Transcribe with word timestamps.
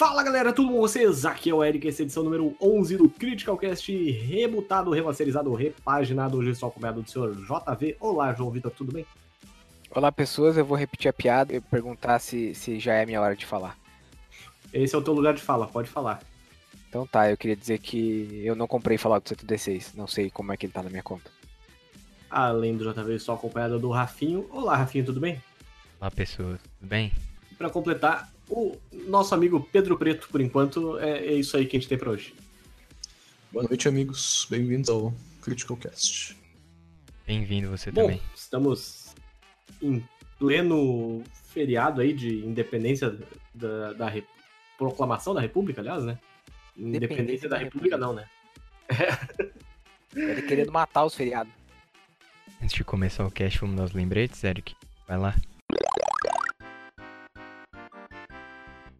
Fala 0.00 0.22
galera, 0.22 0.50
tudo 0.50 0.72
com 0.72 0.80
vocês? 0.80 1.26
Aqui 1.26 1.50
é 1.50 1.54
o 1.54 1.62
Eric, 1.62 1.86
essa 1.86 2.00
é 2.00 2.02
a 2.02 2.06
edição 2.06 2.22
número 2.22 2.56
11 2.58 2.96
do 2.96 3.06
Critical 3.06 3.54
Cast, 3.58 4.10
rebutado, 4.12 4.90
remasterizado, 4.90 5.52
repaginado, 5.52 6.38
hoje 6.38 6.54
só 6.54 6.68
acompanhado 6.68 7.02
do 7.02 7.10
senhor 7.10 7.36
JV. 7.36 7.98
Olá, 8.00 8.32
João 8.32 8.50
Vitor, 8.50 8.70
tudo 8.70 8.92
bem? 8.92 9.04
Olá 9.90 10.10
pessoas, 10.10 10.56
eu 10.56 10.64
vou 10.64 10.74
repetir 10.74 11.10
a 11.10 11.12
piada 11.12 11.54
e 11.54 11.60
perguntar 11.60 12.18
se, 12.18 12.54
se 12.54 12.80
já 12.80 12.94
é 12.94 13.04
minha 13.04 13.20
hora 13.20 13.36
de 13.36 13.44
falar. 13.44 13.76
Esse 14.72 14.94
é 14.94 14.98
o 14.98 15.02
teu 15.02 15.12
lugar 15.12 15.34
de 15.34 15.42
fala, 15.42 15.66
pode 15.66 15.90
falar. 15.90 16.20
Então 16.88 17.06
tá, 17.06 17.30
eu 17.30 17.36
queria 17.36 17.54
dizer 17.54 17.78
que 17.78 18.40
eu 18.42 18.54
não 18.54 18.66
comprei 18.66 18.96
Fallout 18.96 19.28
76, 19.28 19.92
não 19.94 20.06
sei 20.06 20.30
como 20.30 20.50
é 20.50 20.56
que 20.56 20.64
ele 20.64 20.72
tá 20.72 20.82
na 20.82 20.88
minha 20.88 21.02
conta. 21.02 21.30
Além 22.30 22.74
do 22.74 22.90
JV, 22.90 23.18
só 23.18 23.34
acompanhado 23.34 23.78
do 23.78 23.90
Rafinho. 23.90 24.48
Olá, 24.50 24.78
Rafinho, 24.78 25.04
tudo 25.04 25.20
bem? 25.20 25.42
Olá 26.00 26.10
pessoas, 26.10 26.58
tudo 26.62 26.88
bem? 26.88 27.12
Pra 27.58 27.68
completar, 27.68 28.32
o 28.50 28.76
nosso 29.06 29.34
amigo 29.34 29.66
Pedro 29.72 29.96
Preto, 29.96 30.28
por 30.28 30.40
enquanto, 30.40 30.98
é, 30.98 31.18
é 31.26 31.32
isso 31.34 31.56
aí 31.56 31.66
que 31.66 31.76
a 31.76 31.80
gente 31.80 31.88
tem 31.88 31.96
pra 31.98 32.10
hoje. 32.10 32.34
Boa 33.52 33.64
noite, 33.64 33.88
amigos. 33.88 34.46
Bem-vindos 34.50 34.88
ao 34.90 35.14
Critical 35.40 35.76
Cast. 35.76 36.36
Bem-vindo 37.26 37.68
você 37.70 37.90
Bom, 37.90 38.02
também. 38.02 38.20
estamos 38.34 39.14
em 39.80 40.04
pleno 40.38 41.22
feriado 41.52 42.00
aí 42.00 42.12
de 42.12 42.44
independência 42.44 43.16
da, 43.54 43.92
da 43.92 44.08
Re- 44.08 44.24
proclamação 44.76 45.32
da 45.34 45.40
República, 45.40 45.80
aliás, 45.80 46.04
né? 46.04 46.18
Independência 46.76 47.48
da, 47.48 47.56
da 47.56 47.62
República, 47.62 47.96
não, 47.96 48.12
né? 48.12 48.28
Ele 50.14 50.42
querendo 50.42 50.72
matar 50.72 51.04
os 51.04 51.14
feriados. 51.14 51.52
Antes 52.62 52.74
de 52.74 52.84
começar 52.84 53.24
o 53.26 53.30
cast, 53.30 53.58
vamos 53.60 53.76
dar 53.76 53.84
os 53.84 53.92
lembretes, 53.92 54.42
Eric. 54.44 54.74
Vai 55.06 55.18
lá. 55.18 55.36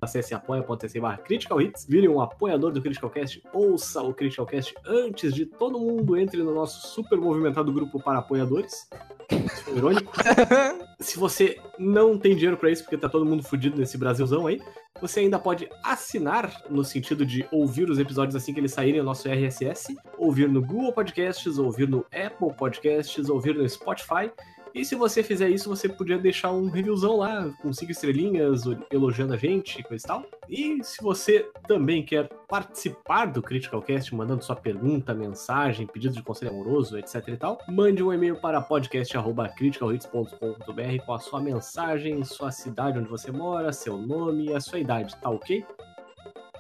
Acesse 0.00 0.34
apoia.se 0.34 0.98
barra 1.00 1.18
Critical 1.18 1.60
Hits, 1.60 1.86
vire 1.86 2.08
um 2.08 2.20
apoiador 2.20 2.72
do 2.72 2.80
Critical 2.80 3.10
Cast, 3.10 3.42
ouça 3.52 4.02
o 4.02 4.14
Critical 4.14 4.46
Cast 4.46 4.74
antes 4.86 5.34
de 5.34 5.44
todo 5.44 5.78
mundo 5.78 6.16
entre 6.16 6.42
no 6.42 6.54
nosso 6.54 6.88
super 6.88 7.18
movimentado 7.18 7.72
grupo 7.72 8.02
para 8.02 8.18
apoiadores. 8.18 8.88
Isso 9.30 9.64
foi 9.64 9.76
irônico. 9.76 10.12
Se 10.98 11.18
você 11.18 11.58
não 11.78 12.18
tem 12.18 12.34
dinheiro 12.34 12.56
pra 12.56 12.70
isso, 12.70 12.82
porque 12.82 12.96
tá 12.96 13.08
todo 13.08 13.24
mundo 13.24 13.42
fudido 13.42 13.78
nesse 13.78 13.96
Brasilzão 13.96 14.46
aí, 14.46 14.60
você 15.00 15.20
ainda 15.20 15.38
pode 15.38 15.68
assinar 15.82 16.62
no 16.68 16.84
sentido 16.84 17.24
de 17.24 17.46
ouvir 17.50 17.88
os 17.88 17.98
episódios 17.98 18.36
assim 18.36 18.52
que 18.52 18.60
eles 18.60 18.72
saírem 18.72 19.00
no 19.00 19.06
nosso 19.06 19.28
RSS, 19.28 19.96
ouvir 20.18 20.48
no 20.48 20.60
Google 20.60 20.92
Podcasts, 20.92 21.58
ouvir 21.58 21.88
no 21.88 22.04
Apple 22.12 22.54
Podcasts, 22.54 23.28
ouvir 23.30 23.54
no 23.54 23.66
Spotify. 23.68 24.30
E 24.74 24.84
se 24.84 24.94
você 24.94 25.22
fizer 25.22 25.48
isso, 25.48 25.68
você 25.68 25.88
podia 25.88 26.18
deixar 26.18 26.52
um 26.52 26.68
reviewzão 26.68 27.16
lá, 27.16 27.50
com 27.60 27.72
cinco 27.72 27.92
estrelinhas, 27.92 28.62
elogiando 28.90 29.34
a 29.34 29.36
gente, 29.36 29.82
coisa 29.82 30.04
e 30.04 30.08
tal. 30.08 30.24
E 30.48 30.84
se 30.84 31.02
você 31.02 31.50
também 31.66 32.04
quer 32.04 32.28
participar 32.48 33.26
do 33.26 33.42
Critical 33.42 33.82
Cast, 33.82 34.14
mandando 34.14 34.44
sua 34.44 34.56
pergunta, 34.56 35.14
mensagem, 35.14 35.86
pedido 35.86 36.14
de 36.14 36.22
conselho 36.22 36.52
amoroso, 36.52 36.98
etc 36.98 37.28
e 37.28 37.36
tal, 37.36 37.58
mande 37.68 38.02
um 38.02 38.12
e-mail 38.12 38.40
para 38.40 38.60
podcast.criticalhits.com.br 38.60 41.04
com 41.04 41.14
a 41.14 41.18
sua 41.18 41.40
mensagem, 41.40 42.22
sua 42.24 42.50
cidade 42.50 42.98
onde 42.98 43.08
você 43.08 43.30
mora, 43.30 43.72
seu 43.72 43.96
nome 43.96 44.46
e 44.46 44.54
a 44.54 44.60
sua 44.60 44.78
idade, 44.78 45.16
tá 45.20 45.30
ok? 45.30 45.64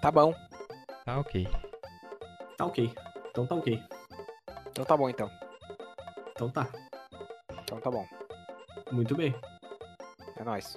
Tá 0.00 0.10
bom. 0.10 0.34
Tá 1.04 1.18
ok. 1.18 1.46
Tá 2.56 2.66
ok. 2.66 2.92
Então 3.30 3.46
tá 3.46 3.54
ok. 3.54 3.80
Então 4.70 4.84
tá 4.84 4.96
bom 4.96 5.08
então. 5.08 5.30
Então 6.32 6.50
tá. 6.50 6.68
Então 7.70 7.80
tá 7.80 7.88
bom. 7.88 8.04
Muito 8.90 9.14
bem. 9.14 9.32
É 10.36 10.42
nóis. 10.42 10.76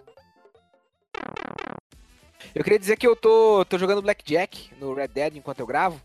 Eu 2.54 2.64
queria 2.64 2.78
dizer 2.78 2.98
que 2.98 3.08
eu 3.08 3.16
tô, 3.16 3.66
tô 3.66 3.80
jogando 3.80 4.00
Blackjack 4.04 4.70
no 4.80 4.94
Red 4.94 5.08
Dead 5.08 5.38
enquanto 5.38 5.60
eu 5.60 5.66
gravo. 5.66 6.00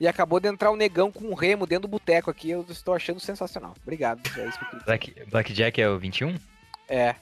E 0.00 0.08
acabou 0.08 0.40
de 0.40 0.48
entrar 0.48 0.72
um 0.72 0.76
negão 0.76 1.12
com 1.12 1.26
um 1.26 1.34
remo 1.34 1.64
dentro 1.64 1.82
do 1.82 1.88
boteco 1.92 2.28
aqui. 2.28 2.50
Eu 2.50 2.66
estou 2.68 2.92
achando 2.92 3.20
sensacional. 3.20 3.72
Obrigado. 3.82 4.20
É 4.36 4.48
isso 4.48 4.58
que 4.58 4.64
eu 4.64 4.68
queria 4.70 4.80
dizer. 4.80 4.84
Black, 4.84 5.30
Blackjack 5.30 5.80
é 5.80 5.88
o 5.88 5.96
21? 5.96 6.34
É. 6.88 7.14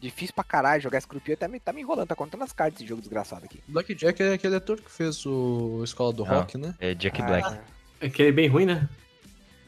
Difícil 0.00 0.34
pra 0.36 0.44
caralho 0.44 0.80
jogar 0.80 0.98
esse 0.98 1.08
grupinho. 1.08 1.36
Tá 1.36 1.48
me, 1.48 1.58
tá 1.58 1.72
me 1.72 1.80
enrolando, 1.80 2.06
tá 2.06 2.14
contando 2.14 2.44
as 2.44 2.52
cartas 2.52 2.74
desse 2.74 2.86
jogo 2.88 3.00
desgraçado 3.02 3.44
aqui. 3.44 3.60
Blackjack 3.66 4.22
é 4.22 4.34
aquele 4.34 4.54
ator 4.54 4.80
que 4.80 4.90
fez 4.90 5.26
o 5.26 5.82
Escola 5.82 6.12
do 6.12 6.24
Não. 6.24 6.32
Rock, 6.32 6.56
né? 6.56 6.76
É 6.78 6.94
Jack 6.94 7.20
Ah, 7.22 7.26
Black. 7.26 7.58
É 8.00 8.08
que 8.08 8.22
é 8.22 8.30
bem 8.30 8.46
ruim, 8.46 8.66
né? 8.66 8.88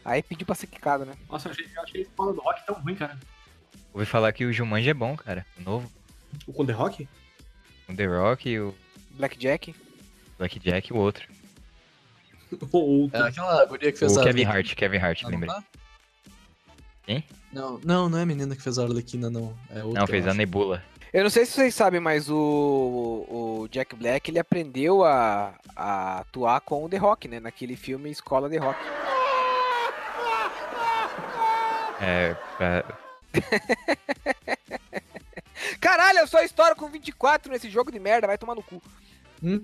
Aí 0.04 0.22
pediu 0.22 0.44
pra 0.46 0.54
ser 0.54 0.66
quicado, 0.66 1.04
né? 1.04 1.14
Nossa, 1.30 1.48
eu 1.48 1.52
achei, 1.52 1.66
eu 1.74 1.82
achei 1.82 2.00
a 2.00 2.04
escola 2.04 2.32
do 2.32 2.40
rock 2.40 2.66
tão 2.66 2.74
ruim, 2.76 2.94
cara. 2.94 3.18
Ouvi 3.92 4.04
falar 4.06 4.32
que 4.32 4.44
o 4.44 4.52
Jumanji 4.52 4.90
é 4.90 4.94
bom, 4.94 5.16
cara. 5.16 5.46
O 5.58 5.62
novo. 5.62 5.90
O 6.46 6.52
com 6.52 6.66
The 6.66 6.72
Rock? 6.72 7.08
O 7.88 7.94
The 7.94 8.06
Rock, 8.06 8.58
o 8.58 8.74
Blackjack. 9.12 9.74
Blackjack 10.38 10.90
e 10.90 10.92
o 10.92 10.96
outro. 10.98 11.26
Ou 12.72 13.02
outro. 13.02 13.16
É 13.22 13.28
aquela 13.28 13.64
guria 13.66 13.92
que 13.92 13.98
fez 13.98 14.16
O 14.16 14.20
a 14.20 14.24
Kevin 14.24 14.44
Arlequina. 14.44 14.58
Hart, 14.58 14.74
Kevin 14.74 14.98
Hart, 14.98 15.20
Ah, 15.20 15.24
não 15.24 15.30
lembrei. 15.30 15.50
tá? 15.54 15.64
Quem? 17.06 17.24
Não, 17.52 17.78
não, 17.84 18.08
não 18.08 18.18
é 18.18 18.22
a 18.22 18.26
menina 18.26 18.54
que 18.56 18.62
fez 18.62 18.78
a 18.78 18.82
Arlequina, 18.82 19.30
não. 19.30 19.56
É 19.70 19.82
outra. 19.84 20.00
Não, 20.00 20.06
fez 20.06 20.26
a. 20.26 20.34
Nebula. 20.34 20.82
Eu 21.12 21.22
não 21.22 21.30
sei 21.30 21.46
se 21.46 21.52
vocês 21.52 21.72
sabem, 21.74 22.00
mas 22.00 22.28
o, 22.28 22.34
o 22.36 23.68
Jack 23.70 23.94
Black 23.94 24.28
ele 24.30 24.40
aprendeu 24.40 25.04
a, 25.04 25.54
a 25.76 26.18
atuar 26.18 26.60
com 26.62 26.84
o 26.84 26.88
The 26.88 26.96
Rock, 26.96 27.28
né? 27.28 27.38
Naquele 27.38 27.76
filme 27.76 28.10
Escola 28.10 28.50
The 28.50 28.58
Rock. 28.58 28.80
É, 32.04 32.34
pra... 32.58 32.84
Caralho, 35.80 36.18
eu 36.20 36.26
sou 36.26 36.40
história 36.40 36.74
com 36.74 36.88
24 36.88 37.50
nesse 37.50 37.70
jogo 37.70 37.90
de 37.90 37.98
merda, 37.98 38.26
vai 38.26 38.38
tomar 38.38 38.54
no 38.54 38.62
cu. 38.62 38.82
Hum, 39.42 39.60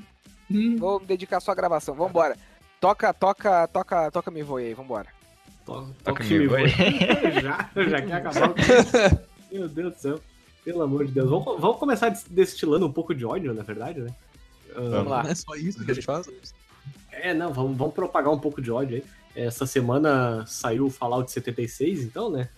hum. 0.51 0.77
Vou 0.79 1.01
me 1.01 1.07
dedicar 1.07 1.41
só 1.41 1.53
à 1.53 1.55
gravação, 1.55 1.95
vambora. 1.95 2.37
Toca, 2.81 3.13
toca, 3.13 3.67
toca, 3.69 4.11
toca 4.11 4.31
me 4.31 4.43
voe 4.43 4.65
aí, 4.67 4.75
vambora. 4.75 5.09
To- 5.67 5.95
Toca 6.03 6.23
Toca 6.23 6.25
me 6.25 6.47
voe. 6.47 6.69
já, 7.43 7.71
já 7.75 8.03
quer 8.03 8.13
acabar 8.15 8.55
isso. 8.59 9.19
Meu 9.53 9.69
Deus 9.69 9.95
do 9.95 9.99
céu. 9.99 10.21
Pelo 10.65 10.83
amor 10.83 11.07
de 11.07 11.13
Deus. 11.13 11.29
Vamos, 11.29 11.61
vamos 11.61 11.79
começar 11.79 12.09
des- 12.11 12.25
destilando 12.29 12.87
um 12.87 12.93
pouco 12.93 13.15
de 13.15 13.25
ódio, 13.27 13.53
na 13.53 13.63
verdade, 13.63 14.01
né? 14.01 14.15
Ah, 14.71 14.81
Vamos 14.81 15.11
lá. 15.11 15.23
Não 15.25 15.31
é 15.31 15.35
só 15.35 15.55
isso 15.57 15.85
que 15.85 15.91
a 15.91 15.95
gente 15.95 16.05
faz? 16.07 16.29
É, 17.13 17.35
não, 17.35 17.53
vamos, 17.53 17.77
vamos 17.77 17.95
propagar 17.95 18.33
um 18.33 18.39
pouco 18.39 18.63
de 18.63 18.71
ódio 18.71 18.97
aí. 18.97 19.05
Essa 19.35 19.67
semana 19.67 20.45
saiu 20.47 20.87
o 20.87 20.91
Fallout 20.91 21.31
76, 21.31 22.03
então, 22.03 22.31
né? 22.31 22.49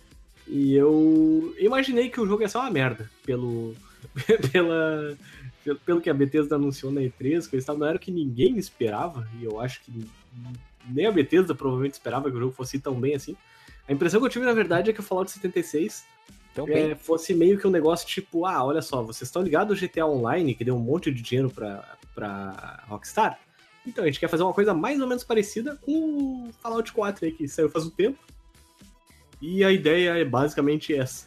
E 0.47 0.75
eu 0.75 1.55
imaginei 1.59 2.09
que 2.09 2.21
o 2.21 2.27
jogo 2.27 2.43
ia 2.43 2.49
ser 2.49 2.59
uma 2.59 2.71
merda. 2.71 3.11
Pelo, 3.25 3.75
pela, 4.51 5.17
pelo, 5.65 5.79
pelo 5.81 6.01
que 6.01 6.11
a 6.11 6.15
Bethesda 6.15 6.57
anunciou 6.57 6.91
na 6.91 7.01
E3, 7.01 7.49
coisa 7.49 7.59
e 7.59 7.65
tal. 7.65 7.79
Não 7.79 7.87
era 7.87 7.97
o 7.97 8.01
que 8.01 8.11
ninguém 8.11 8.59
esperava. 8.59 9.29
E 9.41 9.45
eu 9.45 9.61
acho 9.61 9.81
que 9.83 9.93
nem 10.89 11.07
a 11.07 11.13
Bethesda 11.13 11.55
provavelmente 11.55 11.95
esperava 11.95 12.31
que 12.31 12.37
o 12.37 12.41
jogo 12.41 12.53
fosse 12.53 12.79
tão 12.79 12.99
bem 12.99 13.15
assim. 13.15 13.37
A 13.89 13.93
impressão 13.93 14.21
que 14.21 14.27
eu 14.27 14.31
tive, 14.31 14.47
na 14.47 14.53
verdade, 14.53 14.91
é 14.91 14.93
que 14.93 15.01
o 15.01 15.03
Fallout 15.03 15.31
76 15.31 16.05
Então, 16.53 16.67
é, 16.69 16.95
fosse 16.95 17.35
meio 17.35 17.59
que 17.59 17.67
um 17.67 17.71
negócio 17.71 18.07
tipo, 18.07 18.47
ah, 18.47 18.65
olha 18.65 18.83
só, 18.83 19.03
vocês 19.03 19.29
estão 19.29 19.43
ligados 19.43 19.77
ao 19.77 19.89
GTA 19.89 20.07
Online, 20.07 20.55
que 20.55 20.65
deu 20.65 20.77
um 20.77 20.81
monte 20.81 21.11
de 21.11 21.23
dinheiro 21.23 21.51
pra, 21.51 21.97
pra 22.15 22.85
Rockstar? 22.89 23.39
Então, 23.87 24.05
a 24.05 24.07
gente 24.07 24.21
quer 24.21 24.29
fazer 24.29 24.43
uma 24.43 24.53
coisa 24.53 24.73
mais 24.73 25.01
ou 25.01 25.09
menos 25.09 25.25
parecida 25.25 25.77
com 25.83 25.93
o 25.93 26.51
Fallout 26.61 26.93
4 26.93 27.25
aí, 27.25 27.33
que 27.33 27.49
saiu 27.49 27.71
faz 27.71 27.85
um 27.85 27.91
tempo. 27.91 28.19
E 29.41 29.65
a 29.65 29.73
ideia 29.73 30.17
é 30.19 30.25
basicamente 30.25 30.95
essa. 30.95 31.27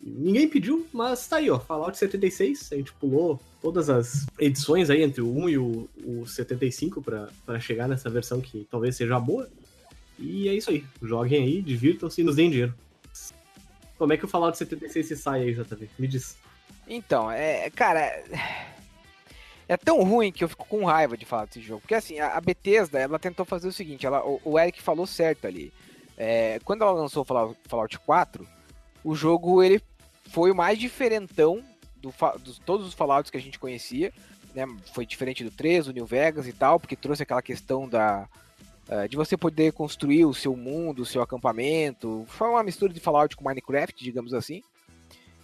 Ninguém 0.00 0.48
pediu, 0.48 0.86
mas 0.92 1.26
tá 1.26 1.36
aí, 1.36 1.50
ó. 1.50 1.58
Fallout 1.58 1.96
76, 1.96 2.72
a 2.72 2.76
gente 2.76 2.92
pulou 2.92 3.40
todas 3.60 3.90
as 3.90 4.26
edições 4.38 4.90
aí 4.90 5.02
entre 5.02 5.22
o 5.22 5.36
1 5.36 5.48
e 5.48 5.58
o, 5.58 5.88
o 6.04 6.26
75 6.26 7.02
pra, 7.02 7.28
pra 7.44 7.58
chegar 7.58 7.88
nessa 7.88 8.08
versão 8.08 8.40
que 8.40 8.66
talvez 8.70 8.96
seja 8.96 9.18
boa. 9.18 9.48
E 10.18 10.48
é 10.48 10.54
isso 10.54 10.70
aí. 10.70 10.84
Joguem 11.02 11.42
aí, 11.42 11.62
divirtam-se 11.62 12.20
e 12.20 12.24
nos 12.24 12.36
deem 12.36 12.50
dinheiro. 12.50 12.74
Como 13.96 14.12
é 14.12 14.16
que 14.16 14.24
o 14.24 14.28
Fallout 14.28 14.56
76 14.56 15.06
se 15.06 15.16
sai 15.16 15.42
aí, 15.42 15.54
JV? 15.54 15.88
Me 15.98 16.06
diz. 16.06 16.36
Então, 16.86 17.30
é. 17.30 17.68
Cara. 17.70 18.22
É 19.68 19.76
tão 19.76 20.02
ruim 20.02 20.32
que 20.32 20.42
eu 20.42 20.48
fico 20.48 20.66
com 20.66 20.86
raiva 20.86 21.16
de 21.16 21.26
falar 21.26 21.44
desse 21.44 21.60
jogo. 21.60 21.82
Porque 21.82 21.94
assim, 21.94 22.18
a 22.18 22.40
Bethesda, 22.40 22.98
ela 22.98 23.18
tentou 23.18 23.44
fazer 23.44 23.68
o 23.68 23.72
seguinte, 23.72 24.06
ela, 24.06 24.24
o, 24.24 24.40
o 24.42 24.58
Eric 24.58 24.80
falou 24.80 25.06
certo 25.06 25.46
ali. 25.46 25.72
É, 26.16 26.58
quando 26.64 26.82
ela 26.82 26.92
lançou 26.92 27.24
Fallout, 27.24 27.56
Fallout 27.68 27.98
4, 28.00 28.48
o 29.04 29.14
jogo 29.14 29.62
ele 29.62 29.80
foi 30.30 30.50
o 30.50 30.54
mais 30.54 30.78
diferentão 30.78 31.62
do, 31.96 32.12
dos 32.40 32.58
todos 32.58 32.86
os 32.86 32.94
Fallouts 32.94 33.30
que 33.30 33.36
a 33.36 33.40
gente 33.40 33.58
conhecia. 33.58 34.12
Né? 34.54 34.66
Foi 34.94 35.04
diferente 35.04 35.44
do 35.44 35.50
3, 35.50 35.86
do 35.86 35.92
New 35.92 36.06
Vegas 36.06 36.46
e 36.46 36.52
tal, 36.52 36.80
porque 36.80 36.96
trouxe 36.96 37.22
aquela 37.22 37.42
questão 37.42 37.88
da, 37.88 38.26
uh, 38.88 39.08
de 39.08 39.16
você 39.16 39.36
poder 39.36 39.72
construir 39.72 40.24
o 40.24 40.34
seu 40.34 40.56
mundo, 40.56 41.02
o 41.02 41.06
seu 41.06 41.22
acampamento. 41.22 42.24
Foi 42.28 42.48
uma 42.48 42.62
mistura 42.62 42.92
de 42.92 43.00
Fallout 43.00 43.36
com 43.36 43.44
Minecraft, 43.44 44.02
digamos 44.02 44.34
assim. 44.34 44.62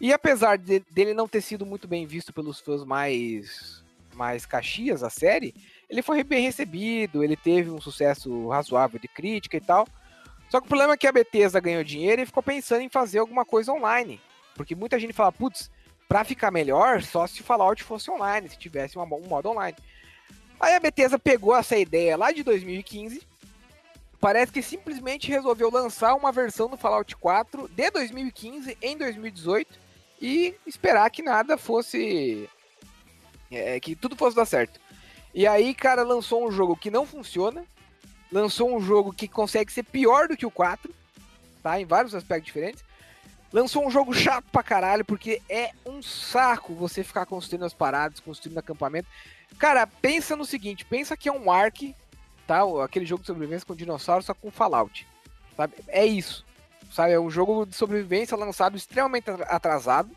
E 0.01 0.13
apesar 0.13 0.59
de, 0.59 0.81
dele 0.91 1.15
não 1.15 1.29
ter 1.29 1.41
sido 1.41 1.65
muito 1.65 1.87
bem 1.87 2.07
visto 2.07 2.33
pelos 2.33 2.59
fãs 2.59 2.85
mais, 2.85 3.84
mais 4.15 4.47
caxias, 4.47 5.03
a 5.03 5.11
série, 5.11 5.55
ele 5.89 6.03
foi 6.03 6.23
bem 6.23 6.45
recebido, 6.45 7.23
ele 7.23 7.37
teve 7.37 7.71
um 7.71 7.81
sucesso 7.81 8.49
razoável 8.49 8.99
de 8.99 9.09
crítica 9.09 9.57
e 9.57 9.61
tal. 9.61 9.87
Só 10.49 10.61
que 10.61 10.67
o 10.67 10.69
problema 10.69 10.95
é 10.95 10.97
que 10.97 11.07
a 11.07 11.13
Bethesda 11.13 11.61
ganhou 11.61 11.83
dinheiro 11.83 12.23
e 12.23 12.27
ficou 12.27 12.43
pensando 12.43 12.83
em 12.83 12.89
fazer 12.89 13.19
alguma 13.19 13.45
coisa 13.45 13.73
online. 13.73 14.21
Porque 14.55 14.75
muita 14.75 14.99
gente 14.99 15.13
fala, 15.13 15.33
putz, 15.33 15.71
pra 16.09 16.25
ficar 16.25 16.51
melhor, 16.51 17.03
só 17.03 17.27
se 17.27 17.43
Fallout 17.43 17.83
fosse 17.83 18.11
online, 18.11 18.49
se 18.49 18.59
tivesse 18.59 18.97
uma, 18.97 19.05
um 19.17 19.27
modo 19.27 19.51
online. 19.51 19.77
Aí 20.61 20.75
a 20.75 20.81
Bethesda 20.81 21.19
pegou 21.19 21.57
essa 21.57 21.77
ideia 21.77 22.17
lá 22.17 22.31
de 22.31 22.43
2015, 22.43 23.23
parece 24.21 24.53
que 24.53 24.63
simplesmente 24.63 25.29
resolveu 25.29 25.71
lançar 25.71 26.15
uma 26.15 26.33
versão 26.33 26.69
do 26.69 26.77
Fallout 26.77 27.17
4 27.17 27.69
de 27.69 27.91
2015 27.91 28.79
em 28.81 28.97
2018 28.97 29.79
e 30.21 30.55
esperar 30.67 31.11
que 31.11 31.23
nada 31.23 31.59
fosse. 31.59 32.49
É, 33.57 33.81
que 33.81 33.95
tudo 33.95 34.17
fosse 34.17 34.37
dar 34.37 34.47
certo. 34.47 34.81
E 35.35 35.47
aí, 35.47 35.75
cara, 35.75 36.03
lançou 36.03 36.47
um 36.47 36.51
jogo 36.51 36.77
que 36.77 36.91
não 36.91 37.05
funciona, 37.05 37.65
lançou 38.31 38.75
um 38.75 38.81
jogo 38.81 39.13
que 39.13 39.27
consegue 39.27 39.73
ser 39.73 39.83
pior 39.83 40.29
do 40.29 40.37
que 40.37 40.47
o 40.47 40.51
4, 40.51 40.93
tá? 41.63 41.81
Em 41.81 41.85
vários 41.85 42.15
aspectos 42.15 42.47
diferentes. 42.47 42.85
Lançou 43.53 43.87
um 43.87 43.91
jogo 43.91 44.13
chato 44.13 44.45
pra 44.51 44.63
caralho, 44.63 45.05
porque 45.05 45.41
é 45.49 45.71
um 45.87 46.03
saco 46.03 46.75
você 46.75 47.05
ficar 47.05 47.27
construindo 47.27 47.65
as 47.65 47.73
paradas, 47.75 48.21
construindo 48.21 48.59
acampamento. 48.59 49.09
Cara, 49.59 49.87
pensa 49.87 50.35
no 50.35 50.45
seguinte, 50.45 50.85
pensa 50.85 51.17
que 51.17 51.29
é 51.29 51.33
um 51.33 51.51
Ark, 51.51 51.95
tá? 52.47 52.63
Aquele 52.85 53.07
jogo 53.07 53.23
de 53.23 53.29
sobrevivência 53.29 53.67
com 53.67 53.75
dinossauro, 53.75 54.25
só 54.25 54.35
com 54.35 54.51
Fallout. 54.51 55.07
Sabe? 55.57 55.75
É 55.89 56.05
isso. 56.05 56.45
Sabe? 56.93 57.13
É 57.13 57.21
um 57.21 57.31
jogo 57.31 57.65
de 57.67 57.75
sobrevivência 57.75 58.37
lançado 58.37 58.77
extremamente 58.77 59.31
atrasado, 59.31 60.11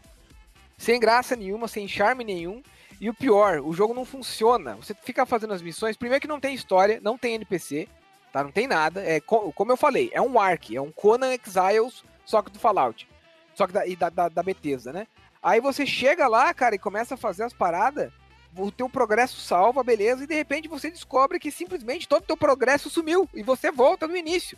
sem 0.78 1.00
graça 1.00 1.36
nenhuma, 1.36 1.68
sem 1.68 1.88
charme 1.88 2.24
nenhum. 2.24 2.62
E 3.00 3.10
o 3.10 3.14
pior, 3.14 3.60
o 3.60 3.74
jogo 3.74 3.94
não 3.94 4.06
funciona. 4.06 4.76
Você 4.76 4.94
fica 4.94 5.26
fazendo 5.26 5.54
as 5.54 5.62
missões, 5.62 5.96
primeiro 5.96 6.22
que 6.22 6.28
não 6.28 6.40
tem 6.40 6.56
história, 6.56 7.00
não 7.02 7.18
tem 7.18 7.36
NPC, 7.36 7.88
tá? 8.32 8.44
Não 8.44 8.52
tem 8.52 8.68
nada. 8.68 9.02
É 9.02 9.20
como 9.20 9.72
eu 9.72 9.78
falei, 9.78 10.10
é 10.14 10.22
um 10.22 10.40
Ark, 10.40 10.76
é 10.76 10.82
um 10.82 10.92
Conan 10.92 11.34
Exiles, 11.34 12.04
só 12.26 12.42
que 12.42 12.52
do 12.52 12.60
Fallout. 12.60 13.08
Só 13.54 13.68
que 13.68 13.74
da, 13.74 13.86
e 13.86 13.96
da, 13.96 14.10
da, 14.10 14.30
da 14.30 14.44
Bethesda, 14.44 14.92
né? 14.92 15.08
Aí 15.42 15.62
você 15.62 15.86
chega 15.86 16.28
lá, 16.28 16.54
cara, 16.54 16.76
e 16.76 16.80
começa 16.80 17.14
a 17.14 17.18
fazer 17.18 17.44
as 17.44 17.54
paradas, 17.54 18.12
o 18.56 18.72
teu 18.72 18.90
progresso 18.90 19.40
salva, 19.40 19.84
beleza, 19.84 20.24
e 20.24 20.28
de 20.28 20.36
repente 20.36 20.68
você 20.68 20.90
descobre 20.90 21.40
que 21.40 21.52
simplesmente 21.52 22.08
todo 22.08 22.24
o 22.24 22.28
teu 22.28 22.38
progresso 22.38 22.90
sumiu 22.90 23.30
e 23.34 23.44
você 23.44 23.72
volta 23.72 24.08
no 24.08 24.18
início. 24.18 24.58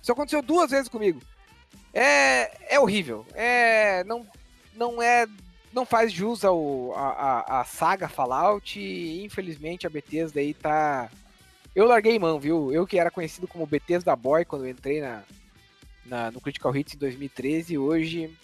Isso 0.00 0.12
aconteceu 0.12 0.42
duas 0.42 0.70
vezes 0.70 0.88
comigo. 0.88 1.20
É, 1.92 2.74
é 2.74 2.80
horrível. 2.80 3.26
É, 3.34 4.02
não, 4.04 4.26
não 4.74 5.02
é, 5.02 5.26
não 5.72 5.86
faz 5.86 6.12
jus 6.12 6.44
ao, 6.44 6.92
a, 6.94 7.08
a, 7.08 7.60
a 7.60 7.64
saga 7.64 8.08
Fallout. 8.08 8.78
E, 8.78 9.24
infelizmente 9.24 9.86
a 9.86 9.90
Bethesda 9.90 10.40
aí 10.40 10.54
tá. 10.54 11.10
Eu 11.74 11.86
larguei 11.86 12.18
mão, 12.18 12.38
viu? 12.38 12.72
Eu 12.72 12.86
que 12.86 12.98
era 12.98 13.10
conhecido 13.10 13.48
como 13.48 13.66
Bethesda 13.66 14.14
Boy 14.14 14.44
quando 14.44 14.66
eu 14.66 14.70
entrei 14.70 15.00
na, 15.00 15.22
na, 16.04 16.30
no 16.30 16.40
Critical 16.40 16.76
Hits 16.76 16.94
em 16.94 16.98
2013 16.98 17.78
hoje 17.78 18.36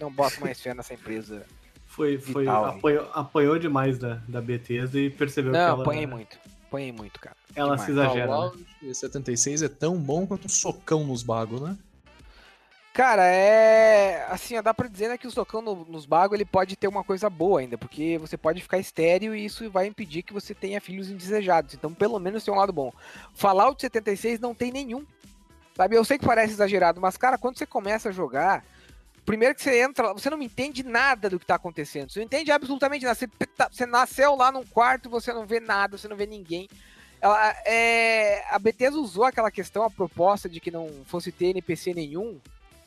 não 0.00 0.10
boto 0.10 0.40
mais 0.40 0.60
fé 0.60 0.74
nessa 0.74 0.94
empresa. 0.94 1.46
Foi, 1.86 2.18
foi 2.18 2.46
apoiou, 2.48 3.08
apoiou, 3.14 3.58
demais 3.58 3.98
da, 3.98 4.20
da 4.26 4.40
Bethesda 4.40 4.98
e 4.98 5.10
percebeu 5.10 5.52
não, 5.52 5.58
que 5.58 5.64
ela... 5.64 5.76
Não, 5.76 5.82
apanhei 5.82 6.06
muito. 6.06 6.38
Apanhei 6.66 6.92
muito, 6.92 7.20
cara. 7.20 7.36
Ela 7.54 7.76
demais. 7.76 7.82
se 7.82 7.90
exagera. 7.92 8.50
Né? 8.82 8.94
76 8.94 9.62
é 9.62 9.68
tão 9.68 9.96
bom 9.96 10.26
quanto 10.26 10.46
um 10.46 10.48
socão 10.48 11.04
nos 11.04 11.22
bagos, 11.22 11.60
né? 11.60 11.78
Cara, 12.94 13.26
é. 13.26 14.24
Assim, 14.30 14.54
dá 14.62 14.72
pra 14.72 14.86
dizer 14.86 15.08
né, 15.08 15.18
que 15.18 15.26
o 15.26 15.30
socão 15.30 15.60
no, 15.60 15.84
nos 15.84 16.06
bagos 16.06 16.36
ele 16.36 16.44
pode 16.44 16.76
ter 16.76 16.86
uma 16.86 17.02
coisa 17.02 17.28
boa 17.28 17.58
ainda, 17.58 17.76
porque 17.76 18.16
você 18.18 18.36
pode 18.36 18.62
ficar 18.62 18.78
estéreo 18.78 19.34
e 19.34 19.44
isso 19.44 19.68
vai 19.68 19.88
impedir 19.88 20.22
que 20.22 20.32
você 20.32 20.54
tenha 20.54 20.80
filhos 20.80 21.10
indesejados. 21.10 21.74
Então, 21.74 21.92
pelo 21.92 22.20
menos 22.20 22.44
tem 22.44 22.54
um 22.54 22.56
lado 22.56 22.72
bom. 22.72 22.92
Fallout 23.34 23.80
76 23.80 24.38
não 24.38 24.54
tem 24.54 24.70
nenhum. 24.70 25.04
Sabe, 25.76 25.96
eu 25.96 26.04
sei 26.04 26.18
que 26.18 26.24
parece 26.24 26.52
exagerado, 26.52 27.00
mas, 27.00 27.16
cara, 27.16 27.36
quando 27.36 27.58
você 27.58 27.66
começa 27.66 28.10
a 28.10 28.12
jogar, 28.12 28.64
primeiro 29.26 29.56
que 29.56 29.62
você 29.62 29.82
entra, 29.82 30.12
você 30.12 30.30
não 30.30 30.40
entende 30.40 30.84
nada 30.84 31.28
do 31.28 31.40
que 31.40 31.46
tá 31.46 31.56
acontecendo. 31.56 32.12
Você 32.12 32.20
não 32.20 32.26
entende 32.26 32.52
absolutamente 32.52 33.04
nada. 33.04 33.16
Você, 33.16 33.26
tá, 33.26 33.68
você 33.72 33.86
nasceu 33.86 34.36
lá 34.36 34.52
num 34.52 34.64
quarto, 34.64 35.10
você 35.10 35.32
não 35.32 35.44
vê 35.44 35.58
nada, 35.58 35.98
você 35.98 36.06
não 36.06 36.16
vê 36.16 36.26
ninguém. 36.26 36.68
Ela, 37.20 37.56
é, 37.66 38.44
a 38.52 38.58
Bethesda 38.60 39.00
usou 39.00 39.24
aquela 39.24 39.50
questão, 39.50 39.82
a 39.82 39.90
proposta 39.90 40.48
de 40.48 40.60
que 40.60 40.70
não 40.70 40.88
fosse 41.06 41.32
ter 41.32 41.46
NPC 41.46 41.92
nenhum, 41.92 42.38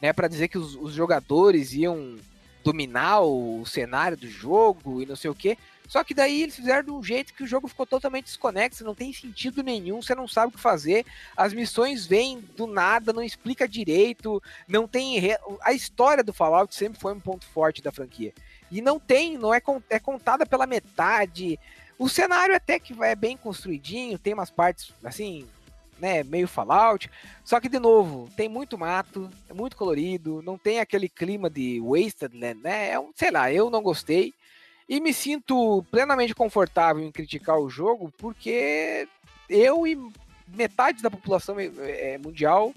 né, 0.02 0.14
para 0.14 0.28
dizer 0.28 0.48
que 0.48 0.58
os, 0.58 0.76
os, 0.76 0.94
jogadores 0.94 1.74
iam 1.74 2.18
dominar 2.64 3.22
o 3.22 3.66
cenário 3.66 4.18
do 4.18 4.30
jogo 4.30 5.02
e 5.02 5.06
não 5.06 5.16
sei 5.16 5.30
o 5.30 5.36
que. 5.36 5.58
Só 5.88 6.04
que 6.04 6.14
daí 6.14 6.44
eles 6.44 6.56
fizeram 6.56 6.84
de 6.84 6.92
um 6.92 7.02
jeito 7.02 7.34
que 7.34 7.44
o 7.44 7.48
jogo 7.48 7.68
ficou 7.68 7.86
totalmente 7.86 8.26
desconexo, 8.26 8.84
não 8.84 8.94
tem 8.94 9.14
sentido 9.14 9.64
nenhum, 9.64 10.02
você 10.02 10.14
não 10.14 10.28
sabe 10.28 10.50
o 10.50 10.56
que 10.56 10.62
fazer, 10.62 11.06
as 11.36 11.54
missões 11.54 12.06
vêm 12.06 12.42
do 12.58 12.68
nada, 12.68 13.14
não 13.14 13.24
explica 13.24 13.68
direito, 13.68 14.44
não 14.68 14.86
tem. 14.86 15.18
Re... 15.18 15.38
A 15.62 15.72
história 15.72 16.24
do 16.24 16.34
Fallout 16.34 16.76
sempre 16.76 17.00
foi 17.00 17.14
um 17.14 17.20
ponto 17.20 17.46
forte 17.46 17.82
da 17.82 17.92
franquia. 17.92 18.34
E 18.70 18.82
não 18.82 19.00
tem, 19.00 19.38
não 19.38 19.54
é, 19.54 19.62
é 19.90 19.98
contada 19.98 20.46
pela 20.46 20.68
metade. 20.68 21.58
O 21.98 22.10
cenário 22.10 22.54
até 22.54 22.78
que 22.80 22.94
é 23.02 23.16
bem 23.16 23.38
construidinho, 23.38 24.20
tem 24.20 24.34
umas 24.34 24.52
partes 24.52 24.94
assim, 25.04 25.48
né, 26.00 26.24
meio 26.24 26.48
Fallout. 26.48 27.10
Só 27.44 27.60
que, 27.60 27.70
de 27.70 27.80
novo, 27.80 28.30
tem 28.36 28.48
muito 28.50 28.78
mato, 28.78 29.30
é 29.50 29.54
muito 29.54 29.76
colorido, 29.76 30.42
não 30.42 30.58
tem 30.58 30.80
aquele 30.80 31.10
clima 31.10 31.50
de 31.50 31.82
Wasteland, 31.82 32.62
né? 32.62 32.92
É 32.92 33.00
um, 33.00 33.12
sei 33.16 33.32
lá, 33.32 33.52
eu 33.52 33.70
não 33.70 33.82
gostei. 33.82 34.34
E 34.88 35.00
me 35.00 35.14
sinto 35.14 35.84
plenamente 35.92 36.34
confortável 36.34 37.04
em 37.04 37.12
criticar 37.12 37.60
o 37.60 37.70
jogo, 37.70 38.12
porque 38.18 39.08
eu 39.50 39.86
e 39.86 39.98
metade 40.48 41.02
da 41.02 41.12
população 41.12 41.58
é, 41.60 42.18
mundial 42.18 42.74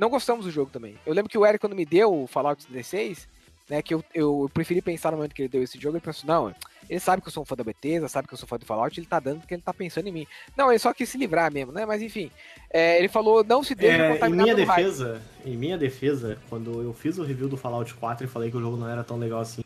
não 0.00 0.08
gostamos 0.08 0.46
do 0.46 0.50
jogo 0.50 0.70
também. 0.70 0.96
Eu 1.04 1.12
lembro 1.12 1.30
que 1.30 1.36
o 1.36 1.44
Eric, 1.44 1.60
quando 1.60 1.76
me 1.76 1.84
deu 1.84 2.22
o 2.22 2.26
Fallout 2.26 2.66
16, 2.66 3.28
né, 3.70 3.80
que 3.80 3.94
eu, 3.94 4.04
eu, 4.12 4.50
preferi 4.52 4.82
pensar 4.82 5.12
no 5.12 5.16
momento 5.16 5.34
que 5.34 5.42
ele 5.42 5.48
deu 5.48 5.62
esse 5.62 5.80
jogo, 5.80 5.96
ele 5.96 6.04
pensou, 6.04 6.26
não, 6.26 6.54
ele 6.88 6.98
sabe 6.98 7.22
que 7.22 7.28
eu 7.28 7.32
sou 7.32 7.44
um 7.44 7.46
fã 7.46 7.54
da 7.54 7.62
Bethesda, 7.62 8.08
sabe 8.08 8.26
que 8.26 8.34
eu 8.34 8.38
sou 8.38 8.48
fã 8.48 8.58
do 8.58 8.66
Fallout, 8.66 8.98
ele 8.98 9.06
tá 9.06 9.20
dando 9.20 9.40
porque 9.40 9.54
ele 9.54 9.62
tá 9.62 9.72
pensando 9.72 10.08
em 10.08 10.12
mim. 10.12 10.26
Não, 10.56 10.70
ele 10.70 10.78
só 10.80 10.92
quis 10.92 11.08
se 11.08 11.16
livrar 11.16 11.52
mesmo, 11.52 11.70
né, 11.72 11.86
mas 11.86 12.02
enfim, 12.02 12.30
é, 12.68 12.98
ele 12.98 13.08
falou, 13.08 13.44
não 13.44 13.62
se 13.62 13.74
deixe 13.74 13.96
é, 13.96 14.26
Em 14.26 14.32
minha 14.32 14.54
defesa, 14.54 15.22
em 15.44 15.56
minha 15.56 15.78
defesa, 15.78 16.36
quando 16.48 16.82
eu 16.82 16.92
fiz 16.92 17.16
o 17.16 17.22
review 17.22 17.48
do 17.48 17.56
Fallout 17.56 17.94
4 17.94 18.26
e 18.26 18.28
falei 18.28 18.50
que 18.50 18.56
o 18.56 18.60
jogo 18.60 18.76
não 18.76 18.88
era 18.88 19.04
tão 19.04 19.16
legal 19.16 19.40
assim, 19.40 19.62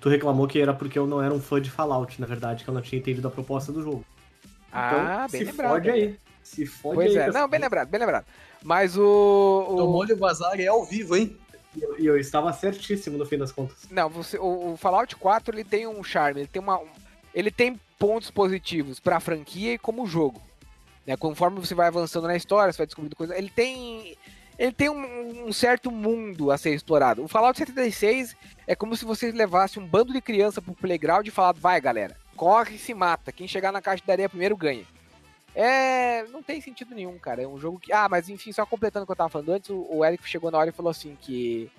Tu 0.00 0.08
reclamou 0.08 0.46
que 0.46 0.60
era 0.60 0.72
porque 0.72 0.98
eu 0.98 1.06
não 1.06 1.22
era 1.22 1.34
um 1.34 1.40
fã 1.40 1.60
de 1.60 1.70
Fallout, 1.70 2.20
na 2.20 2.26
verdade, 2.26 2.62
que 2.62 2.70
eu 2.70 2.74
não 2.74 2.80
tinha 2.80 3.00
entendido 3.00 3.26
a 3.26 3.30
proposta 3.30 3.72
do 3.72 3.82
jogo. 3.82 4.04
Ah, 4.72 5.26
então, 5.26 5.32
bem 5.32 5.40
se 5.40 5.50
lembrado. 5.50 5.70
Fode 5.72 5.90
aí. 5.90 6.16
Se 6.42 6.66
fode 6.66 6.94
pois 6.94 7.16
aí. 7.16 7.22
é, 7.28 7.32
não, 7.32 7.48
bem 7.48 7.60
lembrado, 7.60 7.88
bem 7.88 7.98
lembrado. 7.98 8.24
Mas 8.62 8.96
o. 8.96 9.66
o... 9.68 9.76
Tomou-lhe 9.76 10.12
o 10.12 10.16
bazar 10.16 10.58
é 10.60 10.66
ao 10.66 10.84
vivo, 10.84 11.16
hein? 11.16 11.36
E 11.78 11.82
eu, 11.82 12.14
eu, 12.14 12.18
estava 12.18 12.52
certíssimo 12.52 13.16
no 13.16 13.24
fim 13.24 13.38
das 13.38 13.52
contas. 13.52 13.76
Não, 13.90 14.08
você, 14.08 14.36
o, 14.38 14.72
o, 14.72 14.76
Fallout 14.76 15.14
4 15.16 15.54
ele 15.54 15.64
tem 15.64 15.86
um 15.86 16.02
charme, 16.02 16.40
ele 16.40 16.48
tem 16.48 16.60
uma. 16.60 16.80
Ele 17.34 17.50
tem 17.50 17.78
pontos 17.98 18.30
positivos 18.30 18.98
para 18.98 19.16
a 19.16 19.20
franquia 19.20 19.74
e 19.74 19.78
como 19.78 20.06
jogo. 20.06 20.40
Né? 21.06 21.16
Conforme 21.16 21.60
você 21.60 21.74
vai 21.74 21.86
avançando 21.86 22.26
na 22.26 22.36
história, 22.36 22.72
você 22.72 22.78
vai 22.78 22.86
descobrindo 22.86 23.14
coisas. 23.14 23.36
Ele 23.36 23.50
tem 23.50 24.16
ele 24.58 24.72
tem 24.72 24.90
um, 24.90 25.46
um, 25.46 25.52
certo 25.52 25.88
mundo 25.90 26.50
a 26.50 26.58
ser 26.58 26.74
explorado. 26.74 27.22
O 27.22 27.28
Fallout 27.28 27.56
76 27.56 28.34
é 28.66 28.74
como 28.74 28.96
se 28.96 29.04
você 29.04 29.30
levasse 29.30 29.78
um 29.78 29.86
bando 29.86 30.12
de 30.12 30.20
criança 30.20 30.60
pro 30.60 30.74
playground 30.74 31.24
e 31.26 31.30
falasse, 31.30 31.60
vai 31.60 31.80
galera, 31.80 32.16
corre 32.36 32.74
e 32.74 32.78
se 32.78 32.92
mata. 32.92 33.30
Quem 33.30 33.46
chegar 33.46 33.70
na 33.70 33.80
caixa 33.80 34.02
de 34.04 34.10
areia 34.10 34.28
primeiro 34.28 34.56
ganha. 34.56 34.84
É. 35.60 36.24
Não 36.28 36.42
tem 36.42 36.60
sentido 36.60 36.94
nenhum, 36.94 37.18
cara. 37.18 37.42
É 37.42 37.48
um 37.48 37.58
jogo 37.58 37.78
que. 37.78 37.92
Ah, 37.92 38.08
mas 38.08 38.28
enfim, 38.28 38.52
só 38.52 38.64
completando 38.64 39.04
o 39.04 39.06
que 39.06 39.12
eu 39.12 39.16
tava 39.16 39.28
falando 39.28 39.52
antes, 39.52 39.70
o, 39.70 40.04
Eric 40.04 40.28
chegou 40.28 40.50
na 40.50 40.58
hora 40.58 40.70
e 40.70 40.72
falou 40.72 40.90
assim 40.90 41.16
que. 41.20 41.70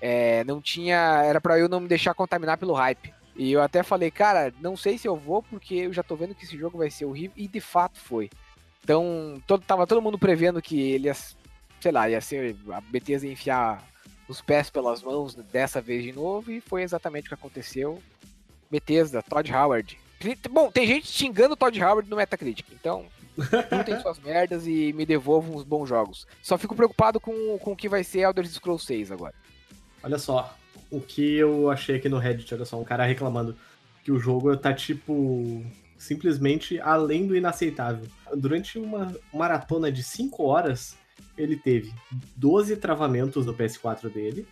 É, 0.00 0.44
não 0.44 0.60
tinha. 0.60 1.22
Era 1.24 1.40
para 1.40 1.58
eu 1.58 1.68
não 1.68 1.80
me 1.80 1.88
deixar 1.88 2.14
contaminar 2.14 2.58
pelo 2.58 2.74
hype. 2.74 3.12
E 3.34 3.52
eu 3.52 3.60
até 3.60 3.82
falei, 3.82 4.10
cara, 4.10 4.52
não 4.60 4.76
sei 4.76 4.96
se 4.96 5.06
eu 5.06 5.16
vou, 5.16 5.42
porque 5.42 5.74
eu 5.74 5.92
já 5.92 6.02
tô 6.02 6.16
vendo 6.16 6.34
que 6.34 6.44
esse 6.44 6.56
jogo 6.56 6.78
vai 6.78 6.90
ser 6.90 7.04
horrível. 7.04 7.32
E 7.36 7.48
de 7.48 7.60
fato 7.60 7.98
foi. 7.98 8.30
Então, 8.82 9.42
todo, 9.46 9.64
tava 9.64 9.86
todo 9.86 10.00
mundo 10.00 10.18
prevendo 10.18 10.62
que 10.62 10.80
ele 10.92 11.08
ia 11.08 11.14
sei 11.80 11.92
lá, 11.92 12.08
ia 12.08 12.20
ser 12.20 12.56
a 12.72 12.80
Bethesda 12.80 13.26
ia 13.26 13.32
enfiar 13.32 13.82
os 14.28 14.40
pés 14.40 14.70
pelas 14.70 15.02
mãos 15.02 15.34
dessa 15.34 15.80
vez 15.80 16.02
de 16.02 16.12
novo 16.12 16.50
e 16.50 16.60
foi 16.60 16.82
exatamente 16.82 17.26
o 17.26 17.28
que 17.28 17.34
aconteceu. 17.34 18.02
Bethesda, 18.70 19.22
Todd 19.22 19.52
Howard. 19.52 19.98
Bom, 20.50 20.70
tem 20.70 20.86
gente 20.86 21.06
xingando 21.06 21.54
o 21.54 21.56
Todd 21.56 21.80
Howard 21.80 22.08
no 22.08 22.16
Metacritic, 22.16 22.66
então 22.72 23.06
Juntem 23.38 24.00
suas 24.00 24.18
merdas 24.18 24.66
e 24.66 24.92
me 24.92 25.04
devolvam 25.04 25.56
os 25.56 25.64
bons 25.64 25.88
jogos. 25.88 26.26
Só 26.42 26.56
fico 26.56 26.74
preocupado 26.74 27.20
com, 27.20 27.58
com 27.58 27.72
o 27.72 27.76
que 27.76 27.88
vai 27.88 28.02
ser 28.02 28.20
Elder 28.20 28.46
Scrolls 28.46 28.86
6 28.86 29.12
agora. 29.12 29.34
Olha 30.02 30.18
só, 30.18 30.56
o 30.90 31.00
que 31.00 31.36
eu 31.36 31.70
achei 31.70 31.96
aqui 31.96 32.08
no 32.08 32.18
Reddit, 32.18 32.54
olha 32.54 32.64
só, 32.64 32.80
um 32.80 32.84
cara 32.84 33.04
reclamando 33.04 33.56
que 34.04 34.12
o 34.12 34.18
jogo 34.18 34.56
tá 34.56 34.72
tipo 34.72 35.64
simplesmente 35.98 36.78
além 36.80 37.26
do 37.26 37.36
inaceitável. 37.36 38.06
Durante 38.34 38.78
uma 38.78 39.14
maratona 39.32 39.90
de 39.90 40.02
5 40.02 40.42
horas, 40.44 40.96
ele 41.36 41.56
teve 41.56 41.92
12 42.36 42.76
travamentos 42.76 43.46
no 43.46 43.54
PS4 43.54 44.12
dele, 44.12 44.46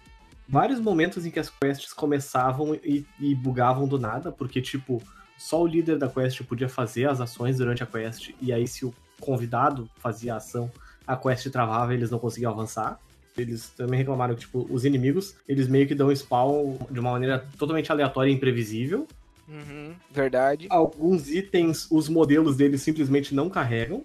vários 0.48 0.80
momentos 0.80 1.24
em 1.24 1.30
que 1.30 1.38
as 1.38 1.50
quests 1.50 1.92
começavam 1.92 2.74
e, 2.74 3.06
e 3.20 3.34
bugavam 3.34 3.86
do 3.86 3.98
nada, 3.98 4.32
porque 4.32 4.60
tipo, 4.60 5.02
só 5.36 5.62
o 5.62 5.66
líder 5.66 5.98
da 5.98 6.08
quest 6.08 6.42
podia 6.44 6.68
fazer 6.68 7.08
as 7.08 7.20
ações 7.20 7.58
durante 7.58 7.82
a 7.82 7.86
quest, 7.86 8.30
e 8.40 8.52
aí 8.52 8.66
se 8.66 8.84
o 8.84 8.94
convidado 9.20 9.88
fazia 9.98 10.34
a 10.34 10.36
ação, 10.36 10.70
a 11.06 11.16
quest 11.16 11.50
travava 11.50 11.92
e 11.92 11.96
eles 11.96 12.10
não 12.10 12.18
conseguiam 12.18 12.52
avançar. 12.52 12.98
Eles 13.36 13.68
também 13.70 13.98
reclamaram 13.98 14.34
que, 14.34 14.42
tipo, 14.42 14.66
os 14.70 14.84
inimigos, 14.84 15.34
eles 15.48 15.66
meio 15.66 15.88
que 15.88 15.94
dão 15.94 16.10
spawn 16.14 16.78
de 16.90 17.00
uma 17.00 17.10
maneira 17.10 17.44
totalmente 17.58 17.90
aleatória 17.90 18.30
e 18.30 18.34
imprevisível. 18.34 19.08
Uhum, 19.48 19.94
verdade. 20.10 20.66
Alguns 20.70 21.28
itens, 21.28 21.88
os 21.90 22.08
modelos 22.08 22.56
deles 22.56 22.82
simplesmente 22.82 23.34
não 23.34 23.50
carregam. 23.50 24.04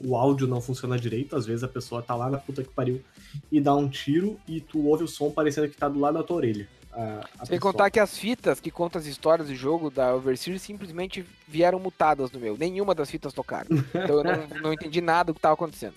O 0.00 0.16
áudio 0.16 0.46
não 0.46 0.60
funciona 0.60 0.98
direito. 0.98 1.34
Às 1.36 1.46
vezes 1.46 1.64
a 1.64 1.68
pessoa 1.68 2.00
tá 2.00 2.14
lá 2.14 2.30
na 2.30 2.38
puta 2.38 2.62
que 2.62 2.70
pariu 2.70 3.02
e 3.50 3.60
dá 3.60 3.74
um 3.74 3.88
tiro 3.88 4.38
e 4.46 4.60
tu 4.60 4.86
ouve 4.86 5.04
o 5.04 5.08
som 5.08 5.30
parecendo 5.30 5.68
que 5.68 5.76
tá 5.76 5.88
do 5.88 5.98
lado 5.98 6.14
da 6.14 6.22
tua 6.22 6.36
orelha. 6.36 6.68
A, 6.94 7.28
a 7.40 7.46
Sem 7.46 7.58
contar 7.58 7.90
que 7.90 7.98
as 7.98 8.16
fitas 8.16 8.60
que 8.60 8.70
contam 8.70 9.00
as 9.00 9.06
histórias 9.06 9.48
do 9.48 9.54
jogo 9.54 9.90
da 9.90 10.14
Overseer 10.14 10.58
simplesmente 10.60 11.26
vieram 11.48 11.80
mutadas 11.80 12.30
no 12.30 12.38
meu. 12.38 12.56
Nenhuma 12.56 12.94
das 12.94 13.10
fitas 13.10 13.32
tocaram. 13.32 13.68
Então 13.70 14.18
eu 14.18 14.24
não, 14.24 14.48
não 14.62 14.72
entendi 14.72 15.00
nada 15.00 15.32
do 15.32 15.34
que 15.34 15.40
tava 15.40 15.54
acontecendo. 15.54 15.94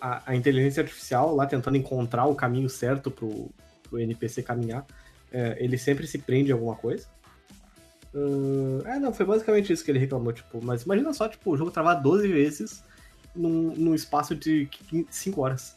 a, 0.00 0.22
a 0.32 0.34
inteligência 0.34 0.82
artificial 0.82 1.34
lá 1.34 1.46
tentando 1.46 1.76
encontrar 1.76 2.24
o 2.24 2.34
caminho 2.34 2.68
certo 2.70 3.10
pro, 3.10 3.50
pro 3.82 3.98
NPC 3.98 4.42
caminhar, 4.42 4.86
é, 5.30 5.56
ele 5.60 5.76
sempre 5.76 6.06
se 6.06 6.18
prende 6.18 6.50
em 6.50 6.52
alguma 6.52 6.74
coisa. 6.74 7.06
Ahn, 8.14 8.82
é, 8.86 8.98
não, 8.98 9.12
foi 9.12 9.26
basicamente 9.26 9.72
isso 9.72 9.84
que 9.84 9.90
ele 9.90 9.98
reclamou, 9.98 10.32
tipo, 10.32 10.64
mas 10.64 10.82
imagina 10.82 11.12
só, 11.12 11.28
tipo, 11.28 11.50
o 11.50 11.56
jogo 11.56 11.70
travar 11.70 12.00
12 12.00 12.26
vezes 12.28 12.82
num, 13.34 13.74
num 13.76 13.94
espaço 13.94 14.34
de 14.34 14.68
5 15.10 15.40
horas. 15.40 15.76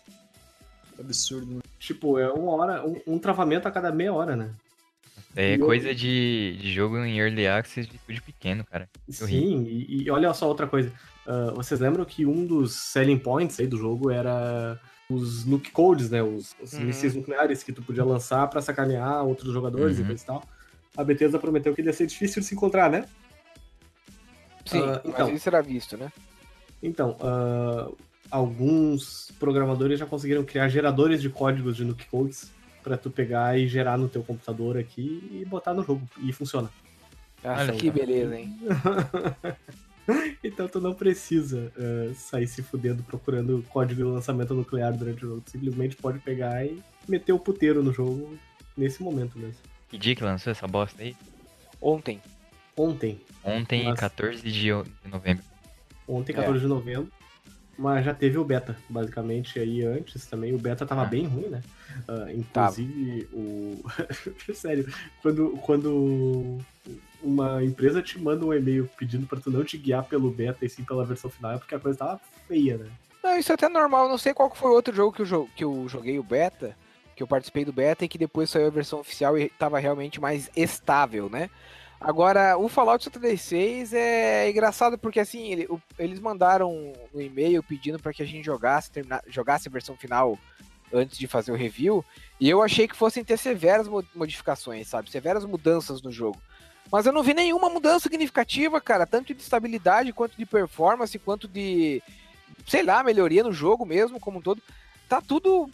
Absurdo, 1.00 1.56
né? 1.56 1.62
Tipo, 1.80 2.18
é 2.20 2.32
uma 2.32 2.52
hora, 2.54 2.86
um, 2.88 3.02
um 3.08 3.20
travamento 3.20 3.68
a 3.68 3.72
cada 3.72 3.92
meia 3.92 4.14
hora, 4.14 4.36
né? 4.36 4.54
É 5.36 5.56
E 5.56 5.60
eu- 5.60 5.66
coisa 5.66 5.94
de, 5.94 6.58
de 6.60 6.72
jogo 6.72 6.98
em 6.98 7.20
Early 7.20 7.48
Access 7.48 7.90
de 7.90 7.96
estúdio 7.96 8.24
pequeno, 8.24 8.64
cara. 8.64 8.88
horrível. 9.22 9.50
Sim, 9.50 9.64
e, 9.68 10.04
e 10.04 10.10
olha 10.12 10.34
só 10.34 10.48
outra 10.48 10.68
coisa. 10.68 10.92
Ah, 11.28 11.52
vocês 11.56 11.80
lembram 11.80 12.06
que 12.06 12.26
um 12.26 12.46
dos 12.46 12.76
selling 12.92 13.18
points 13.20 13.60
aí 13.60 13.68
do 13.68 13.78
jogo 13.78 14.12
era 14.12 14.80
os 15.10 15.46
nuke 15.46 15.72
codes, 15.72 16.10
né? 16.10 16.22
Os, 16.24 16.56
os 16.62 16.74
Uhum. 16.74 16.86
mísseis 16.86 17.16
nucleares 17.16 17.64
que 17.64 17.74
tu 17.74 17.82
podia 17.84 18.04
lançar 18.06 18.48
pra 18.48 18.62
sacanear 18.62 19.26
outros 19.26 19.52
jogadores 19.52 19.98
e 19.98 20.02
Uhum. 20.02 20.08
coisa 20.08 20.24
e 20.24 20.26
tal. 20.26 20.44
A 20.96 21.04
Bethesda 21.04 21.40
prometeu 21.40 21.74
que 21.74 21.82
ia 21.82 21.94
ser 21.94 22.06
difícil 22.06 22.42
de 22.42 22.48
se 22.48 22.54
encontrar, 22.56 22.90
né? 22.90 23.06
Sim, 24.66 24.80
Ah, 24.88 25.02
então. 25.04 25.28
mas 25.28 25.36
isso 25.36 25.50
era 25.50 25.62
visto, 25.62 25.98
né? 25.98 26.12
Então, 26.82 27.18
ah, 27.22 27.90
alguns 28.34 29.32
programadores 29.40 30.00
já 30.00 30.08
conseguiram 30.08 30.44
criar 30.44 30.68
geradores 30.68 31.22
de 31.22 31.30
códigos 31.30 31.78
de 31.78 31.86
nuke 31.86 32.06
codes 32.08 32.52
pra 32.82 32.98
tu 32.98 33.12
pegar 33.12 33.58
e 33.60 33.68
gerar 33.68 33.96
no 33.98 34.10
teu 34.10 34.24
computador 34.24 34.76
aqui 34.78 35.22
e 35.32 35.46
botar 35.46 35.74
no 35.74 35.84
jogo. 35.84 36.02
E 36.22 36.34
funciona. 36.34 36.70
Nossa, 37.44 37.62
Olha 37.62 37.74
que 37.74 37.88
só. 37.88 37.94
beleza, 37.94 38.36
hein? 38.40 38.58
Então 40.44 40.68
tu 40.68 40.82
não 40.82 40.94
precisa 40.94 41.72
eh, 41.78 42.12
sair 42.14 42.46
se 42.46 42.62
fudendo 42.62 43.02
procurando 43.04 43.64
código 43.70 44.04
de 44.04 44.08
lançamento 44.10 44.54
nuclear 44.54 44.92
durante 44.92 45.24
o 45.26 45.30
jogo. 45.30 45.42
Tu 45.42 45.52
simplesmente 45.52 45.96
pode 45.96 46.20
pegar 46.20 46.66
e 46.66 46.84
meter 47.08 47.32
o 47.32 47.40
puteiro 47.40 47.82
no 47.82 47.94
jogo 47.94 48.38
nesse 48.76 49.02
momento 49.02 49.40
mesmo. 49.40 49.62
Que 49.88 49.98
dia 49.98 50.14
que 50.14 50.22
lançou 50.22 50.52
essa 50.52 50.68
bosta 50.68 51.02
aí? 51.02 51.16
Ontem. 51.82 52.20
Ontem. 52.76 53.22
Ontem, 53.42 53.84
Nossa. 53.86 54.02
14 54.02 54.42
de 54.42 54.52
de 54.52 55.10
novembro. 55.10 55.44
Ontem, 56.06 56.34
É. 56.34 56.36
14 56.36 56.60
de 56.60 56.68
novembro. 56.68 57.10
Mas 57.78 58.06
já 58.06 58.14
teve 58.14 58.38
o 58.38 58.44
beta, 58.44 58.78
basicamente, 58.88 59.58
aí 59.60 59.84
antes 59.84 60.26
também. 60.28 60.54
O 60.54 60.60
beta 60.60 60.86
tava 60.86 61.02
Ah. 61.02 61.06
bem 61.06 61.26
ruim, 61.26 61.48
né? 61.48 61.62
Ah, 62.08 62.28
inclusive, 62.32 63.28
o. 63.34 63.84
Sério, 64.54 64.88
quando, 65.22 65.50
quando 65.64 66.60
uma 67.22 67.64
empresa 67.64 68.02
te 68.02 68.20
manda 68.20 68.46
um 68.46 68.54
e-mail 68.54 68.88
pedindo 68.98 69.26
pra 69.26 69.40
tu 69.40 69.50
não 69.50 69.64
te 69.64 69.78
guiar 69.78 70.04
pelo 70.04 70.30
beta 70.30 70.64
e 70.66 70.70
sim 70.70 70.84
pela 70.84 71.06
versão 71.06 71.30
final, 71.32 71.54
é 71.54 71.58
porque 71.58 71.74
a 71.74 71.80
coisa 71.80 71.98
tava 71.98 72.22
feia, 72.48 72.78
né? 72.78 72.90
Não, 73.24 73.38
isso 73.38 73.52
é 73.52 73.56
até 73.56 73.68
normal. 73.70 74.08
Não 74.10 74.18
sei 74.18 74.34
qual 74.34 74.50
que 74.52 74.58
foi 74.58 74.70
o 74.70 74.74
outro 74.74 74.94
jogo 74.96 75.14
que 75.16 75.22
eu, 75.22 75.26
jo- 75.26 75.50
que 75.56 75.64
eu 75.64 75.88
joguei 75.88 76.20
o 76.20 76.24
beta, 76.24 76.76
que 77.16 77.24
eu 77.24 77.28
participei 77.28 77.64
do 77.66 77.72
beta 77.74 78.04
e 78.06 78.08
que 78.10 78.18
depois 78.18 78.50
saiu 78.50 78.68
a 78.68 78.72
versão 78.72 79.00
oficial 79.00 79.38
e 79.38 79.50
tava 79.50 79.80
realmente 79.80 80.20
mais 80.22 80.50
estável, 80.56 81.30
né? 81.30 81.50
Agora, 82.04 82.58
o 82.58 82.68
Fallout 82.68 83.02
76 83.04 83.94
é 83.94 84.50
engraçado 84.50 84.98
porque 84.98 85.20
assim, 85.22 85.52
ele- 85.54 85.68
o- 85.70 85.82
eles 85.98 86.20
mandaram 86.20 86.94
um 87.14 87.22
e-mail 87.22 87.64
pedindo 87.64 87.98
para 87.98 88.12
que 88.14 88.22
a 88.22 88.26
gente 88.26 88.44
jogasse, 88.46 88.92
termina- 88.92 89.24
jogasse 89.28 89.70
a 89.70 89.72
versão 89.72 89.96
final 89.96 90.38
antes 90.94 91.18
de 91.18 91.26
fazer 91.28 91.52
o 91.52 91.56
review, 91.56 92.04
e 92.40 92.50
eu 92.50 92.62
achei 92.62 92.88
que 92.88 92.96
fossem 92.96 93.24
ter 93.24 93.38
severas 93.38 93.88
mo- 93.88 94.04
modificações, 94.14 94.88
sabe? 94.88 95.10
Severas 95.10 95.46
mudanças 95.46 96.02
no 96.02 96.12
jogo. 96.12 96.40
Mas 96.92 97.06
eu 97.06 97.14
não 97.14 97.24
vi 97.24 97.34
nenhuma 97.34 97.70
mudança 97.70 98.02
significativa, 98.02 98.80
cara, 98.82 99.08
tanto 99.08 99.34
de 99.34 99.42
estabilidade 99.42 100.12
quanto 100.14 100.36
de 100.38 100.46
performance, 100.46 101.18
quanto 101.18 101.48
de 101.48 102.04
sei 102.68 102.84
lá, 102.84 103.04
melhoria 103.04 103.44
no 103.44 103.52
jogo 103.52 103.86
mesmo, 103.86 104.20
como 104.20 104.40
um 104.40 104.42
todo. 104.42 104.62
Tá 105.10 105.22
tudo. 105.22 105.70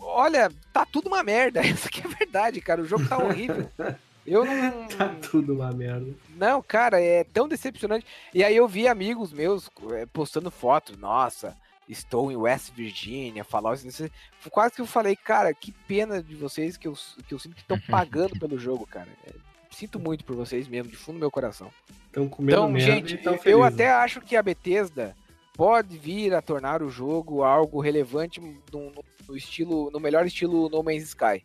Olha, 0.00 0.50
tá 0.72 0.84
tudo 0.84 1.06
uma 1.08 1.22
merda. 1.22 1.60
Essa 1.64 1.88
que 1.88 2.00
é 2.00 2.04
a 2.04 2.08
verdade, 2.14 2.60
cara. 2.60 2.80
O 2.82 2.86
jogo 2.86 3.06
tá 3.08 3.18
horrível. 3.18 3.70
Eu 4.26 4.44
não. 4.44 4.86
Tá 4.96 5.08
tudo 5.30 5.54
uma 5.54 5.70
merda. 5.72 6.12
Não, 6.36 6.62
cara, 6.62 7.00
é 7.00 7.22
tão 7.24 7.46
decepcionante. 7.46 8.06
E 8.34 8.42
aí 8.42 8.56
eu 8.56 8.66
vi 8.66 8.88
amigos 8.88 9.32
meus 9.32 9.68
é, 9.92 10.06
postando 10.06 10.50
fotos. 10.50 10.96
Nossa, 10.96 11.56
estou 11.88 12.32
em 12.32 12.36
West 12.36 12.72
Virginia, 12.74 13.44
falar 13.44 13.74
isso. 13.74 14.10
Quase 14.50 14.74
que 14.74 14.80
eu 14.80 14.86
falei, 14.86 15.14
cara, 15.16 15.52
que 15.54 15.70
pena 15.72 16.22
de 16.22 16.34
vocês 16.34 16.76
que 16.76 16.88
eu, 16.88 16.94
que 17.28 17.34
eu 17.34 17.38
sinto 17.38 17.54
que 17.54 17.60
estão 17.62 17.78
pagando 17.88 18.38
pelo 18.38 18.58
jogo, 18.58 18.86
cara. 18.86 19.08
É, 19.26 19.32
sinto 19.70 19.98
muito 20.00 20.24
por 20.24 20.34
vocês 20.34 20.66
mesmo, 20.66 20.90
de 20.90 20.96
fundo 20.96 21.16
do 21.16 21.20
meu 21.20 21.30
coração. 21.30 21.70
Estão 22.06 22.28
comendo 22.28 22.52
Então, 22.58 22.70
merda 22.70 22.92
gente, 22.92 23.20
eu 23.24 23.38
felizes. 23.38 23.62
até 23.74 23.90
acho 23.90 24.20
que 24.22 24.34
a 24.36 24.42
Bethesda 24.42 25.14
pode 25.54 25.96
vir 25.98 26.34
a 26.34 26.40
tornar 26.42 26.82
o 26.82 26.88
jogo 26.90 27.42
algo 27.42 27.80
relevante 27.80 28.40
no, 28.40 28.56
no- 28.72 29.04
no 29.28 29.36
estilo, 29.36 29.90
no 29.90 29.98
melhor 30.00 30.24
estilo 30.26 30.68
No 30.70 30.82
Man's 30.82 31.02
Sky, 31.08 31.44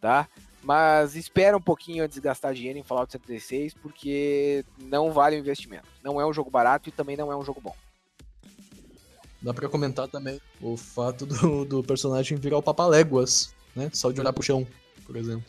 tá? 0.00 0.28
Mas 0.62 1.16
espera 1.16 1.56
um 1.56 1.60
pouquinho 1.60 2.04
antes 2.04 2.16
de 2.16 2.20
gastar 2.20 2.52
dinheiro 2.52 2.78
em 2.78 2.82
Fallout 2.82 3.10
76, 3.10 3.74
porque 3.74 4.64
não 4.78 5.10
vale 5.10 5.36
o 5.36 5.38
investimento. 5.38 5.88
Não 6.02 6.20
é 6.20 6.26
um 6.26 6.32
jogo 6.32 6.50
barato 6.50 6.88
e 6.88 6.92
também 6.92 7.16
não 7.16 7.32
é 7.32 7.36
um 7.36 7.44
jogo 7.44 7.60
bom. 7.60 7.74
Dá 9.40 9.54
pra 9.54 9.68
comentar 9.68 10.06
também 10.06 10.38
o 10.60 10.76
fato 10.76 11.24
do, 11.24 11.64
do 11.64 11.82
personagem 11.82 12.36
virar 12.36 12.58
o 12.58 12.62
Papaléguas, 12.62 13.54
né? 13.74 13.90
Só 13.92 14.12
de 14.12 14.20
olhar 14.20 14.32
pro 14.32 14.42
chão, 14.42 14.66
por 15.06 15.16
exemplo. 15.16 15.44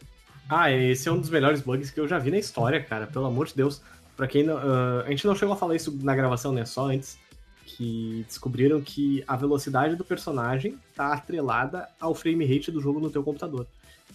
Ah, 0.50 0.72
esse 0.72 1.08
é 1.08 1.12
um 1.12 1.20
dos 1.20 1.30
melhores 1.30 1.62
bugs 1.62 1.92
que 1.92 2.00
eu 2.00 2.08
já 2.08 2.18
vi 2.18 2.32
na 2.32 2.38
história, 2.38 2.82
cara. 2.82 3.08
Pelo 3.08 3.26
amor 3.26 3.48
de 3.48 3.56
Deus. 3.56 3.82
Pra 4.16 4.28
quem 4.28 4.44
não. 4.44 4.58
ah, 4.58 5.04
a 5.06 5.10
gente 5.10 5.26
não 5.26 5.36
chegou 5.36 5.54
a 5.54 5.58
falar 5.58 5.76
isso 5.76 5.98
na 6.04 6.16
gravação, 6.16 6.54
né? 6.54 6.66
Só 6.66 6.90
antes. 6.90 7.20
Que 7.66 8.26
descobriram 8.28 8.82
que 8.82 9.24
a 9.26 9.36
velocidade 9.38 9.96
do 9.96 10.04
personagem 10.04 10.78
tá 10.94 11.14
atrelada 11.14 11.88
ao 12.00 12.14
frame 12.14 12.46
rate 12.46 12.70
do 12.70 12.82
jogo 12.82 13.00
no 13.00 13.10
teu 13.10 13.24
computador. 13.24 13.66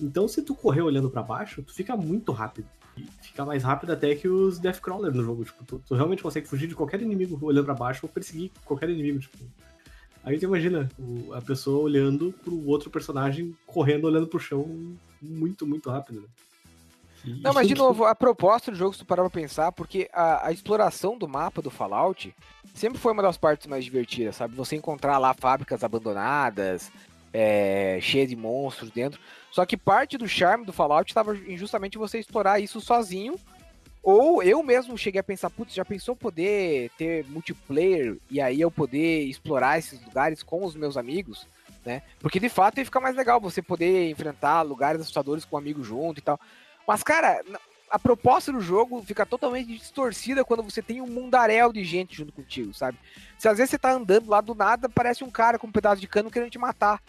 Então, 0.01 0.27
se 0.29 0.43
tu 0.43 0.55
correr 0.55 0.83
olhando 0.83 1.11
pra 1.11 1.23
baixo, 1.23 1.63
tu 1.63 1.73
fica 1.75 1.97
muito 1.97 2.33
rápido. 2.33 2.69
E 2.97 3.07
fica 3.23 3.45
mais 3.45 3.63
rápido 3.63 3.93
até 3.93 4.15
que 4.15 4.27
os 4.29 4.59
Deathcrawler 4.59 5.13
no 5.13 5.23
jogo. 5.23 5.45
Tipo, 5.45 5.65
tu, 5.65 5.83
tu 5.87 5.95
realmente 5.95 6.23
consegue 6.23 6.47
fugir 6.49 6.67
de 6.67 6.75
qualquer 6.75 7.01
inimigo 7.03 7.39
olhando 7.45 7.65
pra 7.67 7.75
baixo 7.75 8.01
ou 8.05 8.09
perseguir 8.09 8.51
qualquer 8.65 8.89
inimigo, 8.91 9.19
tipo. 9.19 9.37
Aí 10.25 10.39
tu 10.39 10.45
imagina 10.47 10.89
o- 10.99 11.33
a 11.35 11.41
pessoa 11.43 11.83
olhando 11.83 12.33
pro 12.43 12.67
outro 12.67 12.91
personagem 12.91 13.55
correndo 13.67 14.07
olhando 14.07 14.27
pro 14.27 14.41
chão 14.41 14.97
muito, 15.23 15.67
muito 15.67 15.89
rápido. 15.91 16.23
né? 16.23 16.27
E- 17.25 17.41
Não, 17.43 17.53
mas 17.53 17.67
de 17.69 17.75
novo, 17.75 18.05
a 18.05 18.15
proposta 18.15 18.71
do 18.71 18.77
jogo, 18.77 18.93
se 18.93 19.01
tu 19.01 19.05
parar 19.05 19.23
pra 19.23 19.31
pensar, 19.31 19.73
porque 19.73 20.09
a, 20.13 20.47
a 20.49 20.53
exploração 20.53 21.19
do 21.19 21.29
mapa 21.29 21.61
do 21.63 21.71
Fallout 21.71 22.35
sempre 22.75 22.99
foi 22.99 23.13
uma 23.13 23.23
das 23.23 23.37
partes 23.37 23.67
mais 23.67 23.85
divertidas, 23.85 24.37
sabe? 24.37 24.55
Você 24.57 24.75
encontrar 24.77 25.19
lá 25.19 25.35
fábricas 25.35 25.83
abandonadas, 25.85 26.91
é, 27.33 27.99
cheias 28.01 28.29
de 28.29 28.37
monstros 28.37 28.91
dentro. 28.91 29.21
Só 29.51 29.65
que 29.65 29.77
parte 29.77 30.19
do 30.19 30.29
charme 30.29 30.67
do 30.67 30.73
Fallout 30.73 31.11
estava 31.11 31.35
justamente 31.35 31.99
você 31.99 32.19
explorar 32.19 32.61
isso 32.61 32.81
sozinho. 32.81 33.37
Ou 34.03 34.43
eu 34.43 34.63
mesmo 34.63 34.97
cheguei 34.97 35.21
a 35.21 35.25
pensar, 35.25 35.51
putz, 35.51 35.75
já 35.75 35.85
pensou 35.85 36.15
poder 36.15 36.91
ter 36.97 37.25
multiplayer 37.27 38.17
e 38.31 38.41
aí 38.41 38.61
eu 38.61 38.71
poder 38.71 39.25
explorar 39.25 39.79
esses 39.79 40.01
lugares 40.05 40.45
com 40.45 40.65
os 40.65 40.77
meus 40.77 40.97
amigos, 40.97 41.49
né? 41.85 42.03
Porque 42.21 42.39
de 42.39 42.49
fato 42.49 42.79
ia 42.79 42.85
ficar 42.85 43.01
mais 43.01 43.17
legal 43.17 43.41
você 43.41 43.61
poder 43.61 44.09
enfrentar 44.09 44.63
lugares 44.63 45.01
assustadores 45.01 45.45
com 45.45 45.57
um 45.57 45.59
amigo 45.59 45.83
junto 45.83 46.19
e 46.19 46.23
tal. 46.23 46.39
Mas, 46.87 47.03
cara, 47.03 47.43
a 47.91 47.99
proposta 47.99 48.53
do 48.53 48.61
jogo 48.61 49.03
fica 49.03 49.25
totalmente 49.25 49.77
distorcida 49.77 50.45
quando 50.45 50.63
você 50.63 50.83
tem 50.83 51.01
um 51.01 51.07
mundaréu 51.07 51.73
de 51.73 51.83
gente 51.85 52.17
junto 52.17 52.33
contigo, 52.33 52.75
sabe? 52.75 52.99
Se 53.39 53.49
às 53.49 53.59
vezes 53.59 53.71
você 53.71 53.79
tá 53.79 53.91
andando 53.91 54.29
lá 54.29 54.41
do 54.41 54.55
nada, 54.55 54.89
parece 54.89 55.25
um 55.25 55.31
cara 55.31 55.59
com 55.59 55.67
um 55.67 55.73
pedaço 55.73 56.01
de 56.01 56.07
cano 56.07 56.31
querendo 56.31 56.51
te 56.51 56.59
matar. 56.59 57.03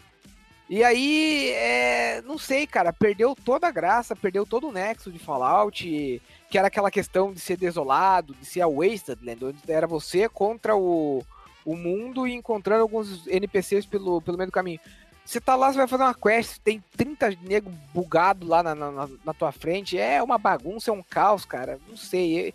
E 0.69 0.83
aí, 0.83 1.51
é, 1.51 2.21
não 2.23 2.37
sei, 2.37 2.67
cara, 2.67 2.91
perdeu 2.91 3.33
toda 3.33 3.67
a 3.67 3.71
graça, 3.71 4.15
perdeu 4.15 4.45
todo 4.45 4.67
o 4.67 4.71
nexo 4.71 5.09
de 5.09 5.17
Fallout, 5.17 6.21
que 6.49 6.57
era 6.57 6.67
aquela 6.67 6.91
questão 6.91 7.31
de 7.31 7.39
ser 7.39 7.55
desolado, 7.55 8.35
de 8.35 8.45
ser 8.45 8.61
a 8.61 8.67
Wasteland, 8.67 9.45
onde 9.45 9.59
era 9.67 9.87
você 9.87 10.27
contra 10.27 10.75
o, 10.75 11.23
o 11.65 11.75
mundo 11.75 12.27
e 12.27 12.33
encontrando 12.33 12.81
alguns 12.81 13.25
NPCs 13.27 13.85
pelo, 13.85 14.21
pelo 14.21 14.37
meio 14.37 14.49
do 14.49 14.53
caminho. 14.53 14.79
Você 15.23 15.39
tá 15.39 15.55
lá, 15.55 15.71
você 15.71 15.77
vai 15.77 15.87
fazer 15.87 16.03
uma 16.03 16.13
quest, 16.13 16.59
tem 16.59 16.83
30 16.97 17.37
nego 17.41 17.69
bugado 17.93 18.45
lá 18.45 18.61
na, 18.61 18.75
na, 18.75 19.09
na 19.23 19.33
tua 19.33 19.53
frente, 19.53 19.97
é 19.97 20.21
uma 20.21 20.37
bagunça, 20.37 20.91
é 20.91 20.93
um 20.93 21.03
caos, 21.03 21.45
cara, 21.45 21.79
não 21.87 21.95
sei. 21.95 22.53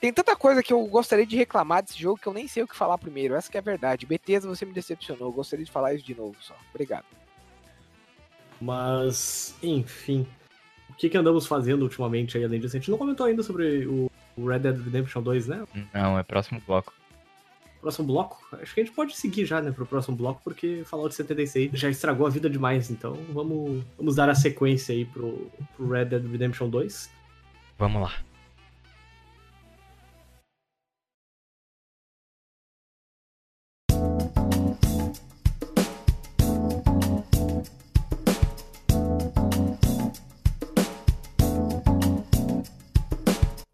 Tem 0.00 0.12
tanta 0.12 0.34
coisa 0.34 0.62
que 0.62 0.72
eu 0.72 0.84
gostaria 0.86 1.26
de 1.26 1.36
reclamar 1.36 1.84
desse 1.84 2.00
jogo 2.00 2.20
que 2.20 2.26
eu 2.26 2.34
nem 2.34 2.48
sei 2.48 2.64
o 2.64 2.68
que 2.68 2.76
falar 2.76 2.98
primeiro, 2.98 3.34
essa 3.34 3.50
que 3.50 3.56
é 3.56 3.60
a 3.60 3.64
verdade. 3.64 4.06
Bethesda, 4.06 4.48
você 4.48 4.64
me 4.64 4.72
decepcionou, 4.72 5.28
eu 5.28 5.32
gostaria 5.32 5.64
de 5.64 5.70
falar 5.70 5.94
isso 5.94 6.04
de 6.04 6.16
novo 6.16 6.36
só. 6.40 6.54
Obrigado. 6.72 7.23
Mas, 8.60 9.54
enfim. 9.62 10.26
O 10.90 10.94
que, 10.94 11.08
que 11.08 11.18
andamos 11.18 11.46
fazendo 11.46 11.82
ultimamente 11.82 12.36
aí, 12.36 12.44
além 12.44 12.60
disso? 12.60 12.76
A 12.76 12.78
gente 12.78 12.90
não 12.90 12.98
comentou 12.98 13.26
ainda 13.26 13.42
sobre 13.42 13.86
o 13.86 14.10
Red 14.38 14.60
Dead 14.60 14.76
Redemption 14.76 15.22
2, 15.22 15.48
né? 15.48 15.64
Não, 15.92 16.18
é 16.18 16.22
próximo 16.22 16.62
bloco. 16.66 16.92
Próximo 17.80 18.06
bloco? 18.06 18.42
Acho 18.52 18.74
que 18.74 18.80
a 18.80 18.84
gente 18.84 18.94
pode 18.94 19.16
seguir 19.16 19.44
já, 19.44 19.60
né, 19.60 19.70
pro 19.70 19.84
próximo 19.84 20.16
bloco, 20.16 20.40
porque 20.42 20.82
Fallout 20.86 21.14
76 21.14 21.72
já 21.74 21.90
estragou 21.90 22.26
a 22.26 22.30
vida 22.30 22.48
demais, 22.48 22.90
então 22.90 23.12
vamos, 23.30 23.84
vamos 23.98 24.14
dar 24.14 24.30
a 24.30 24.34
sequência 24.34 24.94
aí 24.94 25.04
pro, 25.04 25.50
pro 25.76 25.88
Red 25.88 26.06
Dead 26.06 26.24
Redemption 26.24 26.70
2. 26.70 27.10
Vamos 27.78 28.02
lá. 28.02 28.12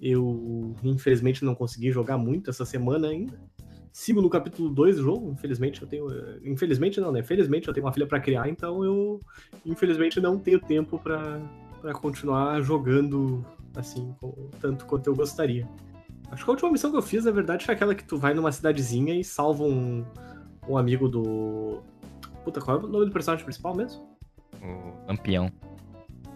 Eu, 0.01 0.75
infelizmente, 0.83 1.45
não 1.45 1.55
consegui 1.55 1.93
jogar 1.93 2.17
muito 2.17 2.49
essa 2.49 2.65
semana 2.65 3.09
ainda. 3.09 3.39
Sigo 3.93 4.23
no 4.23 4.31
capítulo 4.31 4.71
2 4.71 4.97
do 4.97 5.03
jogo, 5.03 5.31
infelizmente 5.33 5.83
eu 5.83 5.89
tenho. 5.89 6.07
Infelizmente 6.45 7.01
não, 7.01 7.13
né? 7.13 7.23
Felizmente 7.23 7.69
eu 7.69 7.75
tenho 7.75 7.85
uma 7.85 7.93
filha 7.93 8.07
para 8.07 8.21
criar, 8.21 8.49
então 8.49 8.85
eu, 8.85 9.21
infelizmente, 9.67 10.21
não 10.21 10.39
tenho 10.39 10.61
tempo 10.61 10.99
para 10.99 11.93
continuar 11.95 12.63
jogando 12.63 13.45
assim, 13.77 14.15
tanto 14.61 14.87
quanto 14.87 15.09
eu 15.09 15.15
gostaria. 15.15 15.69
Acho 16.31 16.45
que 16.45 16.51
a 16.51 16.53
última 16.53 16.71
missão 16.71 16.91
que 16.91 16.97
eu 16.97 17.03
fiz, 17.03 17.25
na 17.25 17.33
verdade, 17.33 17.65
foi 17.65 17.75
aquela 17.75 17.95
que 17.95 18.05
tu 18.05 18.17
vai 18.17 18.33
numa 18.33 18.53
cidadezinha 18.53 19.15
e 19.15 19.25
salva 19.25 19.65
um, 19.65 20.05
um 20.69 20.79
amigo 20.79 21.09
do. 21.09 21.81
Puta, 22.45 22.61
qual 22.61 22.81
é 22.81 22.85
o 22.85 22.87
nome 22.87 23.07
do 23.07 23.13
personagem 23.13 23.45
principal 23.45 23.75
mesmo? 23.75 24.09
O 24.63 25.09
Lampião. 25.09 25.51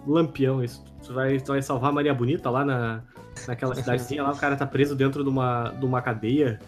Lampião, 0.07 0.63
isso. 0.63 0.85
Tu 1.03 1.15
vai, 1.15 1.39
tu 1.39 1.53
vai 1.53 1.63
salvar 1.63 1.91
a 1.91 1.95
Maria 1.95 2.13
Bonita 2.13 2.51
lá 2.51 2.65
na, 2.65 3.05
naquela 3.47 3.75
cidadezinha 3.75 4.23
lá, 4.23 4.33
o 4.33 4.37
cara 4.37 4.57
tá 4.57 4.67
preso 4.67 4.95
dentro 4.95 5.23
de 5.23 5.29
uma, 5.29 5.71
de 5.71 5.85
uma 5.85 6.01
cadeia 6.01 6.61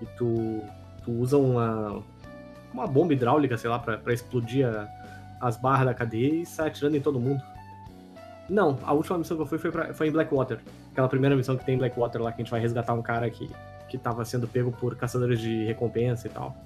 e 0.00 0.06
tu, 0.18 0.62
tu 1.04 1.12
usa 1.12 1.36
uma, 1.36 2.02
uma 2.72 2.86
bomba 2.86 3.12
hidráulica, 3.12 3.56
sei 3.56 3.70
lá, 3.70 3.78
pra, 3.78 3.98
pra 3.98 4.12
explodir 4.12 4.66
a, 4.66 4.88
as 5.40 5.56
barras 5.56 5.86
da 5.86 5.94
cadeia 5.94 6.42
e 6.42 6.46
sai 6.46 6.68
atirando 6.68 6.96
em 6.96 7.00
todo 7.00 7.20
mundo. 7.20 7.42
Não, 8.48 8.78
a 8.84 8.92
última 8.92 9.18
missão 9.18 9.36
que 9.36 9.42
eu 9.42 9.46
fui 9.46 9.58
foi, 9.58 9.72
pra, 9.72 9.92
foi 9.92 10.08
em 10.08 10.12
Blackwater. 10.12 10.60
Aquela 10.92 11.08
primeira 11.08 11.34
missão 11.34 11.56
que 11.56 11.64
tem 11.64 11.74
em 11.74 11.78
Blackwater 11.78 12.22
lá, 12.22 12.32
que 12.32 12.40
a 12.40 12.44
gente 12.44 12.50
vai 12.50 12.60
resgatar 12.60 12.94
um 12.94 13.02
cara 13.02 13.28
que, 13.28 13.50
que 13.88 13.98
tava 13.98 14.24
sendo 14.24 14.46
pego 14.46 14.70
por 14.72 14.96
caçadores 14.96 15.40
de 15.40 15.64
recompensa 15.64 16.26
e 16.26 16.30
tal. 16.30 16.56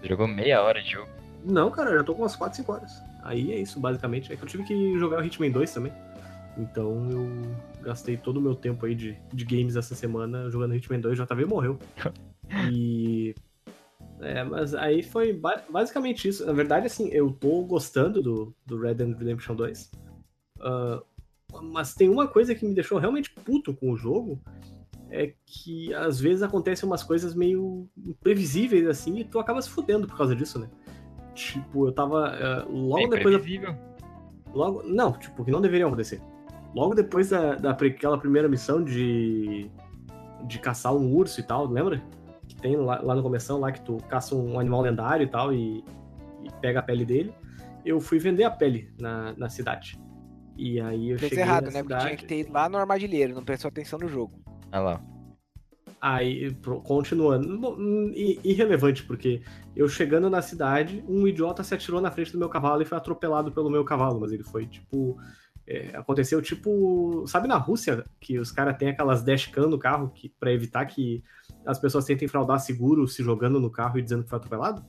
Você 0.00 0.08
jogou 0.08 0.28
meia 0.28 0.62
hora 0.62 0.82
de 0.82 0.90
jogo? 0.90 1.08
Não, 1.44 1.70
cara, 1.70 1.90
eu 1.90 1.98
já 1.98 2.04
tô 2.04 2.14
com 2.14 2.22
umas 2.22 2.36
4, 2.36 2.56
5 2.56 2.72
horas. 2.72 3.02
Aí 3.22 3.52
é 3.52 3.56
isso, 3.56 3.80
basicamente. 3.80 4.32
É 4.32 4.36
que 4.36 4.42
eu 4.42 4.48
tive 4.48 4.64
que 4.64 4.98
jogar 4.98 5.18
o 5.20 5.24
Hitman 5.24 5.50
2 5.50 5.72
também. 5.72 5.92
Então 6.56 7.10
eu 7.10 7.82
gastei 7.82 8.16
todo 8.16 8.36
o 8.36 8.40
meu 8.40 8.54
tempo 8.54 8.86
aí 8.86 8.94
de, 8.94 9.16
de 9.32 9.44
games 9.44 9.76
essa 9.76 9.94
semana 9.94 10.48
jogando 10.50 10.74
Hitman 10.74 11.00
2, 11.00 11.18
o 11.18 11.24
JV 11.24 11.44
morreu. 11.44 11.78
e. 12.72 13.34
É, 14.20 14.44
mas 14.44 14.74
aí 14.74 15.02
foi 15.02 15.32
ba 15.32 15.62
basicamente 15.68 16.28
isso. 16.28 16.46
Na 16.46 16.52
verdade, 16.52 16.86
assim, 16.86 17.08
eu 17.08 17.32
tô 17.32 17.62
gostando 17.64 18.22
do, 18.22 18.54
do 18.64 18.78
Red 18.78 18.94
Dead 18.94 19.18
Redemption 19.18 19.56
2. 19.56 19.90
Uh, 20.58 21.62
mas 21.62 21.94
tem 21.94 22.08
uma 22.08 22.28
coisa 22.28 22.54
que 22.54 22.64
me 22.64 22.74
deixou 22.74 22.98
realmente 22.98 23.30
puto 23.30 23.74
com 23.74 23.90
o 23.90 23.96
jogo. 23.96 24.40
É 25.10 25.32
que 25.44 25.92
às 25.94 26.18
vezes 26.18 26.42
acontecem 26.42 26.88
umas 26.88 27.02
coisas 27.02 27.34
meio 27.34 27.88
imprevisíveis 27.96 28.86
assim 28.86 29.18
e 29.18 29.24
tu 29.24 29.38
acaba 29.38 29.62
se 29.62 29.70
fudendo 29.70 30.06
por 30.06 30.16
causa 30.16 30.34
disso, 30.34 30.58
né? 30.58 30.68
Tipo, 31.34 31.88
eu 31.88 31.92
tava. 31.92 32.64
Uh, 32.66 32.72
logo 32.72 33.14
é 33.14 33.18
depois. 33.18 33.60
Da... 33.60 33.78
Logo. 34.52 34.82
Não, 34.84 35.12
tipo, 35.12 35.44
que 35.44 35.50
não 35.50 35.60
deveriam 35.60 35.88
acontecer 35.88 36.20
logo 36.74 36.94
depois 36.94 37.30
da, 37.30 37.54
daquela 37.54 38.18
primeira 38.18 38.48
missão 38.48 38.82
de, 38.82 39.70
de 40.46 40.58
caçar 40.58 40.94
um 40.94 41.14
urso 41.14 41.40
e 41.40 41.42
tal, 41.42 41.66
lembra? 41.66 42.02
Que 42.48 42.56
tem 42.56 42.76
lá, 42.76 43.00
lá 43.00 43.14
no 43.14 43.22
começo, 43.22 43.56
lá 43.56 43.70
que 43.70 43.80
tu 43.80 43.98
caça 44.08 44.34
um 44.34 44.58
animal 44.58 44.82
lendário 44.82 45.24
e 45.24 45.28
tal 45.28 45.52
e, 45.52 45.84
e, 46.42 46.50
pega 46.60 46.80
a 46.80 46.82
pele 46.82 47.04
dele. 47.04 47.32
Eu 47.84 48.00
fui 48.00 48.18
vender 48.18 48.44
a 48.44 48.50
pele 48.50 48.92
na, 48.98 49.34
na 49.36 49.48
cidade. 49.48 50.00
E 50.56 50.80
aí 50.80 51.10
eu 51.10 51.18
Fez 51.18 51.30
cheguei 51.30 51.44
errado, 51.44 51.64
na 51.64 51.70
né? 51.70 51.82
cidade... 51.82 51.88
Porque 51.88 52.06
tinha 52.06 52.16
que 52.16 52.26
ter 52.26 52.40
ido 52.40 52.52
lá 52.52 52.68
no 52.68 52.78
armadilheiro, 52.78 53.34
não 53.34 53.44
prestou 53.44 53.68
atenção 53.68 53.98
no 53.98 54.08
jogo. 54.08 54.40
Olha 54.72 54.80
lá. 54.80 55.00
Aí, 56.00 56.54
continuando, 56.84 57.76
hum, 57.78 58.12
irrelevante, 58.14 59.02
porque 59.04 59.42
eu 59.74 59.88
chegando 59.88 60.28
na 60.28 60.42
cidade, 60.42 61.02
um 61.08 61.26
idiota 61.26 61.64
se 61.64 61.74
atirou 61.74 61.98
na 61.98 62.10
frente 62.10 62.30
do 62.30 62.38
meu 62.38 62.48
cavalo 62.50 62.82
e 62.82 62.84
foi 62.84 62.98
atropelado 62.98 63.50
pelo 63.50 63.70
meu 63.70 63.84
cavalo, 63.86 64.20
mas 64.20 64.30
ele 64.30 64.42
foi, 64.42 64.66
tipo, 64.66 65.16
é, 65.66 65.96
aconteceu 65.96 66.42
tipo. 66.42 67.24
Sabe 67.26 67.48
na 67.48 67.56
Rússia 67.56 68.04
que 68.20 68.38
os 68.38 68.52
caras 68.52 68.76
têm 68.76 68.90
aquelas 68.90 69.22
dashcam 69.22 69.68
no 69.68 69.78
carro 69.78 70.10
que, 70.10 70.28
para 70.28 70.52
evitar 70.52 70.84
que 70.84 71.22
as 71.64 71.78
pessoas 71.78 72.04
tentem 72.04 72.28
fraudar 72.28 72.60
seguro 72.60 73.08
se 73.08 73.22
jogando 73.22 73.58
no 73.58 73.70
carro 73.70 73.98
e 73.98 74.02
dizendo 74.02 74.24
que 74.24 74.28
foi 74.28 74.36
atropelado? 74.36 74.84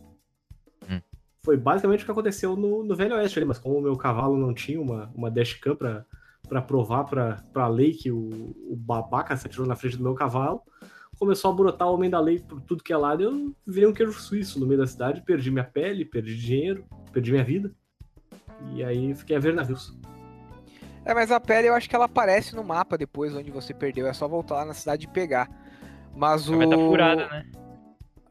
Hum. 0.89 1.01
Foi 1.43 1.55
basicamente 1.55 2.01
o 2.01 2.05
que 2.05 2.11
aconteceu 2.11 2.55
no, 2.55 2.83
no 2.83 2.95
Velho 2.95 3.15
Oeste 3.15 3.39
ali, 3.39 3.45
mas 3.45 3.57
como 3.57 3.77
o 3.77 3.81
meu 3.81 3.95
cavalo 3.95 4.37
não 4.37 4.53
tinha 4.53 4.81
uma, 4.81 5.11
uma 5.15 5.31
dashcam 5.31 5.75
pra, 5.75 6.05
pra 6.49 6.61
provar 6.61 7.05
pra, 7.05 7.41
pra 7.53 7.67
lei 7.67 7.93
que 7.93 8.11
o, 8.11 8.53
o 8.67 8.75
babaca 8.75 9.35
se 9.37 9.47
atirou 9.47 9.65
na 9.65 9.75
frente 9.75 9.97
do 9.97 10.03
meu 10.03 10.13
cavalo, 10.13 10.61
começou 11.17 11.51
a 11.51 11.55
brotar 11.55 11.87
o 11.87 11.93
homem 11.93 12.09
da 12.09 12.19
lei 12.19 12.39
por 12.39 12.59
tudo 12.59 12.83
que 12.83 12.91
é 12.91 12.97
lado. 12.97 13.23
Eu 13.23 13.55
virei 13.65 13.87
um 13.87 13.93
queijo 13.93 14.11
suíço 14.13 14.59
no 14.59 14.67
meio 14.67 14.79
da 14.79 14.87
cidade, 14.87 15.21
perdi 15.21 15.49
minha 15.49 15.63
pele, 15.63 16.03
perdi 16.03 16.35
dinheiro, 16.35 16.85
perdi 17.13 17.31
minha 17.31 17.43
vida. 17.45 17.71
E 18.73 18.83
aí 18.83 19.15
fiquei 19.15 19.37
a 19.37 19.39
ver 19.39 19.53
navios. 19.53 19.97
É, 21.05 21.13
mas 21.13 21.31
a 21.31 21.39
pele 21.39 21.69
eu 21.69 21.75
acho 21.75 21.87
que 21.87 21.95
ela 21.95 22.05
aparece 22.05 22.55
no 22.55 22.63
mapa 22.63 22.97
depois 22.97 23.35
onde 23.35 23.51
você 23.51 23.73
perdeu. 23.73 24.07
É 24.07 24.13
só 24.13 24.27
voltar 24.27 24.55
lá 24.55 24.65
na 24.65 24.73
cidade 24.73 25.05
e 25.05 25.09
pegar. 25.09 25.47
Mas 26.15 26.49
o. 26.49 26.57
Tá 26.67 26.75
furada, 26.75 27.27
né? 27.27 27.45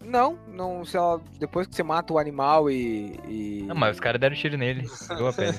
Não, 0.05 0.39
não, 0.49 0.85
se 0.85 0.97
ela, 0.97 1.21
depois 1.39 1.67
que 1.67 1.75
você 1.75 1.83
mata 1.83 2.13
o 2.13 2.19
animal 2.19 2.71
e. 2.71 3.19
e... 3.27 3.65
Não, 3.67 3.75
mas 3.75 3.97
os 3.97 4.01
caras 4.01 4.21
deram 4.21 4.37
tiro 4.37 4.59
nele. 4.59 4.87
Pegou 5.09 5.29
a 5.29 5.33
pele. 5.33 5.59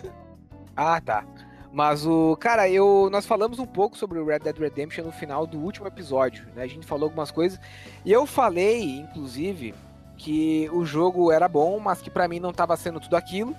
ah, 0.75 1.01
tá. 1.01 1.25
Mas 1.71 2.05
o. 2.05 2.35
Cara, 2.37 2.69
eu. 2.69 3.09
Nós 3.11 3.25
falamos 3.25 3.59
um 3.59 3.65
pouco 3.65 3.97
sobre 3.97 4.19
o 4.19 4.25
Red 4.25 4.39
Dead 4.39 4.57
Redemption 4.57 5.05
no 5.05 5.11
final 5.11 5.47
do 5.47 5.59
último 5.59 5.87
episódio, 5.87 6.45
né? 6.55 6.63
A 6.63 6.67
gente 6.67 6.85
falou 6.85 7.05
algumas 7.05 7.31
coisas. 7.31 7.59
E 8.03 8.11
eu 8.11 8.25
falei, 8.25 8.99
inclusive, 8.99 9.73
que 10.17 10.69
o 10.71 10.85
jogo 10.85 11.31
era 11.31 11.47
bom, 11.47 11.79
mas 11.79 12.01
que 12.01 12.09
para 12.09 12.27
mim 12.27 12.39
não 12.39 12.53
tava 12.53 12.77
sendo 12.77 12.99
tudo 12.99 13.15
aquilo. 13.15 13.55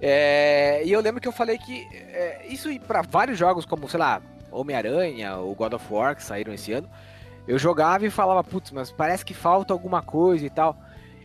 É, 0.00 0.82
e 0.84 0.92
eu 0.92 1.00
lembro 1.00 1.20
que 1.20 1.28
eu 1.28 1.32
falei 1.32 1.58
que 1.58 1.86
é, 1.92 2.46
isso 2.48 2.68
para 2.80 3.02
vários 3.02 3.38
jogos, 3.38 3.64
como, 3.64 3.88
sei 3.88 3.98
lá, 3.98 4.20
Homem-Aranha 4.50 5.36
ou 5.36 5.54
God 5.54 5.74
of 5.74 5.92
War, 5.92 6.14
que 6.14 6.22
saíram 6.22 6.52
esse 6.52 6.72
ano, 6.72 6.88
eu 7.46 7.58
jogava 7.58 8.04
e 8.04 8.10
falava, 8.10 8.42
putz, 8.42 8.70
mas 8.70 8.90
parece 8.90 9.24
que 9.24 9.34
falta 9.34 9.72
alguma 9.72 10.02
coisa 10.02 10.44
e 10.44 10.50
tal. 10.50 10.76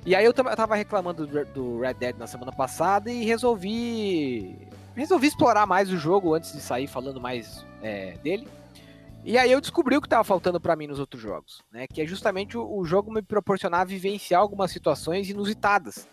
E 0.05 0.15
aí 0.15 0.25
eu, 0.25 0.33
eu 0.35 0.55
tava 0.55 0.75
reclamando 0.75 1.27
do, 1.27 1.79
Red 1.79 1.95
Dead 1.95 2.17
na 2.17 2.27
semana 2.27 2.51
passada 2.51 3.11
e 3.11 3.23
resolvi. 3.23 4.67
Resolvi 4.95 5.27
explorar 5.27 5.65
mais 5.65 5.91
o 5.91 5.97
jogo 5.97 6.33
antes 6.33 6.51
de 6.51 6.59
sair 6.59 6.87
falando 6.87 7.21
mais 7.21 7.65
é, 7.81 8.17
dele. 8.23 8.47
E 9.23 9.37
aí 9.37 9.51
eu 9.51 9.61
descobri 9.61 9.95
o 9.95 10.01
que 10.01 10.09
tava 10.09 10.23
faltando 10.23 10.59
para 10.59 10.75
mim 10.75 10.87
nos 10.87 10.99
outros 10.99 11.21
jogos, 11.21 11.61
né? 11.71 11.85
Que 11.87 12.01
é 12.01 12.05
justamente 12.05 12.57
o, 12.57 12.77
o 12.77 12.83
jogo 12.83 13.13
me 13.13 13.21
proporcionar 13.21 13.85
vivenciar 13.85 14.41
algumas 14.41 14.71
situações 14.71 15.29
inusitadas 15.29 16.07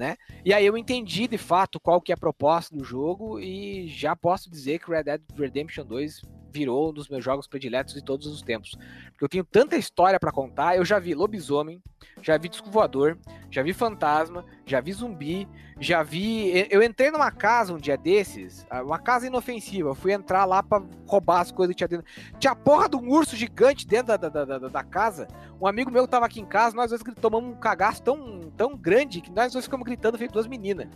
né? 0.00 0.16
E 0.42 0.54
aí 0.54 0.64
eu 0.64 0.78
entendi 0.78 1.28
de 1.28 1.36
fato 1.36 1.78
qual 1.78 2.00
que 2.00 2.10
é 2.10 2.14
a 2.14 2.18
proposta 2.18 2.74
do 2.74 2.82
jogo 2.82 3.38
e 3.38 3.86
já 3.86 4.16
posso 4.16 4.50
dizer 4.50 4.78
que 4.78 4.90
Red 4.90 5.04
Dead 5.04 5.20
Redemption 5.36 5.84
2 5.84 6.22
virou 6.52 6.90
um 6.90 6.92
dos 6.92 7.08
meus 7.08 7.24
jogos 7.24 7.46
prediletos 7.46 7.94
de 7.94 8.02
todos 8.02 8.26
os 8.26 8.42
tempos. 8.42 8.76
Porque 9.10 9.24
eu 9.24 9.28
tenho 9.28 9.44
tanta 9.44 9.76
história 9.76 10.18
para 10.18 10.32
contar. 10.32 10.76
Eu 10.76 10.84
já 10.84 10.98
vi 10.98 11.14
lobisomem, 11.14 11.82
já 12.22 12.36
vi 12.36 12.48
disco 12.48 12.70
voador, 12.70 13.18
já 13.50 13.62
vi 13.62 13.72
fantasma, 13.72 14.44
já 14.66 14.80
vi 14.80 14.92
zumbi, 14.92 15.48
já 15.78 16.02
vi. 16.02 16.66
Eu 16.70 16.82
entrei 16.82 17.10
numa 17.10 17.30
casa 17.30 17.72
um 17.72 17.78
dia 17.78 17.96
desses, 17.96 18.66
uma 18.84 18.98
casa 18.98 19.26
inofensiva. 19.26 19.94
Fui 19.94 20.12
entrar 20.12 20.44
lá 20.44 20.62
para 20.62 20.84
roubar 21.06 21.40
as 21.40 21.52
coisas 21.52 21.74
que 21.74 21.78
tinha 21.78 21.88
dentro. 21.88 22.06
Tinha 22.38 22.52
a 22.52 22.56
porra 22.56 22.88
de 22.88 22.96
um 22.96 23.08
urso 23.08 23.36
gigante 23.36 23.86
dentro 23.86 24.18
da, 24.18 24.28
da, 24.28 24.44
da, 24.44 24.58
da 24.58 24.84
casa. 24.84 25.28
Um 25.60 25.66
amigo 25.66 25.90
meu 25.90 26.08
tava 26.08 26.26
aqui 26.26 26.40
em 26.40 26.46
casa, 26.46 26.76
nós 26.76 26.90
dois 26.90 27.02
tomamos 27.20 27.50
um 27.50 27.58
cagaço 27.58 28.02
tão, 28.02 28.40
tão 28.56 28.76
grande 28.76 29.20
que 29.20 29.30
nós 29.30 29.52
dois 29.52 29.64
ficamos 29.64 29.84
gritando 29.84 30.18
feito 30.18 30.32
duas 30.32 30.46
meninas. 30.46 30.88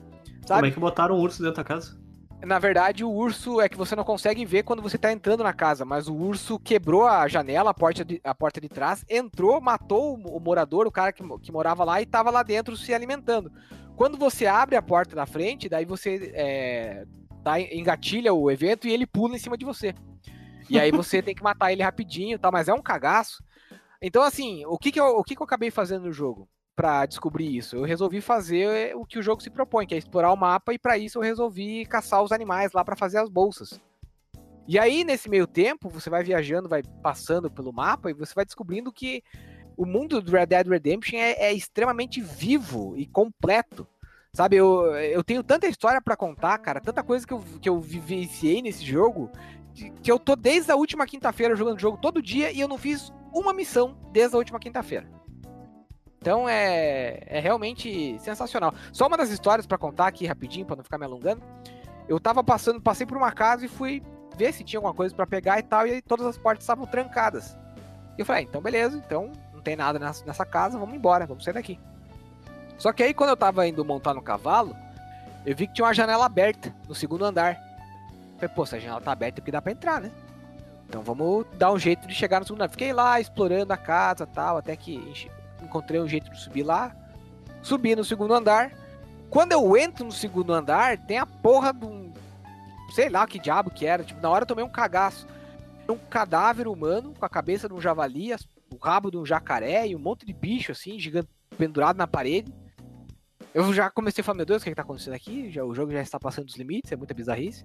Sabe? 0.47 0.61
Como 0.61 0.67
é 0.67 0.71
que 0.71 0.81
botaram 0.81 1.17
um 1.17 1.21
urso 1.21 1.43
dentro 1.43 1.57
da 1.57 1.65
casa? 1.65 2.04
Na 2.45 2.59
verdade, 2.59 3.05
o 3.05 3.11
urso 3.11 3.61
é 3.61 3.69
que 3.69 3.77
você 3.77 3.97
não 3.97 4.05
consegue 4.05 4.45
ver 4.45 4.63
quando 4.65 4.83
você 4.83 4.99
tá 4.99 5.13
entrando 5.13 5.43
na 5.43 5.53
casa, 5.53 5.85
mas 5.85 6.09
o 6.09 6.15
urso 6.15 6.59
quebrou 6.59 7.07
a 7.07 7.27
janela, 7.27 7.71
a 7.71 7.75
porta 7.75 8.05
de, 8.05 8.21
a 8.23 8.35
porta 8.35 8.61
de 8.61 8.69
trás, 8.69 9.05
entrou, 9.09 9.61
matou 9.61 10.15
o, 10.15 10.41
morador, 10.41 10.87
o 10.87 10.93
cara 10.93 11.13
que, 11.13 11.23
que 11.39 11.53
morava 11.53 11.85
lá 11.85 12.03
e 12.03 12.07
tava 12.07 12.31
lá 12.31 12.43
dentro 12.43 12.77
se 12.77 12.93
alimentando. 12.93 13.51
Quando 13.97 14.19
você 14.19 14.47
abre 14.47 14.77
a 14.77 14.83
porta 14.83 15.15
da 15.17 15.25
frente, 15.25 15.69
daí 15.69 15.85
você 15.85 16.33
é, 16.35 17.07
tá, 17.43 17.61
engatilha 17.61 18.35
o 18.35 18.51
evento 18.51 18.87
e 18.87 18.93
ele 18.93 19.07
pula 19.07 19.37
em 19.37 19.39
cima 19.39 19.57
de 19.57 19.65
você. 19.65 19.95
E 20.69 20.79
aí 20.79 20.91
você 20.91 21.23
tem 21.23 21.35
que 21.35 21.43
matar 21.43 21.73
ele 21.73 21.83
rapidinho, 21.83 22.39
tá? 22.39 22.51
Mas 22.51 22.69
é 22.69 22.75
um 22.75 22.83
cagaço. 22.83 23.43
Então, 24.03 24.23
assim, 24.23 24.65
o 24.67 24.77
que 24.77 24.91
que 24.91 25.01
eu, 25.01 25.19
o 25.19 25.23
que 25.23 25.37
que 25.37 25.43
eu 25.43 25.47
acabei 25.47 25.71
fazendo 25.71 26.05
no 26.05 26.13
jogo? 26.13 26.49
Para 26.75 27.07
descobrir 27.07 27.57
isso. 27.57 27.77
Eu 27.77 27.85
resolvi 27.85 28.21
fazer 28.21 28.95
o 28.97 29.05
que 29.05 29.19
o 29.19 29.23
jogo 29.23 29.43
se 29.43 29.51
propõe, 29.51 29.87
que 29.87 29.95
é 29.95 29.99
explorar 29.99 30.33
o 30.33 30.37
mapa, 30.37 30.73
e 30.73 30.79
para 30.79 30.99
isso 30.99 31.19
eu 31.19 31.23
resolvi 31.23 31.87
caçar 31.87 32.23
os 32.23 32.33
animais 32.33 32.73
lá 32.73 32.85
para 32.85 32.97
fazer 32.97 33.19
as 33.19 33.29
bolsas. 33.29 33.81
E 34.67 34.79
aí, 34.79 35.05
nesse 35.05 35.29
meio 35.29 35.47
tempo, 35.47 35.89
você 35.89 36.09
vai 36.09 36.25
viajando, 36.25 36.69
vai 36.69 36.83
passando 37.03 37.51
pelo 37.51 37.73
mapa 37.73 38.11
e 38.11 38.15
você 38.15 38.33
vai 38.35 38.45
descobrindo 38.45 38.91
que 38.91 39.23
o 39.77 39.85
mundo 39.85 40.23
do 40.23 40.33
Red 40.33 40.47
Dead 40.47 40.67
Redemption 40.67 41.19
é, 41.19 41.33
é 41.33 41.53
extremamente 41.53 42.21
vivo 42.21 42.95
e 42.97 43.07
completo. 43.07 43.87
Sabe, 44.33 44.57
eu, 44.57 44.97
eu 44.97 45.23
tenho 45.23 45.45
tanta 45.45 45.69
história 45.69 46.01
para 46.01 46.17
contar, 46.17 46.59
cara, 46.59 46.81
tanta 46.81 47.05
coisa 47.05 47.25
que 47.25 47.33
eu, 47.33 47.45
que 47.61 47.69
eu 47.69 47.79
vivenciei 47.79 48.61
nesse 48.63 48.85
jogo, 48.85 49.31
que, 49.73 49.91
que 49.91 50.11
eu 50.11 50.19
tô 50.19 50.35
desde 50.35 50.73
a 50.73 50.77
última 50.77 51.07
quinta-feira 51.07 51.55
jogando 51.55 51.79
jogo 51.79 51.99
todo 51.99 52.23
dia 52.23 52.51
e 52.51 52.59
eu 52.59 52.67
não 52.67 52.79
fiz 52.79 53.13
uma 53.33 53.53
missão 53.53 53.97
desde 54.13 54.35
a 54.35 54.39
última 54.39 54.59
quinta-feira. 54.59 55.09
Então 56.25 56.49
é, 56.49 57.19
é 57.27 57.39
realmente 57.39 58.19
sensacional. 58.19 58.73
Só 58.95 59.09
uma 59.09 59.17
das 59.19 59.29
histórias 59.29 59.67
para 59.67 59.77
contar 59.77 60.07
aqui 60.07 60.25
rapidinho, 60.25 60.65
para 60.65 60.77
não 60.77 60.83
ficar 60.83 60.97
me 60.97 61.05
alongando. 61.05 61.43
Eu 62.09 62.19
tava 62.19 62.43
passando, 62.43 62.81
passei 62.81 63.05
por 63.05 63.15
uma 63.15 63.31
casa 63.31 63.67
e 63.67 63.69
fui 63.69 64.03
ver 64.35 64.51
se 64.55 64.65
tinha 64.65 64.79
alguma 64.79 64.95
coisa 64.95 65.15
para 65.15 65.27
pegar 65.27 65.59
e 65.59 65.63
tal, 65.63 65.87
e 65.87 65.91
aí 65.91 66.01
todas 66.01 66.25
as 66.25 66.39
portas 66.39 66.65
estavam 66.65 66.87
trancadas. 66.87 67.59
E 68.17 68.23
eu 68.23 68.25
falei, 68.25 68.41
ah, 68.41 68.47
então 68.49 68.63
beleza, 68.63 68.97
então 68.97 69.33
não 69.53 69.61
tem 69.61 69.77
nada 69.77 69.99
nessa, 69.99 70.47
casa, 70.47 70.79
vamos 70.79 70.95
embora, 70.95 71.27
vamos 71.27 71.45
sair 71.45 71.53
daqui. 71.53 71.79
Só 72.79 72.91
que 72.91 73.03
aí 73.03 73.13
quando 73.13 73.29
eu 73.29 73.37
tava 73.37 73.69
indo 73.69 73.85
montar 73.85 74.15
no 74.15 74.23
cavalo, 74.23 74.75
eu 75.45 75.55
vi 75.55 75.67
que 75.67 75.75
tinha 75.75 75.85
uma 75.85 75.93
janela 75.93 76.25
aberta 76.25 76.75
no 76.89 76.95
segundo 76.95 77.27
andar. 77.27 77.53
Eu 77.53 78.39
falei, 78.39 78.55
pô, 78.55 78.65
se 78.65 78.77
a 78.77 78.79
janela 78.79 79.03
tá 79.03 79.13
aberta 79.13 79.41
é 79.41 79.43
porque 79.43 79.53
dá 79.53 79.61
pra 79.61 79.73
entrar, 79.73 80.01
né? 80.01 80.11
Então 80.89 81.03
vamos 81.03 81.45
dar 81.59 81.71
um 81.71 81.79
jeito 81.79 82.09
de 82.09 82.15
chegar 82.15 82.41
no 82.41 82.47
segundo 82.47 82.63
andar. 82.63 82.71
Fiquei 82.71 82.95
lá 82.95 83.21
explorando 83.21 83.75
a 83.75 83.77
casa 83.77 84.27
tal, 84.27 84.57
até 84.57 84.75
que 84.75 85.13
encontrei 85.75 86.01
um 86.01 86.09
jeito 86.09 86.31
de 86.31 86.41
subir 86.41 86.63
lá. 86.63 86.95
Subi 87.63 87.97
no 87.97 88.05
segundo 88.05 88.33
andar. 88.33 88.73
Quando 89.29 89.53
eu 89.53 89.77
entro 89.77 90.05
no 90.05 90.13
segundo 90.13 90.53
andar, 90.53 90.99
tem 90.99 91.19
a 91.19 91.27
porra 91.27 91.73
de 91.73 91.85
um. 91.85 92.13
Sei 92.93 93.09
lá 93.09 93.27
que 93.27 93.41
diabo 93.41 93.71
que 93.71 93.85
era. 93.85 94.05
Tipo, 94.05 94.21
na 94.21 94.31
hora 94.31 94.45
eu 94.45 94.47
tomei 94.47 94.65
um 94.65 94.69
cagaço. 94.69 95.27
Um 95.89 95.97
cadáver 95.97 96.69
humano 96.69 97.13
com 97.19 97.27
a 97.27 97.29
cabeça 97.29 97.69
de 97.69 97.75
um 97.75 97.81
javali, 97.81 98.33
o 98.73 98.77
rabo 98.81 99.11
de 99.11 99.19
um 99.19 99.27
jacaré 99.27 99.89
e 99.89 99.97
um 99.97 99.99
monte 99.99 100.25
de 100.25 100.33
bicho 100.33 100.73
assim, 100.73 100.99
gigante, 100.99 101.29
pendurado 101.59 101.97
na 101.97 102.07
parede. 102.07 102.53
Eu 103.55 103.73
já 103.73 103.89
comecei 103.89 104.21
a 104.21 104.25
falar, 104.25 104.39
meu 104.39 104.47
Deus, 104.47 104.61
o 104.61 104.65
que, 104.65 104.71
é 104.71 104.73
que 104.73 104.77
tá 104.77 104.83
acontecendo 104.83 105.15
aqui? 105.15 105.49
Já, 105.49 105.65
o 105.65 105.73
jogo 105.73 105.93
já 105.93 106.03
está 106.03 106.19
passando 106.19 106.47
dos 106.47 106.57
limites, 106.57 106.91
é 106.91 106.97
muita 106.97 107.15
bizarrice. 107.15 107.65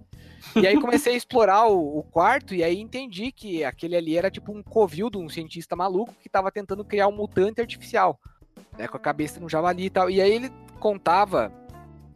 E 0.56 0.68
aí 0.68 0.80
comecei 0.80 1.16
a 1.16 1.18
explorar 1.18 1.66
o, 1.66 1.98
o, 1.98 2.04
quarto 2.04 2.54
e 2.54 2.64
aí 2.64 2.80
entendi 2.80 3.32
que 3.32 3.64
aquele 3.64 3.96
ali 3.96 4.16
era 4.16 4.30
tipo 4.30 4.52
um 4.52 4.62
covil 4.62 5.10
de 5.10 5.18
um 5.18 5.28
cientista 5.28 5.76
maluco 5.76 6.14
que 6.22 6.28
estava 6.28 6.52
tentando 6.52 6.86
criar 6.86 7.08
um 7.08 7.12
mutante 7.12 7.60
artificial, 7.60 8.20
né, 8.78 8.88
com 8.88 8.98
a 8.98 9.00
cabeça 9.00 9.40
no 9.40 9.50
javali 9.50 9.86
e 9.86 9.90
tal. 9.90 10.12
E 10.12 10.22
aí 10.22 10.32
ele 10.32 10.52
contava, 10.80 11.52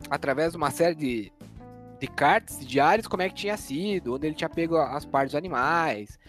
através 0.07 0.51
de 0.51 0.57
uma 0.57 0.69
série 0.69 0.93
de, 0.93 1.33
de 1.99 2.07
cartas, 2.07 2.59
de 2.59 2.67
diários, 2.67 3.07
como 3.07 3.23
é 3.23 3.29
que 3.29 3.33
tinha 3.33 3.57
sido, 3.57 4.13
onde 4.13 4.27
ele 4.27 4.35
tinha 4.35 4.49
pego 4.49 4.77
as 4.77 5.03
partes 5.03 5.31
dos 5.31 5.37
animais 5.39 6.19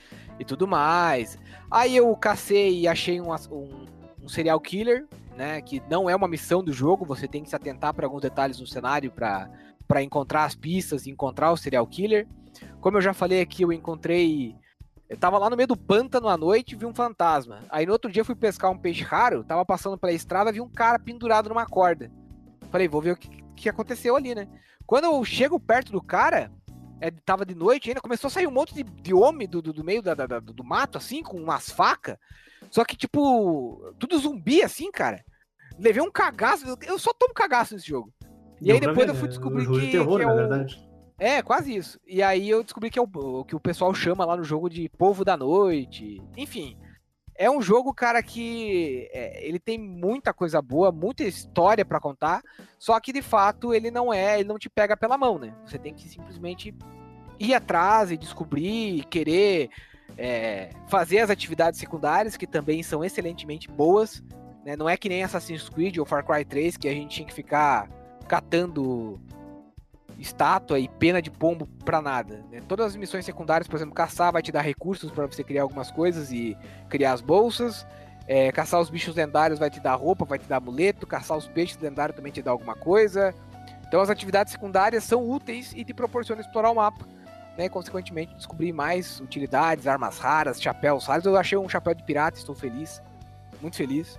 e 0.41 0.47
tudo 0.47 0.67
mais. 0.67 1.39
Aí 1.71 1.95
eu 1.95 2.17
cacei 2.17 2.81
e 2.81 2.89
achei 2.89 3.21
um, 3.21 3.31
um, 3.31 3.87
um 4.23 4.29
serial 4.31 4.59
killer 4.59 5.07
né? 5.37 5.61
Que 5.61 5.83
não 5.89 6.09
é 6.09 6.15
uma 6.15 6.29
missão 6.29 6.63
do 6.63 6.73
jogo, 6.73 7.05
você 7.05 7.27
tem 7.27 7.43
que 7.43 7.49
se 7.49 7.57
atentar 7.57 7.93
para 7.95 8.07
alguns 8.07 8.23
detalhes 8.23 8.61
no 8.61 8.67
cenário 8.67 9.11
para 9.11 10.03
encontrar 10.03 10.45
as 10.45 10.55
pistas 10.55 11.07
e 11.07 11.11
encontrar 11.11 11.53
o 11.53 11.57
serial 11.57 11.87
killer. 11.87 12.27
Como 12.81 12.97
eu 12.97 13.03
já 13.03 13.13
falei 13.13 13.41
aqui, 13.41 13.63
eu 13.63 13.73
encontrei. 13.73 14.57
Eu 15.09 15.17
tava 15.17 15.39
lá 15.39 15.51
no 15.51 15.57
meio 15.57 15.69
do 15.69 15.77
pântano 15.77 16.29
à 16.29 16.37
noite 16.37 16.73
e 16.73 16.77
vi 16.77 16.87
um 16.87 16.95
fantasma. 16.95 17.61
Aí 17.69 17.85
no 17.85 17.93
outro 17.93 18.11
dia 18.11 18.25
fui 18.25 18.35
pescar 18.35 18.71
um 18.71 18.79
peixe 18.79 19.03
raro, 19.03 19.45
tava 19.45 19.65
passando 19.65 19.99
pela 19.99 20.13
estrada, 20.13 20.53
vi 20.53 20.61
um 20.61 20.69
cara 20.69 20.99
pendurado 20.99 21.49
numa 21.49 21.67
corda. 21.67 22.11
Falei, 22.71 22.89
vou 22.89 23.03
ver 23.03 23.13
o 23.13 23.17
que, 23.17 23.29
que 23.57 23.69
aconteceu 23.69 24.17
ali, 24.17 24.35
né? 24.35 24.49
Quando 24.87 25.05
eu 25.05 25.25
chego 25.25 25.61
perto 25.61 25.93
do 25.93 26.03
cara, 26.03 26.51
é, 27.01 27.11
tava 27.11 27.45
de 27.45 27.55
noite 27.55 27.91
ainda, 27.91 28.01
começou 28.01 28.29
a 28.29 28.31
sair 28.31 28.47
um 28.47 28.51
monte 28.51 28.75
de, 28.75 28.83
de 28.83 29.15
homem 29.15 29.49
do, 29.49 29.61
do, 29.61 29.73
do 29.73 29.85
meio 29.85 30.03
da, 30.03 30.15
da, 30.15 30.41
do 30.41 30.65
mato, 30.65 30.99
assim, 30.99 31.23
com 31.23 31.37
umas 31.37 31.71
facas. 31.71 32.17
Só 32.75 32.85
que, 32.85 32.97
tipo, 32.97 33.95
tudo 34.01 34.19
zumbi 34.19 34.61
assim, 34.61 34.91
cara. 34.91 35.25
Levei 35.79 36.03
um 36.03 36.11
cagaço. 36.11 36.67
Eu 36.85 36.99
só 36.99 37.13
tomo 37.13 37.33
cagaço 37.33 37.73
nesse 37.73 37.87
jogo. 37.87 38.13
E 38.61 38.73
aí 38.73 38.81
depois 38.81 39.07
eu 39.07 39.15
fui 39.15 39.29
né? 39.29 39.29
descobrir 39.29 39.65
que, 39.65 39.93
terror, 39.93 40.19
que 40.19 40.25
é 40.25 40.27
o... 40.27 40.67
É, 41.17 41.41
quase 41.41 41.73
isso. 41.73 42.01
E 42.05 42.21
aí 42.21 42.51
eu 42.51 42.65
descobri 42.65 42.91
que 42.91 42.99
é 42.99 43.03
o 43.03 43.45
que 43.45 43.55
o 43.55 43.61
pessoal 43.61 43.95
chama 43.95 44.25
lá 44.25 44.37
no 44.37 44.43
jogo 44.43 44.69
de 44.69 44.89
Povo 44.89 45.25
da 45.25 45.37
Noite. 45.37 46.21
Enfim, 46.37 46.77
é 47.37 47.49
um 47.49 47.63
jogo, 47.63 47.95
cara, 47.95 48.21
que 48.25 49.09
é, 49.13 49.47
ele 49.47 49.61
tem 49.61 49.79
muita 49.79 50.35
coisa 50.35 50.61
boa, 50.61 50.91
muita 50.91 51.23
história 51.23 51.85
para 51.85 52.01
contar, 52.01 52.43
só 52.77 52.99
que 52.99 53.13
de 53.13 53.23
fato 53.23 53.73
ele 53.73 53.89
não 53.93 54.13
é, 54.13 54.41
ele 54.41 54.49
não 54.49 54.59
te 54.59 54.69
pega 54.69 54.97
pela 54.97 55.17
mão, 55.17 55.39
né? 55.39 55.55
Você 55.65 55.79
tem 55.79 55.95
que 55.95 56.09
simplesmente 56.09 56.75
ir 57.39 57.55
atrás 57.55 58.11
e 58.11 58.17
descobrir, 58.17 59.05
querer 59.05 59.71
é, 60.17 60.71
fazer 60.89 61.19
as 61.19 61.31
atividades 61.31 61.79
secundárias, 61.81 62.37
que 62.37 62.47
também 62.47 62.83
são 62.83 63.05
excelentemente 63.05 63.69
boas. 63.69 64.23
Né? 64.65 64.77
Não 64.77 64.89
é 64.89 64.97
que 64.97 65.09
nem 65.09 65.23
Assassin's 65.23 65.69
Creed 65.69 65.99
ou 65.99 66.07
Far 66.07 66.25
Cry 66.25 66.45
3, 66.45 66.77
que 66.77 66.89
a 66.89 66.93
gente 66.93 67.17
tinha 67.17 67.27
que 67.27 67.35
ficar 67.35 67.89
catando 68.29 69.21
estátua 70.19 70.79
e 70.79 70.89
pena 70.89 71.21
de 71.21 71.31
pombo 71.31 71.67
pra 71.85 72.01
nada. 72.01 72.45
Né? 72.51 72.61
Todas 72.67 72.87
as 72.87 72.97
missões 72.97 73.25
secundárias, 73.25 73.67
por 73.67 73.77
exemplo, 73.77 73.95
caçar 73.95 74.33
vai 74.33 74.43
te 74.43 74.53
dar 74.53 74.63
recursos 74.63 75.11
para 75.11 75.27
você 75.27 75.43
criar 75.43 75.63
algumas 75.63 75.91
coisas 75.91 76.31
e 76.31 76.57
criar 76.89 77.13
as 77.13 77.21
bolsas. 77.21 77.87
É, 78.27 78.51
caçar 78.53 78.81
os 78.81 78.89
bichos 78.89 79.15
lendários 79.15 79.59
vai 79.59 79.69
te 79.69 79.81
dar 79.81 79.95
roupa, 79.97 80.25
vai 80.25 80.39
te 80.39 80.49
dar 80.49 80.57
amuleto. 80.57 81.07
Caçar 81.07 81.37
os 81.37 81.49
peixes 81.49 81.77
lendários 81.79 82.17
também 82.17 82.33
te 82.33 82.41
dá 82.41 82.53
alguma 82.53 82.75
coisa. 82.75 83.35
Então 83.87 84.01
as 84.01 84.09
atividades 84.09 84.53
secundárias 84.53 85.05
são 85.05 85.29
úteis 85.29 85.73
e 85.77 85.85
te 85.85 85.93
proporcionam 85.93 86.41
explorar 86.41 86.71
o 86.71 86.77
mapa 86.77 87.05
né, 87.57 87.69
consequentemente 87.69 88.35
descobri 88.35 88.73
mais 88.73 89.21
utilidades, 89.21 89.87
armas 89.87 90.19
raras, 90.19 90.61
chapéus 90.61 91.07
raros. 91.07 91.25
Eu 91.25 91.37
achei 91.37 91.57
um 91.57 91.69
chapéu 91.69 91.95
de 91.95 92.03
pirata, 92.03 92.39
estou 92.39 92.55
feliz, 92.55 93.03
muito 93.61 93.77
feliz. 93.77 94.19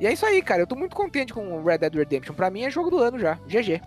E 0.00 0.06
é 0.06 0.12
isso 0.12 0.26
aí, 0.26 0.42
cara. 0.42 0.62
Eu 0.62 0.66
tô 0.66 0.74
muito 0.74 0.96
contente 0.96 1.32
com 1.32 1.56
o 1.56 1.64
Red 1.64 1.78
Dead 1.78 1.94
Redemption. 1.94 2.34
Pra 2.34 2.50
mim 2.50 2.62
é 2.62 2.70
jogo 2.70 2.90
do 2.90 2.98
ano 2.98 3.18
já. 3.18 3.34
GG. 3.46 3.80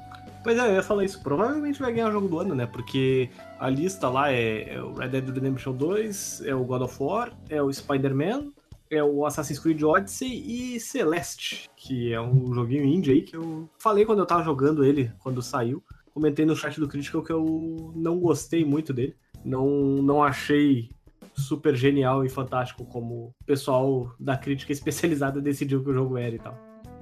Pois 0.43 0.57
é, 0.57 0.61
eu 0.61 0.75
ia 0.75 0.83
falar 0.83 1.03
isso. 1.03 1.21
Provavelmente 1.21 1.79
vai 1.81 1.91
ganhar 1.91 2.07
o 2.07 2.11
jogo 2.11 2.27
do 2.29 2.39
ano, 2.39 2.55
né? 2.55 2.65
Porque 2.65 3.29
a 3.59 3.69
lista 3.69 4.07
lá 4.07 4.31
é, 4.31 4.75
é 4.75 4.81
o 4.81 4.93
Red 4.93 5.09
Dead 5.09 5.29
Redemption 5.29 5.73
2, 5.73 6.43
é 6.45 6.55
o 6.55 6.63
God 6.63 6.83
of 6.83 6.95
War, 7.03 7.33
é 7.49 7.61
o 7.61 7.71
Spider-Man, 7.71 8.51
é 8.89 9.03
o 9.03 9.25
Assassin's 9.25 9.59
Creed 9.59 9.83
Odyssey 9.83 10.75
e 10.75 10.79
Celeste, 10.79 11.69
que 11.75 12.13
é 12.13 12.21
um 12.21 12.53
joguinho 12.53 12.85
indie 12.85 13.11
aí 13.11 13.21
que 13.21 13.35
eu 13.35 13.69
falei 13.77 14.05
quando 14.05 14.19
eu 14.19 14.25
tava 14.25 14.43
jogando 14.43 14.85
ele, 14.85 15.11
quando 15.19 15.41
saiu 15.41 15.83
comentei 16.17 16.47
no 16.47 16.55
chat 16.55 16.79
do 16.79 16.87
Critical 16.87 17.21
que 17.21 17.31
eu 17.31 17.93
não 17.95 18.19
gostei 18.19 18.65
muito 18.65 18.91
dele. 18.91 19.15
Não, 19.45 19.67
não 20.01 20.23
achei 20.23 20.89
super 21.35 21.75
genial 21.75 22.25
e 22.25 22.29
fantástico 22.29 22.83
como 22.85 23.27
o 23.39 23.45
pessoal 23.45 24.11
da 24.19 24.35
crítica 24.35 24.71
especializada 24.73 25.39
decidiu 25.39 25.83
que 25.83 25.91
o 25.91 25.93
jogo 25.93 26.17
era 26.17 26.35
e 26.35 26.39
tal. 26.39 26.57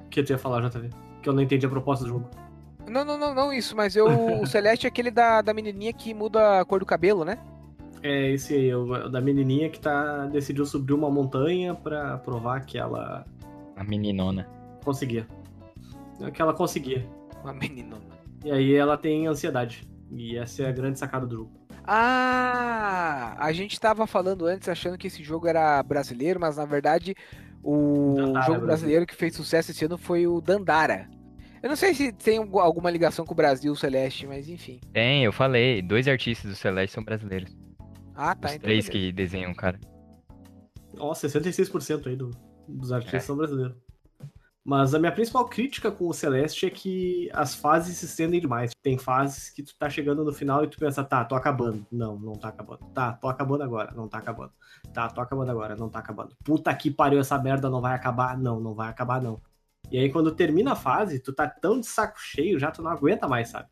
O 0.06 0.10
que 0.10 0.20
eu 0.20 0.26
tinha 0.26 0.38
falar, 0.38 0.68
JV? 0.70 0.90
Que 1.24 1.30
eu 1.30 1.34
não 1.34 1.42
entendi 1.42 1.66
a 1.66 1.70
proposta 1.70 2.04
do 2.04 2.10
jogo. 2.10 2.30
Não, 2.90 3.06
não, 3.06 3.18
não, 3.18 3.34
não 3.34 3.54
isso, 3.54 3.74
mas 3.74 3.96
eu, 3.96 4.06
o 4.42 4.46
Celeste 4.46 4.86
é 4.86 4.90
aquele 4.90 5.10
da, 5.10 5.42
da 5.42 5.54
menininha 5.54 5.94
que 5.94 6.14
muda 6.14 6.60
a 6.60 6.66
cor 6.66 6.80
do 6.80 6.86
cabelo, 6.86 7.24
né? 7.24 7.40
É, 8.04 8.32
esse 8.32 8.54
aí, 8.54 8.76
o 8.76 9.08
da 9.08 9.22
menininha 9.22 9.70
que 9.70 9.80
tá, 9.80 10.26
decidiu 10.26 10.66
subir 10.66 10.94
uma 10.94 11.10
montanha 11.10 11.74
pra 11.74 12.18
provar 12.18 12.66
que 12.66 12.78
ela... 12.78 13.26
A 13.78 13.84
meninona. 13.84 14.48
Conseguia. 14.84 15.26
Que 16.34 16.42
ela 16.42 16.54
conseguia. 16.54 17.08
Uma 17.42 17.54
meninona. 17.54 18.15
E 18.46 18.52
aí 18.52 18.74
ela 18.76 18.96
tem 18.98 19.28
ansiedade. 19.28 19.84
E 20.12 20.38
essa 20.38 20.64
é 20.64 20.70
a 20.70 20.72
grande 20.72 20.98
sacada 21.00 21.26
do 21.26 21.36
jogo. 21.36 21.52
Ah, 21.88 23.36
a 23.40 23.52
gente 23.52 23.80
tava 23.80 24.06
falando 24.08 24.46
antes 24.46 24.70
achando 24.70 24.98
que 24.98 25.08
esse 25.08 25.24
jogo 25.24 25.48
era 25.48 25.82
brasileiro, 25.84 26.40
mas 26.40 26.58
na 26.58 26.66
verdade 26.66 27.16
o 27.64 28.14
Dandara 28.16 28.46
jogo 28.46 28.58
é 28.62 28.66
brasileiro 28.66 29.06
que 29.06 29.16
fez 29.16 29.36
sucesso 29.36 29.72
esse 29.72 29.86
ano 29.86 29.98
foi 29.98 30.28
o 30.28 30.40
Dandara. 30.40 31.10
Eu 31.62 31.70
não 31.70 31.76
sei 31.76 31.94
se 31.96 32.12
tem 32.12 32.38
algu- 32.38 32.60
alguma 32.60 32.92
ligação 32.92 33.26
com 33.26 33.34
o 33.34 33.36
Brasil 33.36 33.76
Celeste, 33.76 34.28
mas 34.28 34.48
enfim. 34.48 34.80
Tem, 34.94 35.24
eu 35.24 35.32
falei, 35.34 35.82
dois 35.82 36.08
artistas 36.08 36.52
do 36.52 36.56
Celeste 36.56 36.94
são 36.94 37.04
brasileiros. 37.04 37.52
Ah, 38.16 38.36
tá. 38.36 38.50
Os 38.50 38.54
então 38.56 38.66
três 38.68 38.88
que 38.88 39.12
desenham, 39.12 39.54
cara. 39.54 39.80
Ó, 40.98 41.12
66% 41.14 42.08
aí 42.08 42.16
do, 42.16 42.30
dos 42.68 42.92
artistas 42.92 43.24
É. 43.24 43.26
são 43.26 43.36
brasileiros. 43.36 43.76
Mas 44.66 44.96
a 44.96 45.00
minha 45.00 45.12
principal 45.12 45.46
crítica 45.46 45.92
com 45.92 46.08
o 46.08 46.14
Celeste 46.14 46.66
é 46.66 46.72
que 46.72 47.30
as 47.34 47.54
fases 47.54 47.98
se 47.98 48.06
estendem 48.06 48.42
demais. 48.42 48.72
Tem 48.82 48.98
fases 48.98 49.52
que 49.52 49.62
tu 49.62 49.78
tá 49.78 49.88
chegando 49.88 50.24
no 50.24 50.34
final 50.34 50.64
e 50.64 50.68
tu 50.68 50.80
pensa, 50.80 51.04
tá, 51.04 51.24
tô 51.24 51.36
acabando. 51.36 51.86
Não, 51.92 52.18
não 52.18 52.34
tá 52.34 52.48
acabando. 52.48 52.80
Tá, 52.92 53.14
tô 53.14 53.28
acabando 53.30 53.64
agora. 53.64 53.92
Não 53.96 54.08
tá 54.08 54.18
acabando. 54.18 54.52
Tá, 54.92 55.08
tô 55.08 55.22
acabando 55.22 55.52
agora. 55.52 55.76
Não 55.76 55.88
tá 55.88 56.00
acabando. 56.00 56.36
Puta 56.44 56.74
que 56.74 56.90
pariu, 56.90 57.20
essa 57.20 57.38
merda 57.38 57.70
não 57.70 57.80
vai 57.80 57.94
acabar. 57.94 58.36
Não, 58.36 58.60
não 58.60 58.74
vai 58.74 58.90
acabar, 58.90 59.22
não. 59.22 59.40
E 59.92 60.00
aí, 60.00 60.12
quando 60.12 60.32
termina 60.32 60.72
a 60.72 60.76
fase, 60.76 61.20
tu 61.20 61.32
tá 61.32 61.48
tão 61.48 61.80
de 61.80 61.86
saco 61.86 62.20
cheio, 62.20 62.60
já 62.60 62.72
tu 62.72 62.82
não 62.82 62.90
aguenta 62.90 63.28
mais, 63.28 63.50
sabe? 63.50 63.70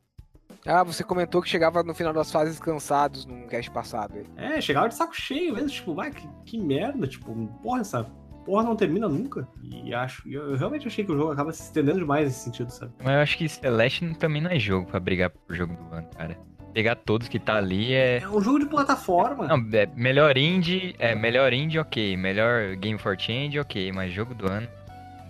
Ah, 0.64 0.84
você 0.84 1.04
comentou 1.04 1.42
que 1.42 1.50
chegava 1.50 1.82
no 1.82 1.96
final 1.96 2.14
das 2.14 2.32
fases 2.32 2.60
cansados 2.60 3.26
num 3.26 3.48
cast 3.48 3.72
passado. 3.72 4.24
É, 4.38 4.62
chegava 4.62 4.88
de 4.88 4.96
saco 4.96 5.16
cheio 5.16 5.56
mesmo, 5.56 5.70
tipo, 5.70 5.96
vai, 5.96 6.12
que, 6.12 6.30
que 6.46 6.58
merda, 6.58 7.08
tipo, 7.08 7.36
porra, 7.64 7.82
essa 7.82 8.04
porra 8.46 8.64
não 8.64 8.76
termina 8.76 9.08
nunca. 9.08 9.48
E 9.64 9.94
acho, 9.94 10.28
eu 10.30 10.56
realmente 10.56 10.88
achei 10.88 11.04
que 11.04 11.12
o 11.12 11.18
jogo 11.18 11.32
acaba 11.32 11.52
se 11.52 11.64
estendendo 11.64 12.00
demais 12.00 12.26
nesse 12.28 12.40
sentido, 12.40 12.70
sabe? 12.70 12.92
Mas 13.04 13.14
eu 13.14 13.22
acho 13.22 13.38
que 13.38 13.50
Celeste 13.50 14.14
também 14.16 14.42
não 14.42 14.52
é 14.52 14.60
jogo 14.60 14.88
pra 14.88 15.00
brigar 15.00 15.30
por 15.30 15.56
jogo 15.56 15.76
do 15.76 15.96
ano, 15.96 16.08
cara. 16.16 16.38
Pegar 16.74 16.96
todos 16.96 17.28
que 17.28 17.40
tá 17.40 17.56
ali 17.56 17.94
é. 17.94 18.18
É 18.18 18.28
um 18.28 18.42
jogo 18.42 18.60
de 18.60 18.66
plataforma. 18.66 19.48
Não, 19.48 19.58
é 19.74 19.86
melhor 19.96 20.38
indie, 20.38 20.96
é 20.98 21.14
melhor 21.14 21.54
indie, 21.54 21.78
ok. 21.78 22.18
Melhor 22.18 22.76
Game 22.76 22.98
for 22.98 23.16
Change, 23.20 23.60
ok. 23.60 23.92
Mas 23.92 24.12
jogo 24.12 24.34
do 24.34 24.52
ano. 24.52 24.68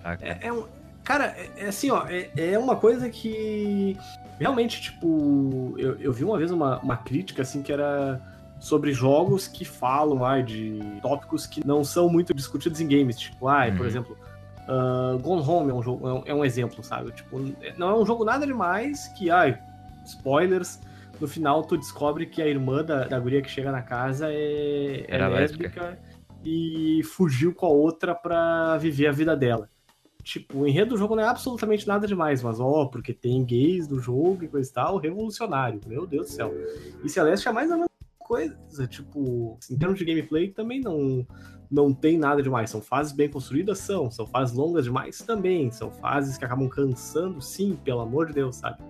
Tá, 0.01 0.15
cara. 0.15 0.39
É, 0.41 0.47
é 0.47 0.53
um. 0.53 0.65
Cara, 1.03 1.25
é, 1.37 1.49
é 1.57 1.67
assim, 1.67 1.91
ó, 1.91 2.05
é, 2.07 2.29
é 2.37 2.57
uma 2.57 2.77
coisa 2.77 3.09
que. 3.09 3.97
Realmente, 4.39 4.81
tipo, 4.81 5.75
eu, 5.77 5.95
eu 5.99 6.13
vi 6.13 6.23
uma 6.23 6.37
vez 6.37 6.49
uma, 6.49 6.79
uma 6.79 6.95
crítica, 6.95 7.41
assim, 7.41 7.61
que 7.61 7.73
era 7.73 8.21
sobre 8.63 8.93
jogos 8.93 9.45
que 9.45 9.65
falam, 9.65 10.23
ah, 10.23 10.39
de 10.41 10.79
tópicos 11.01 11.45
que 11.45 11.65
não 11.67 11.83
são 11.83 12.07
muito 12.07 12.33
discutidos 12.33 12.79
em 12.79 12.87
games. 12.87 13.19
Tipo, 13.19 13.49
ah, 13.49 13.65
por 13.71 13.81
Uhum. 13.81 13.85
exemplo, 13.85 14.17
ah, 14.69 15.17
Gone 15.21 15.41
Home 15.45 15.69
é 15.71 15.73
um, 15.73 15.83
jogo, 15.83 16.07
é 16.07 16.13
um, 16.13 16.23
é 16.27 16.33
um 16.33 16.45
exemplo, 16.45 16.81
sabe? 16.81 17.11
Tipo, 17.11 17.41
não 17.77 17.89
é 17.89 17.99
um 17.99 18.05
jogo 18.05 18.23
nada 18.23 18.45
demais 18.47 19.09
que, 19.17 19.29
ai, 19.29 19.59
spoilers, 20.05 20.79
no 21.19 21.27
final 21.27 21.63
tu 21.63 21.75
descobre 21.77 22.25
que 22.25 22.41
a 22.41 22.47
irmã 22.47 22.85
da, 22.85 23.03
da 23.05 23.19
guria 23.19 23.41
que 23.41 23.49
chega 23.51 23.69
na 23.69 23.81
casa 23.81 24.31
é, 24.31 25.05
é 25.09 25.27
lésbica 25.27 25.99
e 26.45 27.01
fugiu 27.03 27.53
com 27.53 27.65
a 27.65 27.69
outra 27.69 28.15
pra 28.15 28.77
viver 28.77 29.07
a 29.07 29.11
vida 29.11 29.35
dela. 29.35 29.69
Tipo, 30.23 30.59
o 30.59 30.67
enredo 30.67 30.91
do 30.91 30.97
jogo 30.97 31.17
não 31.17 31.23
é 31.23 31.27
absolutamente 31.27 31.85
nada 31.85 32.07
demais, 32.07 32.41
mas 32.41 32.57
ó, 32.61 32.85
porque 32.85 33.13
tem 33.13 33.43
gays 33.43 33.89
no 33.89 33.99
jogo 33.99 34.41
e 34.41 34.47
coisa 34.47 34.69
e 34.69 34.73
tal, 34.73 34.97
revolucionário. 34.97 35.81
Meu 35.85 36.07
Deus 36.07 36.27
do 36.27 36.31
céu. 36.33 36.53
E 37.03 37.09
Celeste 37.09 37.49
é 37.49 37.51
mais 37.51 37.69
a 37.69 37.73
mesma 37.75 37.87
coisa. 38.23 38.57
Tipo, 38.87 39.57
em 39.69 39.77
termos 39.77 39.99
de 39.99 40.05
gameplay 40.05 40.49
também 40.49 40.81
não, 40.81 41.25
não 41.69 41.93
tem 41.93 42.17
nada 42.17 42.41
demais. 42.41 42.69
São 42.69 42.81
fases 42.81 43.13
bem 43.13 43.29
construídas? 43.29 43.79
São. 43.79 44.09
São 44.09 44.25
fases 44.25 44.55
longas 44.55 44.85
demais? 44.85 45.19
Também. 45.19 45.71
São 45.71 45.91
fases 45.91 46.37
que 46.37 46.45
acabam 46.45 46.67
cansando? 46.69 47.41
Sim, 47.41 47.77
pelo 47.83 48.01
amor 48.01 48.27
de 48.27 48.33
Deus, 48.33 48.55
sabe? 48.57 48.81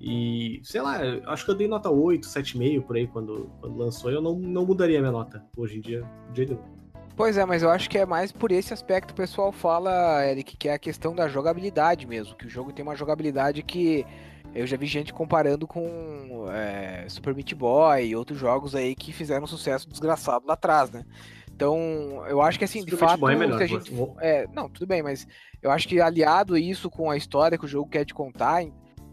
E, 0.00 0.60
sei 0.62 0.80
lá, 0.80 1.00
acho 1.26 1.44
que 1.44 1.50
eu 1.50 1.54
dei 1.56 1.66
nota 1.66 1.90
8, 1.90 2.26
7,5 2.26 2.82
por 2.82 2.96
aí 2.96 3.06
quando, 3.06 3.50
quando 3.60 3.76
lançou. 3.76 4.10
Eu 4.10 4.22
não, 4.22 4.34
não 4.34 4.64
mudaria 4.64 5.00
minha 5.00 5.12
nota 5.12 5.44
hoje 5.56 5.78
em 5.78 5.80
dia, 5.80 6.02
de 6.30 6.36
jeito 6.36 6.54
nenhum. 6.54 6.78
Pois 7.16 7.36
é, 7.36 7.44
mas 7.44 7.64
eu 7.64 7.70
acho 7.70 7.90
que 7.90 7.98
é 7.98 8.06
mais 8.06 8.30
por 8.30 8.52
esse 8.52 8.72
aspecto 8.72 9.08
que 9.08 9.12
o 9.12 9.16
pessoal 9.16 9.50
fala, 9.50 10.24
Eric, 10.24 10.56
que 10.56 10.68
é 10.68 10.74
a 10.74 10.78
questão 10.78 11.12
da 11.16 11.26
jogabilidade 11.26 12.06
mesmo. 12.06 12.36
Que 12.36 12.46
o 12.46 12.48
jogo 12.48 12.72
tem 12.72 12.84
uma 12.84 12.94
jogabilidade 12.94 13.60
que 13.64 14.06
eu 14.54 14.66
já 14.66 14.76
vi 14.76 14.86
gente 14.86 15.12
comparando 15.12 15.66
com 15.66 16.46
é, 16.50 17.06
Super 17.08 17.34
Meat 17.34 17.54
Boy 17.54 18.06
e 18.06 18.16
outros 18.16 18.38
jogos 18.38 18.74
aí 18.74 18.94
que 18.94 19.12
fizeram 19.12 19.44
um 19.44 19.48
sucesso 19.48 19.88
desgraçado 19.88 20.46
lá 20.46 20.54
atrás, 20.54 20.90
né? 20.90 21.04
Então, 21.54 22.24
eu 22.28 22.40
acho 22.40 22.58
que 22.58 22.64
assim, 22.64 22.84
de 22.84 22.90
Super 22.90 23.00
Meat 23.00 23.10
fato, 23.10 23.20
Boy 23.20 23.34
é 23.34 23.36
melhor, 23.36 23.58
se 23.58 23.64
a 23.64 23.66
gente 23.66 23.92
É, 24.20 24.46
não, 24.52 24.68
tudo 24.68 24.86
bem, 24.86 25.02
mas 25.02 25.26
eu 25.60 25.70
acho 25.70 25.88
que 25.88 26.00
aliado 26.00 26.56
isso 26.56 26.88
com 26.88 27.10
a 27.10 27.16
história 27.16 27.58
que 27.58 27.64
o 27.64 27.68
jogo 27.68 27.90
quer 27.90 28.04
te 28.04 28.14
contar 28.14 28.64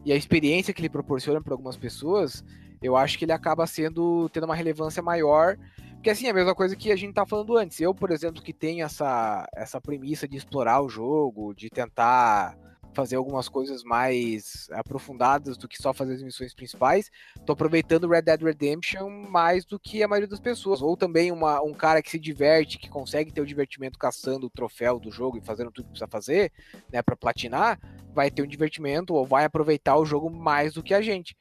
e 0.05 0.13
a 0.13 0.15
experiência 0.15 0.73
que 0.73 0.81
ele 0.81 0.89
proporciona 0.89 1.41
para 1.41 1.53
algumas 1.53 1.75
pessoas, 1.75 2.43
eu 2.81 2.95
acho 2.95 3.17
que 3.17 3.25
ele 3.25 3.31
acaba 3.31 3.65
sendo 3.65 4.29
tendo 4.29 4.45
uma 4.45 4.55
relevância 4.55 5.01
maior. 5.01 5.57
Porque 5.93 6.11
assim, 6.11 6.27
é 6.27 6.29
a 6.29 6.33
mesma 6.33 6.53
coisa 6.53 6.75
que 6.75 6.91
a 6.91 6.95
gente 6.95 7.15
tá 7.15 7.25
falando 7.25 7.57
antes. 7.57 7.81
Eu, 7.81 7.95
por 7.95 8.11
exemplo, 8.11 8.43
que 8.43 8.53
tenho 8.53 8.85
essa, 8.85 9.47
essa 9.55 9.81
premissa 9.81 10.27
de 10.27 10.37
explorar 10.37 10.81
o 10.81 10.87
jogo, 10.87 11.55
de 11.55 11.67
tentar 11.67 12.55
fazer 12.95 13.17
algumas 13.17 13.49
coisas 13.49 13.83
mais 13.83 14.67
aprofundadas 14.71 15.57
do 15.57 15.67
que 15.67 15.81
só 15.81 15.93
fazer 15.93 16.13
as 16.13 16.23
missões 16.23 16.55
principais, 16.55 17.11
tô 17.45 17.51
aproveitando 17.51 18.07
Red 18.07 18.21
Dead 18.21 18.41
Redemption 18.41 19.09
mais 19.09 19.65
do 19.65 19.77
que 19.77 20.01
a 20.01 20.07
maioria 20.07 20.29
das 20.29 20.39
pessoas. 20.39 20.81
Ou 20.81 20.95
também 20.95 21.31
uma, 21.31 21.61
um 21.61 21.73
cara 21.73 22.01
que 22.01 22.09
se 22.09 22.17
diverte, 22.17 22.79
que 22.79 22.89
consegue 22.89 23.31
ter 23.31 23.41
o 23.41 23.45
divertimento 23.45 23.99
caçando 23.99 24.47
o 24.47 24.49
troféu 24.49 24.97
do 24.97 25.11
jogo 25.11 25.37
e 25.37 25.41
fazendo 25.41 25.71
tudo 25.71 25.85
que 25.85 25.91
precisa 25.91 26.07
fazer, 26.07 26.51
né, 26.91 27.01
para 27.01 27.17
platinar, 27.17 27.77
vai 28.13 28.31
ter 28.31 28.41
um 28.41 28.47
divertimento 28.47 29.13
ou 29.13 29.25
vai 29.25 29.43
aproveitar 29.43 29.97
o 29.97 30.05
jogo 30.05 30.29
mais 30.29 30.73
do 30.73 30.81
que 30.81 30.93
a 30.93 31.01
gente. 31.01 31.37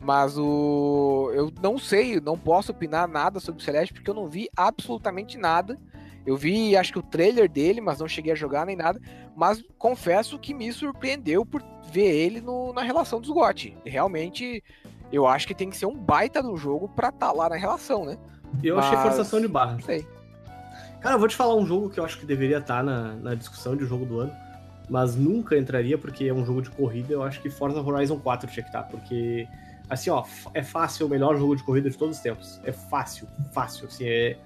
Mas 0.00 0.36
o 0.36 1.30
eu 1.34 1.52
não 1.62 1.78
sei, 1.78 2.20
não 2.20 2.36
posso 2.36 2.72
opinar 2.72 3.06
nada 3.06 3.38
sobre 3.38 3.62
o 3.62 3.64
Celeste 3.64 3.94
porque 3.94 4.10
eu 4.10 4.14
não 4.14 4.28
vi 4.28 4.48
absolutamente 4.56 5.38
nada. 5.38 5.78
Eu 6.26 6.36
vi, 6.36 6.76
acho 6.76 6.92
que 6.92 6.98
o 6.98 7.02
trailer 7.02 7.48
dele, 7.48 7.80
mas 7.80 8.00
não 8.00 8.08
cheguei 8.08 8.32
a 8.32 8.36
jogar 8.36 8.66
nem 8.66 8.74
nada. 8.76 9.00
Mas 9.36 9.62
confesso 9.78 10.38
que 10.38 10.52
me 10.52 10.72
surpreendeu 10.72 11.46
por 11.46 11.62
ver 11.92 12.10
ele 12.14 12.40
no- 12.40 12.72
na 12.72 12.82
relação 12.82 13.20
dos 13.20 13.30
GOT. 13.30 13.76
Realmente, 13.84 14.62
eu 15.12 15.26
acho 15.26 15.46
que 15.46 15.54
tem 15.54 15.70
que 15.70 15.76
ser 15.76 15.86
um 15.86 15.94
baita 15.96 16.42
do 16.42 16.56
jogo 16.56 16.88
pra 16.88 17.10
estar 17.10 17.30
lá 17.32 17.48
na 17.48 17.56
relação, 17.56 18.04
né? 18.04 18.18
Eu 18.62 18.78
achei 18.78 18.96
Mas- 18.96 19.02
forçação 19.06 19.40
de 19.40 19.46
barra. 19.48 19.78
Sei. 19.84 20.06
Cara, 21.00 21.14
eu 21.14 21.18
vou 21.20 21.28
te 21.28 21.36
falar 21.36 21.54
um 21.54 21.64
jogo 21.64 21.90
que 21.90 22.00
eu 22.00 22.04
acho 22.04 22.18
que 22.18 22.26
deveria 22.26 22.58
estar 22.58 22.82
na, 22.82 23.14
na 23.14 23.34
discussão 23.34 23.76
de 23.76 23.84
jogo 23.84 24.04
do 24.04 24.18
ano, 24.20 24.32
mas 24.88 25.14
nunca 25.14 25.56
entraria 25.56 25.96
porque 25.96 26.24
é 26.24 26.34
um 26.34 26.44
jogo 26.44 26.62
de 26.62 26.70
corrida. 26.70 27.12
Eu 27.12 27.22
acho 27.22 27.40
que 27.40 27.48
Forza 27.48 27.80
Horizon 27.80 28.18
4 28.18 28.50
tinha 28.50 28.62
que 28.64 28.68
estar, 28.70 28.82
porque, 28.84 29.46
assim, 29.88 30.10
ó, 30.10 30.24
é 30.54 30.62
fácil 30.64 31.06
o 31.06 31.08
melhor 31.08 31.36
jogo 31.36 31.54
de 31.54 31.62
corrida 31.62 31.88
de 31.88 31.96
todos 31.96 32.16
os 32.16 32.22
tempos. 32.22 32.60
É 32.64 32.72
fácil, 32.72 33.28
fácil, 33.52 33.86
assim, 33.86 34.04
é, 34.06 34.36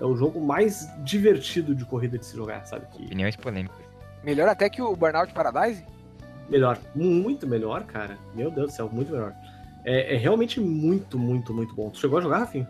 é 0.00 0.04
o 0.04 0.16
jogo 0.16 0.40
mais 0.40 0.88
divertido 1.04 1.74
de 1.74 1.84
corrida 1.84 2.18
de 2.18 2.26
se 2.26 2.36
jogar, 2.36 2.64
sabe? 2.66 2.86
Que 2.92 3.04
Opiniões 3.04 3.36
polêmicas. 3.36 3.84
Melhor 4.22 4.48
até 4.48 4.68
que 4.68 4.82
o 4.82 4.94
Burnout 4.96 5.32
Paradise? 5.32 5.84
melhor, 6.48 6.78
muito 6.94 7.46
melhor, 7.46 7.84
cara. 7.84 8.16
Meu 8.34 8.50
Deus 8.50 8.68
do 8.68 8.72
céu, 8.72 8.88
muito 8.92 9.12
melhor. 9.12 9.32
É, 9.84 10.14
é 10.14 10.16
realmente 10.16 10.60
muito, 10.60 11.18
muito, 11.18 11.52
muito 11.52 11.74
bom. 11.74 11.90
Tu 11.90 11.98
chegou 11.98 12.18
a 12.18 12.22
jogar, 12.22 12.38
Rafinha? 12.38 12.68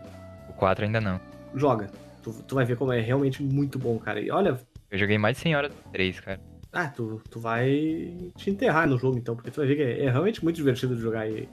O 0.49 0.53
4 0.53 0.85
ainda 0.85 1.01
não. 1.01 1.19
Joga. 1.55 1.89
Tu, 2.21 2.31
tu 2.43 2.55
vai 2.55 2.65
ver 2.65 2.77
como 2.77 2.91
é 2.91 2.99
realmente 2.99 3.41
muito 3.41 3.79
bom, 3.79 3.97
cara. 3.97 4.19
E 4.19 4.29
olha, 4.29 4.59
Eu 4.89 4.97
joguei 4.97 5.17
mais 5.17 5.37
de 5.37 5.43
100 5.43 5.55
horas 5.55 5.71
do 5.71 5.91
3, 5.91 6.19
cara. 6.19 6.39
Ah, 6.71 6.87
tu, 6.87 7.21
tu 7.29 7.39
vai 7.39 8.31
te 8.35 8.49
enterrar 8.49 8.87
no 8.87 8.97
jogo 8.97 9.17
então, 9.17 9.35
porque 9.35 9.49
tu 9.49 9.57
vai 9.57 9.67
ver 9.67 9.75
que 9.75 9.81
é, 9.81 10.05
é 10.05 10.11
realmente 10.11 10.43
muito 10.43 10.55
divertido 10.55 10.95
de 10.95 11.01
jogar. 11.01 11.27
E, 11.29 11.47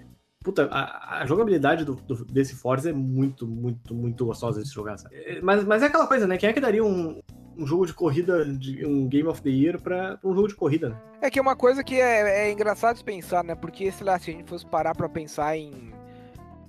puta, 0.45 0.69
a, 0.71 1.23
a 1.23 1.27
jogabilidade 1.27 1.85
do, 1.85 1.95
do- 1.97 2.25
desse 2.27 2.55
Forza 2.55 2.91
é 2.91 2.93
muito, 2.93 3.47
muito, 3.49 3.93
muito 3.95 4.25
gostosa 4.27 4.63
de 4.63 4.69
se 4.69 4.75
jogar, 4.75 4.97
sabe? 4.99 5.17
É, 5.17 5.41
Mas, 5.41 5.65
mas 5.65 5.83
é 5.83 5.87
aquela 5.87 6.07
coisa, 6.07 6.27
né? 6.27 6.37
Quem 6.37 6.49
é 6.51 6.53
que 6.53 6.61
daria 6.61 6.85
um, 6.85 7.21
um 7.57 7.67
jogo 7.67 7.87
de 7.87 7.95
corrida, 7.95 8.45
de, 8.45 8.87
um 8.87 9.09
Game 9.09 9.27
of 9.29 9.41
the 9.43 9.51
Year 9.51 9.81
pra, 9.81 10.17
pra 10.19 10.31
um 10.31 10.35
jogo 10.35 10.49
de 10.49 10.55
corrida, 10.55 10.91
né? 10.91 10.97
É 11.23 11.31
que 11.31 11.39
é 11.39 11.43
uma 11.43 11.57
coisa 11.57 11.83
que 11.83 12.01
é, 12.01 12.47
é 12.49 12.53
engraçado 12.53 12.97
de 12.99 13.05
pensar, 13.05 13.43
né? 13.43 13.55
Porque, 13.55 13.91
sei 13.91 14.07
lá, 14.07 14.19
se 14.19 14.31
a 14.31 14.35
gente 14.35 14.49
fosse 14.49 14.67
parar 14.67 14.95
pra 14.95 15.09
pensar 15.09 15.57
em. 15.57 15.93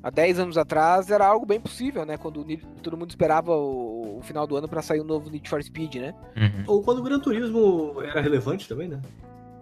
Há 0.02 0.12
10 0.12 0.38
anos 0.40 0.56
atrás 0.58 1.10
era 1.10 1.26
algo 1.26 1.48
bem 1.48 1.60
possível, 1.60 2.06
né? 2.06 2.16
Quando 2.16 2.40
o 2.42 2.58
todo 2.84 2.96
mundo 2.96 3.10
esperava 3.10 3.52
o, 3.52 4.20
o 4.20 4.22
final 4.22 4.46
do 4.46 4.56
ano 4.56 4.68
pra 4.68 4.84
sair 4.84 5.02
um 5.02 5.04
novo 5.04 5.32
Need 5.32 5.50
for 5.50 5.62
Speed, 5.64 5.96
né? 5.96 6.14
Uhum. 6.38 6.64
Ou 6.68 6.84
quando 6.84 7.00
o 7.00 7.04
Gran 7.04 7.20
Turismo 7.20 7.96
era 8.04 8.22
relevante 8.22 8.70
também, 8.70 8.88
né? 8.88 9.02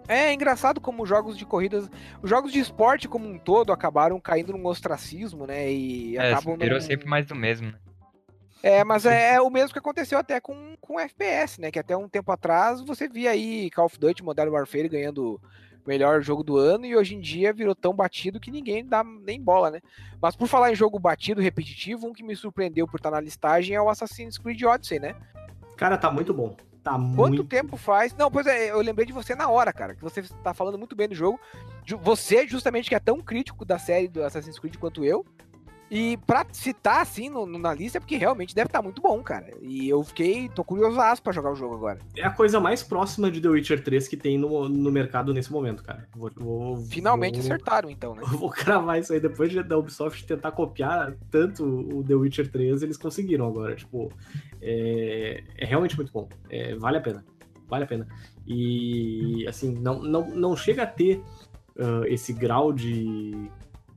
É 0.06 0.32
engraçado 0.32 0.80
como 0.80 1.02
os 1.02 1.08
jogos 1.08 1.36
de 1.36 1.46
corridas, 1.46 1.88
os 2.22 2.28
jogos 2.28 2.52
de 2.52 2.60
esporte 2.60 3.08
como 3.08 3.26
um 3.28 3.38
todo 3.38 3.72
acabaram 3.72 4.20
caindo 4.20 4.52
num 4.52 4.66
ostracismo, 4.66 5.46
né? 5.46 5.72
E 5.72 6.16
É, 6.18 6.32
acabam 6.32 6.56
virou 6.58 6.78
num- 6.78 6.84
sempre 6.84 7.08
mais 7.08 7.26
do 7.26 7.34
mesmo, 7.34 7.72
né? 7.72 7.78
É, 8.62 8.82
mas 8.82 9.04
é, 9.04 9.34
é 9.34 9.40
o 9.42 9.50
mesmo 9.50 9.72
que 9.74 9.78
aconteceu 9.78 10.18
até 10.18 10.40
com, 10.40 10.74
com 10.80 10.98
FPS, 10.98 11.60
né? 11.60 11.70
Que 11.70 11.78
até 11.78 11.94
um 11.96 12.08
tempo 12.08 12.32
atrás 12.32 12.80
você 12.80 13.06
via 13.08 13.30
aí 13.30 13.70
Call 13.70 13.86
of 13.86 13.98
Duty 13.98 14.22
Modern 14.22 14.50
Warfare 14.50 14.88
ganhando 14.88 15.34
o 15.84 15.88
melhor 15.88 16.22
jogo 16.22 16.42
do 16.42 16.56
ano 16.56 16.86
e 16.86 16.96
hoje 16.96 17.14
em 17.14 17.20
dia 17.20 17.52
virou 17.52 17.74
tão 17.74 17.94
batido 17.94 18.40
que 18.40 18.50
ninguém 18.50 18.82
dá 18.82 19.04
nem 19.04 19.38
bola, 19.38 19.70
né? 19.70 19.80
Mas 20.20 20.34
por 20.34 20.48
falar 20.48 20.72
em 20.72 20.74
jogo 20.74 20.98
batido, 20.98 21.42
repetitivo, 21.42 22.06
um 22.06 22.12
que 22.14 22.22
me 22.22 22.34
surpreendeu 22.34 22.86
por 22.88 22.96
estar 22.96 23.10
na 23.10 23.20
listagem 23.20 23.76
é 23.76 23.80
o 23.82 23.90
Assassin's 23.90 24.38
Creed 24.38 24.62
Odyssey, 24.62 24.98
né? 24.98 25.14
Cara, 25.76 25.98
tá 25.98 26.10
muito 26.10 26.32
bom. 26.32 26.56
Tá 26.84 26.92
Quanto 26.92 27.16
muito. 27.16 27.44
tempo 27.44 27.78
faz? 27.78 28.14
Não, 28.14 28.30
pois 28.30 28.46
é, 28.46 28.70
eu 28.70 28.80
lembrei 28.82 29.06
de 29.06 29.12
você 29.12 29.34
na 29.34 29.48
hora, 29.48 29.72
cara, 29.72 29.94
que 29.94 30.02
você 30.02 30.22
tá 30.42 30.52
falando 30.52 30.78
muito 30.78 30.94
bem 30.94 31.08
do 31.08 31.14
jogo. 31.14 31.40
Você, 32.02 32.46
justamente, 32.46 32.90
que 32.90 32.94
é 32.94 33.00
tão 33.00 33.22
crítico 33.22 33.64
da 33.64 33.78
série 33.78 34.06
do 34.06 34.22
Assassin's 34.22 34.58
Creed 34.58 34.76
quanto 34.76 35.02
eu, 35.02 35.24
E 35.90 36.16
pra 36.26 36.44
citar, 36.50 37.02
assim, 37.02 37.28
no, 37.28 37.46
no- 37.46 37.58
na 37.58 37.72
lista, 37.72 37.98
é 37.98 38.00
porque 38.00 38.16
realmente 38.16 38.54
deve 38.54 38.66
estar 38.66 38.82
muito 38.82 39.00
bom, 39.02 39.22
cara. 39.22 39.50
E 39.60 39.88
eu 39.88 40.02
fiquei, 40.02 40.48
tô 40.48 40.64
curioso 40.64 40.96
pra 41.22 41.32
jogar 41.32 41.52
o 41.52 41.54
jogo 41.54 41.74
agora. 41.74 41.98
É 42.16 42.22
a 42.24 42.30
coisa 42.30 42.58
mais 42.58 42.82
próxima 42.82 43.30
de 43.30 43.40
The 43.40 43.48
Witcher 43.48 43.84
3 43.84 44.08
que 44.08 44.16
tem 44.16 44.36
no, 44.38 44.68
no 44.68 44.90
mercado 44.90 45.32
nesse 45.34 45.52
momento, 45.52 45.82
cara. 45.84 46.08
Vou, 46.16 46.30
vou- 46.36 46.76
Finalmente 46.86 47.34
vou- 47.38 47.44
acertaram, 47.44 47.90
então, 47.90 48.14
né? 48.14 48.22
Vou 48.38 48.50
cravar 48.50 48.98
isso 48.98 49.12
aí. 49.12 49.20
Depois 49.20 49.50
de, 49.52 49.62
da 49.62 49.78
Ubisoft 49.78 50.26
tentar 50.26 50.52
copiar 50.52 51.14
tanto 51.30 51.64
o 51.64 52.02
The 52.02 52.14
Witcher 52.14 52.50
3, 52.50 52.82
eles 52.82 52.96
conseguiram 52.96 53.46
agora. 53.46 53.76
Tipo, 53.76 54.10
é, 54.60 55.44
é 55.58 55.64
realmente 55.64 55.96
muito 55.96 56.12
bom. 56.12 56.28
É, 56.50 56.74
vale 56.76 56.96
a 56.98 57.00
pena. 57.00 57.24
Vale 57.68 57.84
a 57.84 57.86
pena. 57.86 58.08
E, 58.46 59.46
assim, 59.48 59.72
não, 59.74 60.02
não, 60.02 60.28
não 60.30 60.56
chega 60.56 60.82
a 60.82 60.86
ter 60.86 61.22
ah, 61.78 62.02
esse 62.06 62.32
grau 62.32 62.72
de, 62.72 63.50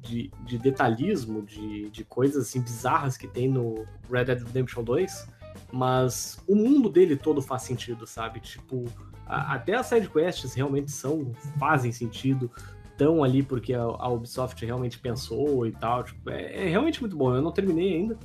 de, 0.07 0.31
de 0.45 0.57
detalhismo, 0.57 1.41
de, 1.41 1.89
de 1.89 2.03
coisas 2.03 2.47
assim 2.47 2.61
bizarras 2.61 3.17
que 3.17 3.27
tem 3.27 3.47
no 3.49 3.85
Red 4.11 4.25
Dead 4.25 4.39
Redemption 4.43 4.83
2, 4.83 5.27
mas 5.71 6.39
o 6.47 6.55
mundo 6.55 6.89
dele 6.89 7.15
todo 7.15 7.41
faz 7.41 7.63
sentido, 7.63 8.07
sabe? 8.07 8.39
Tipo, 8.39 8.85
a- 9.25 9.53
até 9.55 9.75
as 9.75 9.87
sidequests 9.87 10.53
realmente 10.53 10.91
são, 10.91 11.31
fazem 11.59 11.91
sentido 11.91 12.49
estão 12.91 13.23
ali 13.23 13.43
porque 13.43 13.75
a, 13.75 13.83
a 13.83 14.09
Ubisoft 14.09 14.65
realmente 14.65 14.97
pensou 14.97 15.67
e 15.67 15.71
tal. 15.71 16.03
Tipo, 16.03 16.31
é, 16.31 16.65
é 16.65 16.67
realmente 16.67 16.99
muito 16.99 17.15
bom. 17.15 17.35
Eu 17.35 17.43
não 17.43 17.51
terminei 17.51 17.93
ainda. 17.97 18.17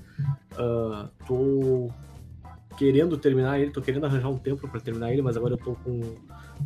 Ah, 0.56 1.08
tô 1.26 1.90
querendo 2.76 3.16
terminar 3.16 3.58
ele, 3.60 3.70
tô 3.70 3.80
querendo 3.82 4.04
arranjar 4.06 4.28
um 4.28 4.38
tempo 4.38 4.66
pra 4.68 4.80
terminar 4.80 5.12
ele, 5.12 5.22
mas 5.22 5.36
agora 5.36 5.54
eu 5.54 5.58
tô 5.58 5.74
com 5.76 6.00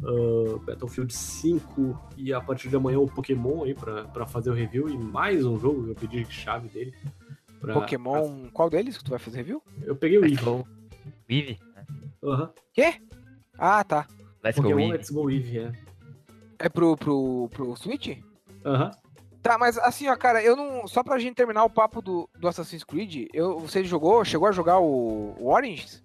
ah, 0.04 0.58
Battlefield 0.64 1.12
5 1.14 1.98
e 2.16 2.32
a 2.32 2.40
partir 2.40 2.68
de 2.68 2.76
amanhã 2.76 2.98
o 2.98 3.06
Pokémon 3.06 3.64
aí 3.64 3.74
pra, 3.74 4.04
pra 4.04 4.26
fazer 4.26 4.50
o 4.50 4.54
review 4.54 4.88
e 4.88 4.96
mais 4.96 5.44
um 5.44 5.58
jogo 5.58 5.84
que 5.84 5.90
eu 5.90 5.94
pedi 5.94 6.24
chave 6.32 6.68
dele. 6.68 6.94
pra- 7.60 7.74
Pokémon, 7.74 8.48
qual 8.52 8.70
deles 8.70 8.96
que 8.98 9.04
tu 9.04 9.10
vai 9.10 9.18
fazer 9.18 9.38
review? 9.38 9.62
Eu 9.82 9.96
peguei 9.96 10.18
o 10.18 10.22
Let's 10.22 10.38
Eevee. 10.40 10.44
go. 10.44 10.68
Vive? 11.28 11.58
Aham. 12.22 12.50
Ah, 13.58 13.82
tá. 13.84 14.06
Let's 14.44 14.56
go, 14.58 14.62
Pokémon 14.64 14.76
Vive. 14.86 14.92
Let's 14.92 15.10
Go 15.10 15.30
Eevee, 15.30 15.58
é. 15.58 15.72
É 16.58 16.68
pro, 16.68 16.96
pro, 16.96 17.48
pro 17.52 17.76
Switch? 17.76 18.18
Aham. 18.64 18.90
Tá, 19.46 19.56
mas 19.56 19.78
assim, 19.78 20.08
ó, 20.08 20.16
cara, 20.16 20.42
eu 20.42 20.56
não. 20.56 20.88
Só 20.88 21.04
pra 21.04 21.20
gente 21.20 21.36
terminar 21.36 21.62
o 21.62 21.70
papo 21.70 22.02
do, 22.02 22.28
do 22.36 22.48
Assassin's 22.48 22.82
Creed, 22.82 23.28
eu, 23.32 23.60
você 23.60 23.84
jogou, 23.84 24.24
chegou 24.24 24.48
a 24.48 24.52
jogar 24.52 24.80
o, 24.80 25.36
o 25.38 25.52
Origins? 25.52 26.02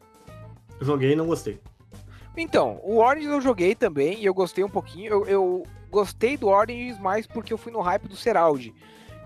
Joguei 0.80 1.14
e 1.14 1.16
não 1.16 1.26
gostei. 1.26 1.60
Então, 2.38 2.80
o 2.84 2.98
Origins 2.98 3.32
eu 3.32 3.42
joguei 3.42 3.74
também 3.74 4.20
e 4.20 4.26
eu 4.26 4.34
gostei 4.34 4.64
um 4.64 4.70
pouquinho. 4.70 5.12
Eu, 5.12 5.26
eu 5.26 5.64
gostei 5.90 6.38
do 6.38 6.50
Origins 6.50 7.00
mais 7.00 7.26
porque 7.26 7.52
eu 7.52 7.58
fui 7.58 7.72
no 7.72 7.82
hype 7.82 8.08
do 8.08 8.16
Seraldi. 8.16 8.76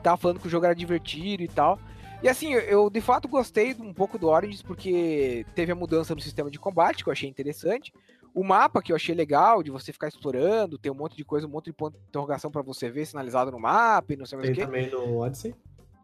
Tava 0.02 0.16
falando 0.16 0.40
que 0.40 0.48
o 0.48 0.50
jogo 0.50 0.66
era 0.66 0.74
divertido 0.74 1.44
e 1.44 1.50
tal. 1.50 1.78
E 2.24 2.30
assim, 2.30 2.54
eu, 2.54 2.90
de 2.90 3.02
fato 3.02 3.28
gostei 3.28 3.76
um 3.78 3.94
pouco 3.94 4.18
do 4.18 4.30
Origins 4.30 4.62
porque 4.62 5.46
teve 5.54 5.74
a 5.74 5.76
mudança 5.76 6.16
no 6.16 6.22
sistema 6.22 6.50
de 6.50 6.58
combate, 6.58 7.04
que 7.04 7.10
eu 7.10 7.14
achei 7.14 7.30
interessante. 7.30 7.94
O 8.36 8.44
mapa 8.44 8.82
que 8.82 8.92
eu 8.92 8.96
achei 8.98 9.16
legal, 9.16 9.64
de 9.64 9.72
você 9.72 9.94
ficar 9.94 10.10
explorando, 10.10 10.78
tem 10.78 10.92
um 10.92 10.96
monte 10.96 11.16
de 11.16 11.24
coisa, 11.24 11.48
um 11.48 11.50
monte 11.50 11.66
de 11.66 11.74
ponto 11.74 11.98
de 11.98 12.04
interrogação 12.10 12.52
pra 12.52 12.62
você 12.62 12.90
ver 12.92 13.06
sinalizado 13.06 13.50
no 13.50 13.60
mapa 13.60 14.14
e 14.14 14.18
não 14.18 14.26
sei 14.26 14.38
mais 14.38 14.50
o 14.50 14.54
Tem 14.54 14.60
que. 14.60 14.66
também 14.66 14.92
no 14.92 15.20
Odyssey. 15.20 15.56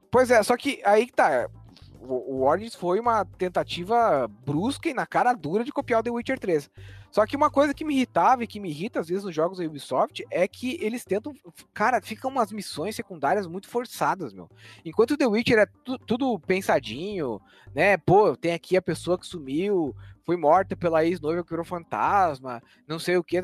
Pois 0.10 0.32
é, 0.32 0.41
só 0.41 0.56
que 0.56 0.82
aí 0.86 1.06
que 1.06 1.13
tá. 1.13 1.50
O, 2.04 2.38
o 2.38 2.44
Origins 2.48 2.74
foi 2.74 3.00
uma 3.00 3.24
tentativa 3.24 4.28
brusca 4.44 4.89
e 4.89 4.94
na 4.94 5.06
cara 5.06 5.34
dura 5.34 5.63
de 5.63 5.72
copiar 5.72 6.00
o 6.00 6.04
The 6.04 6.10
Witcher 6.10 6.39
3. 6.39 6.67
Só 7.12 7.26
que 7.28 7.36
uma 7.36 7.52
coisa 7.52 7.74
que 7.76 7.86
me 7.86 7.94
irritava 7.94 8.44
e 8.44 8.48
que 8.48 8.60
me 8.60 8.70
irrita 8.72 9.02
às 9.02 9.10
vezes 9.10 9.24
nos 9.24 9.36
jogos 9.36 9.60
da 9.60 9.65
Ubisoft 9.65 10.26
é 10.32 10.48
que 10.48 10.80
eles 10.82 11.04
tentam. 11.06 11.32
Cara, 11.74 12.02
ficam 12.02 12.32
umas 12.32 12.52
missões 12.52 12.96
secundárias 12.96 13.46
muito 13.46 13.67
forçadas, 13.67 14.34
meu. 14.34 14.50
Enquanto 14.84 15.12
o 15.12 15.17
The 15.17 15.28
Witcher 15.28 15.60
é 15.60 15.65
tu- 15.84 16.00
tudo 16.00 16.39
pensadinho, 16.39 17.39
né? 17.76 17.98
Pô, 17.98 18.36
tem 18.36 18.54
aqui 18.54 18.76
a 18.76 18.82
pessoa 18.82 19.17
que 19.20 19.28
sumiu, 19.28 19.96
foi 20.25 20.38
morta 20.38 20.75
pela 20.75 21.03
ex-noiva 21.05 21.43
que 21.43 21.49
virou 21.49 21.65
fantasma, 21.65 22.62
não 22.88 22.99
sei 22.99 23.17
o 23.17 23.23
que. 23.23 23.41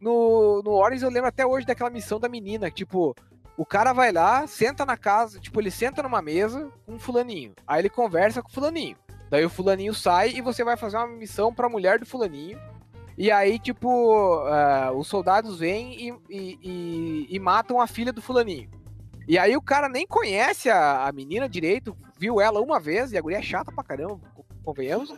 No, 0.00 0.62
no 0.62 0.70
Origins 0.72 1.02
eu 1.02 1.10
lembro 1.10 1.28
até 1.28 1.44
hoje 1.46 1.66
daquela 1.66 1.90
missão 1.90 2.18
da 2.18 2.28
menina, 2.28 2.70
que, 2.70 2.76
tipo, 2.76 3.14
o 3.56 3.66
cara 3.66 3.92
vai 3.92 4.12
lá, 4.12 4.46
senta 4.46 4.84
na 4.86 4.96
casa, 4.96 5.38
tipo, 5.40 5.60
ele 5.60 5.70
senta 5.70 6.02
numa 6.02 6.22
mesa 6.22 6.70
com 6.86 6.94
um 6.94 6.98
fulaninho. 6.98 7.54
Aí 7.66 7.80
ele 7.80 7.88
conversa 7.90 8.42
com 8.42 8.48
o 8.48 8.52
fulaninho. 8.52 8.96
Daí 9.30 9.44
o 9.44 9.50
fulaninho 9.50 9.94
sai 9.94 10.30
e 10.30 10.40
você 10.40 10.62
vai 10.64 10.76
fazer 10.76 10.96
uma 10.96 11.06
missão 11.06 11.52
pra 11.54 11.68
mulher 11.68 11.98
do 11.98 12.06
fulaninho. 12.06 12.58
E 13.16 13.30
aí, 13.30 13.58
tipo, 13.58 14.38
ah, 14.46 14.90
os 14.94 15.06
soldados 15.06 15.58
vêm 15.58 16.08
e, 16.08 16.14
e, 16.30 16.58
e- 16.62 17.26
e 17.36 17.38
matam 17.38 17.80
a 17.80 17.86
filha 17.86 18.12
do 18.12 18.22
fulaninho. 18.22 18.70
E 19.28 19.38
aí 19.38 19.56
o 19.56 19.62
cara 19.62 19.88
nem 19.88 20.06
conhece 20.06 20.68
a, 20.68 21.06
a 21.06 21.12
menina 21.12 21.48
direito, 21.48 21.96
viu 22.18 22.40
ela 22.40 22.60
uma 22.60 22.80
vez, 22.80 23.12
e 23.12 23.18
a 23.18 23.20
guria 23.20 23.38
é 23.38 23.42
chata 23.42 23.70
pra 23.70 23.84
caramba, 23.84 24.20
convenhamos. 24.62 25.10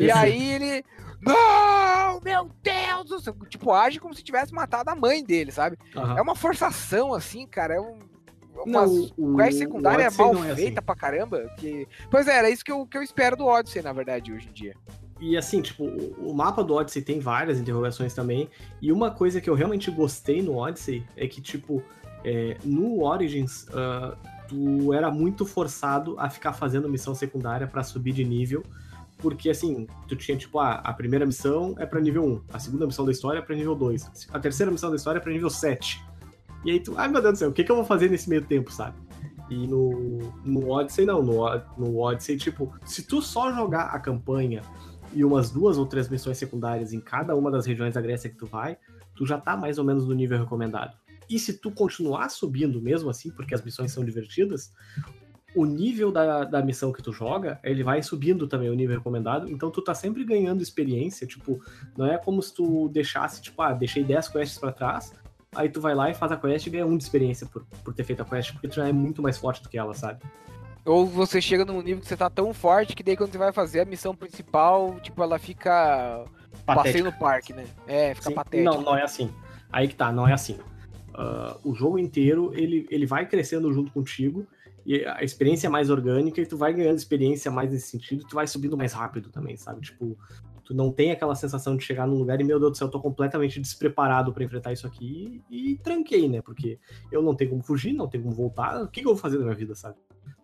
E 0.00 0.10
aí 0.10 0.52
ele. 0.52 0.84
Não, 1.22 2.20
meu 2.22 2.50
Deus! 2.62 3.08
do 3.08 3.20
céu", 3.20 3.34
Tipo, 3.48 3.72
age 3.72 3.98
como 4.00 4.14
se 4.14 4.22
tivesse 4.22 4.52
matado 4.52 4.90
a 4.90 4.94
mãe 4.94 5.22
dele, 5.24 5.52
sabe? 5.52 5.76
Aham. 5.96 6.18
É 6.18 6.22
uma 6.22 6.34
forçação, 6.34 7.12
assim, 7.14 7.46
cara. 7.46 7.74
É 7.74 7.80
um. 7.80 7.98
Não, 8.66 8.84
Uma 8.84 8.84
o- 8.84 9.36
quest 9.36 9.54
o 9.54 9.58
secundária 9.58 10.06
Odyssey 10.06 10.24
mal 10.24 10.34
não 10.34 10.44
é 10.44 10.54
feita 10.54 10.80
assim. 10.80 10.86
pra 10.86 10.94
caramba. 10.94 11.48
Que... 11.56 11.86
Pois 12.10 12.26
é, 12.28 12.36
era 12.36 12.50
isso 12.50 12.62
que 12.64 12.70
eu, 12.72 12.86
que 12.86 12.98
eu 12.98 13.02
espero 13.02 13.34
do 13.36 13.46
Odyssey, 13.46 13.80
na 13.80 13.92
verdade, 13.92 14.32
hoje 14.32 14.48
em 14.48 14.52
dia. 14.52 14.74
E 15.18 15.36
assim, 15.36 15.62
tipo, 15.62 15.84
o 15.84 16.30
o 16.30 16.34
mapa 16.34 16.62
do 16.62 16.74
Odyssey 16.74 17.00
tem 17.02 17.20
várias 17.20 17.58
interrogações 17.58 18.12
também. 18.12 18.50
E 18.82 18.92
uma 18.92 19.10
coisa 19.10 19.40
que 19.40 19.48
eu 19.48 19.54
realmente 19.54 19.90
gostei 19.90 20.42
no 20.42 20.56
Odyssey 20.56 21.04
é 21.16 21.26
que, 21.26 21.40
tipo, 21.40 21.82
é, 22.24 22.56
no 22.64 23.02
Origins, 23.02 23.66
ah, 23.72 24.14
tu 24.50 24.92
era 24.92 25.10
muito 25.10 25.46
forçado 25.46 26.16
a 26.18 26.28
ficar 26.28 26.52
fazendo 26.52 26.88
missão 26.88 27.14
secundária 27.14 27.68
pra 27.68 27.84
subir 27.84 28.12
de 28.12 28.24
nível. 28.24 28.64
Porque, 29.18 29.48
assim, 29.50 29.86
tu 30.08 30.16
tinha, 30.16 30.36
tipo, 30.36 30.58
ah, 30.58 30.80
a 30.82 30.92
primeira 30.92 31.24
missão 31.24 31.74
é 31.78 31.86
pra 31.86 32.00
nível 32.00 32.24
1, 32.24 32.42
a 32.52 32.58
segunda 32.58 32.86
missão 32.86 33.04
da 33.04 33.12
história 33.12 33.38
é 33.38 33.42
pra 33.42 33.54
nível 33.54 33.74
2, 33.74 34.28
a 34.32 34.38
terceira 34.40 34.72
missão 34.72 34.88
da 34.88 34.96
história 34.96 35.18
é 35.18 35.20
pra 35.20 35.30
nível 35.30 35.50
7. 35.50 36.02
E 36.64 36.70
aí 36.70 36.80
tu, 36.80 36.94
ai 36.96 37.06
meu 37.06 37.20
Deus 37.20 37.34
do 37.34 37.38
céu, 37.38 37.50
o 37.50 37.52
que, 37.52 37.62
que 37.62 37.70
eu 37.70 37.76
vou 37.76 37.84
fazer 37.84 38.10
nesse 38.10 38.30
meio 38.30 38.42
tempo, 38.42 38.72
sabe? 38.72 38.96
E 39.50 39.66
no, 39.66 40.32
no 40.44 40.70
Odyssey, 40.70 41.04
não. 41.04 41.22
No, 41.22 41.44
no 41.76 41.98
Odyssey, 41.98 42.38
tipo, 42.38 42.72
se 42.84 43.02
tu 43.02 43.20
só 43.20 43.52
jogar 43.52 43.86
a 43.86 43.98
campanha 43.98 44.62
e 45.12 45.24
umas 45.24 45.50
duas 45.50 45.76
ou 45.76 45.84
três 45.84 46.08
missões 46.08 46.38
secundárias 46.38 46.92
em 46.92 47.00
cada 47.00 47.34
uma 47.36 47.50
das 47.50 47.66
regiões 47.66 47.94
da 47.94 48.00
Grécia 48.00 48.30
que 48.30 48.36
tu 48.36 48.46
vai, 48.46 48.78
tu 49.14 49.26
já 49.26 49.38
tá 49.38 49.56
mais 49.56 49.76
ou 49.76 49.84
menos 49.84 50.06
no 50.06 50.14
nível 50.14 50.38
recomendado. 50.38 50.96
E 51.30 51.38
se 51.38 51.54
tu 51.54 51.70
continuar 51.70 52.28
subindo 52.28 52.82
mesmo 52.82 53.08
assim, 53.08 53.30
porque 53.30 53.54
as 53.54 53.62
missões 53.62 53.92
são 53.92 54.04
divertidas, 54.04 54.72
o 55.54 55.64
nível 55.64 56.10
da, 56.10 56.44
da 56.44 56.62
missão 56.62 56.92
que 56.92 57.02
tu 57.02 57.12
joga, 57.12 57.60
ele 57.62 57.84
vai 57.84 58.02
subindo 58.02 58.48
também 58.48 58.68
o 58.68 58.74
nível 58.74 58.96
recomendado, 58.96 59.48
então 59.48 59.70
tu 59.70 59.80
tá 59.80 59.94
sempre 59.94 60.24
ganhando 60.24 60.62
experiência, 60.62 61.26
tipo, 61.26 61.60
não 61.96 62.06
é 62.06 62.18
como 62.18 62.42
se 62.42 62.54
tu 62.54 62.88
deixasse, 62.88 63.40
tipo, 63.40 63.62
ah, 63.62 63.72
deixei 63.72 64.02
10 64.02 64.28
quests 64.28 64.58
pra 64.58 64.72
trás, 64.72 65.12
aí 65.54 65.68
tu 65.68 65.80
vai 65.80 65.94
lá 65.94 66.10
e 66.10 66.14
faz 66.14 66.32
a 66.32 66.36
quest 66.36 66.66
e 66.66 66.70
ganha 66.70 66.86
1 66.86 66.96
de 66.96 67.04
experiência 67.04 67.46
por, 67.46 67.64
por 67.84 67.94
ter 67.94 68.04
feito 68.04 68.22
a 68.22 68.24
quest, 68.24 68.52
porque 68.52 68.68
tu 68.68 68.76
já 68.76 68.88
é 68.88 68.92
muito 68.92 69.22
mais 69.22 69.38
forte 69.38 69.62
do 69.62 69.68
que 69.68 69.78
ela, 69.78 69.94
sabe? 69.94 70.20
Ou 70.84 71.06
você 71.06 71.40
chega 71.40 71.64
num 71.64 71.82
nível 71.82 72.00
que 72.00 72.08
você 72.08 72.16
tá 72.16 72.30
tão 72.30 72.54
forte 72.54 72.96
que 72.96 73.02
daí 73.02 73.16
quando 73.16 73.32
você 73.32 73.38
vai 73.38 73.52
fazer 73.52 73.80
a 73.80 73.84
missão 73.84 74.16
principal, 74.16 74.98
tipo, 75.00 75.22
ela 75.22 75.38
fica 75.38 76.24
passeio 76.64 77.04
no 77.04 77.12
parque, 77.12 77.52
né? 77.52 77.66
É, 77.86 78.14
fica 78.14 78.30
Sim. 78.30 78.34
patética. 78.34 78.70
Não, 78.70 78.80
não 78.80 78.96
é 78.96 79.02
assim. 79.02 79.30
Aí 79.70 79.88
que 79.88 79.94
tá, 79.94 80.10
não 80.10 80.26
é 80.26 80.32
assim. 80.32 80.58
Ah, 81.14 81.56
o 81.64 81.74
jogo 81.74 81.98
inteiro, 81.98 82.52
ele, 82.54 82.86
ele 82.90 83.06
vai 83.06 83.26
crescendo 83.26 83.72
junto 83.72 83.92
contigo, 83.92 84.46
e 84.86 85.04
a 85.04 85.22
experiência 85.22 85.66
é 85.66 85.70
mais 85.70 85.90
orgânica, 85.90 86.40
e 86.40 86.46
tu 86.46 86.56
vai 86.56 86.72
ganhando 86.72 86.96
experiência 86.96 87.50
mais 87.50 87.70
nesse 87.70 87.88
sentido, 87.88 88.24
tu 88.26 88.34
vai 88.34 88.46
subindo 88.46 88.76
mais 88.76 88.92
rápido 88.92 89.28
também, 89.30 89.56
sabe? 89.56 89.80
Tipo, 89.82 90.16
tu 90.64 90.74
não 90.74 90.90
tem 90.90 91.10
aquela 91.10 91.34
sensação 91.34 91.76
de 91.76 91.84
chegar 91.84 92.06
num 92.06 92.16
lugar 92.16 92.40
e, 92.40 92.44
meu 92.44 92.58
Deus 92.58 92.72
do 92.72 92.78
céu, 92.78 92.86
eu 92.86 92.90
tô 92.90 93.00
completamente 93.00 93.60
despreparado 93.60 94.32
pra 94.32 94.44
enfrentar 94.44 94.72
isso 94.72 94.86
aqui, 94.86 95.42
e, 95.50 95.72
e 95.72 95.78
tranquei, 95.78 96.28
né? 96.28 96.40
Porque 96.40 96.78
eu 97.10 97.22
não 97.22 97.34
tenho 97.34 97.50
como 97.50 97.62
fugir, 97.62 97.92
não 97.92 98.08
tenho 98.08 98.24
como 98.24 98.34
voltar, 98.34 98.82
o 98.82 98.88
que, 98.88 99.00
que 99.00 99.06
eu 99.06 99.12
vou 99.14 99.20
fazer 99.20 99.38
da 99.38 99.44
minha 99.44 99.56
vida, 99.56 99.74
sabe? 99.74 99.96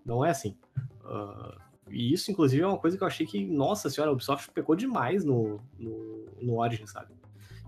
Não 0.04 0.24
é 0.24 0.30
assim. 0.30 0.56
Ah, 1.04 1.56
e 1.88 2.12
isso, 2.12 2.30
inclusive, 2.30 2.62
é 2.62 2.66
uma 2.66 2.78
coisa 2.78 2.96
que 2.96 3.02
eu 3.02 3.06
achei 3.06 3.26
que, 3.26 3.44
nossa 3.46 3.88
senhora, 3.88 4.10
a 4.10 4.14
Ubisoft 4.14 4.50
pecou 4.50 4.74
demais 4.74 5.24
no, 5.24 5.60
no, 5.78 6.26
no 6.42 6.58
Origin, 6.58 6.86
sabe? 6.86 7.12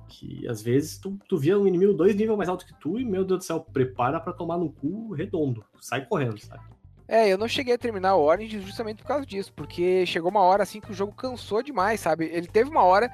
Que 0.09 0.49
às 0.49 0.62
vezes 0.62 0.99
tu, 0.99 1.18
tu 1.29 1.37
via 1.37 1.59
um 1.59 1.66
inimigo 1.66 1.92
dois 1.92 2.14
níveis 2.16 2.37
mais 2.37 2.49
alto 2.49 2.66
que 2.66 2.75
tu 2.81 2.99
e, 2.99 3.05
meu 3.05 3.25
Deus 3.25 3.40
do 3.40 3.44
céu, 3.44 3.61
prepara 3.61 4.18
pra 4.18 4.33
tomar 4.33 4.57
no 4.59 4.71
cu 4.71 5.12
redondo. 5.12 5.64
Sai 5.81 6.05
correndo, 6.07 6.38
sabe? 6.40 6.62
É, 7.07 7.27
eu 7.27 7.38
não 7.38 7.49
cheguei 7.49 7.75
a 7.75 7.79
terminar 7.79 8.16
o 8.16 8.23
Orange 8.23 8.61
justamente 8.61 9.03
por 9.03 9.09
causa 9.09 9.25
disso, 9.25 9.51
porque 9.55 10.05
chegou 10.05 10.31
uma 10.31 10.42
hora 10.42 10.62
assim 10.62 10.79
que 10.79 10.90
o 10.90 10.94
jogo 10.94 11.12
cansou 11.12 11.62
demais, 11.62 12.01
sabe? 12.01 12.27
Ele 12.27 12.47
teve 12.47 12.68
uma 12.68 12.83
hora, 12.83 13.11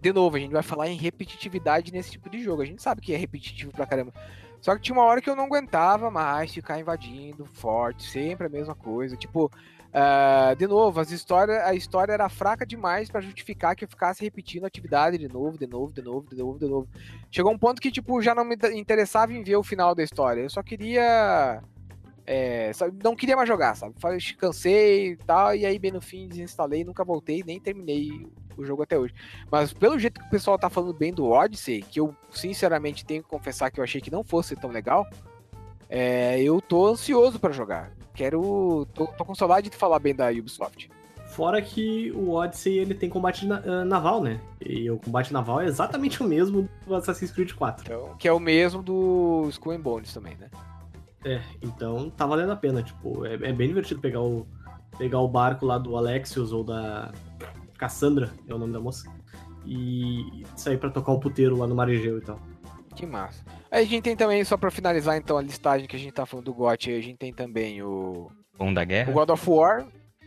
de 0.00 0.12
novo, 0.12 0.36
a 0.36 0.40
gente 0.40 0.52
vai 0.52 0.62
falar 0.62 0.88
em 0.88 0.96
repetitividade 0.96 1.92
nesse 1.92 2.10
tipo 2.10 2.28
de 2.28 2.42
jogo. 2.42 2.62
A 2.62 2.64
gente 2.64 2.82
sabe 2.82 3.00
que 3.00 3.12
é 3.12 3.16
repetitivo 3.16 3.70
pra 3.70 3.86
caramba. 3.86 4.12
Só 4.60 4.74
que 4.74 4.82
tinha 4.82 4.96
uma 4.96 5.04
hora 5.04 5.20
que 5.20 5.30
eu 5.30 5.36
não 5.36 5.44
aguentava 5.44 6.10
mais 6.10 6.52
ficar 6.52 6.80
invadindo 6.80 7.46
forte, 7.46 8.02
sempre 8.10 8.46
a 8.46 8.50
mesma 8.50 8.74
coisa. 8.74 9.16
Tipo, 9.16 9.50
ah, 9.92 10.54
de 10.54 10.66
novo, 10.66 11.00
as 11.00 11.10
histórias, 11.10 11.58
a 11.64 11.74
história 11.74 12.12
era 12.12 12.28
fraca 12.28 12.66
demais 12.66 13.10
pra 13.10 13.20
justificar 13.20 13.74
que 13.74 13.84
eu 13.84 13.88
ficasse 13.88 14.22
repetindo 14.22 14.64
a 14.64 14.66
atividade 14.66 15.18
de 15.18 15.28
novo, 15.28 15.58
de 15.58 15.66
novo, 15.66 15.92
de 15.92 16.02
novo, 16.02 16.28
de 16.28 16.36
novo, 16.36 16.58
de 16.58 16.66
novo. 16.66 16.88
Chegou 17.30 17.52
um 17.52 17.58
ponto 17.58 17.80
que, 17.80 17.90
tipo, 17.90 18.20
já 18.20 18.34
não 18.34 18.44
me 18.44 18.56
interessava 18.74 19.32
em 19.32 19.42
ver 19.42 19.56
o 19.56 19.62
final 19.62 19.94
da 19.94 20.02
história. 20.02 20.42
Eu 20.42 20.50
só 20.50 20.62
queria 20.62 21.62
é, 22.30 22.72
não 23.02 23.16
queria 23.16 23.34
mais 23.34 23.48
jogar, 23.48 23.74
sabe? 23.74 23.94
Falei, 23.98 24.18
cansei 24.36 25.12
e 25.12 25.16
tal, 25.16 25.54
e 25.54 25.64
aí 25.64 25.78
bem 25.78 25.90
no 25.90 26.00
fim 26.02 26.28
desinstalei, 26.28 26.84
nunca 26.84 27.02
voltei, 27.02 27.42
nem 27.42 27.58
terminei 27.58 28.26
o 28.54 28.62
jogo 28.66 28.82
até 28.82 28.98
hoje. 28.98 29.14
Mas 29.50 29.72
pelo 29.72 29.98
jeito 29.98 30.20
que 30.20 30.26
o 30.26 30.30
pessoal 30.30 30.58
tá 30.58 30.68
falando 30.68 30.92
bem 30.92 31.10
do 31.10 31.24
Odyssey, 31.24 31.80
que 31.80 31.98
eu 31.98 32.14
sinceramente 32.30 33.06
tenho 33.06 33.22
que 33.22 33.28
confessar 33.30 33.70
que 33.70 33.80
eu 33.80 33.84
achei 33.84 33.98
que 33.98 34.10
não 34.10 34.22
fosse 34.22 34.54
tão 34.54 34.68
legal, 34.68 35.08
é, 35.88 36.38
eu 36.42 36.60
tô 36.60 36.86
ansioso 36.86 37.40
para 37.40 37.50
jogar. 37.50 37.97
Quero. 38.18 38.84
Tô, 38.92 39.06
tô, 39.06 39.24
com 39.24 39.32
saudade 39.32 39.70
de 39.70 39.76
falar 39.76 40.00
bem 40.00 40.12
da 40.12 40.28
Ubisoft. 40.28 40.90
Fora 41.28 41.62
que 41.62 42.10
o 42.10 42.32
Odyssey 42.32 42.76
ele 42.76 42.92
tem 42.92 43.08
combate 43.08 43.46
na, 43.46 43.60
uh, 43.60 43.84
naval, 43.84 44.20
né? 44.20 44.40
E 44.60 44.90
o 44.90 44.98
combate 44.98 45.32
naval 45.32 45.60
é 45.60 45.66
exatamente 45.66 46.20
o 46.20 46.26
mesmo 46.26 46.68
do 46.84 46.96
Assassin's 46.96 47.30
Creed 47.30 47.52
4. 47.52 47.84
Então, 47.86 48.16
que 48.18 48.26
é 48.26 48.32
o 48.32 48.40
mesmo 48.40 48.82
do 48.82 49.46
Skull 49.50 49.74
and 49.74 49.80
Bones 49.80 50.12
também, 50.12 50.36
né? 50.36 50.50
É, 51.24 51.40
então 51.62 52.10
tá 52.10 52.26
valendo 52.26 52.50
a 52.50 52.56
pena. 52.56 52.82
Tipo, 52.82 53.24
é, 53.24 53.34
é 53.34 53.52
bem 53.52 53.68
divertido 53.68 54.00
pegar 54.00 54.20
o, 54.20 54.44
pegar 54.98 55.20
o 55.20 55.28
barco 55.28 55.64
lá 55.64 55.78
do 55.78 55.96
Alexios 55.96 56.52
ou 56.52 56.64
da 56.64 57.12
Cassandra, 57.78 58.32
é 58.48 58.52
o 58.52 58.58
nome 58.58 58.72
da 58.72 58.80
moça, 58.80 59.08
e 59.64 60.44
sair 60.56 60.76
para 60.76 60.90
tocar 60.90 61.12
o 61.12 61.20
puteiro 61.20 61.56
lá 61.56 61.68
no 61.68 61.74
Maregeu 61.76 62.18
e 62.18 62.22
tal. 62.22 62.40
Que 62.98 63.06
massa. 63.06 63.44
Aí 63.70 63.84
a 63.84 63.86
gente 63.86 64.02
tem 64.02 64.16
também, 64.16 64.42
só 64.42 64.56
pra 64.56 64.72
finalizar 64.72 65.16
então 65.16 65.38
a 65.38 65.42
listagem 65.42 65.86
que 65.86 65.94
a 65.94 65.98
gente 65.98 66.10
tá 66.10 66.26
falando 66.26 66.46
do 66.46 66.54
GOT, 66.54 66.90
a 66.90 67.00
gente 67.00 67.16
tem 67.16 67.32
também 67.32 67.80
o. 67.80 68.28
Bom 68.58 68.74
da 68.74 68.84
Guerra. 68.84 69.12
O 69.12 69.14
God 69.14 69.30
of 69.30 69.48
War, 69.48 69.86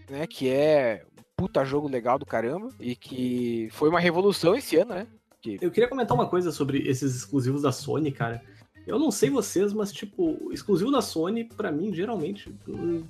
né? 0.09 0.25
Que 0.25 0.49
é 0.49 1.03
um 1.17 1.21
puta 1.35 1.65
jogo 1.65 1.89
legal 1.89 2.17
do 2.17 2.25
caramba. 2.25 2.69
E 2.79 2.95
que 2.95 3.67
foi 3.71 3.89
uma 3.89 3.99
revolução 3.99 4.55
esse 4.55 4.77
ano, 4.77 4.93
né? 4.95 5.07
Que... 5.41 5.57
Eu 5.61 5.69
queria 5.69 5.89
comentar 5.89 6.15
uma 6.15 6.29
coisa 6.29 6.49
sobre 6.49 6.87
esses 6.87 7.13
exclusivos 7.13 7.63
da 7.63 7.73
Sony, 7.73 8.09
cara. 8.09 8.41
Eu 8.85 8.97
não 8.97 9.11
sei 9.11 9.29
vocês, 9.29 9.73
mas, 9.73 9.91
tipo, 9.91 10.49
exclusivo 10.51 10.91
da 10.91 11.01
Sony, 11.01 11.43
para 11.43 11.71
mim, 11.71 11.93
geralmente. 11.93 12.53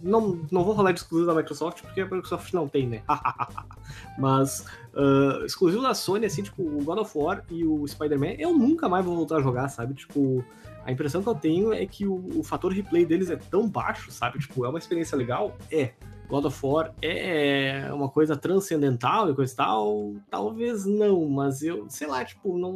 Não, 0.01 0.41
não 0.51 0.63
vou 0.63 0.76
falar 0.76 0.91
de 0.91 0.99
exclusivo 0.99 1.32
da 1.32 1.38
Microsoft, 1.38 1.82
porque 1.82 2.01
a 2.01 2.03
Microsoft 2.03 2.51
não 2.53 2.67
tem, 2.67 2.88
né? 2.88 3.03
mas, 4.19 4.65
uh, 4.93 5.45
exclusivo 5.45 5.82
da 5.82 5.93
Sony, 5.93 6.26
assim, 6.26 6.43
tipo, 6.43 6.61
o 6.61 6.84
God 6.84 6.99
of 6.99 7.17
War 7.17 7.43
e 7.49 7.63
o 7.63 7.88
Spider-Man, 7.88 8.36
eu 8.38 8.53
nunca 8.53 8.89
mais 8.89 9.05
vou 9.05 9.15
voltar 9.15 9.38
a 9.38 9.41
jogar, 9.41 9.69
sabe? 9.69 9.93
Tipo, 9.93 10.43
a 10.86 10.91
impressão 10.91 11.22
que 11.22 11.30
eu 11.30 11.36
tenho 11.36 11.74
é 11.74 11.86
que 11.86 12.05
o, 12.05 12.39
o 12.39 12.43
fator 12.43 12.72
replay 12.72 13.05
deles 13.05 13.30
é 13.30 13.36
tão 13.36 13.67
baixo, 13.67 14.11
sabe? 14.11 14.39
Tipo, 14.39 14.65
é 14.65 14.69
uma 14.69 14.80
experiência 14.80 15.17
legal? 15.17 15.55
É. 15.72 15.91
God 16.32 16.46
of 16.46 16.66
War 16.66 16.94
é 17.02 17.90
uma 17.94 18.08
coisa 18.08 18.38
transcendental 18.38 19.30
e 19.30 19.36
coisa 19.36 19.52
e 19.52 19.56
tal? 19.58 20.16
Talvez 20.30 20.86
não, 20.86 21.28
mas 21.28 21.62
eu, 21.62 21.90
sei 21.90 22.08
lá, 22.08 22.24
tipo, 22.24 22.58
não, 22.58 22.74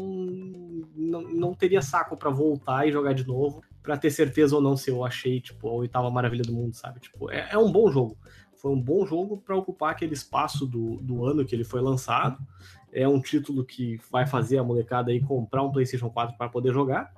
não, 0.94 1.22
não 1.22 1.54
teria 1.54 1.82
saco 1.82 2.18
para 2.18 2.30
voltar 2.30 2.86
e 2.86 2.92
jogar 2.92 3.14
de 3.14 3.26
novo 3.26 3.64
para 3.82 3.96
ter 3.96 4.12
certeza 4.12 4.58
ou 4.58 4.62
não 4.62 4.76
se 4.76 4.90
eu 4.90 5.06
achei, 5.06 5.40
tipo, 5.40 5.70
a 5.70 5.72
oitava 5.72 6.12
maravilha 6.12 6.44
do 6.44 6.52
mundo, 6.52 6.76
sabe? 6.76 7.00
Tipo, 7.00 7.32
é, 7.32 7.48
é 7.52 7.58
um 7.58 7.72
bom 7.72 7.90
jogo. 7.90 8.18
Foi 8.58 8.72
um 8.72 8.82
bom 8.82 9.06
jogo 9.06 9.38
para 9.38 9.56
ocupar 9.56 9.92
aquele 9.92 10.14
espaço 10.14 10.66
do, 10.66 10.98
do 10.98 11.26
ano 11.26 11.46
que 11.46 11.56
ele 11.56 11.64
foi 11.64 11.80
lançado. 11.80 12.38
É 12.92 13.08
um 13.08 13.22
título 13.22 13.64
que 13.64 13.98
vai 14.12 14.28
fazer 14.28 14.58
a 14.58 14.64
molecada 14.66 15.12
aí 15.12 15.22
comprar 15.22 15.64
um 15.64 15.72
PlayStation 15.72 16.10
4 16.10 16.36
para 16.38 16.50
poder 16.50 16.74
jogar. 16.74 17.14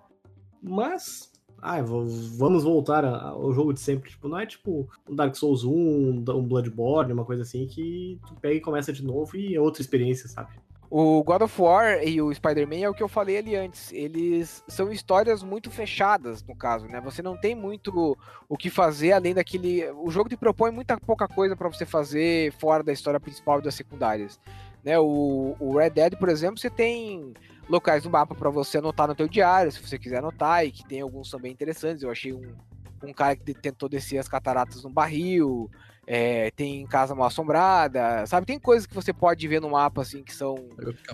Mas 0.61 1.31
ah, 1.61 1.81
vamos 1.81 2.63
voltar 2.63 3.03
ao 3.05 3.51
jogo 3.53 3.73
de 3.73 3.79
sempre. 3.79 4.11
Tipo, 4.11 4.27
não 4.27 4.39
é 4.39 4.45
tipo 4.45 4.87
um 5.07 5.15
Dark 5.15 5.35
Souls 5.35 5.63
1, 5.63 5.69
um 5.69 6.43
Bloodborne, 6.43 7.13
uma 7.13 7.25
coisa 7.25 7.43
assim, 7.43 7.67
que 7.67 8.19
tu 8.27 8.35
pega 8.35 8.55
e 8.55 8.61
começa 8.61 8.93
de 8.93 9.03
novo 9.03 9.35
e 9.35 9.55
é 9.55 9.61
outra 9.61 9.81
experiência, 9.81 10.27
sabe? 10.27 10.51
O 10.89 11.21
God 11.21 11.41
of 11.41 11.61
War 11.61 12.01
e 12.07 12.21
o 12.21 12.33
Spider-Man 12.33 12.77
é 12.77 12.89
o 12.89 12.93
que 12.93 13.03
eu 13.03 13.09
falei 13.09 13.37
ali 13.37 13.55
antes. 13.57 13.91
Eles 13.91 14.63
são 14.69 14.89
histórias 14.89 15.43
muito 15.43 15.69
fechadas, 15.69 16.41
no 16.43 16.55
caso, 16.55 16.87
né? 16.87 17.01
Você 17.01 17.21
não 17.21 17.35
tem 17.35 17.53
muito 17.53 18.17
o 18.47 18.57
que 18.57 18.69
fazer 18.69 19.11
além 19.11 19.33
daquele. 19.33 19.83
O 19.91 20.09
jogo 20.09 20.29
te 20.29 20.37
propõe 20.37 20.71
muita 20.71 20.97
pouca 20.97 21.27
coisa 21.27 21.57
para 21.57 21.67
você 21.67 21.85
fazer 21.85 22.53
fora 22.53 22.83
da 22.83 22.93
história 22.93 23.19
principal 23.19 23.59
e 23.59 23.63
das 23.63 23.75
secundárias. 23.75 24.39
Né? 24.81 24.97
O, 24.97 25.57
o 25.59 25.77
Red 25.77 25.89
Dead, 25.89 26.15
por 26.15 26.29
exemplo, 26.29 26.57
você 26.57 26.69
tem 26.69 27.33
locais 27.69 28.03
no 28.03 28.11
mapa 28.11 28.33
para 28.33 28.49
você 28.49 28.77
anotar 28.77 29.07
no 29.07 29.15
teu 29.15 29.27
diário, 29.27 29.71
se 29.71 29.85
você 29.85 29.97
quiser 29.97 30.19
anotar, 30.19 30.65
e 30.65 30.71
que 30.71 30.85
tem 30.85 31.01
alguns 31.01 31.29
também 31.29 31.51
interessantes. 31.51 32.03
Eu 32.03 32.11
achei 32.11 32.33
um, 32.33 32.55
um 33.03 33.13
cara 33.13 33.35
que 33.35 33.53
tentou 33.53 33.89
descer 33.89 34.17
as 34.17 34.27
cataratas 34.27 34.83
no 34.83 34.89
barril, 34.89 35.69
é, 36.05 36.51
tem 36.51 36.85
casa 36.87 37.13
mal 37.13 37.27
assombrada, 37.27 38.25
sabe? 38.25 38.47
Tem 38.47 38.57
coisas 38.57 38.87
que 38.87 38.95
você 38.95 39.11
pode 39.11 39.45
ver 39.47 39.59
no 39.59 39.71
mapa, 39.71 40.01
assim, 40.01 40.23
que 40.23 40.33
são 40.33 40.55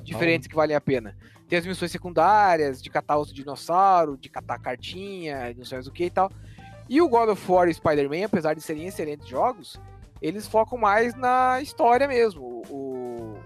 diferentes, 0.04 0.48
que 0.48 0.56
valem 0.56 0.76
a 0.76 0.82
pena. 0.82 1.18
Tem 1.50 1.58
as 1.58 1.66
missões 1.66 1.92
secundárias, 1.92 2.82
de 2.82 2.90
catar 2.90 3.18
os 3.18 3.34
dinossauro, 3.34 4.16
de 4.16 4.30
catar 4.30 4.60
cartinha, 4.60 5.54
não 5.58 5.66
sei 5.66 5.78
mais 5.78 5.88
o 5.88 5.92
que 5.92 6.06
e 6.06 6.10
tal. 6.12 6.32
E 6.88 7.02
o 7.02 7.10
God 7.10 7.30
of 7.30 7.52
War 7.52 7.68
e 7.68 7.74
Spider-Man, 7.74 8.26
apesar 8.26 8.54
de 8.54 8.62
serem 8.62 8.86
excelentes 8.86 9.28
jogos, 9.28 9.80
eles 10.22 10.48
focam 10.48 10.78
mais 10.78 11.16
na 11.16 11.60
história 11.62 12.08
mesmo. 12.08 12.53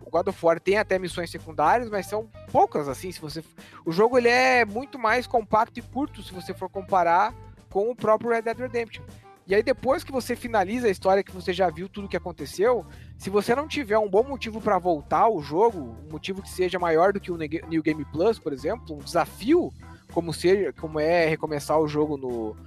O, 0.07 0.09
o 0.09 0.11
God 0.11 0.27
of 0.27 0.45
War 0.45 0.59
tem 0.59 0.77
até 0.77 0.97
missões 0.97 1.29
secundárias, 1.29 1.89
mas 1.89 2.05
são 2.05 2.29
poucas, 2.51 2.87
assim, 2.87 3.11
se 3.11 3.19
você... 3.19 3.43
O 3.85 3.91
jogo, 3.91 4.17
ele 4.17 4.29
é 4.29 4.65
muito 4.65 4.97
mais 4.97 5.27
compacto 5.27 5.79
e 5.79 5.81
curto, 5.83 6.23
se 6.23 6.33
você 6.33 6.53
for 6.53 6.69
comparar 6.69 7.33
com 7.69 7.89
o 7.91 7.95
próprio 7.95 8.31
Red 8.31 8.43
Dead 8.43 8.57
Redemption. 8.57 9.03
E 9.45 9.55
aí, 9.55 9.63
depois 9.63 10.03
que 10.03 10.11
você 10.11 10.35
finaliza 10.35 10.87
a 10.87 10.89
história, 10.89 11.23
que 11.23 11.31
você 11.31 11.53
já 11.53 11.69
viu 11.69 11.87
tudo 11.87 12.05
o 12.05 12.09
que 12.09 12.17
aconteceu, 12.17 12.85
se 13.17 13.29
você 13.29 13.55
não 13.55 13.65
tiver 13.65 13.97
um 13.97 14.09
bom 14.09 14.23
motivo 14.23 14.59
para 14.59 14.77
voltar 14.77 15.21
ao 15.21 15.41
jogo, 15.41 15.95
um 16.05 16.11
motivo 16.11 16.41
que 16.41 16.49
seja 16.49 16.77
maior 16.77 17.13
do 17.13 17.19
que 17.19 17.31
o 17.31 17.37
New 17.37 17.81
Game 17.81 18.03
Plus, 18.11 18.37
por 18.39 18.51
exemplo, 18.51 18.95
um 18.95 18.99
desafio, 18.99 19.71
como, 20.11 20.33
seja, 20.33 20.73
como 20.73 20.99
é 20.99 21.25
recomeçar 21.27 21.79
o 21.79 21.87
jogo 21.87 22.17
no, 22.17 22.57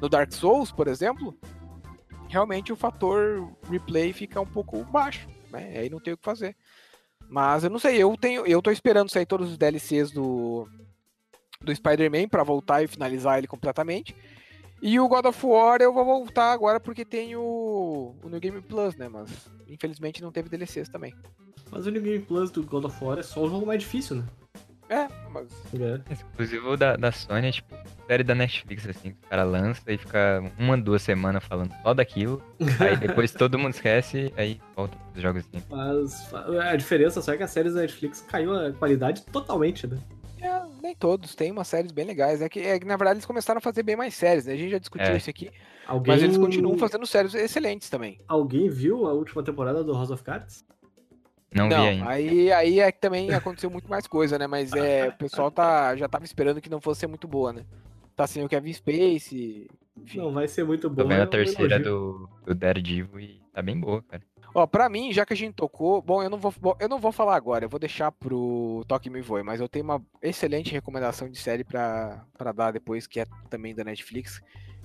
no 0.00 0.08
Dark 0.08 0.32
Souls, 0.32 0.72
por 0.72 0.88
exemplo, 0.88 1.36
realmente 2.26 2.72
o 2.72 2.76
fator 2.76 3.46
replay 3.70 4.12
fica 4.14 4.40
um 4.40 4.46
pouco 4.46 4.82
baixo, 4.84 5.28
né? 5.50 5.74
Aí 5.76 5.90
não 5.90 6.00
tem 6.00 6.14
o 6.14 6.16
que 6.16 6.24
fazer. 6.24 6.56
Mas 7.30 7.62
eu 7.62 7.70
não 7.70 7.78
sei, 7.78 7.96
eu 7.96 8.16
tenho, 8.16 8.44
eu 8.44 8.60
tô 8.60 8.72
esperando 8.72 9.08
sair 9.08 9.24
todos 9.24 9.50
os 9.50 9.56
DLCs 9.56 10.10
do 10.10 10.68
do 11.62 11.74
Spider-Man 11.74 12.26
para 12.26 12.42
voltar 12.42 12.82
e 12.82 12.88
finalizar 12.88 13.38
ele 13.38 13.46
completamente. 13.46 14.16
E 14.82 14.98
o 14.98 15.06
God 15.06 15.26
of 15.26 15.46
War 15.46 15.80
eu 15.80 15.92
vou 15.92 16.04
voltar 16.04 16.52
agora 16.52 16.80
porque 16.80 17.04
tem 17.04 17.36
o, 17.36 18.14
o 18.22 18.28
New 18.28 18.40
Game 18.40 18.60
Plus, 18.62 18.96
né? 18.96 19.08
Mas 19.08 19.48
infelizmente 19.68 20.22
não 20.22 20.32
teve 20.32 20.48
DLCs 20.48 20.88
também. 20.88 21.14
Mas 21.70 21.86
o 21.86 21.90
New 21.90 22.02
Game 22.02 22.24
Plus 22.24 22.50
do 22.50 22.64
God 22.64 22.86
of 22.86 23.04
War 23.04 23.18
é 23.18 23.22
só 23.22 23.44
o 23.44 23.48
jogo 23.48 23.66
mais 23.66 23.78
difícil, 23.78 24.16
né? 24.16 24.24
É, 24.90 25.08
mas. 25.30 25.46
É. 25.72 26.12
Exclusivo 26.12 26.76
da, 26.76 26.96
da 26.96 27.12
Sony 27.12 27.46
é 27.46 27.52
tipo 27.52 27.74
série 28.08 28.24
da 28.24 28.34
Netflix, 28.34 28.88
assim, 28.88 29.10
o 29.10 29.28
cara 29.28 29.44
lança 29.44 29.80
e 29.86 29.96
fica 29.96 30.42
uma, 30.58 30.76
duas 30.76 31.00
semanas 31.00 31.44
falando 31.44 31.72
só 31.80 31.94
daquilo. 31.94 32.42
aí 32.80 32.96
depois 32.96 33.30
todo 33.30 33.56
mundo 33.56 33.72
esquece, 33.72 34.32
aí 34.36 34.60
volta 34.74 34.98
os 35.14 35.22
jogos 35.22 35.44
assim. 35.46 35.64
Mas 35.70 36.34
a 36.60 36.74
diferença 36.74 37.22
só 37.22 37.32
é 37.32 37.36
que 37.36 37.44
as 37.44 37.52
séries 37.52 37.74
da 37.74 37.82
Netflix 37.82 38.20
caiu 38.22 38.52
a 38.52 38.72
qualidade 38.72 39.22
totalmente, 39.26 39.86
né? 39.86 39.96
É, 40.40 40.60
nem 40.82 40.96
todos, 40.96 41.36
tem 41.36 41.52
umas 41.52 41.68
séries 41.68 41.92
bem 41.92 42.04
legais. 42.04 42.42
É 42.42 42.48
que, 42.48 42.58
é 42.58 42.80
que, 42.80 42.86
na 42.86 42.96
verdade 42.96 43.18
eles 43.18 43.26
começaram 43.26 43.58
a 43.58 43.60
fazer 43.60 43.84
bem 43.84 43.94
mais 43.94 44.12
séries, 44.12 44.46
né? 44.46 44.54
A 44.54 44.56
gente 44.56 44.70
já 44.72 44.78
discutiu 44.78 45.06
é. 45.06 45.16
isso 45.16 45.30
aqui. 45.30 45.48
Alguém... 45.86 46.12
Mas 46.12 46.22
eles 46.24 46.36
continuam 46.36 46.76
fazendo 46.78 47.06
séries 47.06 47.32
excelentes 47.34 47.88
também. 47.88 48.18
Alguém 48.26 48.68
viu 48.68 49.06
a 49.06 49.12
última 49.12 49.44
temporada 49.44 49.84
do 49.84 49.92
House 49.92 50.10
of 50.10 50.24
Cards? 50.24 50.64
Não, 51.54 51.68
não 51.68 51.82
vi 51.82 51.88
ainda. 51.88 52.08
Aí, 52.08 52.52
aí 52.52 52.80
é 52.80 52.92
que 52.92 53.00
também 53.00 53.32
aconteceu 53.32 53.70
muito 53.70 53.88
mais 53.88 54.06
coisa, 54.06 54.38
né? 54.38 54.46
Mas 54.46 54.72
é, 54.72 55.08
o 55.08 55.12
pessoal 55.12 55.50
tá, 55.50 55.96
já 55.96 56.08
tava 56.08 56.24
esperando 56.24 56.60
que 56.60 56.70
não 56.70 56.80
fosse 56.80 57.00
ser 57.00 57.06
muito 57.06 57.26
boa, 57.26 57.52
né? 57.52 57.64
Tá 58.14 58.26
sem 58.26 58.44
o 58.44 58.48
Kevin 58.48 58.72
Space. 58.72 59.68
Enfim. 59.96 60.18
Não 60.18 60.32
vai 60.32 60.46
ser 60.46 60.64
muito 60.64 60.88
boa. 60.88 61.04
Tô 61.04 61.08
vendo 61.08 61.22
a 61.22 61.26
terceira 61.26 61.78
do, 61.78 62.28
do 62.46 62.54
Daredevil 62.54 63.20
e 63.20 63.40
tá 63.52 63.60
bem 63.60 63.78
boa, 63.78 64.02
cara. 64.02 64.22
Ó, 64.54 64.66
pra 64.66 64.88
mim, 64.88 65.12
já 65.12 65.24
que 65.24 65.32
a 65.32 65.36
gente 65.36 65.54
tocou, 65.54 66.02
bom, 66.02 66.22
eu 66.22 66.30
não 66.30 66.38
vou, 66.38 66.52
bom, 66.60 66.76
eu 66.80 66.88
não 66.88 66.98
vou 66.98 67.12
falar 67.12 67.36
agora, 67.36 67.64
eu 67.64 67.68
vou 67.68 67.78
deixar 67.78 68.10
pro 68.10 68.84
Toque 68.88 69.08
Me 69.08 69.20
Voe, 69.20 69.44
mas 69.44 69.60
eu 69.60 69.68
tenho 69.68 69.84
uma 69.84 70.02
excelente 70.20 70.72
recomendação 70.72 71.30
de 71.30 71.38
série 71.38 71.62
pra, 71.62 72.24
pra 72.36 72.50
dar 72.50 72.72
depois, 72.72 73.06
que 73.06 73.20
é 73.20 73.26
também 73.48 73.74
da 73.74 73.84
Netflix, 73.84 74.42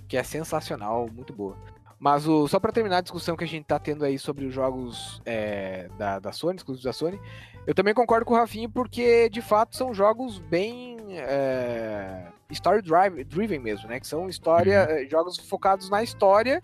que 0.07 0.17
é 0.17 0.23
sensacional, 0.23 1.09
muito 1.11 1.33
boa. 1.33 1.57
Mas 1.99 2.27
o, 2.27 2.47
só 2.47 2.59
para 2.59 2.71
terminar 2.71 2.97
a 2.97 3.01
discussão 3.01 3.35
que 3.35 3.43
a 3.43 3.47
gente 3.47 3.65
tá 3.65 3.79
tendo 3.79 4.03
aí 4.03 4.19
sobre 4.19 4.45
os 4.45 4.53
jogos 4.53 5.21
é, 5.25 5.89
da, 5.97 6.19
da 6.19 6.31
Sony, 6.31 6.57
exclusivos 6.57 6.83
da 6.83 6.93
Sony, 6.93 7.19
eu 7.65 7.73
também 7.73 7.93
concordo 7.93 8.25
com 8.25 8.33
o 8.33 8.37
Rafinha 8.37 8.69
porque 8.69 9.29
de 9.29 9.41
fato 9.41 9.75
são 9.75 9.93
jogos 9.93 10.39
bem 10.39 10.97
é, 11.11 12.27
story 12.51 12.81
drive, 12.81 13.23
driven 13.23 13.59
mesmo, 13.59 13.87
né? 13.87 13.99
Que 13.99 14.07
são 14.07 14.27
história, 14.27 14.87
uhum. 14.89 15.09
jogos 15.09 15.37
focados 15.37 15.89
na 15.89 16.03
história 16.03 16.61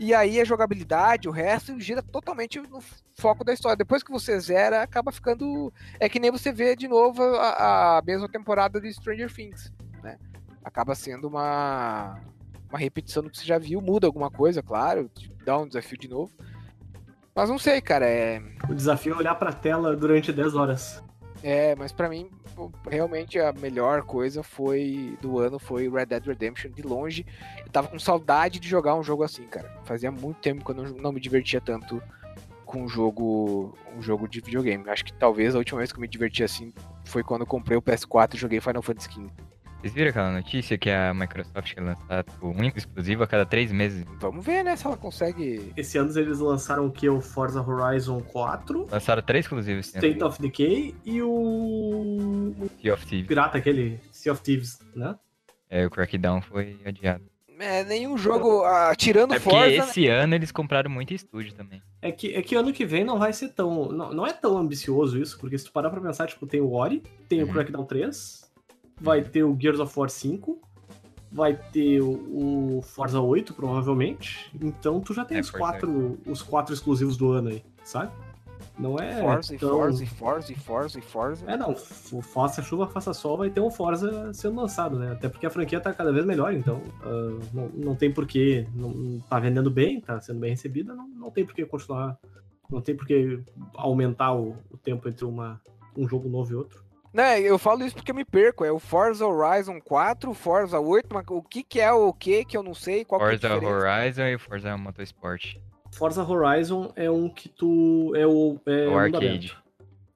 e 0.00 0.14
aí 0.14 0.40
a 0.40 0.44
jogabilidade, 0.46 1.28
o 1.28 1.30
resto 1.30 1.78
gira 1.78 2.02
totalmente 2.02 2.58
no 2.58 2.82
foco 3.14 3.44
da 3.44 3.52
história. 3.52 3.76
Depois 3.76 4.02
que 4.02 4.10
você 4.10 4.40
zera, 4.40 4.82
acaba 4.82 5.12
ficando 5.12 5.70
é 6.00 6.08
que 6.08 6.18
nem 6.18 6.30
você 6.30 6.50
vê 6.50 6.74
de 6.74 6.88
novo 6.88 7.22
a, 7.22 7.98
a 7.98 8.02
mesma 8.02 8.26
temporada 8.26 8.80
de 8.80 8.90
Stranger 8.94 9.30
Things, 9.30 9.70
né? 10.02 10.18
Acaba 10.64 10.94
sendo 10.94 11.28
uma 11.28 12.18
uma 12.70 12.78
repetição 12.78 13.22
do 13.22 13.30
que 13.30 13.38
você 13.38 13.44
já 13.44 13.58
viu, 13.58 13.80
muda 13.80 14.06
alguma 14.06 14.30
coisa, 14.30 14.62
claro, 14.62 15.10
dá 15.44 15.58
um 15.58 15.66
desafio 15.66 15.98
de 15.98 16.08
novo. 16.08 16.32
Mas 17.34 17.48
não 17.48 17.58
sei, 17.58 17.80
cara, 17.80 18.06
é. 18.06 18.42
O 18.68 18.74
desafio 18.74 19.14
é 19.14 19.16
olhar 19.16 19.34
pra 19.34 19.52
tela 19.52 19.96
durante 19.96 20.32
10 20.32 20.54
horas. 20.54 21.02
É, 21.42 21.74
mas 21.74 21.90
pra 21.90 22.08
mim, 22.08 22.30
realmente 22.88 23.38
a 23.38 23.52
melhor 23.52 24.02
coisa 24.02 24.42
foi 24.42 25.16
do 25.20 25.38
ano 25.38 25.58
foi 25.58 25.88
Red 25.88 26.06
Dead 26.06 26.26
Redemption 26.26 26.70
de 26.70 26.82
longe. 26.82 27.24
Eu 27.64 27.70
tava 27.70 27.88
com 27.88 27.98
saudade 27.98 28.58
de 28.58 28.68
jogar 28.68 28.94
um 28.94 29.02
jogo 29.02 29.22
assim, 29.22 29.46
cara. 29.46 29.70
Fazia 29.84 30.10
muito 30.10 30.38
tempo 30.38 30.64
que 30.64 30.70
eu 30.70 30.74
não, 30.74 30.84
não 30.84 31.12
me 31.12 31.20
divertia 31.20 31.60
tanto 31.60 32.02
com 32.64 32.82
um 32.82 32.88
jogo, 32.88 33.76
um 33.96 34.02
jogo 34.02 34.28
de 34.28 34.40
videogame. 34.40 34.88
Acho 34.88 35.04
que 35.04 35.12
talvez 35.12 35.54
a 35.54 35.58
última 35.58 35.78
vez 35.78 35.92
que 35.92 35.98
eu 35.98 36.02
me 36.02 36.08
diverti 36.08 36.44
assim 36.44 36.72
foi 37.04 37.22
quando 37.22 37.40
eu 37.40 37.46
comprei 37.46 37.76
o 37.76 37.82
PS4 37.82 38.34
e 38.34 38.38
joguei 38.38 38.60
Final 38.60 38.82
Fantasy 38.82 39.10
XV. 39.10 39.49
Vocês 39.80 39.94
viram 39.94 40.10
aquela 40.10 40.30
notícia 40.32 40.76
que 40.76 40.90
a 40.90 41.14
Microsoft 41.14 41.72
ia 41.74 41.82
lançar 41.82 42.22
tipo, 42.24 42.48
um 42.48 42.64
exclusivo 42.64 43.22
a 43.22 43.26
cada 43.26 43.46
três 43.46 43.72
meses? 43.72 44.04
Vamos 44.20 44.44
ver, 44.44 44.62
né, 44.62 44.76
se 44.76 44.86
ela 44.86 44.96
consegue. 44.96 45.72
Esse 45.74 45.96
ano 45.96 46.10
eles 46.18 46.38
lançaram 46.38 46.86
o 46.86 46.90
que? 46.92 47.08
O 47.08 47.20
Forza 47.20 47.62
Horizon 47.62 48.20
4, 48.20 48.88
Lançaram 48.90 49.22
três 49.22 49.46
exclusivos 49.46 49.88
esse 49.88 49.96
ano. 49.96 50.06
State 50.06 50.22
of 50.24 50.40
Decay 50.42 50.94
e 51.04 51.22
o 51.22 52.54
Sea 52.82 52.92
of 52.94 53.06
Thieves. 53.06 53.26
pirata 53.26 53.56
aquele, 53.58 53.98
Sea 54.12 54.32
of 54.32 54.42
Thieves, 54.42 54.78
né? 54.94 55.16
É, 55.70 55.86
o 55.86 55.90
Crackdown 55.90 56.42
foi 56.42 56.76
adiado. 56.84 57.24
É, 57.58 57.84
nenhum 57.84 58.16
jogo. 58.18 58.64
ah, 58.64 58.92
tirando 58.96 59.34
É 59.34 59.38
porque 59.38 59.50
Forza. 59.56 59.74
esse 59.90 60.06
ano 60.08 60.34
eles 60.34 60.50
compraram 60.50 60.90
muito 60.90 61.12
estúdio 61.14 61.52
também. 61.54 61.80
É 62.02 62.10
que, 62.10 62.34
é 62.34 62.40
que 62.42 62.54
ano 62.54 62.72
que 62.72 62.84
vem 62.86 63.04
não 63.04 63.18
vai 63.18 63.32
ser 63.34 63.50
tão. 63.50 63.88
Não, 63.92 64.12
não 64.14 64.26
é 64.26 64.32
tão 64.32 64.56
ambicioso 64.56 65.18
isso, 65.20 65.38
porque 65.38 65.56
se 65.58 65.66
tu 65.66 65.72
parar 65.72 65.90
pra 65.90 66.00
pensar, 66.00 66.26
tipo, 66.26 66.46
tem 66.46 66.60
o 66.60 66.72
Ori, 66.72 67.02
tem 67.28 67.42
o 67.42 67.46
Uhum. 67.46 67.52
Crackdown 67.52 67.84
3, 67.84 68.49
vai 69.00 69.22
ter 69.22 69.42
o 69.44 69.56
Gears 69.58 69.80
of 69.80 69.98
War 69.98 70.10
5, 70.10 70.60
vai 71.32 71.54
ter 71.54 72.00
o, 72.00 72.80
Forza 72.82 73.20
8, 73.20 73.54
provavelmente. 73.54 74.50
Então 74.60 75.00
tu 75.00 75.14
já 75.14 75.24
tem 75.24 75.38
É, 75.38 75.40
os, 75.40 75.48
Forza 75.48 75.64
quatro, 75.64 76.18
os 76.26 76.42
quatro 76.42 76.74
exclusivos 76.74 77.16
do 77.16 77.32
ano 77.32 77.48
aí, 77.48 77.64
sabe? 77.84 78.12
Não 78.78 78.96
é. 78.98 79.20
Forza 79.20 79.54
e 79.54 79.58
tão... 79.58 79.68
Forza 79.70 80.02
e 80.02 80.06
Forza 80.06 80.52
e 80.52 80.54
Forza 80.54 80.98
e 80.98 81.02
Forza. 81.02 81.50
É, 81.50 81.56
não, 81.56 81.74
faça 81.76 82.62
chuva, 82.62 82.86
faça 82.86 83.12
sol, 83.12 83.36
vai 83.36 83.50
ter 83.50 83.60
um 83.60 83.70
Forza 83.70 84.32
sendo 84.32 84.60
lançado, 84.60 84.98
né? 84.98 85.12
Até 85.12 85.28
porque 85.28 85.46
a 85.46 85.50
franquia 85.50 85.80
tá 85.80 85.92
cada 85.92 86.12
vez 86.12 86.24
melhor, 86.24 86.52
então 86.54 86.80
ah, 87.02 87.38
não, 87.52 87.68
não 87.68 87.94
tem 87.94 88.12
porquê, 88.12 88.66
não 88.74 89.20
tá 89.28 89.38
vendendo 89.38 89.70
bem, 89.70 90.00
tá 90.00 90.18
sendo 90.20 90.40
bem 90.40 90.50
recebida, 90.50 90.94
não, 90.94 91.06
não 91.08 91.30
tem 91.30 91.44
porquê 91.44 91.64
continuar, 91.66 92.18
não 92.70 92.80
tem 92.80 92.96
porquê 92.96 93.40
aumentar 93.74 94.32
o, 94.32 94.56
o 94.70 94.76
tempo 94.78 95.08
entre 95.08 95.24
uma, 95.24 95.60
um 95.96 96.08
jogo 96.08 96.28
novo 96.28 96.52
e 96.52 96.54
outro. 96.54 96.89
Né, 97.12 97.40
eu 97.40 97.58
falo 97.58 97.84
isso 97.84 97.96
porque 97.96 98.12
eu 98.12 98.14
me 98.14 98.24
perco. 98.24 98.64
É 98.64 98.70
o 98.70 98.78
Forza 98.78 99.26
Horizon 99.26 99.80
4, 99.80 100.32
Forza 100.32 100.78
8, 100.78 101.08
mas 101.12 101.24
o 101.28 101.42
que 101.42 101.64
que 101.64 101.80
é 101.80 101.92
o 101.92 102.12
que 102.12 102.44
que 102.44 102.56
eu 102.56 102.62
não 102.62 102.72
sei, 102.74 103.04
qual 103.04 103.18
que 103.20 103.24
é 103.24 103.28
a 103.28 103.30
Forza 103.32 103.48
diferença? 103.54 103.76
Horizon 103.76 104.22
e 104.26 104.38
Forza 104.38 104.76
Motorsport. 104.76 105.56
Forza 105.92 106.22
Horizon 106.24 106.92
é 106.94 107.10
um 107.10 107.28
que 107.28 107.48
tu. 107.48 108.12
É 108.14 108.24
o. 108.26 108.60
É 108.64 108.86
o 108.86 108.90
mundo 108.92 108.98
arcade. 108.98 109.26
aberto. 109.26 109.60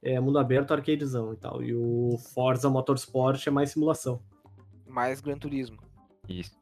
É 0.03 0.21
mundo 0.21 0.39
aberto, 0.39 0.73
arcadezão 0.73 1.33
e 1.33 1.37
tal. 1.37 1.63
E 1.63 1.75
o 1.75 2.17
Forza 2.33 2.71
Motorsport 2.71 3.45
é 3.45 3.51
mais 3.51 3.71
simulação. 3.71 4.21
Mais 4.87 5.21
Gran 5.21 5.37
Turismo. 5.37 5.79
Isso. 6.29 6.53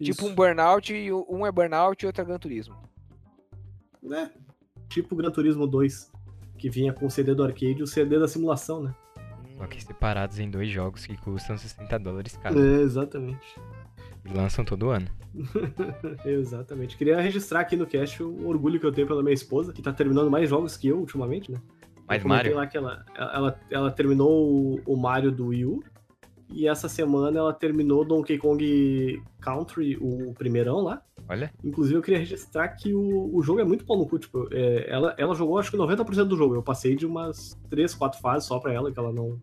Tipo 0.00 0.24
um 0.24 0.26
Isso. 0.28 0.36
Burnout, 0.36 0.94
e 0.94 1.10
o- 1.10 1.26
um 1.28 1.44
é 1.44 1.50
Burnout 1.50 2.04
e 2.04 2.06
outro 2.06 2.22
é 2.22 2.24
Gran 2.24 2.38
Turismo. 2.38 2.76
né? 4.00 4.30
Tipo 4.88 5.16
Gran 5.16 5.30
Turismo 5.30 5.66
2, 5.66 6.12
que 6.58 6.68
vinha 6.70 6.92
com 6.92 7.06
o 7.06 7.10
CD 7.10 7.34
do 7.34 7.42
arcade 7.42 7.78
e 7.80 7.82
o 7.82 7.86
CD 7.86 8.18
da 8.18 8.28
simulação, 8.28 8.82
né? 8.82 8.94
Só 9.62 9.68
que 9.68 9.80
separados 9.80 10.40
em 10.40 10.50
dois 10.50 10.68
jogos 10.68 11.06
que 11.06 11.16
custam 11.16 11.56
60 11.56 11.96
dólares 12.00 12.36
cada. 12.42 12.58
É, 12.58 12.82
exatamente. 12.82 13.60
E 14.24 14.36
lançam 14.36 14.64
todo 14.64 14.90
ano. 14.90 15.06
exatamente. 16.26 16.96
Queria 16.96 17.20
registrar 17.20 17.60
aqui 17.60 17.76
no 17.76 17.86
cast 17.86 18.20
o 18.24 18.48
orgulho 18.48 18.80
que 18.80 18.86
eu 18.86 18.90
tenho 18.90 19.06
pela 19.06 19.22
minha 19.22 19.32
esposa, 19.32 19.72
que 19.72 19.80
tá 19.80 19.92
terminando 19.92 20.28
mais 20.28 20.50
jogos 20.50 20.76
que 20.76 20.88
eu 20.88 20.98
ultimamente, 20.98 21.52
né? 21.52 21.62
Mais 22.08 22.24
Mario? 22.24 22.56
lá 22.56 22.66
que 22.66 22.76
ela, 22.76 23.04
ela, 23.16 23.60
ela 23.70 23.90
terminou 23.92 24.52
o, 24.52 24.80
o 24.84 24.96
Mario 24.96 25.30
do 25.30 25.46
Wii 25.46 25.64
U. 25.64 25.80
E 26.50 26.66
essa 26.66 26.88
semana 26.88 27.38
ela 27.38 27.52
terminou 27.52 28.04
Donkey 28.04 28.38
Kong 28.38 29.22
Country, 29.40 29.96
o 30.00 30.34
primeirão 30.34 30.80
lá. 30.80 31.02
Olha. 31.32 31.50
Inclusive, 31.64 31.96
eu 31.96 32.02
queria 32.02 32.18
registrar 32.20 32.68
que 32.68 32.92
o, 32.92 33.34
o 33.34 33.42
jogo 33.42 33.60
é 33.60 33.64
muito 33.64 33.84
pau 33.86 33.96
no 33.96 34.06
cu. 34.06 34.18
Tipo, 34.18 34.46
é, 34.52 34.84
ela, 34.90 35.14
ela 35.16 35.34
jogou 35.34 35.58
acho 35.58 35.70
que 35.70 35.76
90% 35.78 36.24
do 36.24 36.36
jogo. 36.36 36.54
Eu 36.54 36.62
passei 36.62 36.94
de 36.94 37.06
umas 37.06 37.58
3, 37.70 37.94
4 37.94 38.20
fases 38.20 38.46
só 38.46 38.58
pra 38.58 38.72
ela, 38.72 38.92
que 38.92 38.98
ela 38.98 39.12
não, 39.12 39.40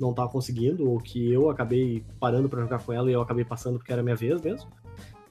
não 0.00 0.14
tava 0.14 0.30
conseguindo, 0.30 0.88
ou 0.90 0.98
que 0.98 1.30
eu 1.30 1.50
acabei 1.50 2.02
parando 2.18 2.48
pra 2.48 2.62
jogar 2.62 2.78
com 2.82 2.90
ela 2.92 3.10
e 3.10 3.12
eu 3.12 3.20
acabei 3.20 3.44
passando 3.44 3.78
porque 3.78 3.92
era 3.92 4.02
minha 4.02 4.16
vez 4.16 4.40
mesmo. 4.40 4.70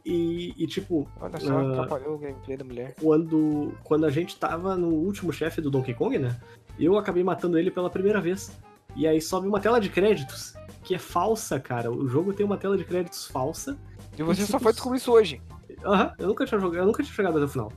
E, 0.05 0.53
e, 0.55 0.67
tipo, 0.67 1.07
Olha 1.19 1.39
só, 1.39 1.57
Ah. 1.57 1.71
atrapalhou 1.71 2.13
o 2.13 2.17
gameplay 2.19 2.55
da 2.55 2.63
mulher. 2.63 2.93
quando, 3.01 3.73
quando 3.83 4.05
a 4.05 4.11
gente 4.11 4.37
tava 4.37 4.75
no 4.75 4.89
último 4.89 5.33
chefe 5.33 5.59
do 5.59 5.71
Donkey 5.71 5.95
Kong, 5.95 6.19
né? 6.19 6.39
Eu 6.79 6.95
acabei 6.97 7.23
matando 7.23 7.57
ele 7.57 7.71
pela 7.71 7.89
primeira 7.89 8.21
vez. 8.21 8.55
E 8.95 9.07
aí 9.07 9.19
sobe 9.19 9.47
uma 9.47 9.59
tela 9.59 9.79
de 9.79 9.89
créditos, 9.89 10.53
que 10.83 10.93
é 10.93 10.99
falsa, 10.99 11.59
cara. 11.59 11.91
O 11.91 12.07
jogo 12.07 12.31
tem 12.33 12.45
uma 12.45 12.55
tela 12.55 12.77
de 12.77 12.85
créditos 12.85 13.25
falsa. 13.25 13.75
E 14.17 14.21
você 14.23 14.43
Isso 14.43 14.51
só 14.51 14.59
foi 14.59 14.71
descobrir 14.71 14.99
isso 14.99 15.11
hoje. 15.11 15.41
Aham, 15.83 16.13
eu 16.19 16.27
nunca 16.27 16.45
tinha 16.45 16.59
jogado, 16.59 16.81
eu 16.81 16.85
nunca 16.87 17.03
tinha 17.03 17.15
chegado 17.15 17.35
até 17.37 17.45
o 17.45 17.49
final. 17.49 17.71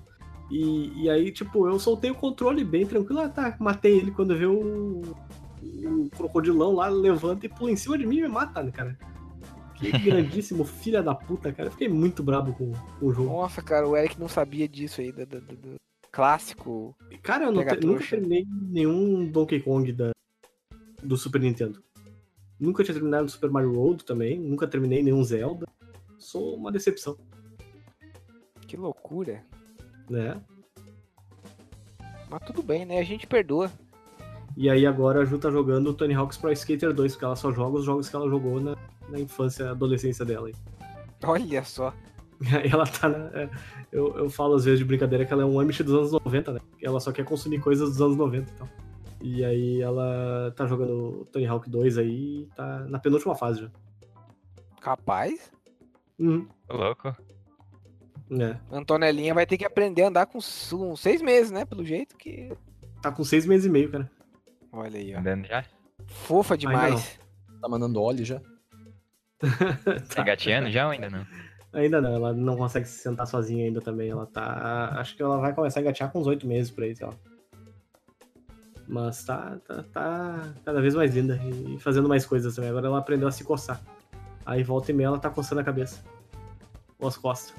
E, 0.51 1.03
e 1.05 1.11
aí, 1.11 1.31
tipo, 1.31 1.69
eu 1.69 1.79
soltei 1.79 2.11
o 2.11 2.15
controle 2.15 2.65
bem 2.65 2.87
tranquilo. 2.87 3.21
Ah, 3.21 3.29
tá, 3.29 3.57
matei 3.61 3.99
ele 3.99 4.11
quando 4.11 4.37
vê 4.37 4.47
o, 4.47 5.03
o 5.63 6.11
crocodilão 6.17 6.73
lá, 6.75 6.89
levanta 6.89 7.45
e 7.47 7.49
pula 7.49 7.71
em 7.71 7.77
cima 7.77 7.99
de 7.99 8.07
mim 8.07 8.19
e 8.19 8.23
me 8.23 8.29
mata, 8.29 8.63
né, 8.63 8.71
cara? 8.71 8.99
Que 9.77 9.91
grandíssimo 9.99 10.65
filha 10.65 11.03
da 11.03 11.15
puta, 11.15 11.53
cara. 11.53 11.69
Eu 11.69 11.73
fiquei 11.73 11.89
muito 11.89 12.23
brabo 12.23 12.53
com, 12.55 12.73
com 12.73 13.07
o 13.07 13.13
jogo. 13.13 13.29
Nossa, 13.31 13.61
cara, 13.63 13.87
o 13.87 13.97
Eric 13.97 14.19
não 14.19 14.29
sabia 14.29 14.67
disso 14.69 15.01
aí, 15.01 15.13
do, 15.13 15.27
do- 15.27 15.41
do- 15.41 15.77
clássico. 16.11 16.97
Cara, 17.23 17.45
eu 17.45 17.53
te- 17.53 17.87
nunca 17.87 18.05
terminei 18.09 18.47
nenhum 18.51 19.31
Donkey 19.31 19.61
Kong 19.61 19.93
da, 19.93 20.11
do 21.03 21.17
Super 21.17 21.41
Nintendo. 21.43 21.83
Nunca 22.59 22.83
tinha 22.83 22.95
terminado 22.95 23.27
o 23.27 23.29
Super 23.29 23.51
Mario 23.51 23.75
World 23.75 24.05
também. 24.05 24.39
Nunca 24.41 24.67
terminei 24.67 25.03
nenhum 25.03 25.23
Zelda. 25.23 25.67
Sou 26.19 26.57
uma 26.57 26.73
decepção, 26.73 27.17
Que 28.69 28.77
loucura. 28.77 29.43
né? 30.09 30.41
Mas 32.31 32.43
tudo 32.47 32.63
bem, 32.63 32.85
né? 32.85 32.99
A 32.99 33.03
gente 33.05 33.27
perdoa. 33.27 33.71
E 34.57 34.69
aí 34.69 34.87
agora 34.87 35.23
a 35.23 35.25
Ju 35.25 35.39
tá 35.39 35.51
jogando 35.51 35.95
Tony 35.95 36.15
Hawk's 36.15 36.37
Pro 36.37 36.53
Skater 36.53 36.93
2, 36.93 37.13
porque 37.13 37.25
ela 37.25 37.37
só 37.37 37.51
joga 37.51 37.79
os 37.79 37.85
jogos 37.85 38.09
que 38.09 38.15
ela 38.17 38.29
jogou 38.29 38.61
na, 38.61 38.77
na 39.09 39.19
infância 39.19 39.65
e 39.65 39.69
adolescência 39.69 40.25
dela. 40.25 40.51
Olha 41.25 41.65
só. 41.65 41.95
Aí 42.53 42.71
ela 42.71 42.87
tá 42.87 43.09
na. 43.09 43.27
é, 43.41 43.51
Eu, 43.91 44.17
eu 44.19 44.31
falo 44.31 44.55
às 44.57 44.65
vezes 44.65 44.79
de 44.81 44.85
brincadeira 44.85 45.25
que 45.25 45.33
ela 45.33 45.43
é 45.43 45.47
um 45.47 45.59
Amish 45.59 45.81
dos 45.83 45.95
anos 45.95 46.13
90, 46.13 46.53
né? 46.53 46.61
Ela 46.83 47.01
só 47.01 47.11
quer 47.11 47.25
consumir 47.25 47.61
coisas 47.61 47.89
dos 47.89 48.03
anos 48.03 48.17
90 48.17 48.51
e 48.51 48.55
tal. 48.55 48.69
E 49.23 49.45
aí 49.45 49.81
ela 49.81 50.53
tá 50.55 50.67
jogando 50.67 51.27
Tony 51.33 51.47
Hawk 51.47 51.69
2 51.71 51.99
aí 51.99 52.43
e 52.43 52.49
tá 52.55 52.81
na 52.89 52.99
penúltima 52.99 53.35
fase 53.35 53.63
já. 53.63 53.71
Capaz. 54.81 55.51
Uhum. 56.19 56.47
Tô 56.69 56.77
louco. 56.77 57.17
É. 58.31 58.57
Antonelinha 58.71 59.33
vai 59.35 59.47
ter 59.47 59.57
que 59.57 59.65
aprender 59.65 60.03
a 60.03 60.09
andar 60.09 60.27
com 60.27 60.39
uns 60.39 61.01
seis 61.01 61.23
meses, 61.23 61.51
né? 61.51 61.65
Pelo 61.65 61.85
jeito 61.85 62.17
que. 62.17 62.53
Tá 63.03 63.11
com 63.11 63.25
seis 63.25 63.47
meses 63.47 63.67
e 63.67 63.71
meio, 63.71 63.91
cara. 63.91 64.11
Olha 64.73 64.99
aí, 64.99 65.15
ó. 65.15 65.19
Andando 65.19 65.47
já? 65.47 65.65
Fofa 66.07 66.57
demais. 66.57 67.19
Tá 67.61 67.69
mandando 67.69 68.01
óleo 68.01 68.25
já? 68.25 68.41
Tá 70.15 70.25
gateando 70.25 70.71
já 70.71 70.87
ou 70.87 70.91
ainda 70.91 71.09
não? 71.09 71.25
Ainda 71.73 72.01
não, 72.01 72.15
ela 72.15 72.33
não 72.33 72.57
consegue 72.57 72.89
se 72.89 72.99
sentar 72.99 73.27
sozinha 73.27 73.65
ainda 73.65 73.81
também. 73.81 74.11
Ela 74.11 74.27
tá. 74.27 74.95
Acho 74.99 75.17
que 75.17 75.23
ela 75.23 75.39
vai 75.39 75.55
começar 75.55 75.81
a 75.81 75.83
engatear 75.83 76.11
com 76.11 76.21
uns 76.21 76.27
oito 76.27 76.47
meses 76.47 76.71
por 76.71 76.85
aí, 76.85 76.95
sei 76.95 77.07
lá. 77.07 77.15
Mas 78.87 79.23
tá, 79.23 79.59
tá, 79.67 79.83
tá 79.93 80.55
cada 80.65 80.81
vez 80.81 80.95
mais 80.95 81.15
linda 81.15 81.39
e 81.45 81.79
fazendo 81.79 82.09
mais 82.09 82.25
coisas 82.25 82.55
também. 82.55 82.71
Agora 82.71 82.87
ela 82.87 82.99
aprendeu 82.99 83.29
a 83.29 83.33
se 83.33 83.45
coçar. 83.45 83.81
Aí 84.47 84.63
volta 84.63 84.91
e 84.91 84.95
meia 84.95 85.09
ela 85.09 85.19
tá 85.19 85.29
coçando 85.29 85.61
a 85.61 85.65
cabeça. 85.65 86.03
Ou 86.99 87.07
as 87.07 87.17
costas. 87.17 87.55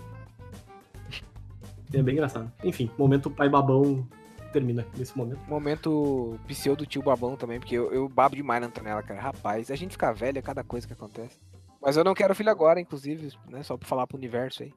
É 1.94 2.02
bem 2.02 2.14
engraçado. 2.14 2.52
Enfim, 2.64 2.90
momento 2.98 3.30
pai 3.30 3.50
babão 3.50 4.08
termina 4.52 4.86
nesse 4.98 5.18
momento. 5.18 5.40
Momento 5.48 6.40
pseudo 6.48 6.86
tio 6.86 7.02
babão 7.02 7.36
também, 7.36 7.60
porque 7.60 7.76
eu, 7.76 7.92
eu 7.92 8.08
babo 8.10 8.36
demais 8.36 8.62
na 8.62 8.68
Antonella, 8.68 9.04
cara. 9.04 9.20
Rapaz, 9.20 9.70
a 9.72 9.76
gente 9.76 9.92
fica 9.92 10.14
velho 10.14 10.40
a 10.40 10.44
cada 10.44 10.64
coisa 10.64 10.88
que 10.88 10.94
acontece. 10.94 11.38
Mas 11.82 11.96
eu 11.96 12.04
não 12.04 12.14
quero 12.14 12.36
filho 12.36 12.50
agora, 12.50 12.82
inclusive, 12.82 13.32
né? 13.48 13.64
Só 13.64 13.78
pra 13.78 13.88
falar 13.88 14.06
pro 14.06 14.18
universo 14.18 14.64
aí. 14.64 14.74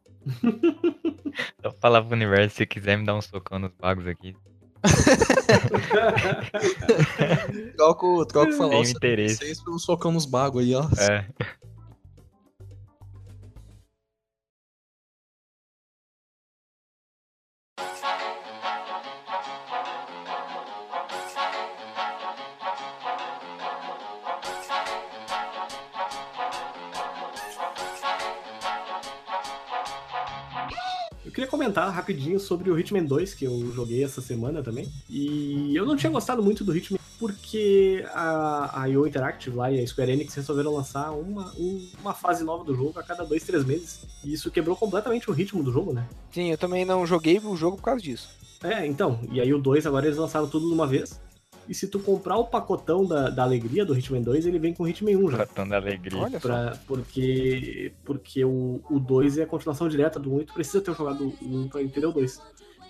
Só 1.60 1.72
falar 1.80 2.02
pro 2.02 2.14
universo 2.14 2.56
se 2.56 2.66
quiser 2.66 2.96
me 2.96 3.04
dar 3.04 3.16
um 3.16 3.20
socão 3.20 3.58
nos 3.58 3.72
bagos 3.72 4.06
aqui. 4.06 4.36
Troco, 7.76 8.24
troco 8.26 8.52
falar 8.52 8.70
Tem 8.70 8.90
interesse. 8.90 9.36
vocês 9.36 9.62
pelo 9.62 9.78
socão 9.78 10.12
nos 10.12 10.26
bagos 10.26 10.62
aí, 10.62 10.74
ó. 10.74 10.84
É. 10.98 11.26
Eu 31.32 31.34
queria 31.34 31.48
comentar 31.50 31.90
rapidinho 31.90 32.38
sobre 32.38 32.70
o 32.70 32.78
Hitman 32.78 33.04
2, 33.06 33.32
que 33.32 33.46
eu 33.46 33.72
joguei 33.74 34.04
essa 34.04 34.20
semana 34.20 34.62
também. 34.62 34.86
E 35.08 35.74
eu 35.74 35.86
não 35.86 35.96
tinha 35.96 36.12
gostado 36.12 36.42
muito 36.42 36.62
do 36.62 36.76
Hitman 36.76 36.98
porque 37.18 38.04
a, 38.12 38.82
a 38.82 38.86
IO 38.90 39.06
Interactive 39.06 39.56
lá 39.56 39.70
e 39.72 39.80
a 39.82 39.86
Square 39.86 40.12
Enix 40.12 40.34
resolveram 40.34 40.74
lançar 40.74 41.10
uma, 41.12 41.50
um- 41.56 41.88
uma 42.02 42.12
fase 42.12 42.44
nova 42.44 42.62
do 42.64 42.74
jogo 42.74 42.98
a 42.98 43.02
cada 43.02 43.24
dois, 43.24 43.42
três 43.44 43.64
meses. 43.64 44.00
E 44.22 44.30
isso 44.34 44.50
quebrou 44.50 44.76
completamente 44.76 45.30
o 45.30 45.32
ritmo 45.32 45.62
do 45.62 45.72
jogo, 45.72 45.94
né? 45.94 46.06
Sim, 46.30 46.50
eu 46.50 46.58
também 46.58 46.84
não 46.84 47.06
joguei 47.06 47.38
o 47.42 47.56
jogo 47.56 47.78
por 47.78 47.84
causa 47.84 48.02
disso. 48.02 48.28
É, 48.62 48.86
então. 48.86 49.18
E 49.32 49.40
aí 49.40 49.54
o 49.54 49.58
2 49.58 49.86
agora 49.86 50.04
eles 50.04 50.18
lançaram 50.18 50.46
tudo 50.46 50.68
de 50.68 50.74
uma 50.74 50.86
vez. 50.86 51.18
E 51.68 51.74
se 51.74 51.86
tu 51.88 52.00
comprar 52.00 52.36
o 52.36 52.46
pacotão 52.46 53.06
da, 53.06 53.30
da 53.30 53.42
alegria 53.44 53.84
do 53.84 53.96
Hitman 53.96 54.20
2, 54.22 54.46
ele 54.46 54.58
vem 54.58 54.74
com 54.74 54.82
o 54.82 54.88
Hitman 54.88 55.16
1 55.16 55.30
já. 55.30 55.38
Botão 55.38 55.68
da 55.68 55.76
alegria. 55.76 56.18
Olha 56.20 56.40
só. 56.40 56.48
Pra, 56.48 56.76
porque 56.86 57.92
porque 58.04 58.44
o, 58.44 58.80
o 58.90 58.98
2 58.98 59.38
é 59.38 59.42
a 59.44 59.46
continuação 59.46 59.88
direta 59.88 60.18
do 60.18 60.34
1 60.34 60.40
e 60.40 60.44
tu 60.46 60.54
precisa 60.54 60.80
ter 60.80 60.94
jogado 60.94 61.32
o 61.40 61.46
1 61.64 61.68
pra 61.68 61.82
entender 61.82 62.06
o 62.06 62.12
2. 62.12 62.40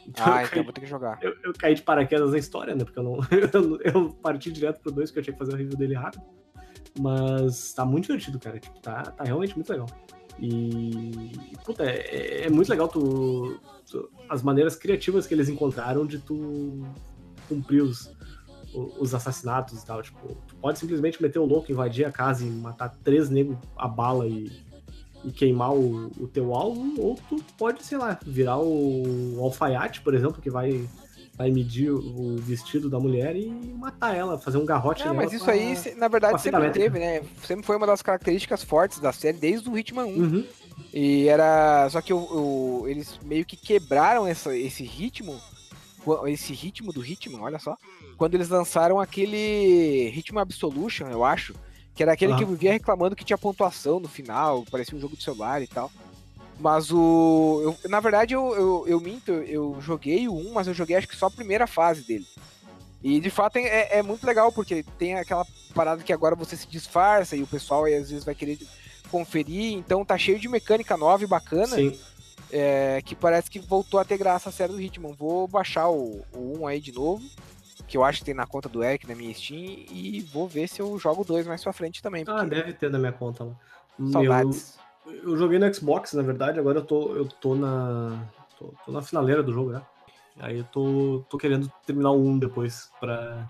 Então, 0.09 0.25
Ah, 0.27 0.41
eu, 0.43 0.47
então 0.47 0.49
caí, 0.51 0.62
vou 0.64 0.73
ter 0.73 0.81
que 0.81 0.87
jogar. 0.87 1.18
eu, 1.23 1.35
eu 1.45 1.53
caí 1.53 1.75
de 1.75 1.83
paraquedas 1.83 2.33
na 2.33 2.39
história, 2.39 2.75
né? 2.75 2.83
Porque 2.85 2.99
eu 2.99 3.03
não. 3.05 3.18
Eu, 3.53 3.81
eu 3.85 4.09
parti 4.14 4.51
direto 4.51 4.81
pro 4.81 4.91
2 4.91 5.11
porque 5.11 5.20
eu 5.20 5.25
tinha 5.25 5.33
que 5.35 5.39
fazer 5.39 5.53
o 5.53 5.57
review 5.57 5.77
dele 5.79 5.95
rápido. 5.95 6.23
Mas 6.99 7.73
tá 7.73 7.85
muito 7.85 8.05
divertido, 8.07 8.39
cara. 8.39 8.59
Tipo, 8.59 8.81
tá, 8.81 9.03
tá 9.03 9.25
realmente 9.25 9.55
muito 9.55 9.70
legal. 9.70 9.87
E. 10.41 11.33
Puta, 11.64 11.85
é, 11.85 12.47
é 12.47 12.51
muito 12.51 12.68
legal 12.68 12.89
tu, 12.89 13.61
tu- 13.91 14.11
As 14.29 14.43
maneiras 14.43 14.75
criativas 14.77 15.27
que 15.27 15.35
eles 15.35 15.49
encontraram 15.49 16.07
de 16.07 16.18
tu 16.18 16.83
cumprir 17.49 17.83
os, 17.83 18.11
os 18.75 19.14
assassinatos 19.14 19.83
e 19.83 19.87
tal. 19.87 20.03
Tipo, 20.03 20.37
tu 20.47 20.55
pode 20.57 20.79
simplesmente 20.79 21.20
meter 21.23 21.39
o 21.39 21.45
louco, 21.45 21.70
invadir 21.70 22.05
a 22.07 22.12
casa 22.12 22.45
e 22.45 22.51
matar 22.51 22.89
três 23.05 23.29
negros 23.31 23.57
a 23.77 23.87
bala 23.89 24.27
e, 24.27 24.51
e 25.25 25.31
queimar 25.33 25.73
o, 25.75 26.07
o 26.18 26.27
teu 26.29 26.55
alvo, 26.55 26.95
ou 27.01 27.14
tu 27.29 27.37
pode, 27.59 27.85
sei 27.85 27.99
lá, 27.99 28.18
virar 28.25 28.59
o 28.59 29.37
alfaiate, 29.41 30.01
por 30.01 30.14
exemplo, 30.14 30.41
que 30.43 30.51
vai, 30.51 30.89
vai 31.37 31.51
medir 31.51 31.91
o 31.91 32.37
vestido 32.39 32.89
da 32.91 32.99
mulher 32.99 33.37
e 33.37 33.47
matar 33.79 34.16
ela, 34.16 34.39
fazer 34.39 34.59
um 34.59 34.64
garrote 34.66 35.05
Não, 35.05 35.14
mas 35.14 35.33
isso 35.33 35.45
pra- 35.45 35.55
aí, 35.55 35.75
na 35.97 36.09
verdade, 36.09 36.41
sempre 36.41 36.70
teve, 36.70 36.99
né? 36.99 37.23
Sempre 37.45 37.64
foi 37.66 37.77
uma 37.77 37.87
das 37.87 38.03
características 38.03 38.62
fortes 38.62 38.99
da 38.99 39.12
série 39.12 39.39
desde 39.39 39.68
o 39.68 39.77
Hitman 39.79 40.05
1. 40.07 40.09
Uhum. 40.09 40.47
E 40.93 41.29
era. 41.29 41.89
Só 41.91 42.01
que 42.03 42.12
o, 42.12 42.18
o- 42.18 42.89
eles 42.89 43.18
meio 43.25 43.45
que 43.47 43.57
quebraram 43.57 44.27
essa, 44.27 44.55
esse 44.57 44.83
ritmo. 44.85 45.39
Esse 46.26 46.53
ritmo 46.53 46.92
do 46.92 47.05
Hitman, 47.05 47.40
olha 47.40 47.59
só. 47.59 47.76
Quando 48.16 48.34
eles 48.34 48.48
lançaram 48.48 49.00
aquele 49.00 50.09
Hitman 50.14 50.42
Absolution, 50.42 51.09
eu 51.09 51.24
acho. 51.24 51.55
Que 51.94 52.03
era 52.03 52.12
aquele 52.12 52.34
que 52.34 52.42
eu 52.42 52.46
Aham. 52.46 52.57
vivia 52.57 52.72
reclamando 52.72 53.14
que 53.14 53.24
tinha 53.24 53.36
pontuação 53.36 54.00
no 54.00 54.09
final, 54.09 54.64
parecia 54.70 54.96
um 54.96 55.00
jogo 55.00 55.16
de 55.16 55.22
celular 55.22 55.61
e 55.61 55.66
tal. 55.66 55.90
Mas 56.59 56.90
o. 56.90 57.61
eu- 57.62 57.90
na 57.90 58.00
verdade, 58.00 58.34
eu, 58.34 58.55
eu, 58.55 58.84
eu 58.86 59.00
minto, 59.00 59.30
eu 59.30 59.76
joguei 59.80 60.26
o 60.26 60.32
1, 60.34 60.53
mas 60.53 60.66
eu 60.66 60.74
joguei 60.74 60.96
acho 60.96 61.09
que 61.09 61.16
só 61.16 61.26
a 61.26 61.30
primeira 61.30 61.66
fase 61.66 62.03
dele. 62.03 62.26
E 63.03 63.20
de 63.20 63.30
fato 63.30 63.57
é, 63.57 63.98
é 63.98 64.03
muito 64.03 64.24
legal, 64.26 64.53
porque 64.53 64.84
tem 64.98 65.16
aquela 65.16 65.44
parada 65.74 66.03
que 66.03 66.12
agora 66.12 66.36
você 66.36 66.57
se 66.57 66.66
disfarça 66.68 67.36
e 67.36 67.42
o 67.42 67.46
pessoal 67.46 67.84
aí, 67.84 67.94
às 67.94 68.09
vezes 68.11 68.24
vai 68.24 68.34
querer 68.34 68.59
conferir, 69.11 69.74
então 69.74 70.05
tá 70.05 70.16
cheio 70.16 70.38
de 70.38 70.48
mecânica 70.48 70.96
nova 70.96 71.24
e 71.24 71.26
bacana, 71.26 71.76
Sim. 71.76 71.98
É, 72.53 73.00
que 73.03 73.14
parece 73.14 73.50
que 73.50 73.59
voltou 73.59 73.98
a 73.98 74.05
ter 74.05 74.18
graça 74.18 74.48
a 74.50 74.53
série 74.53 74.72
do 74.72 74.80
Hitman. 74.80 75.14
Vou 75.14 75.48
baixar 75.48 75.88
o, 75.88 76.22
o 76.32 76.59
1 76.61 76.66
aí 76.66 76.80
de 76.80 76.92
novo, 76.92 77.22
que 77.88 77.96
eu 77.96 78.05
acho 78.05 78.18
que 78.20 78.26
tem 78.26 78.34
na 78.34 78.46
conta 78.46 78.68
do 78.68 78.84
Eric 78.84 79.09
na 79.09 79.14
minha 79.14 79.32
Steam, 79.34 79.84
e 79.90 80.20
vou 80.32 80.46
ver 80.46 80.68
se 80.68 80.80
eu 80.80 80.98
jogo 80.98 81.22
o 81.22 81.24
2 81.24 81.46
mais 81.46 81.62
pra 81.62 81.72
frente 81.72 82.03
também, 82.03 82.22
Ah, 82.28 82.34
porque 82.34 82.46
deve 82.50 82.72
ter 82.74 82.90
na 82.90 82.98
minha 82.98 83.12
conta 83.12 83.44
lá. 83.44 83.55
saudades. 84.12 84.78
Eu, 85.07 85.30
eu 85.30 85.36
joguei 85.36 85.59
no 85.59 85.74
Xbox, 85.74 86.12
na 86.12 86.22
verdade, 86.22 86.61
agora 86.61 86.78
eu 86.78 86.84
tô, 86.84 87.14
eu 87.16 87.26
tô 87.26 87.55
na. 87.55 88.22
Tô, 88.59 88.72
tô 88.84 88.92
na 88.92 89.03
finaleira 89.03 89.42
do 89.42 89.53
jogo, 89.53 89.72
né? 89.72 89.82
Aí 90.38 90.59
eu 90.59 90.64
tô, 90.64 91.24
tô 91.28 91.36
querendo 91.36 91.70
terminar 91.86 92.11
o 92.12 92.24
1 92.24 92.38
depois 92.38 92.90
pra. 93.00 93.48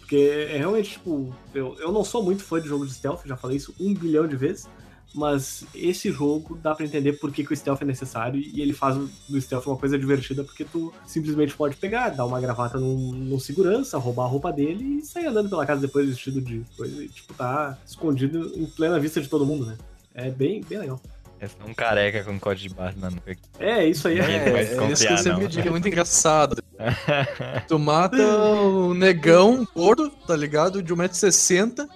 Porque 0.00 0.48
é 0.50 0.56
realmente, 0.58 0.90
tipo, 0.90 1.32
eu, 1.54 1.78
eu 1.78 1.92
não 1.92 2.02
sou 2.02 2.20
muito 2.22 2.42
fã 2.42 2.60
de 2.60 2.66
jogo 2.66 2.84
de 2.84 2.92
stealth, 2.92 3.24
já 3.24 3.36
falei 3.36 3.56
isso 3.56 3.72
um 3.78 3.94
bilhão 3.94 4.26
de 4.26 4.34
vezes, 4.34 4.68
mas 5.14 5.64
esse 5.74 6.10
jogo 6.10 6.58
dá 6.62 6.74
pra 6.74 6.84
entender 6.84 7.14
por 7.14 7.32
que, 7.32 7.44
que 7.44 7.52
o 7.52 7.56
stealth 7.56 7.82
é 7.82 7.84
necessário 7.84 8.40
e 8.40 8.60
ele 8.60 8.72
faz 8.72 8.96
do 8.96 9.40
stealth 9.40 9.66
uma 9.66 9.76
coisa 9.76 9.98
divertida, 9.98 10.44
porque 10.44 10.64
tu 10.64 10.92
simplesmente 11.06 11.54
pode 11.54 11.76
pegar, 11.76 12.10
dar 12.10 12.24
uma 12.24 12.40
gravata 12.40 12.78
num, 12.78 13.12
num 13.12 13.38
segurança, 13.38 13.98
roubar 13.98 14.24
a 14.24 14.28
roupa 14.28 14.52
dele 14.52 14.98
e 14.98 15.04
sair 15.04 15.26
andando 15.26 15.48
pela 15.48 15.66
casa 15.66 15.80
depois 15.80 16.08
vestido 16.08 16.40
de 16.40 16.64
coisa 16.76 17.02
e, 17.02 17.08
tipo, 17.08 17.34
tá 17.34 17.76
escondido 17.84 18.52
em 18.56 18.66
plena 18.66 19.00
vista 19.00 19.20
de 19.20 19.28
todo 19.28 19.46
mundo, 19.46 19.66
né? 19.66 19.76
É 20.14 20.30
bem, 20.30 20.62
bem 20.62 20.78
legal. 20.78 21.00
É 21.40 21.48
só 21.48 21.56
um 21.66 21.72
careca 21.72 22.22
com 22.22 22.38
código 22.38 22.68
de 22.68 22.74
barra 22.74 22.94
na 22.98 23.10
nuca. 23.10 23.34
É, 23.58 23.86
isso 23.86 24.06
aí 24.06 24.18
é. 24.18 24.24
É, 24.24 24.48
é 24.50 24.92
isso 24.92 25.06
que 25.06 25.28
não. 25.30 25.38
me 25.38 25.48
diga, 25.48 25.68
é 25.68 25.70
muito 25.70 25.88
engraçado. 25.88 26.62
Tu 27.66 27.78
mata 27.78 28.22
o 28.22 28.92
negão 28.92 29.66
gordo, 29.74 30.10
tá 30.10 30.36
ligado? 30.36 30.82
De 30.82 30.94
1,60m. 30.94 31.88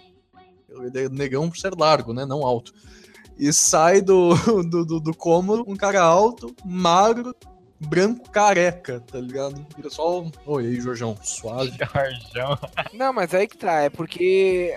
Negão 1.12 1.50
por 1.50 1.58
ser 1.58 1.74
largo, 1.76 2.14
né? 2.14 2.24
Não 2.24 2.42
alto. 2.42 2.72
E 3.38 3.52
sai 3.52 4.00
do, 4.00 4.34
do, 4.64 4.84
do, 4.84 5.00
do 5.00 5.14
cômodo 5.16 5.64
um 5.66 5.76
cara 5.76 6.02
alto, 6.02 6.54
magro, 6.64 7.34
branco, 7.80 8.30
careca, 8.30 9.00
tá 9.00 9.18
ligado? 9.18 9.64
Vira 9.76 9.90
só. 9.90 10.20
um, 10.20 10.30
Oi, 10.46 10.66
aí, 10.66 10.80
Jorjão, 10.80 11.16
suave. 11.22 11.72
Jorjão. 12.32 12.58
Não, 12.92 13.12
mas 13.12 13.34
aí 13.34 13.46
que 13.48 13.56
tá, 13.58 13.80
é 13.82 13.90
porque 13.90 14.76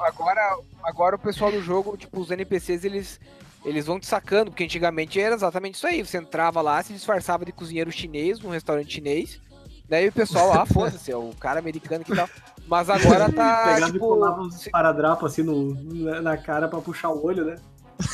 agora, 0.00 0.58
agora 0.82 1.16
o 1.16 1.18
pessoal 1.18 1.50
do 1.52 1.60
jogo, 1.62 1.96
tipo, 1.96 2.20
os 2.20 2.30
NPCs, 2.30 2.84
eles, 2.84 3.20
eles 3.64 3.86
vão 3.86 4.00
te 4.00 4.06
sacando, 4.06 4.50
porque 4.50 4.64
antigamente 4.64 5.20
era 5.20 5.34
exatamente 5.34 5.74
isso 5.74 5.86
aí, 5.86 6.04
você 6.04 6.18
entrava 6.18 6.60
lá, 6.62 6.82
se 6.82 6.92
disfarçava 6.92 7.44
de 7.44 7.52
cozinheiro 7.52 7.92
chinês, 7.92 8.40
num 8.40 8.50
restaurante 8.50 8.92
chinês, 8.94 9.40
daí 9.88 10.08
o 10.08 10.12
pessoal, 10.12 10.52
ah, 10.52 10.64
foda-se, 10.66 11.10
é 11.12 11.16
o 11.16 11.30
cara 11.38 11.58
americano 11.58 12.04
que 12.04 12.14
tal, 12.14 12.28
mas 12.66 12.88
agora 12.88 13.30
tá, 13.30 13.62
Pegava 13.74 13.96
e 13.96 13.98
colava 13.98 14.34
tipo, 14.36 14.46
uns 14.46 14.60
se- 14.62 14.70
paradrapos 14.70 15.32
assim 15.32 15.42
no, 15.42 15.74
na, 15.74 16.22
na 16.22 16.36
cara 16.36 16.68
pra 16.68 16.80
puxar 16.80 17.10
o 17.10 17.24
olho, 17.24 17.44
né? 17.44 17.56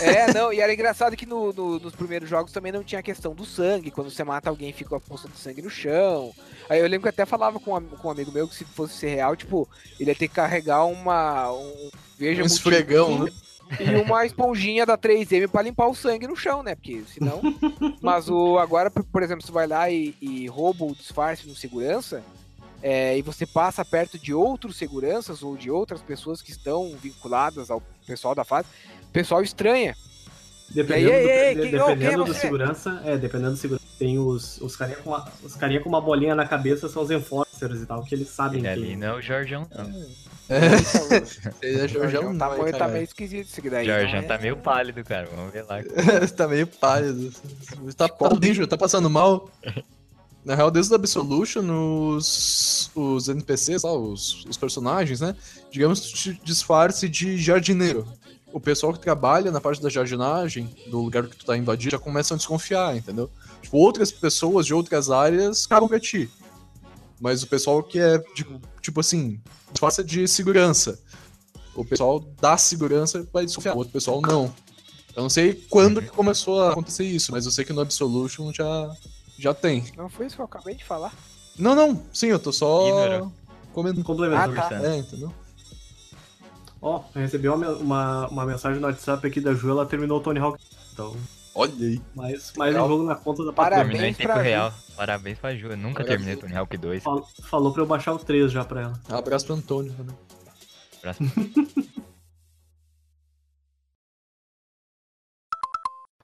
É, 0.00 0.32
não, 0.32 0.52
e 0.52 0.60
era 0.60 0.72
engraçado 0.72 1.16
que 1.16 1.26
no- 1.26 1.52
no- 1.52 1.78
nos 1.78 1.94
primeiros 1.94 2.28
jogos 2.28 2.52
também 2.52 2.72
não 2.72 2.82
tinha 2.82 2.98
a 3.00 3.02
questão 3.02 3.34
do 3.34 3.44
sangue, 3.44 3.90
quando 3.90 4.10
você 4.10 4.24
mata 4.24 4.48
alguém 4.50 4.72
fica 4.72 4.96
a 4.96 5.00
poça 5.00 5.28
de 5.28 5.36
sangue 5.36 5.62
no 5.62 5.70
chão, 5.70 6.32
aí 6.68 6.80
eu 6.80 6.86
lembro 6.88 7.02
que 7.02 7.08
até 7.10 7.24
falava 7.26 7.58
com 7.60 7.76
um, 7.76 7.82
com 7.82 8.08
um 8.08 8.10
amigo 8.10 8.32
meu 8.32 8.48
que 8.48 8.54
se 8.54 8.64
fosse 8.64 8.94
ser 8.94 9.08
real, 9.14 9.36
tipo, 9.36 9.68
ele 10.00 10.10
ia 10.10 10.14
ter 10.16 10.28
que 10.28 10.34
carregar 10.34 10.84
uma, 10.84 11.52
um, 11.52 11.90
veja 12.18 12.42
Um 12.42 12.46
esfregão, 12.46 13.24
né? 13.24 13.32
e 13.80 13.96
uma 13.96 14.24
esponjinha 14.26 14.84
da 14.86 14.96
3M 14.96 15.48
pra 15.48 15.62
limpar 15.62 15.88
o 15.88 15.94
sangue 15.94 16.26
no 16.26 16.36
chão, 16.36 16.62
né? 16.62 16.74
Porque 16.74 17.02
senão. 17.12 17.40
Mas 18.00 18.28
o 18.28 18.58
agora, 18.58 18.90
por 18.90 19.02
por 19.04 19.22
exemplo, 19.22 19.44
você 19.44 19.50
vai 19.50 19.66
lá 19.66 19.90
e, 19.90 20.14
e 20.20 20.46
rouba 20.46 20.84
o 20.84 20.94
disfarce 20.94 21.48
no 21.48 21.54
segurança, 21.54 22.22
é, 22.82 23.16
e 23.16 23.22
você 23.22 23.46
passa 23.46 23.82
perto 23.82 24.18
de 24.18 24.34
outros 24.34 24.76
seguranças 24.76 25.42
ou 25.42 25.56
de 25.56 25.70
outras 25.70 26.02
pessoas 26.02 26.42
que 26.42 26.50
estão 26.50 26.94
vinculadas 27.02 27.70
ao 27.70 27.82
pessoal 28.06 28.34
da 28.34 28.44
fase, 28.44 28.68
o 29.02 29.12
pessoal 29.12 29.42
estranha. 29.42 29.96
Dependendo, 30.70 31.10
ei, 31.12 31.22
do, 31.22 31.28
ei, 31.28 31.54
de- 31.54 31.60
quem 31.70 31.80
é 31.80 31.86
dependendo 31.86 32.24
do 32.24 32.34
segurança, 32.34 33.02
é, 33.04 33.16
dependendo 33.16 33.50
do 33.52 33.56
segurança, 33.56 33.84
tem 33.98 34.18
os, 34.18 34.60
os 34.60 34.74
carinha 34.76 34.98
com 34.98 35.10
uma, 35.10 35.32
os 35.42 35.54
carinha 35.54 35.80
com 35.80 35.88
uma 35.88 36.00
bolinha 36.00 36.34
na 36.34 36.46
cabeça, 36.46 36.88
são 36.88 37.02
os 37.02 37.10
enforcers 37.10 37.82
e 37.82 37.86
tal, 37.86 38.02
que 38.02 38.14
eles 38.14 38.28
sabem 38.28 38.58
Ele 38.58 38.62
que... 38.62 38.68
ali 38.68 38.96
não 38.96 39.06
é 39.08 39.14
o 39.14 39.20
Jorjão, 39.20 39.68
não. 39.74 39.84
É, 40.48 40.58
O 41.62 41.64
ele 41.64 41.80
é 41.80 41.88
Jorjão, 41.88 42.36
tá, 42.36 42.56
não, 42.56 42.72
tá 42.72 42.88
meio 42.88 43.04
esquisito 43.04 43.46
isso 43.46 43.70
daí. 43.70 43.86
O 43.86 43.90
Jorjão 43.90 44.18
não 44.20 44.24
é? 44.24 44.28
tá 44.28 44.38
meio 44.38 44.56
pálido, 44.56 45.04
cara. 45.04 45.28
Vamos 45.34 45.52
ver 45.52 45.62
lá. 45.62 45.78
tá 46.36 46.48
meio 46.48 46.66
pálido. 46.66 47.32
Tá, 47.96 48.08
tá 48.08 48.28
lixo, 48.40 48.66
tá 48.66 48.76
passando 48.76 49.08
mal. 49.08 49.50
Na 50.44 50.54
real, 50.54 50.70
desde 50.70 50.92
o 50.92 50.96
Absolution, 50.96 52.16
os, 52.16 52.90
os 52.94 53.28
NPCs, 53.28 53.82
lá, 53.82 53.92
os, 53.94 54.44
os 54.44 54.56
personagens, 54.56 55.20
né? 55.20 55.34
Digamos 55.70 56.00
que 56.00 56.38
disfarce 56.44 57.08
de 57.08 57.38
jardineiro. 57.38 58.06
O 58.52 58.60
pessoal 58.60 58.92
que 58.92 59.00
trabalha 59.00 59.50
na 59.50 59.60
parte 59.60 59.82
da 59.82 59.88
jardinagem, 59.88 60.68
do 60.88 61.00
lugar 61.00 61.26
que 61.26 61.36
tu 61.36 61.46
tá 61.46 61.56
invadir, 61.56 61.90
já 61.90 61.98
começam 61.98 62.34
a 62.34 62.38
desconfiar, 62.38 62.96
entendeu? 62.96 63.30
Tipo, 63.62 63.78
outras 63.78 64.12
pessoas 64.12 64.66
de 64.66 64.74
outras 64.74 65.10
áreas 65.10 65.66
cagam 65.66 65.88
pra 65.88 65.98
ti. 65.98 66.30
Mas 67.18 67.42
o 67.42 67.46
pessoal 67.46 67.82
que 67.82 67.98
é, 67.98 68.18
tipo, 68.34 68.60
tipo 68.82 69.00
assim, 69.00 69.40
disfarça 69.72 70.04
de 70.04 70.28
segurança. 70.28 71.00
O 71.74 71.84
pessoal 71.84 72.20
da 72.20 72.56
segurança 72.56 73.26
vai 73.32 73.46
desconfiar, 73.46 73.74
o 73.74 73.78
outro 73.78 73.92
pessoal 73.92 74.20
não. 74.20 74.54
Eu 75.16 75.22
não 75.22 75.30
sei 75.30 75.54
quando 75.70 76.02
que 76.02 76.08
começou 76.08 76.62
a 76.62 76.70
acontecer 76.70 77.04
isso, 77.04 77.32
mas 77.32 77.46
eu 77.46 77.50
sei 77.50 77.64
que 77.64 77.72
no 77.72 77.80
Absolution 77.80 78.52
já, 78.52 78.94
já 79.38 79.52
tem. 79.54 79.84
Não 79.96 80.08
foi 80.08 80.26
isso 80.26 80.36
que 80.36 80.42
eu 80.42 80.46
acabei 80.46 80.74
de 80.74 80.84
falar. 80.84 81.12
Não, 81.58 81.74
não, 81.74 82.02
sim, 82.12 82.26
eu 82.28 82.38
tô 82.38 82.52
só 82.52 82.86
Ignorou. 82.88 83.32
comentando. 83.72 84.04
Complementando. 84.04 84.60
Ah, 84.60 84.68
tá. 84.68 84.84
É, 84.86 84.96
entendeu? 84.98 85.32
Ó, 86.82 87.02
eu 87.14 87.20
recebi 87.22 87.48
uma, 87.48 87.68
uma, 87.70 88.28
uma 88.28 88.44
mensagem 88.46 88.80
no 88.80 88.86
WhatsApp 88.86 89.26
aqui 89.26 89.40
da 89.40 89.54
Ju, 89.54 89.70
ela 89.70 89.86
terminou 89.86 90.18
o 90.18 90.20
Tony 90.20 90.38
Hawk. 90.38 90.62
Então, 90.92 91.16
Olha 91.54 91.72
aí. 91.86 92.00
mais, 92.14 92.52
mais 92.56 92.74
um 92.74 92.78
jogo 92.88 93.04
na 93.04 93.14
conta 93.14 93.44
da 93.44 93.52
Parabéns 93.52 93.86
patrulha. 93.86 94.00
Terminou 94.02 94.10
em 94.10 94.14
tempo 94.14 94.32
pra 94.32 94.42
Ju. 94.42 94.48
real. 94.48 94.74
Parabéns 94.96 95.38
pra 95.38 95.54
Ju. 95.56 95.68
Eu 95.68 95.76
nunca 95.76 96.04
Parabéns. 96.04 96.08
terminei 96.08 96.36
Tony 96.36 96.56
Hawk 96.56 96.76
2. 96.76 97.02
Fal- 97.02 97.28
Falou 97.44 97.72
pra 97.72 97.82
eu 97.82 97.86
baixar 97.86 98.12
o 98.12 98.18
3 98.18 98.52
já 98.52 98.64
pra 98.64 98.82
ela. 98.82 99.00
Abraço 99.08 99.46
pro 99.46 99.54
Antônio 99.54 99.92
também. 99.94 100.16
Próximo. 101.00 101.30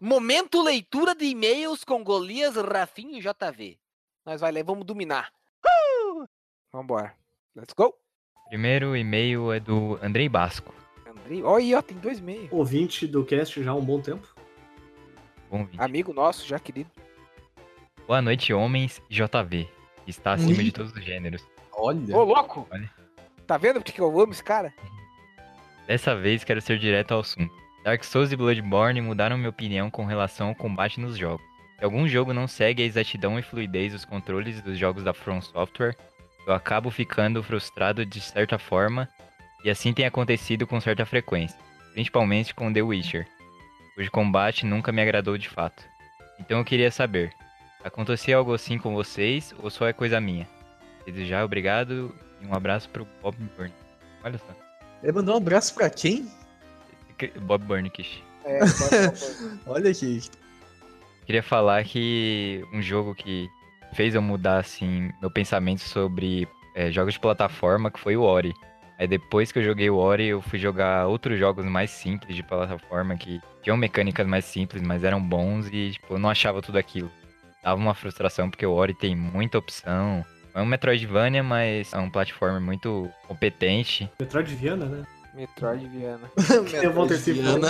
Momento 0.03 0.63
leitura 0.63 1.15
de 1.15 1.27
e-mails 1.27 1.85
com 1.85 2.03
Golias, 2.03 2.57
Rafinho 2.57 3.19
e 3.19 3.21
JV. 3.21 3.79
Nós 4.25 4.41
vai 4.41 4.51
ler, 4.51 4.65
vamos 4.65 4.87
dominar. 4.87 5.31
Uh! 5.63 6.27
Vambora. 6.73 7.15
Let's 7.55 7.75
go. 7.75 7.95
Primeiro 8.49 8.97
e-mail 8.97 9.53
é 9.53 9.61
do 9.61 9.99
Andrei 10.03 10.27
Basco. 10.27 10.75
Andrei, 11.07 11.43
olha 11.43 11.63
aí, 11.63 11.75
ó, 11.75 11.83
tem 11.83 11.99
dois 11.99 12.19
e-mails. 12.19 12.49
Ouvinte 12.51 13.07
do 13.07 13.27
cast 13.27 13.63
já 13.63 13.73
há 13.73 13.75
um 13.75 13.85
bom 13.85 14.01
tempo. 14.01 14.27
Bom 15.51 15.67
vídeo. 15.67 15.83
Amigo 15.83 16.15
nosso, 16.15 16.49
já 16.49 16.59
querido. 16.59 16.91
Boa 18.07 18.23
noite, 18.23 18.55
homens 18.55 19.03
e 19.11 19.15
JV. 19.15 19.69
Está 20.07 20.33
acima 20.33 20.63
Ih. 20.63 20.65
de 20.65 20.73
todos 20.73 20.93
os 20.95 21.05
gêneros. 21.05 21.47
Olha. 21.73 22.17
Ô, 22.17 22.25
louco! 22.25 22.67
Olha. 22.71 22.91
Tá 23.47 23.59
vendo 23.59 23.75
porque 23.81 23.93
que 23.93 24.01
eu 24.01 24.19
amo 24.19 24.33
esse 24.33 24.43
cara? 24.43 24.73
Dessa 25.87 26.17
vez 26.17 26.43
quero 26.43 26.63
ser 26.63 26.79
direto 26.79 27.13
ao 27.13 27.21
assunto. 27.21 27.60
Dark 27.83 28.05
Souls 28.05 28.31
e 28.31 28.37
Bloodborne 28.37 29.01
mudaram 29.01 29.39
minha 29.39 29.49
opinião 29.49 29.91
com 29.91 30.05
relação 30.05 30.49
ao 30.49 30.55
combate 30.55 31.01
nos 31.01 31.17
jogos. 31.17 31.45
Se 31.79 31.85
algum 31.85 32.07
jogo 32.07 32.35
não 32.35 32.47
segue 32.47 32.83
a 32.83 32.87
exatidão 32.87 33.39
e 33.39 33.43
fluidez 33.43 33.93
dos 33.93 34.05
controles 34.05 34.61
dos 34.61 34.79
jogos 34.79 35.03
da 35.03 35.15
From 35.15 35.41
Software, 35.41 35.97
eu 36.47 36.53
acabo 36.53 36.91
ficando 36.91 37.43
frustrado 37.43 38.05
de 38.05 38.21
certa 38.21 38.59
forma, 38.59 39.09
e 39.65 39.71
assim 39.71 39.93
tem 39.95 40.05
acontecido 40.05 40.67
com 40.67 40.79
certa 40.79 41.07
frequência, 41.07 41.59
principalmente 41.95 42.55
com 42.55 42.73
The 42.73 42.83
Witcher, 42.83 43.27
cujo 43.95 44.11
combate 44.11 44.67
nunca 44.67 44.93
me 44.93 45.01
agradou 45.01 45.39
de 45.39 45.49
fato. 45.49 45.83
Então 46.39 46.59
eu 46.59 46.65
queria 46.65 46.91
saber, 46.91 47.33
acontecia 47.83 48.37
algo 48.37 48.53
assim 48.53 48.79
com 48.79 48.95
vocês 48.95 49.55
ou 49.59 49.71
só 49.71 49.87
é 49.87 49.93
coisa 49.95 50.21
minha? 50.21 50.47
Desde 51.07 51.27
já, 51.27 51.43
obrigado 51.43 52.15
e 52.43 52.47
um 52.47 52.55
abraço 52.55 52.91
pro 52.91 53.09
Bob 53.23 53.37
Burn. 53.57 53.73
Olha 54.23 54.39
só, 54.39 54.55
Ele 55.03 55.13
mandou 55.13 55.35
um 55.35 55.39
abraço 55.39 55.75
pra 55.75 55.89
quem? 55.89 56.31
Bob 57.29 57.65
Burnkish. 57.65 58.23
É, 58.45 58.61
Olha 59.67 59.91
aqui. 59.91 60.21
Queria 61.27 61.43
falar 61.43 61.85
que 61.85 62.65
um 62.73 62.83
jogo 62.83 63.15
que 63.15 63.49
fez 63.93 64.15
eu 64.15 64.23
mudar 64.23 64.59
assim 64.59 65.11
meu 65.21 65.31
pensamento 65.31 65.81
sobre 65.81 66.49
é, 66.75 66.91
jogos 66.91 67.15
de 67.15 67.21
plataforma 67.21 67.91
que 67.91 68.01
foi 68.01 68.17
o 68.17 68.23
Ori. 68.23 68.55
Aí 68.99 69.07
depois 69.07 69.51
que 69.51 69.59
eu 69.59 69.63
joguei 69.63 69.89
o 69.89 69.97
Ori, 69.97 70.27
eu 70.27 70.43
fui 70.43 70.59
jogar 70.59 71.07
outros 71.07 71.39
jogos 71.39 71.65
mais 71.65 71.91
simples 71.91 72.37
de 72.37 72.43
plataforma 72.43 73.17
que 73.17 73.41
tinham 73.63 73.77
mecânicas 73.77 74.27
mais 74.27 74.45
simples, 74.45 74.83
mas 74.83 75.05
eram 75.05 75.23
bons 75.23 75.69
e 75.73 75.93
tipo, 75.93 76.15
eu 76.15 76.19
não 76.19 76.29
achava 76.29 76.61
tudo 76.61 76.79
aquilo. 76.79 77.11
Dava 77.63 77.81
uma 77.81 77.95
frustração 77.95 78.51
porque 78.51 78.67
o 78.67 78.73
Ori 78.73 78.95
tem 78.95 79.15
muita 79.15 79.59
opção. 79.59 80.25
É 80.55 80.61
um 80.61 80.67
Metroidvania, 80.67 81.43
mas 81.43 81.93
é 81.93 81.99
um 81.99 82.11
platformer 82.11 82.61
muito 82.61 83.09
competente. 83.29 84.11
Metroidvania, 84.19 84.77
né? 84.87 85.07
Metroid 85.35 85.87
Viana. 85.89 86.31
Eu 86.83 86.93
vou 86.93 87.07
ter 87.07 87.15
esse 87.15 87.33
Diana. 87.33 87.69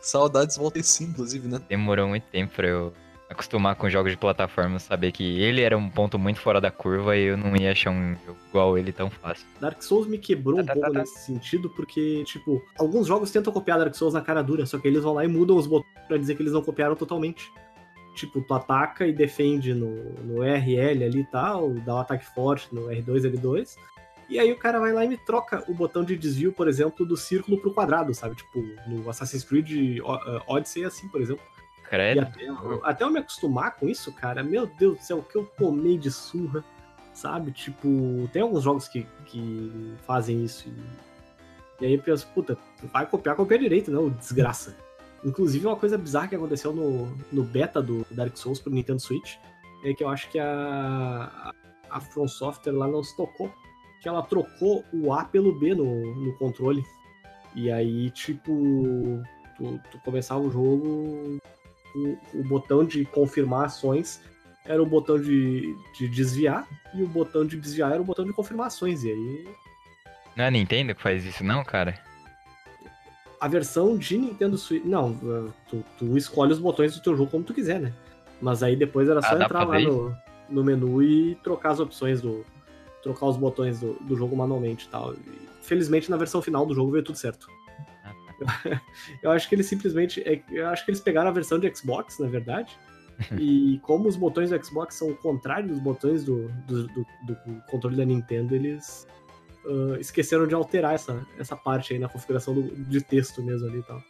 Saudades 0.00 0.56
voltem 0.56 0.82
sim, 0.82 1.04
inclusive, 1.04 1.46
né? 1.46 1.60
Demorou 1.68 2.08
muito 2.08 2.24
tempo 2.24 2.54
pra 2.54 2.66
eu 2.66 2.92
acostumar 3.28 3.76
com 3.76 3.88
jogos 3.88 4.10
de 4.10 4.18
plataforma, 4.18 4.78
saber 4.80 5.12
que 5.12 5.40
ele 5.40 5.60
era 5.60 5.78
um 5.78 5.88
ponto 5.88 6.18
muito 6.18 6.40
fora 6.40 6.60
da 6.60 6.70
curva 6.70 7.16
e 7.16 7.26
eu 7.26 7.36
não 7.36 7.54
ia 7.54 7.70
achar 7.70 7.90
um 7.90 8.16
jogo 8.26 8.38
igual 8.48 8.76
ele 8.76 8.90
tão 8.92 9.08
fácil. 9.08 9.46
Dark 9.60 9.80
Souls 9.82 10.08
me 10.08 10.18
quebrou 10.18 10.58
um 10.58 10.64
Tá, 10.64 10.74
tá, 10.74 10.80
pouco 10.80 10.88
tá, 10.88 10.94
tá. 10.94 11.00
nesse 11.00 11.26
sentido, 11.26 11.70
porque, 11.70 12.24
tipo, 12.24 12.60
alguns 12.76 13.06
jogos 13.06 13.30
tentam 13.30 13.52
copiar 13.52 13.78
Dark 13.78 13.94
Souls 13.94 14.14
na 14.14 14.20
cara 14.20 14.42
dura, 14.42 14.66
só 14.66 14.78
que 14.78 14.88
eles 14.88 15.02
vão 15.04 15.14
lá 15.14 15.24
e 15.24 15.28
mudam 15.28 15.56
os 15.56 15.66
botões 15.66 15.92
pra 16.08 16.16
dizer 16.16 16.34
que 16.34 16.42
eles 16.42 16.52
não 16.52 16.62
copiaram 16.62 16.96
totalmente. 16.96 17.52
Tipo, 18.16 18.40
tu 18.40 18.52
ataca 18.52 19.06
e 19.06 19.12
defende 19.12 19.72
no, 19.72 19.94
no 20.24 20.42
RL 20.42 21.04
ali 21.04 21.20
e 21.20 21.30
tal, 21.30 21.70
dá 21.86 21.94
um 21.94 21.98
ataque 21.98 22.26
forte 22.34 22.74
no 22.74 22.88
R2, 22.88 23.32
L2. 23.32 23.76
E 24.30 24.38
aí 24.38 24.52
o 24.52 24.56
cara 24.56 24.78
vai 24.78 24.92
lá 24.92 25.04
e 25.04 25.08
me 25.08 25.16
troca 25.16 25.64
o 25.68 25.74
botão 25.74 26.04
de 26.04 26.16
desvio, 26.16 26.52
por 26.52 26.68
exemplo, 26.68 27.04
do 27.04 27.16
círculo 27.16 27.60
pro 27.60 27.74
quadrado, 27.74 28.14
sabe? 28.14 28.36
Tipo, 28.36 28.62
no 28.86 29.10
Assassin's 29.10 29.42
Creed 29.42 29.98
eh, 29.98 30.02
Odyssey 30.46 30.84
é 30.84 30.86
assim, 30.86 31.08
por 31.08 31.20
exemplo. 31.20 31.42
Credo. 31.88 32.20
até, 32.20 32.46
até 32.84 33.04
eu 33.04 33.10
me 33.10 33.18
acostumar 33.18 33.74
com 33.74 33.88
isso, 33.88 34.12
cara, 34.12 34.44
meu 34.44 34.68
Deus 34.68 34.98
do 34.98 35.02
céu, 35.02 35.18
o 35.18 35.22
que 35.24 35.34
eu 35.34 35.44
tomei 35.58 35.98
de 35.98 36.08
surra, 36.08 36.64
sabe? 37.12 37.50
Tipo, 37.50 38.30
tem 38.32 38.42
alguns 38.42 38.62
jogos 38.62 38.86
que, 38.86 39.04
que 39.26 39.96
fazem 40.06 40.44
isso. 40.44 40.68
E, 40.68 41.82
e 41.82 41.86
aí 41.86 41.94
eu 41.94 42.00
penso, 42.00 42.28
puta, 42.32 42.56
vai 42.92 43.04
copiar, 43.06 43.34
copia 43.34 43.58
direito, 43.58 43.90
não, 43.90 44.08
desgraça. 44.10 44.76
Inclusive, 45.24 45.66
uma 45.66 45.74
coisa 45.74 45.98
bizarra 45.98 46.28
que 46.28 46.36
aconteceu 46.36 46.72
no, 46.72 47.12
no 47.32 47.42
beta 47.42 47.82
do 47.82 48.06
Dark 48.12 48.36
Souls 48.36 48.60
pro 48.60 48.72
Nintendo 48.72 49.00
Switch 49.00 49.34
é 49.84 49.92
que 49.92 50.04
eu 50.04 50.08
acho 50.08 50.30
que 50.30 50.38
a, 50.38 50.46
a, 50.46 51.52
a 51.90 52.00
From 52.00 52.28
Software 52.28 52.72
lá 52.72 52.86
não 52.86 53.02
se 53.02 53.16
tocou, 53.16 53.52
que 54.00 54.08
ela 54.08 54.22
trocou 54.22 54.84
o 54.92 55.12
A 55.12 55.24
pelo 55.24 55.58
B 55.58 55.74
no, 55.74 56.14
no 56.16 56.32
controle. 56.38 56.84
E 57.54 57.70
aí, 57.70 58.10
tipo, 58.10 59.22
tu, 59.56 59.80
tu 59.90 59.98
começava 60.04 60.40
o 60.40 60.50
jogo, 60.50 61.38
o, 61.94 62.18
o 62.34 62.44
botão 62.48 62.84
de 62.84 63.04
confirmar 63.04 63.66
ações 63.66 64.20
era 64.64 64.82
o 64.82 64.86
botão 64.86 65.20
de, 65.20 65.74
de 65.98 66.08
desviar, 66.08 66.66
e 66.94 67.02
o 67.02 67.08
botão 67.08 67.44
de 67.44 67.56
desviar 67.58 67.92
era 67.92 68.00
o 68.00 68.04
botão 68.04 68.24
de 68.24 68.32
confirmar 68.32 68.68
ações. 68.68 69.02
E 69.04 69.10
aí, 69.10 69.48
Não 70.36 70.44
é 70.44 70.48
a 70.48 70.50
Nintendo 70.50 70.94
que 70.94 71.02
faz 71.02 71.24
isso 71.24 71.42
não, 71.42 71.64
cara? 71.64 71.98
a 73.40 73.48
versão 73.48 73.96
de 73.96 74.18
Nintendo 74.18 74.58
Switch. 74.58 74.84
Não, 74.84 75.14
tu, 75.68 75.82
tu 75.98 76.16
escolhe 76.16 76.52
os 76.52 76.58
botões 76.58 76.94
do 76.94 77.02
teu 77.02 77.16
jogo 77.16 77.30
como 77.30 77.42
tu 77.42 77.54
quiser, 77.54 77.80
né? 77.80 77.92
Mas 78.40 78.62
aí 78.62 78.76
depois 78.76 79.08
era 79.08 79.22
só 79.22 79.34
Ah, 79.34 79.42
entrar 79.42 79.64
lá 79.66 79.80
no, 79.80 80.14
no 80.48 80.62
menu 80.62 81.02
e 81.02 81.34
trocar 81.36 81.70
as 81.70 81.80
opções 81.80 82.20
do. 82.20 82.44
Trocar 83.02 83.26
os 83.26 83.36
botões 83.36 83.80
do, 83.80 83.94
do 84.00 84.16
jogo 84.16 84.36
manualmente 84.36 84.86
e 84.86 84.88
tal. 84.88 85.14
E, 85.14 85.18
felizmente 85.62 86.10
na 86.10 86.16
versão 86.16 86.40
final 86.42 86.64
do 86.66 86.74
jogo 86.74 86.90
veio 86.92 87.04
tudo 87.04 87.16
certo. 87.18 87.46
Ah. 88.04 88.80
Eu 89.22 89.30
acho 89.30 89.48
que 89.48 89.54
eles 89.54 89.66
simplesmente. 89.66 90.20
é- 90.22 90.42
Eu 90.50 90.68
acho 90.68 90.84
que 90.84 90.90
eles 90.90 91.00
pegaram 91.00 91.28
a 91.28 91.32
versão 91.32 91.58
de 91.58 91.74
Xbox, 91.74 92.18
na 92.18 92.28
verdade. 92.28 92.76
e 93.38 93.78
como 93.82 94.08
os 94.08 94.16
botões 94.16 94.48
do 94.50 94.64
Xbox 94.64 94.94
são 94.94 95.10
o 95.10 95.16
contrário 95.16 95.68
dos 95.68 95.78
botões 95.78 96.24
do, 96.24 96.48
do, 96.66 96.86
do- 96.88 97.06
do 97.26 97.62
controle 97.70 97.96
da 97.96 98.04
Nintendo, 98.04 98.54
eles 98.54 99.06
ah, 99.66 99.98
esqueceram 100.00 100.46
de 100.46 100.54
alterar 100.54 100.94
essa, 100.94 101.26
essa 101.38 101.54
parte 101.54 101.92
aí 101.92 101.98
na 101.98 102.08
configuração 102.08 102.54
do, 102.54 102.62
de 102.62 103.00
texto 103.02 103.42
mesmo 103.42 103.68
ali 103.68 103.80
e 103.80 103.82
tal. 103.82 104.02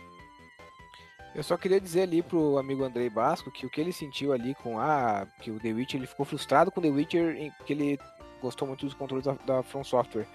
Eu 1.35 1.43
só 1.45 1.57
queria 1.57 1.81
dizer 1.81 2.03
ali 2.03 2.23
pro 2.23 2.59
amigo 2.59 2.83
Andrei 2.85 3.09
Basco 3.09 3.51
que 3.53 3.65
o 3.65 3.71
que 3.71 3.81
ele 3.81 3.93
sentiu 3.93 4.33
ali 4.33 4.53
com 4.55 4.79
a. 4.81 5.27
que 5.41 5.51
o 5.51 5.61
The 5.61 5.73
Witcher, 5.73 6.01
ele 6.01 6.07
ficou 6.07 6.27
frustrado 6.27 6.71
com 6.73 6.81
The 6.81 6.89
Witcher 6.91 7.53
porque 7.57 7.73
ele 7.73 7.99
gostou 8.41 8.67
muito 8.67 8.85
dos 8.85 8.95
controles 8.95 9.25
da, 9.25 9.35
da 9.47 9.63
From 9.63 9.85
Software. 9.85 10.27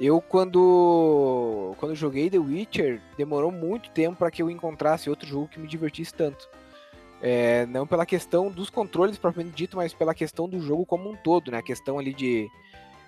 Eu, 0.00 0.20
quando. 0.20 1.74
quando 1.78 1.94
joguei 1.94 2.28
The 2.28 2.38
Witcher, 2.38 3.00
demorou 3.16 3.52
muito 3.52 3.90
tempo 3.90 4.16
para 4.16 4.30
que 4.30 4.42
eu 4.42 4.50
encontrasse 4.50 5.08
outro 5.08 5.28
jogo 5.28 5.48
que 5.48 5.60
me 5.60 5.68
divertisse 5.68 6.12
tanto. 6.12 6.48
É, 7.20 7.66
não 7.66 7.86
pela 7.86 8.04
questão 8.04 8.50
dos 8.50 8.68
controles 8.68 9.16
propriamente 9.16 9.54
dito, 9.54 9.76
mas 9.76 9.94
pela 9.94 10.12
questão 10.14 10.48
do 10.48 10.60
jogo 10.60 10.84
como 10.84 11.08
um 11.10 11.14
todo, 11.16 11.52
né? 11.52 11.58
A 11.58 11.62
questão 11.62 11.98
ali 11.98 12.12
de 12.12 12.50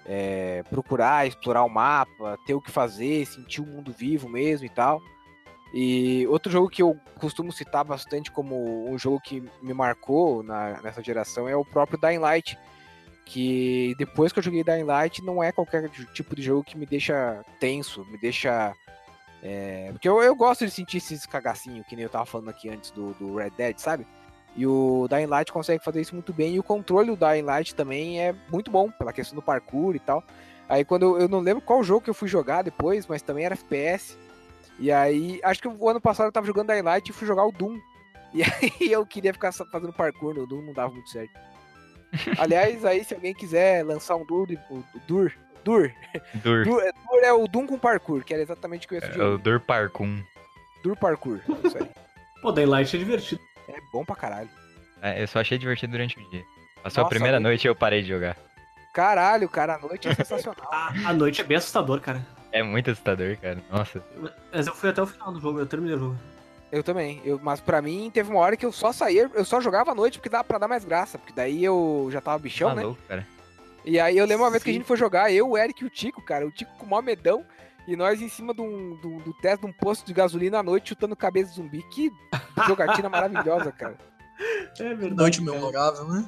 é, 0.06 0.62
procurar, 0.70 1.26
explorar 1.26 1.64
o 1.64 1.68
mapa, 1.68 2.38
ter 2.46 2.54
o 2.54 2.60
que 2.60 2.70
fazer, 2.70 3.26
sentir 3.26 3.60
o 3.60 3.66
mundo 3.66 3.92
vivo 3.92 4.28
mesmo 4.28 4.66
e 4.66 4.70
tal. 4.70 5.02
E 5.72 6.24
outro 6.28 6.52
jogo 6.52 6.68
que 6.68 6.82
eu 6.82 6.96
costumo 7.18 7.50
citar 7.50 7.84
bastante 7.84 8.30
como 8.30 8.88
um 8.88 8.96
jogo 8.96 9.20
que 9.20 9.42
me 9.60 9.74
marcou 9.74 10.44
na- 10.44 10.80
nessa 10.80 11.02
geração 11.02 11.48
é 11.48 11.56
o 11.56 11.64
próprio 11.64 11.98
Dying 11.98 12.18
Light. 12.18 12.56
Que 13.24 13.94
depois 13.96 14.32
que 14.32 14.38
eu 14.38 14.42
joguei 14.42 14.62
Dying 14.62 14.84
Light, 14.84 15.22
não 15.22 15.42
é 15.42 15.50
qualquer 15.50 15.88
tipo 16.12 16.36
de 16.36 16.42
jogo 16.42 16.62
que 16.62 16.76
me 16.76 16.84
deixa 16.84 17.42
tenso, 17.58 18.04
me 18.06 18.18
deixa. 18.18 18.74
é, 19.42 19.88
porque 19.92 20.08
eu, 20.08 20.22
eu 20.22 20.36
gosto 20.36 20.64
de 20.64 20.70
sentir 20.70 20.98
esses 20.98 21.24
cagacinhos, 21.24 21.86
que 21.86 21.96
nem 21.96 22.04
eu 22.04 22.10
tava 22.10 22.26
falando 22.26 22.50
aqui 22.50 22.68
antes 22.68 22.90
do, 22.90 23.14
do 23.14 23.36
Red 23.36 23.50
Dead, 23.56 23.78
sabe? 23.78 24.06
E 24.56 24.66
o 24.66 25.08
Dying 25.08 25.26
Light 25.26 25.52
consegue 25.52 25.82
fazer 25.82 26.00
isso 26.00 26.14
muito 26.14 26.32
bem. 26.32 26.54
E 26.54 26.58
o 26.58 26.62
controle 26.62 27.10
do 27.10 27.16
Dying 27.16 27.42
Light 27.42 27.74
também 27.74 28.20
é 28.20 28.34
muito 28.50 28.70
bom, 28.70 28.90
pela 28.90 29.12
questão 29.12 29.34
do 29.34 29.42
parkour 29.42 29.96
e 29.96 29.98
tal. 29.98 30.22
Aí 30.68 30.84
quando 30.84 31.02
eu, 31.02 31.20
eu 31.22 31.28
não 31.28 31.40
lembro 31.40 31.62
qual 31.62 31.82
jogo 31.82 32.02
que 32.02 32.10
eu 32.10 32.14
fui 32.14 32.28
jogar 32.28 32.62
depois, 32.62 33.06
mas 33.06 33.22
também 33.22 33.44
era 33.44 33.54
FPS. 33.54 34.16
E 34.78 34.90
aí, 34.90 35.40
acho 35.42 35.60
que 35.60 35.68
o 35.68 35.88
ano 35.88 36.00
passado 36.00 36.26
eu 36.26 36.32
tava 36.32 36.46
jogando 36.46 36.68
Dying 36.68 36.82
Light 36.82 37.08
e 37.08 37.12
fui 37.12 37.26
jogar 37.26 37.44
o 37.44 37.52
Doom. 37.52 37.78
E 38.34 38.42
aí 38.42 38.90
eu 38.90 39.06
queria 39.06 39.32
ficar 39.32 39.52
fazendo 39.52 39.92
parkour 39.92 40.34
no 40.34 40.44
Doom, 40.44 40.62
não 40.62 40.72
dava 40.72 40.92
muito 40.92 41.08
certo. 41.08 41.30
Aliás, 42.38 42.84
aí 42.84 43.04
se 43.04 43.14
alguém 43.14 43.34
quiser 43.34 43.84
lançar 43.84 44.16
um 44.16 44.24
Dur, 44.24 44.48
o 44.70 44.84
Dur, 45.06 45.32
Dur, 45.64 45.92
Dur. 46.34 46.64
Dur, 46.64 46.82
é- 46.82 46.92
Dur 46.92 47.20
é 47.22 47.32
o 47.32 47.46
Doom 47.48 47.66
com 47.66 47.78
parkour, 47.78 48.22
que 48.24 48.32
era 48.34 48.42
exatamente 48.42 48.86
o 48.86 48.88
que 48.88 48.94
eu 48.96 48.98
ia 49.00 49.04
É 49.04 49.06
sugerir. 49.08 49.26
o 49.28 49.38
Dur 49.38 49.60
Parkour. 49.60 50.08
Dur 50.82 50.96
parkour, 50.96 51.40
isso 51.64 51.78
aí. 51.78 51.88
Pô, 52.42 52.52
Dying 52.52 52.66
Light 52.66 52.94
é 52.94 52.98
divertido. 52.98 53.40
É 53.68 53.76
bom 53.90 54.04
pra 54.04 54.14
caralho. 54.14 54.50
É, 55.00 55.22
eu 55.22 55.26
só 55.26 55.40
achei 55.40 55.56
divertido 55.56 55.92
durante 55.92 56.18
o 56.18 56.30
dia. 56.30 56.42
Passou 56.82 57.04
a 57.04 57.08
primeira 57.08 57.38
muito. 57.38 57.48
noite 57.48 57.64
e 57.64 57.68
eu 57.68 57.74
parei 57.74 58.02
de 58.02 58.08
jogar. 58.08 58.36
Caralho, 58.92 59.48
cara, 59.48 59.76
a 59.76 59.78
noite 59.78 60.06
é 60.08 60.14
sensacional. 60.14 60.60
A, 60.70 60.88
a 61.08 61.12
noite 61.14 61.40
é 61.40 61.44
bem 61.44 61.56
assustador, 61.56 62.00
cara. 62.00 62.24
É 62.52 62.62
muito 62.62 62.90
assustador, 62.90 63.36
cara. 63.38 63.58
Nossa. 63.70 64.04
Mas 64.52 64.66
eu 64.66 64.74
fui 64.74 64.90
até 64.90 65.00
o 65.02 65.06
final 65.06 65.32
do 65.32 65.40
jogo, 65.40 65.58
eu 65.58 65.66
terminei 65.66 65.96
o 65.96 65.98
jogo. 65.98 66.18
Eu 66.74 66.82
também. 66.82 67.20
Eu, 67.24 67.38
mas 67.42 67.60
pra 67.60 67.80
mim 67.80 68.10
teve 68.12 68.30
uma 68.30 68.40
hora 68.40 68.56
que 68.56 68.66
eu 68.66 68.72
só 68.72 68.92
saía, 68.92 69.30
eu 69.32 69.44
só 69.44 69.60
jogava 69.60 69.92
à 69.92 69.94
noite 69.94 70.18
porque 70.18 70.28
dava 70.28 70.44
pra 70.44 70.58
dar 70.58 70.66
mais 70.68 70.84
graça. 70.84 71.18
Porque 71.18 71.32
daí 71.32 71.64
eu 71.64 72.08
já 72.10 72.20
tava 72.20 72.38
bichão, 72.38 72.70
tá 72.70 72.74
né? 72.76 72.82
louco, 72.82 73.00
cara. 73.06 73.26
E 73.84 74.00
aí 74.00 74.16
eu 74.16 74.24
lembro 74.26 74.44
uma 74.44 74.50
vez 74.50 74.62
que 74.62 74.70
a 74.70 74.72
Sim. 74.72 74.78
gente 74.78 74.86
foi 74.88 74.96
jogar, 74.96 75.30
eu, 75.32 75.50
o 75.50 75.58
Eric 75.58 75.82
e 75.82 75.86
o 75.86 75.90
Tico, 75.90 76.22
cara. 76.22 76.46
O 76.46 76.50
Tico 76.50 76.72
com 76.78 76.86
o 76.86 76.88
maior 76.88 77.02
medão. 77.02 77.44
E 77.86 77.94
nós 77.96 78.20
em 78.22 78.28
cima 78.30 78.54
de 78.54 78.62
um- 78.62 78.96
do, 78.96 79.18
do 79.20 79.34
teto 79.34 79.60
de 79.60 79.66
um 79.66 79.72
posto 79.72 80.06
de 80.06 80.12
gasolina 80.14 80.58
à 80.58 80.62
noite 80.62 80.88
chutando 80.88 81.14
cabeça 81.14 81.50
de 81.50 81.56
zumbi. 81.56 81.82
Que 81.90 82.10
jogatina 82.66 83.08
maravilhosa, 83.10 83.70
cara. 83.70 83.96
É 84.80 84.82
verdade. 84.94 85.14
Noite 85.14 85.44
cara. 85.44 85.52
memorável, 85.52 86.04
né? 86.08 86.24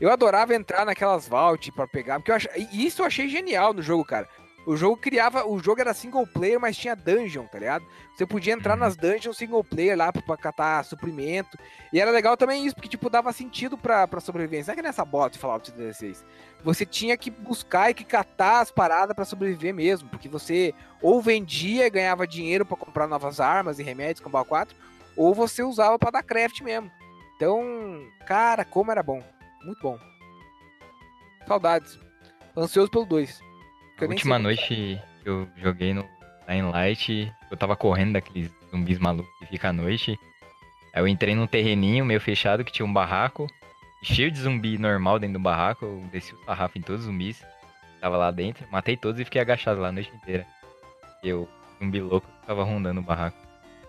Eu 0.00 0.10
adorava 0.10 0.54
entrar 0.54 0.84
naquelas 0.86 1.28
vault 1.28 1.70
pra 1.72 1.86
pegar, 1.86 2.18
porque 2.18 2.30
eu 2.30 2.36
ach... 2.36 2.46
e 2.56 2.86
isso 2.86 3.02
eu 3.02 3.06
achei 3.06 3.28
genial 3.28 3.72
no 3.74 3.82
jogo, 3.82 4.04
cara. 4.04 4.28
O 4.64 4.76
jogo 4.76 4.96
criava, 4.96 5.44
o 5.44 5.58
jogo 5.58 5.80
era 5.80 5.92
single 5.92 6.24
player, 6.26 6.60
mas 6.60 6.76
tinha 6.76 6.94
dungeon, 6.94 7.46
tá 7.46 7.58
ligado? 7.58 7.84
Você 8.14 8.24
podia 8.24 8.52
entrar 8.52 8.74
Uhum. 8.74 8.80
nas 8.80 8.96
dungeons 8.96 9.36
single 9.36 9.64
player 9.64 9.96
lá 9.98 10.12
pra, 10.12 10.36
catar 10.36 10.84
suprimento. 10.84 11.58
E 11.92 12.00
era 12.00 12.12
legal 12.12 12.36
também 12.36 12.64
isso, 12.64 12.74
porque 12.76 12.88
tipo 12.88 13.10
dava 13.10 13.32
sentido 13.32 13.76
pra, 13.76 14.06
pra 14.06 14.20
sobrevivência. 14.20 14.70
Não 14.70 14.74
é 14.74 14.76
que 14.76 14.82
nessa 14.86 15.04
bota 15.04 15.30
de 15.30 15.38
Fallout 15.40 15.66
76. 15.68 16.24
Você 16.62 16.86
tinha 16.86 17.16
que 17.16 17.28
buscar 17.28 17.90
e 17.90 17.94
que 17.94 18.04
catar 18.04 18.60
as 18.60 18.70
paradas 18.70 19.16
pra 19.16 19.24
sobreviver 19.24 19.74
mesmo, 19.74 20.08
porque 20.08 20.28
você 20.28 20.72
ou 21.00 21.20
vendia 21.20 21.86
e 21.86 21.90
ganhava 21.90 22.24
dinheiro 22.24 22.64
pra 22.64 22.76
comprar 22.76 23.08
novas 23.08 23.40
armas 23.40 23.80
e 23.80 23.82
remédios 23.82 24.20
com 24.20 24.30
o 24.30 24.44
4, 24.44 24.76
ou 25.16 25.34
você 25.34 25.64
usava 25.64 25.98
pra 25.98 26.12
dar 26.12 26.22
craft 26.22 26.60
mesmo. 26.60 26.88
Então, 27.34 27.60
cara, 28.26 28.64
como 28.64 28.92
era 28.92 29.02
bom. 29.02 29.20
Muito 29.64 29.82
bom. 29.82 29.98
Saudades. 31.48 31.98
Ansioso 32.56 32.88
pelo 32.90 33.04
2. 33.04 33.40
A 34.02 34.06
última 34.08 34.38
noite 34.38 35.00
que 35.22 35.28
eu 35.28 35.48
joguei 35.56 35.94
no 35.94 36.04
Dying 36.48 36.70
Light, 36.70 37.32
eu 37.50 37.56
tava 37.56 37.76
correndo 37.76 38.14
daqueles 38.14 38.50
zumbis 38.70 38.98
malucos 38.98 39.32
que 39.38 39.46
fica 39.46 39.68
à 39.68 39.72
noite. 39.72 40.18
Aí 40.92 41.00
eu 41.00 41.06
entrei 41.06 41.34
num 41.36 41.46
terreninho 41.46 42.04
meio 42.04 42.20
fechado 42.20 42.64
que 42.64 42.72
tinha 42.72 42.84
um 42.84 42.92
barraco, 42.92 43.46
cheio 44.02 44.30
de 44.30 44.40
zumbi 44.40 44.76
normal 44.76 45.20
dentro 45.20 45.34
do 45.34 45.42
barraco. 45.42 45.84
Eu 45.84 46.08
desci 46.10 46.34
o 46.34 46.44
sarrafo 46.44 46.78
em 46.78 46.82
todos 46.82 47.02
os 47.02 47.06
zumbis. 47.06 47.44
Tava 48.00 48.16
lá 48.16 48.32
dentro, 48.32 48.66
matei 48.72 48.96
todos 48.96 49.20
e 49.20 49.24
fiquei 49.24 49.40
agachado 49.40 49.80
lá 49.80 49.88
a 49.88 49.92
noite 49.92 50.12
inteira. 50.14 50.44
E 51.22 51.32
o 51.32 51.48
zumbi 51.78 52.00
louco 52.00 52.26
tava 52.44 52.64
rondando 52.64 53.00
o 53.00 53.04
barraco. 53.04 53.38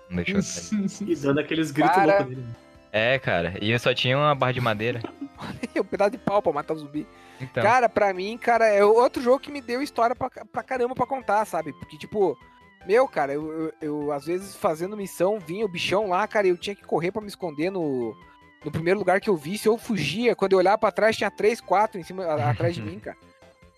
Não 0.10 0.18
deixou 0.18 0.40
de 0.40 0.46
sair. 0.46 1.10
E 1.10 1.16
dando 1.16 1.40
aqueles 1.40 1.72
gritos 1.72 1.96
Cara. 1.96 2.18
loucos 2.20 2.36
dele. 2.36 2.48
É, 2.94 3.18
cara, 3.18 3.56
e 3.60 3.72
eu 3.72 3.80
só 3.80 3.92
tinha 3.92 4.16
uma 4.16 4.36
barra 4.36 4.52
de 4.52 4.62
madeira. 4.62 5.02
um 5.76 5.84
pedaço 5.84 6.12
de 6.12 6.20
pau 6.20 6.44
pra 6.44 6.54
matar 6.54 6.76
o 6.76 6.78
zumbi. 6.78 7.08
Então, 7.42 7.64
Cara, 7.64 7.90
pra 7.90 8.14
mim, 8.14 8.38
cara, 8.38 8.68
é 8.68 8.86
outro 8.86 9.20
jogo 9.20 9.40
que 9.40 9.52
me 9.52 9.60
deu 9.62 9.82
história 9.82 10.16
pra, 10.16 10.30
pra 10.30 10.62
caramba 10.62 10.94
pra 10.94 11.08
contar, 11.08 11.44
sabe? 11.46 11.74
Porque, 11.74 11.98
tipo, 11.98 12.38
meu, 12.86 13.08
cara, 13.08 13.34
eu, 13.34 13.52
eu, 13.52 13.74
eu, 13.82 14.12
às 14.12 14.26
vezes 14.26 14.56
fazendo 14.56 14.96
missão, 14.96 15.40
vinha 15.40 15.66
o 15.66 15.68
bichão 15.68 16.08
lá, 16.08 16.28
cara, 16.28 16.46
e 16.46 16.52
eu 16.52 16.58
tinha 16.58 16.76
que 16.76 16.84
correr 16.84 17.12
pra 17.12 17.20
me 17.20 17.28
esconder 17.28 17.72
no, 17.72 18.16
no 18.64 18.72
primeiro 18.72 19.00
lugar 19.00 19.20
que 19.20 19.30
eu 19.30 19.36
vi. 19.36 19.58
Se 19.58 19.68
eu 19.68 19.76
fugia, 19.76 20.36
quando 20.36 20.54
eu 20.54 20.60
olhava 20.60 20.78
pra 20.78 20.92
trás, 20.92 21.18
tinha 21.18 21.32
três, 21.32 21.60
quatro 21.60 22.00
em 22.00 22.04
cima, 22.04 22.26
atrás 22.48 22.76
de 22.76 22.82
mim, 22.84 23.00
cara. 23.00 23.18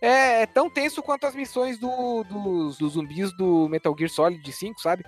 É, 0.01 0.41
é 0.41 0.45
tão 0.45 0.69
tenso 0.69 1.01
quanto 1.01 1.25
as 1.25 1.33
missões 1.33 1.79
do, 1.79 2.23
dos, 2.25 2.77
dos 2.77 2.93
zumbis 2.93 3.31
do 3.37 3.69
Metal 3.69 3.95
Gear 3.97 4.09
Solid 4.09 4.51
5, 4.51 4.81
sabe? 4.81 5.05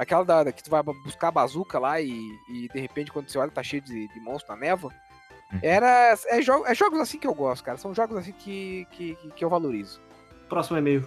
Aquela 0.00 0.24
da, 0.24 0.44
da 0.44 0.52
que 0.52 0.62
tu 0.64 0.70
vai 0.70 0.82
buscar 0.82 1.28
a 1.28 1.32
bazuca 1.32 1.78
lá 1.78 2.00
e, 2.00 2.10
e 2.48 2.68
de 2.72 2.80
repente 2.80 3.12
quando 3.12 3.28
você 3.28 3.36
olha 3.38 3.50
tá 3.50 3.62
cheio 3.62 3.82
de, 3.82 4.08
de 4.08 4.20
monstro 4.20 4.54
na 4.54 4.60
névoa. 4.60 4.92
Uhum. 5.52 5.58
Era. 5.62 6.14
É, 6.28 6.40
jo 6.40 6.64
é 6.66 6.74
jogos 6.74 6.98
assim 7.00 7.18
que 7.18 7.26
eu 7.26 7.34
gosto, 7.34 7.62
cara. 7.64 7.76
São 7.76 7.94
jogos 7.94 8.16
assim 8.16 8.32
que, 8.32 8.86
que, 8.92 9.14
que- 9.16 9.30
que 9.32 9.44
eu 9.44 9.50
valorizo. 9.50 10.00
Próximo 10.48 10.78
e-mail. 10.78 11.06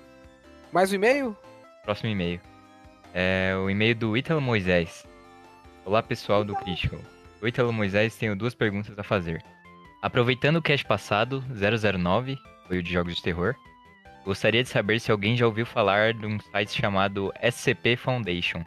Mais 0.72 0.92
um 0.92 0.96
e-mail? 0.96 1.36
próximo 1.84 2.10
e-mail. 2.10 2.40
É 3.14 3.54
o 3.58 3.70
e-mail 3.70 3.96
do 3.96 4.16
Ítalo 4.16 4.40
Moisés. 4.42 5.06
Olá, 5.86 6.02
pessoal 6.02 6.44
do 6.46 6.56
Critical. 6.56 7.00
O 7.42 7.48
Ítalo 7.48 7.74
Moisés 7.74 8.16
tenho 8.16 8.36
duas 8.36 8.56
perguntas 8.56 8.98
a 8.98 9.04
fazer. 9.04 9.44
Aproveitando 10.02 10.58
o 10.58 10.62
cast 10.62 10.86
passado, 10.86 11.44
009, 11.50 12.38
foi 12.68 12.78
o 12.78 12.84
de 12.84 12.92
jogos 12.94 13.16
de 13.16 13.22
terror, 13.22 13.54
gostaria 14.26 14.64
de 14.64 14.70
saber 14.70 15.00
se 15.00 15.12
alguém 15.12 15.36
já 15.36 15.46
ouviu 15.46 15.66
falar 15.66 16.14
de 16.14 16.26
um 16.26 16.40
site 16.40 16.72
chamado 16.80 17.32
SCP 17.42 17.96
Foundation. 17.98 18.64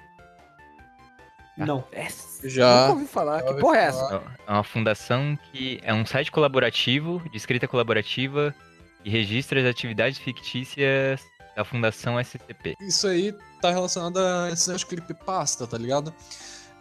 Não. 1.57 1.85
É, 1.93 2.09
Já. 2.45 2.83
Nunca 2.83 2.93
ouvi 2.93 3.07
falar. 3.07 3.43
Já 3.43 3.55
Que 3.55 3.61
porra 3.61 3.79
é 3.79 3.93
falar. 3.93 4.17
essa? 4.17 4.37
É 4.47 4.53
uma 4.53 4.65
fundação 4.65 5.39
que 5.53 5.81
é 5.83 5.95
um 5.95 6.05
site 6.05 6.31
colaborativo, 6.31 7.23
de 7.31 7.37
escrita 7.37 7.67
colaborativa, 7.67 8.55
que 9.03 9.11
registra 9.11 9.61
as 9.61 9.67
atividades 9.67 10.19
fictícias 10.19 11.21
da 11.57 11.65
Fundação 11.65 12.21
SCP. 12.21 12.75
Isso 12.81 13.07
aí 13.07 13.35
tá 13.63 13.71
relacionado 13.71 14.19
a 14.19 14.51
esse 14.51 14.69
negócio 14.69 14.87
de 14.87 14.95
creepypasta, 14.95 15.67
tá 15.67 15.79
ligado? 15.79 16.13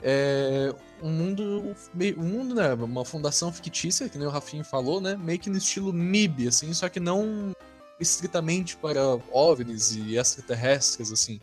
É 0.04 0.74
um 1.02 1.10
mundo, 1.10 1.76
um 2.18 2.24
mundo, 2.24 2.56
né? 2.56 2.74
Uma 2.74 3.06
fundação 3.06 3.52
fictícia, 3.54 4.10
que 4.10 4.18
nem 4.18 4.28
o 4.28 4.30
Rafinha 4.32 4.64
falou, 4.64 5.00
né? 5.00 5.16
Meio 5.16 5.40
que 5.40 5.50
no 5.50 5.58
estilo 5.58 5.94
MIB, 5.94 6.50
assim, 6.50 6.74
só 6.74 6.90
que 6.90 7.00
não 7.00 7.54
estritamente 8.00 8.76
para 8.76 9.00
OVNIs 9.32 9.96
e 9.96 10.18
extraterrestres, 10.18 11.12
assim. 11.12 11.40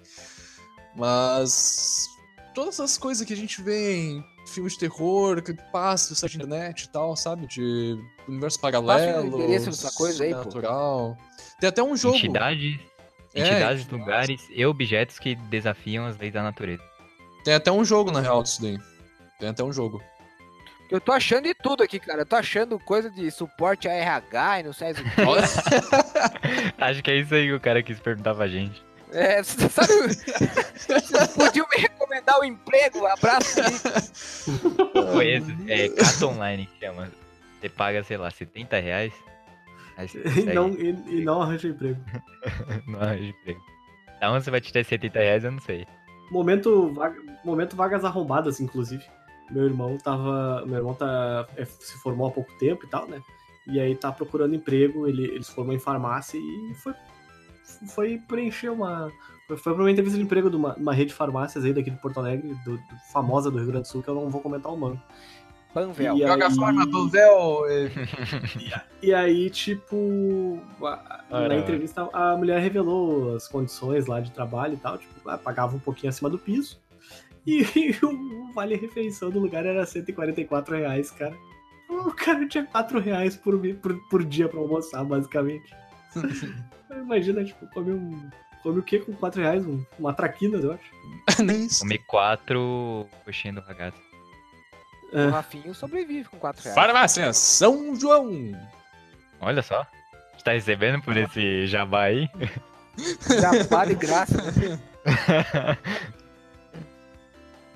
Mas 0.95 2.09
todas 2.55 2.79
as 2.81 2.97
coisas 2.99 3.27
que 3.27 3.33
a 3.33 3.37
gente 3.37 3.63
vê 3.63 3.95
em 3.97 4.25
filmes 4.47 4.75
de 4.75 4.81
terror, 4.81 5.43
creepypasta, 5.43 6.15
site 6.15 6.33
de 6.33 6.45
internet 6.45 6.83
e 6.83 6.89
tal, 6.89 7.17
sabe? 7.17 7.47
De 7.47 7.97
universo 8.29 8.61
paralelo, 8.61 9.31
coisa 9.97 10.25
aí, 10.25 10.31
pô. 10.31 10.37
natural. 10.39 11.17
Tem 11.61 11.69
até 11.69 11.83
um 11.83 11.97
jogo. 11.97 12.17
Entidades, 12.17 12.79
É, 13.35 13.41
entidades, 13.41 13.83
entidades. 13.83 13.89
lugares 13.91 14.41
e 14.51 14.65
objetos 14.67 15.19
que 15.19 15.35
desafiam 15.35 16.07
as 16.07 16.17
leis 16.19 16.33
da 16.33 16.43
natureza. 16.43 16.83
Tem 17.45 17.55
até 17.55 17.71
um 17.73 17.85
jogo, 17.85 18.11
na 18.11 18.21
real, 18.21 18.43
disso 18.43 18.63
daí. 18.63 18.79
Tem 19.41 19.49
até 19.49 19.63
um 19.65 19.73
jogo. 19.73 20.01
Eu 20.91 21.01
tô 21.01 21.11
achando 21.13 21.45
de 21.45 21.55
tudo 21.55 21.83
aqui, 21.83 21.99
cara. 21.99 22.21
Eu 22.21 22.27
tô 22.27 22.37
achando 22.37 22.79
coisa 22.79 23.11
de 23.11 23.31
suporte 23.31 23.89
a 23.89 23.93
RH 23.93 24.61
e 24.61 24.63
não 24.65 24.73
sei 24.75 24.93
o 24.93 24.95
que. 24.95 25.03
Acho 26.79 27.03
que 27.03 27.11
é 27.11 27.17
isso 27.17 27.35
aí 27.35 27.47
que 27.47 27.53
o 27.55 27.61
cara 27.61 27.83
quis 27.83 27.99
perguntar 27.99 28.35
pra 28.35 28.47
gente. 28.47 28.83
É, 29.13 29.43
você 29.43 29.69
sabe. 29.69 29.93
Vocês 29.93 31.29
podiam 31.37 31.67
me 31.71 31.77
recomendar 31.83 32.39
o 32.41 32.45
emprego? 32.45 33.07
Abraço 33.07 33.61
aí. 33.61 35.13
Conheço, 35.13 35.47
é 35.69 35.89
Cato 35.89 36.27
Online 36.29 36.67
que 36.67 36.87
chama. 36.87 37.11
Você 37.61 37.69
paga, 37.69 38.03
sei 38.03 38.17
lá, 38.17 38.31
70 38.31 38.81
reais. 38.81 39.13
E 40.37 40.43
não, 40.55 40.71
e, 40.71 40.91
e 41.09 41.25
não 41.25 41.43
arranja 41.43 41.69
emprego. 41.69 42.01
não 42.89 43.01
arranja 43.01 43.25
emprego. 43.25 43.61
Da 44.21 44.33
onde 44.33 44.45
você 44.45 44.51
vai 44.51 44.61
tirar 44.61 44.85
70 44.85 45.19
reais, 45.19 45.45
eu 45.45 45.53
não 45.53 45.61
sei. 45.61 45.87
Momento, 46.31 46.93
vaga- 46.95 47.21
momento 47.45 47.77
vagas 47.77 48.05
arrombadas, 48.05 48.61
inclusive. 48.61 49.05
Meu 49.51 49.65
irmão 49.65 49.99
tava. 49.99 50.65
Meu 50.67 50.79
irmão 50.79 50.95
tá, 50.95 51.47
é, 51.57 51.65
se 51.65 51.99
formou 51.99 52.29
há 52.29 52.31
pouco 52.31 52.51
tempo 52.59 52.87
e 52.87 52.89
tal, 52.89 53.07
né? 53.07 53.21
E 53.67 53.79
aí 53.79 53.95
tá 53.95 54.11
procurando 54.11 54.55
emprego, 54.55 55.07
ele, 55.07 55.25
ele 55.25 55.43
se 55.45 55.53
formou 55.53 55.75
em 55.75 55.79
farmácia 55.79 56.37
e 56.39 56.75
foi, 56.75 56.95
foi 57.89 58.19
preencher 58.29 58.69
uma. 58.71 59.11
Foi, 59.49 59.57
pra 59.75 59.83
uma 59.83 59.91
entrevista 59.91 60.17
de 60.19 60.25
emprego 60.25 60.49
de 60.49 60.57
uma, 60.57 60.75
uma 60.77 60.95
rede 60.95 61.09
de 61.11 61.15
farmácias 61.15 61.65
aí 61.65 61.73
daqui 61.75 61.91
de 61.91 61.97
Porto 61.99 62.19
Alegre, 62.19 62.55
do, 62.65 62.77
do- 62.77 62.83
famosa 63.13 63.51
do 63.51 63.59
Rio 63.59 63.67
Grande 63.67 63.83
do 63.83 63.89
Sul, 63.89 64.03
que 64.03 64.09
eu 64.09 64.15
não 64.15 64.31
vou 64.31 64.41
comentar 64.41 64.73
o 64.73 64.77
nome. 64.77 64.99
Panvel. 65.75 66.17
E 66.17 66.21
Joga 66.27 66.47
aí- 66.49 66.55
fora 66.55 66.87
do 66.87 67.09
véu. 67.09 67.63
E 69.03 69.13
aí, 69.13 69.51
tipo, 69.51 70.59
a- 70.83 71.25
na 71.49 71.57
entrevista 71.57 72.09
a 72.13 72.37
mulher 72.37 72.61
revelou 72.61 73.35
as 73.35 73.49
condições 73.49 74.07
lá 74.07 74.21
de 74.21 74.31
trabalho 74.31 74.75
e 74.75 74.77
tal, 74.77 74.97
tipo, 74.99 75.13
ah, 75.29 75.37
pagava 75.37 75.75
um 75.77 75.81
pouquinho 75.81 76.11
acima 76.11 76.31
do 76.31 76.39
piso. 76.39 76.81
E, 77.47 77.63
o 78.05 78.53
vale 78.55 78.77
refeição 78.77 79.29
do 79.31 79.41
lugar 79.41 79.67
era 79.67 79.85
144 79.85 80.77
reais, 80.77 81.11
cara. 81.11 81.35
O 81.91 82.13
cara 82.13 82.47
tinha 82.49 82.65
4 82.65 83.01
reais 83.01 83.37
por, 83.37 83.59
por, 83.77 84.09
por 84.09 84.25
dia 84.25 84.49
pra 84.49 84.61
almoçar, 84.61 85.05
basicamente. 85.05 85.75
Imagina, 86.91 87.45
tipo, 87.45 87.67
come 87.69 87.93
um. 87.93 88.31
Come 88.63 88.79
o 88.79 88.83
quê 88.83 89.01
com 89.01 89.13
4 89.13 89.41
reais? 89.43 89.67
Um- 89.67 89.85
uma 89.99 90.13
traquina, 90.15 90.57
eu 90.59 90.73
acho. 90.73 90.93
Nem 91.43 91.65
isso. 91.67 91.81
Comi 91.81 91.99
quatro 91.99 93.09
coxinhas 93.25 93.57
do 93.57 93.63
ragazzo. 93.63 93.97
O 95.13 95.29
Rafinho 95.31 95.75
sobrevive 95.75 96.29
com 96.29 96.39
4 96.39 96.63
reais. 96.63 96.75
Farmácia 96.75 97.33
São 97.33 97.95
João. 97.97 98.31
Olha 99.41 99.63
só. 99.63 99.87
Você 100.37 100.45
tá 100.45 100.53
recebendo 100.53 101.03
por 101.03 101.17
esse 101.17 101.67
jabá 101.67 102.05
aí? 102.05 102.29
Para 103.69 103.89
de 103.89 103.95
graça. 103.95 104.37
né? 104.43 104.79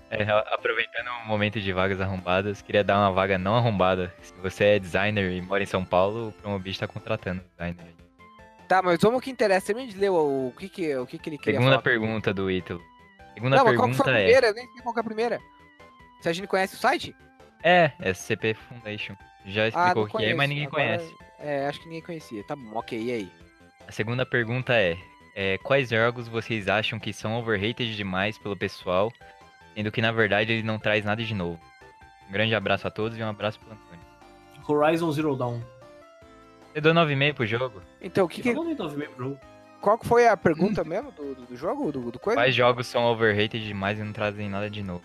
É, 0.09 0.22
aproveitando 0.55 1.09
o 1.24 1.26
momento 1.26 1.61
de 1.61 1.72
vagas 1.72 2.01
arrombadas, 2.01 2.62
queria 2.62 2.84
dar 2.84 2.99
uma 2.99 3.11
vaga 3.12 3.37
não 3.39 3.57
arrombada. 3.57 4.14
Se 4.22 4.32
você 4.34 4.64
é 4.64 4.78
designer 4.78 5.32
e 5.32 5.43
mora 5.43 5.62
em 5.62 5.66
São 5.66 5.84
Paulo, 5.84 6.28
o 6.28 6.32
Promobi 6.32 6.70
está 6.70 6.87
contratando 6.87 7.43
designer. 7.59 7.93
Tá, 8.69 8.83
mas 8.83 8.99
vamos 9.01 9.17
ao 9.17 9.21
que 9.21 9.31
interessa. 9.31 9.67
Termina 9.67 9.89
de 9.93 9.99
ler 9.99 10.11
o, 10.11 10.49
o, 10.49 10.55
que, 10.59 10.69
que, 10.69 10.97
o 10.97 11.07
que, 11.07 11.19
que 11.19 11.29
ele 11.31 11.39
queria 11.39 11.59
Segunda 11.61 11.73
falar. 11.73 11.83
pergunta 11.83 12.35
do 12.35 12.51
Ítalo. 12.51 12.83
Segunda 13.35 13.57
Não, 13.57 13.64
mas 13.64 13.77
qual 13.77 13.89
que 13.89 13.95
pergunta 13.97 14.05
foi 14.05 14.12
a 14.12 14.17
é. 14.19 14.23
primeira? 14.25 14.47
Eu 14.49 14.55
nem 14.55 14.67
sei 14.73 14.83
qual 14.83 14.93
que 14.95 14.99
é 14.99 15.03
a 15.03 15.05
primeira. 15.05 15.41
Se 16.21 16.29
a 16.29 16.33
gente 16.33 16.49
conhece 16.49 16.75
o 16.75 16.79
site? 16.79 17.14
É, 17.62 17.93
SCP 18.12 18.55
Foundation. 18.55 19.14
Já 19.45 19.69
explicou 19.69 20.03
Ah, 20.05 20.07
o 20.07 20.19
que 20.19 20.25
é, 20.25 20.35
mas 20.35 20.49
ninguém 20.49 20.67
Agora- 20.67 20.85
conhece. 20.99 21.14
É, 21.39 21.67
acho 21.67 21.79
que 21.81 21.87
ninguém 21.87 22.03
conhecia. 22.03 22.43
Tá 22.45 22.57
bom, 22.57 22.71
ok, 22.77 22.99
e 23.01 23.12
aí? 23.12 23.33
A 23.87 23.93
segunda 23.93 24.25
pergunta 24.27 24.75
é, 24.75 24.97
é, 25.37 25.59
quais 25.59 25.91
jogos 25.91 26.27
vocês 26.27 26.67
acham 26.69 26.99
que 26.99 27.12
são 27.12 27.39
overrated 27.39 27.95
demais 27.95 28.39
pelo 28.39 28.57
pessoal, 28.57 29.12
sendo 29.75 29.93
que 29.93 30.01
na 30.01 30.11
verdade 30.11 30.53
ele 30.53 30.62
não 30.62 30.79
traz 30.79 31.05
nada 31.05 31.23
de 31.23 31.35
novo? 31.35 31.61
Um 32.29 32.33
grande 32.33 32.55
abraço 32.55 32.89
a 32.89 32.91
todos 32.91 33.17
e 33.17 33.23
um 33.23 33.29
abraço 33.29 33.61
pro 33.61 33.71
Antônio. 33.73 34.05
Horizon 34.67 35.12
Zero 35.12 35.37
Dawn. 35.37 35.61
Eu 36.77 36.83
dou 36.83 36.93
9,5 36.93 37.35
pro 37.35 37.47
jogo. 37.47 37.83
Então, 38.03 38.27
o 38.27 38.29
que, 38.29 38.43
que 38.43 38.51
Eu 38.51 38.55
não 38.55 38.66
dei 38.66 38.74
9,5 38.77 39.09
pro 39.09 39.24
jogo. 39.24 39.41
qual 39.81 39.99
que 39.99 40.07
foi 40.07 40.29
a 40.29 40.37
pergunta 40.37 40.85
mesmo 40.85 41.11
do, 41.11 41.35
do, 41.35 41.47
do 41.47 41.57
jogo? 41.57 41.91
Do, 41.91 42.11
do 42.11 42.18
coisa? 42.18 42.39
Quais 42.39 42.55
jogos 42.55 42.87
são 42.87 43.07
overrated 43.07 43.66
demais 43.66 43.99
e 43.99 44.03
não 44.03 44.12
trazem 44.12 44.51
nada 44.51 44.68
de 44.68 44.83
novo? 44.83 45.03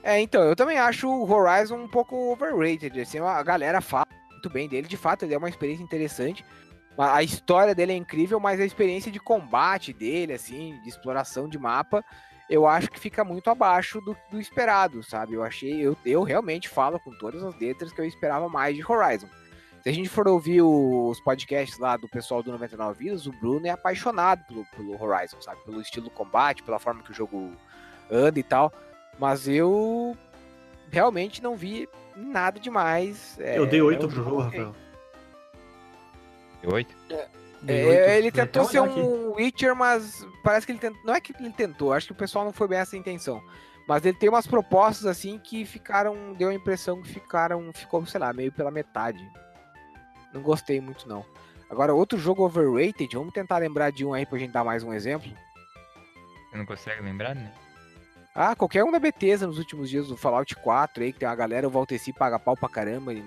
É, 0.00 0.20
então, 0.20 0.44
eu 0.44 0.54
também 0.54 0.78
acho 0.78 1.08
o 1.08 1.28
Horizon 1.28 1.74
um 1.74 1.88
pouco 1.88 2.14
overrated. 2.32 3.00
Assim, 3.00 3.18
a 3.18 3.42
galera 3.42 3.80
fala 3.80 4.06
muito 4.30 4.48
bem 4.48 4.68
dele. 4.68 4.86
De 4.86 4.96
fato, 4.96 5.24
ele 5.24 5.34
é 5.34 5.38
uma 5.38 5.48
experiência 5.48 5.82
interessante. 5.82 6.44
A 6.96 7.20
história 7.20 7.74
dele 7.74 7.94
é 7.94 7.96
incrível, 7.96 8.38
mas 8.38 8.60
a 8.60 8.64
experiência 8.64 9.10
de 9.10 9.18
combate 9.18 9.92
dele, 9.92 10.34
assim, 10.34 10.80
de 10.82 10.88
exploração 10.88 11.48
de 11.48 11.58
mapa, 11.58 12.04
eu 12.48 12.64
acho 12.64 12.92
que 12.92 13.00
fica 13.00 13.24
muito 13.24 13.50
abaixo 13.50 14.00
do, 14.02 14.16
do 14.30 14.40
esperado, 14.40 15.02
sabe? 15.02 15.34
Eu 15.34 15.42
achei, 15.42 15.84
eu, 15.84 15.96
eu 16.06 16.22
realmente 16.22 16.68
falo 16.68 17.00
com 17.00 17.10
todas 17.18 17.42
as 17.42 17.58
letras 17.58 17.92
que 17.92 18.00
eu 18.00 18.04
esperava 18.04 18.48
mais 18.48 18.76
de 18.76 18.84
Horizon. 18.88 19.28
Se 19.88 19.92
a 19.92 19.94
gente 19.94 20.10
for 20.10 20.28
ouvir 20.28 20.60
os 20.60 21.18
podcasts 21.18 21.78
lá 21.78 21.96
do 21.96 22.06
pessoal 22.06 22.42
do 22.42 22.52
99 22.52 22.98
Vidas, 22.98 23.26
o 23.26 23.32
Bruno 23.32 23.66
é 23.66 23.70
apaixonado 23.70 24.44
pelo, 24.46 24.66
pelo 24.76 25.02
Horizon, 25.02 25.40
sabe? 25.40 25.64
Pelo 25.64 25.80
estilo 25.80 26.10
combate, 26.10 26.62
pela 26.62 26.78
forma 26.78 27.02
que 27.02 27.10
o 27.10 27.14
jogo 27.14 27.56
anda 28.10 28.38
e 28.38 28.42
tal. 28.42 28.70
Mas 29.18 29.48
eu 29.48 30.14
realmente 30.90 31.42
não 31.42 31.56
vi 31.56 31.88
nada 32.14 32.60
demais. 32.60 33.38
Eu 33.38 33.64
dei 33.64 33.80
É, 33.80 33.82
8 33.82 34.02
eu 34.02 34.08
pro 34.10 34.24
jogo, 34.24 34.40
Rafael. 34.42 34.74
Deu 36.60 36.72
oito? 36.74 36.94
É, 37.08 37.28
oito. 37.66 38.10
ele 38.10 38.30
tentou 38.30 38.66
ser 38.66 38.82
aqui. 38.82 39.00
um 39.00 39.36
Witcher, 39.36 39.74
mas 39.74 40.22
parece 40.44 40.66
que 40.66 40.72
ele 40.72 40.80
tentou. 40.80 41.00
Não 41.02 41.14
é 41.14 41.20
que 41.22 41.34
ele 41.40 41.50
tentou, 41.50 41.94
acho 41.94 42.08
que 42.08 42.12
o 42.12 42.16
pessoal 42.16 42.44
não 42.44 42.52
foi 42.52 42.68
bem 42.68 42.78
essa 42.78 42.94
a 42.94 42.98
intenção. 42.98 43.42
Mas 43.88 44.04
ele 44.04 44.18
tem 44.18 44.28
umas 44.28 44.46
propostas 44.46 45.06
assim 45.06 45.38
que 45.38 45.64
ficaram. 45.64 46.34
Deu 46.34 46.50
a 46.50 46.54
impressão 46.54 47.00
que 47.00 47.08
ficaram. 47.08 47.72
Ficou, 47.72 48.04
sei 48.04 48.20
lá, 48.20 48.34
meio 48.34 48.52
pela 48.52 48.70
metade. 48.70 49.26
Não 50.38 50.44
gostei 50.44 50.80
muito, 50.80 51.08
não. 51.08 51.24
Agora, 51.68 51.92
outro 51.92 52.16
jogo 52.16 52.44
overrated, 52.44 53.14
vamos 53.16 53.34
tentar 53.34 53.58
lembrar 53.58 53.90
de 53.90 54.04
um 54.04 54.14
aí 54.14 54.24
pra 54.24 54.38
gente 54.38 54.52
dar 54.52 54.62
mais 54.62 54.84
um 54.84 54.94
exemplo. 54.94 55.28
Você 56.48 56.56
não 56.56 56.64
consegue 56.64 57.02
lembrar, 57.02 57.34
né? 57.34 57.52
Ah, 58.34 58.54
qualquer 58.54 58.84
um 58.84 58.92
da 58.92 59.00
Bethesda 59.00 59.48
nos 59.48 59.58
últimos 59.58 59.90
dias 59.90 60.06
do 60.06 60.16
Fallout 60.16 60.54
4 60.54 61.02
aí, 61.02 61.12
que 61.12 61.18
tem 61.18 61.28
uma 61.28 61.34
galera, 61.34 61.66
o 61.66 61.70
Valteci 61.70 62.12
paga 62.12 62.38
pau 62.38 62.56
pra 62.56 62.68
caramba, 62.68 63.12
e, 63.12 63.24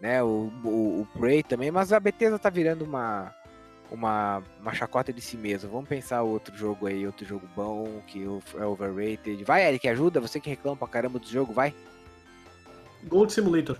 né, 0.00 0.20
o, 0.20 0.50
o, 0.64 1.02
o 1.02 1.08
Prey 1.16 1.44
também, 1.44 1.70
mas 1.70 1.92
a 1.92 2.00
Bethesda 2.00 2.38
tá 2.38 2.50
virando 2.50 2.84
uma, 2.84 3.32
uma, 3.88 4.42
uma 4.60 4.74
chacota 4.74 5.12
de 5.12 5.20
si 5.20 5.36
mesma. 5.36 5.70
Vamos 5.70 5.88
pensar 5.88 6.22
outro 6.22 6.56
jogo 6.56 6.88
aí, 6.88 7.06
outro 7.06 7.24
jogo 7.24 7.48
bom, 7.54 8.02
que 8.08 8.24
é 8.58 8.64
overrated. 8.66 9.44
Vai, 9.44 9.64
Eric, 9.64 9.88
ajuda, 9.88 10.20
você 10.20 10.40
que 10.40 10.50
reclama 10.50 10.76
pra 10.76 10.88
caramba 10.88 11.20
do 11.20 11.28
jogo, 11.28 11.52
vai. 11.52 11.72
Gold 13.04 13.32
Simulator. 13.32 13.78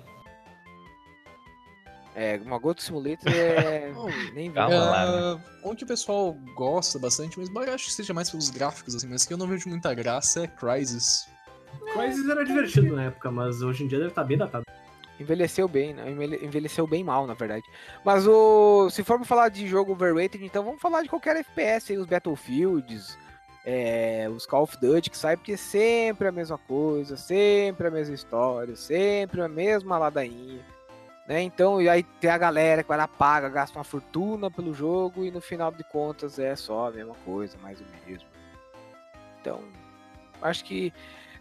É, 2.19 2.41
uma 2.43 2.59
Goto 2.59 2.83
Simulator 2.83 3.31
é... 3.31 3.93
Nem 4.33 4.49
vi. 4.49 4.55
Calma 4.55 4.75
lá, 4.75 5.05
É, 5.05 5.39
onde 5.63 5.85
o 5.85 5.87
pessoal 5.87 6.33
gosta 6.57 6.99
bastante, 6.99 7.39
mas 7.39 7.51
eu 7.69 7.75
acho 7.75 7.85
que 7.85 7.93
seja 7.93 8.15
mais 8.15 8.31
pelos 8.31 8.49
gráficos, 8.49 8.95
assim, 8.95 9.07
mas 9.07 9.27
que 9.27 9.35
eu 9.35 9.37
não 9.37 9.47
vejo 9.47 9.69
muita 9.69 9.93
graça 9.93 10.45
é 10.45 10.47
Crysis. 10.47 11.29
Crysis 11.93 12.27
era 12.27 12.43
divertido 12.43 12.97
na 12.97 13.05
época, 13.05 13.31
mas 13.31 13.61
hoje 13.61 13.85
em 13.85 13.87
dia 13.87 13.99
deve 13.99 14.11
estar 14.11 14.25
bem 14.25 14.39
datado. 14.39 14.65
Envelheceu 15.21 15.69
bem, 15.69 15.93
né? 15.95 16.11
Envelhe- 16.11 16.43
envelheceu 16.45 16.87
bem 16.87 17.05
mal, 17.05 17.27
na 17.27 17.35
verdade. 17.35 17.65
Mas 18.05 18.27
o. 18.27 18.89
Se 18.91 19.03
for 19.05 19.17
pra 19.19 19.27
falar 19.27 19.49
de 19.51 19.67
jogo 19.67 19.93
overrated, 19.93 20.43
então 20.45 20.63
vamos 20.65 20.81
falar 20.81 21.03
de 21.03 21.09
qualquer 21.11 21.37
FPS 21.37 21.93
aí, 21.93 21.99
os 21.99 22.07
Battlefields, 22.07 23.17
é, 23.65 24.27
os 24.35 24.45
Call 24.47 24.63
of 24.65 24.77
Duty 24.79 25.09
que 25.11 25.17
sai, 25.17 25.37
porque 25.37 25.53
é 25.53 25.57
sempre 25.57 26.29
a 26.29 26.33
mesma 26.33 26.57
coisa, 26.59 27.17
sempre 27.17 27.89
a 27.89 27.91
mesma 27.91 28.15
história, 28.15 28.75
sempre 28.77 29.41
a 29.43 29.49
mesma 29.49 29.97
ladainha. 29.99 30.61
Né? 31.29 31.43
Então, 31.43 31.83
e 31.83 31.89
aí 31.89 32.03
tem 32.21 32.31
a 32.31 32.39
galera 32.39 32.83
que 32.83 32.89
vai 32.89 32.97
lá, 32.99 33.09
paga, 33.09 33.49
gasta 33.49 33.77
uma 33.77 33.85
fortuna 33.85 34.49
pelo 34.51 34.73
jogo 34.73 35.25
e 35.25 35.31
no 35.31 35.41
final 35.41 35.73
de 35.73 35.83
contas 35.85 36.39
é 36.39 36.55
só 36.55 36.87
a 36.89 36.91
mesma 36.93 37.15
coisa, 37.25 37.59
mais 37.59 37.81
o 37.81 37.85
mesmo. 38.07 38.29
Então, 39.41 39.61
acho 40.41 40.65
que. 40.65 40.93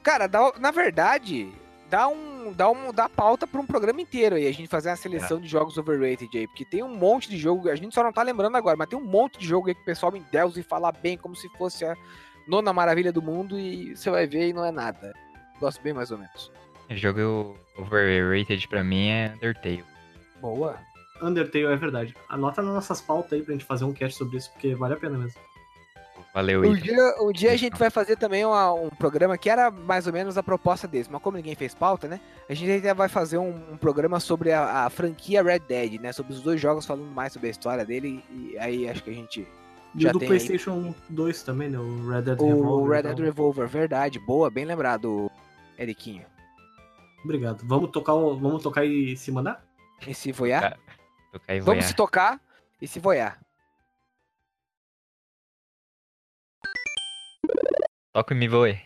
Cara, 0.02 0.28
dá- 0.28 0.54
na 0.60 0.72
verdade, 0.72 1.52
dá 1.90 2.08
um. 2.08 2.52
Dá 2.52 2.70
um. 2.70 2.92
Dá 2.92 3.08
pauta 3.08 3.46
pra 3.46 3.62
um 3.62 3.66
programa 3.66 4.02
inteiro 4.02 4.36
aí, 4.36 4.48
a 4.48 4.52
gente 4.52 4.68
fazer 4.68 4.90
uma 4.90 4.96
seleção 4.96 5.40
de 5.40 5.48
jogos 5.48 5.78
overrated 5.78 6.36
aí. 6.36 6.48
Porque 6.48 6.66
tem 6.66 6.82
um 6.84 6.96
monte 6.96 7.30
de 7.30 7.38
jogo, 7.38 7.70
a 7.70 7.76
gente 7.76 7.94
só 7.94 8.04
não 8.04 8.12
tá 8.14 8.24
lembrando 8.24 8.56
agora, 8.58 8.76
mas 8.78 8.88
tem 8.88 8.98
um 8.98 9.06
monte 9.06 9.38
de 9.40 9.46
jogo 9.48 9.68
aí 9.68 9.76
que 9.76 9.82
o 9.82 9.86
pessoal 9.86 10.12
me 10.12 10.20
endeusa 10.20 10.60
e 10.60 10.64
fala 10.64 10.92
bem 10.92 11.16
como 11.18 11.36
se 11.36 11.48
fosse 11.58 11.86
a 11.86 11.96
nona 12.48 12.74
maravilha 12.74 13.12
do 13.12 13.22
mundo 13.22 13.60
e 13.60 13.96
você 13.96 14.10
vai 14.10 14.26
ver 14.28 14.50
e 14.50 14.54
não 14.54 14.66
é 14.66 14.72
nada. 14.72 15.14
Gosto 15.60 15.82
bem 15.82 15.94
mais 15.94 16.10
ou 16.12 16.18
menos. 16.18 16.52
O 16.90 16.96
jogo 16.96 17.58
overrated 17.78 18.68
pra 18.68 18.84
mim 18.84 19.08
é 19.10 19.34
Undertale. 19.36 19.84
Boa. 20.42 20.78
Undertale 21.22 21.66
é 21.66 21.76
verdade. 21.76 22.16
Anota 22.30 22.62
nas 22.62 22.74
nossas 22.74 23.02
pautas 23.02 23.34
aí 23.34 23.42
pra 23.42 23.54
gente 23.54 23.66
fazer 23.66 23.86
um 23.86 23.94
cast 23.94 24.18
sobre 24.18 24.38
isso, 24.38 24.52
porque 24.52 24.76
vale 24.76 24.94
a 24.94 24.98
pena 24.98 25.18
mesmo. 25.18 25.40
Valeu, 26.34 26.62
Um 26.64 26.74
dia, 26.74 27.16
um 27.22 27.32
dia 27.32 27.54
a 27.54 27.56
gente 27.56 27.78
vai 27.80 27.90
fazer 27.90 28.18
também 28.18 28.44
uma- 28.46 28.74
um 28.74 28.90
programa 28.90 29.38
que 29.38 29.50
era 29.50 29.72
mais 29.72 30.06
ou 30.06 30.12
menos 30.12 30.38
a 30.38 30.44
proposta 30.44 30.86
desse, 30.86 31.10
mas 31.10 31.22
como 31.22 31.38
ninguém 31.38 31.56
fez 31.56 31.74
pauta, 31.74 32.10
né? 32.10 32.20
A 32.50 32.54
gente 32.54 32.70
ainda 32.70 32.94
vai 32.94 33.08
fazer 33.08 33.38
um, 33.38 33.56
um 33.72 33.78
programa 33.78 34.20
sobre 34.20 34.52
a, 34.52 34.86
a 34.86 34.90
franquia 34.90 35.42
Red 35.42 35.60
Dead, 35.60 35.94
né? 36.02 36.12
Sobre 36.12 36.34
os 36.34 36.42
dois 36.42 36.60
jogos, 36.60 36.86
falando 36.86 37.10
mais 37.10 37.32
sobre 37.32 37.48
a 37.48 37.52
história 37.52 37.86
dele. 37.86 38.22
E 38.30 38.58
aí 38.60 38.90
acho 38.90 39.02
que 39.02 39.10
a 39.12 39.14
gente. 39.14 39.48
E 39.96 40.02
Já 40.04 40.10
o 40.10 40.14
do 40.14 40.20
tem 40.20 40.26
aí. 40.30 40.36
PlayStation 40.36 40.94
2 41.10 41.42
também, 41.44 41.70
né? 41.70 41.80
O 41.80 42.10
Red 42.10 42.24
Dead 42.24 42.42
O 42.42 42.46
Revolver. 42.48 42.92
Red 42.92 43.00
então. 43.00 43.16
Dead 43.16 43.26
Revolver, 43.26 43.68
verdade. 43.70 44.20
Boa, 44.20 44.50
bem 44.50 44.66
lembrado, 44.66 45.32
Eriquinho. 45.80 46.24
Obrigado. 47.26 47.66
Vamos 47.66 47.90
tocar, 47.90 48.14
vamos 48.14 48.62
tocar 48.62 48.86
e 48.86 49.18
se 49.18 49.32
mandar? 49.32 49.66
E 50.06 50.14
se 50.14 50.32
voar? 50.32 50.78
Tocar. 51.32 51.60
Vamos 51.64 51.86
se 51.86 51.96
tocar 51.96 52.40
e 52.80 52.88
se 52.88 53.00
voar. 53.00 53.42
Toca 58.14 58.36
e 58.36 58.38
me 58.38 58.48
voe. 58.48 58.80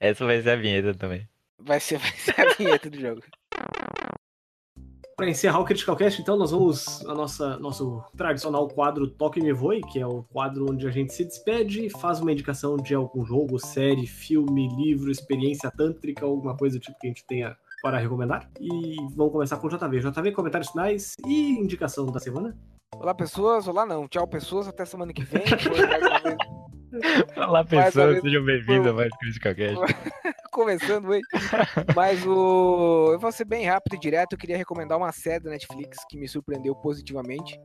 Essa 0.00 0.24
vai 0.24 0.40
ser 0.40 0.50
a 0.50 0.56
vinheta 0.56 0.94
também. 0.94 1.28
Vai 1.58 1.80
ser, 1.80 1.98
vai 2.00 2.12
ser 2.12 2.40
a 2.40 2.54
vinheta 2.54 2.88
do 2.88 2.98
jogo. 2.98 3.22
Para 5.18 5.28
encerrar 5.28 5.58
o 5.58 5.64
Critical 5.64 5.96
Cast, 5.96 6.22
então, 6.22 6.36
nós 6.36 6.52
vamos 6.52 7.04
a 7.04 7.12
nossa 7.12 7.58
nosso 7.58 8.04
tradicional 8.16 8.68
quadro 8.68 9.08
Toque 9.08 9.40
Me 9.40 9.52
Voe, 9.52 9.80
que 9.80 9.98
é 9.98 10.06
o 10.06 10.22
quadro 10.22 10.70
onde 10.70 10.86
a 10.86 10.92
gente 10.92 11.12
se 11.12 11.24
despede 11.24 11.86
e 11.86 11.90
faz 11.90 12.20
uma 12.20 12.30
indicação 12.30 12.76
de 12.76 12.94
algum 12.94 13.24
jogo, 13.24 13.58
série, 13.58 14.06
filme, 14.06 14.68
livro, 14.76 15.10
experiência 15.10 15.72
tântrica, 15.72 16.24
alguma 16.24 16.56
coisa 16.56 16.78
do 16.78 16.80
tipo 16.80 16.96
que 17.00 17.08
a 17.08 17.10
gente 17.10 17.24
tenha 17.26 17.56
para 17.82 17.98
recomendar. 17.98 18.48
E 18.60 18.94
vamos 19.16 19.32
começar 19.32 19.56
com 19.56 19.66
o 19.66 19.70
JV. 19.70 19.98
JV, 19.98 20.30
comentários 20.30 20.70
finais 20.70 21.16
e 21.26 21.50
indicação 21.58 22.06
da 22.06 22.20
semana. 22.20 22.56
Olá, 22.94 23.12
pessoas. 23.12 23.66
Olá, 23.66 23.84
não. 23.84 24.06
Tchau, 24.06 24.24
pessoas. 24.28 24.68
Até 24.68 24.84
semana 24.84 25.12
que 25.12 25.24
vem. 25.24 25.42
Olá, 27.36 27.64
pessoas, 27.64 28.20
sejam 28.20 28.44
bem-vindos 28.44 28.86
a 28.86 28.92
mais 28.92 29.10
Critical 29.16 29.54
Cast. 29.56 29.80
Começando 30.58 31.12
aí. 31.12 31.20
Mas 31.94 32.26
o. 32.26 33.12
Eu 33.12 33.18
vou 33.20 33.30
ser 33.30 33.44
bem 33.44 33.64
rápido 33.64 33.94
e 33.94 33.98
direto. 34.00 34.32
Eu 34.32 34.38
queria 34.38 34.56
recomendar 34.56 34.98
uma 34.98 35.12
série 35.12 35.44
da 35.44 35.50
Netflix 35.50 35.98
que 36.10 36.18
me 36.18 36.26
surpreendeu 36.26 36.74
positivamente. 36.74 37.56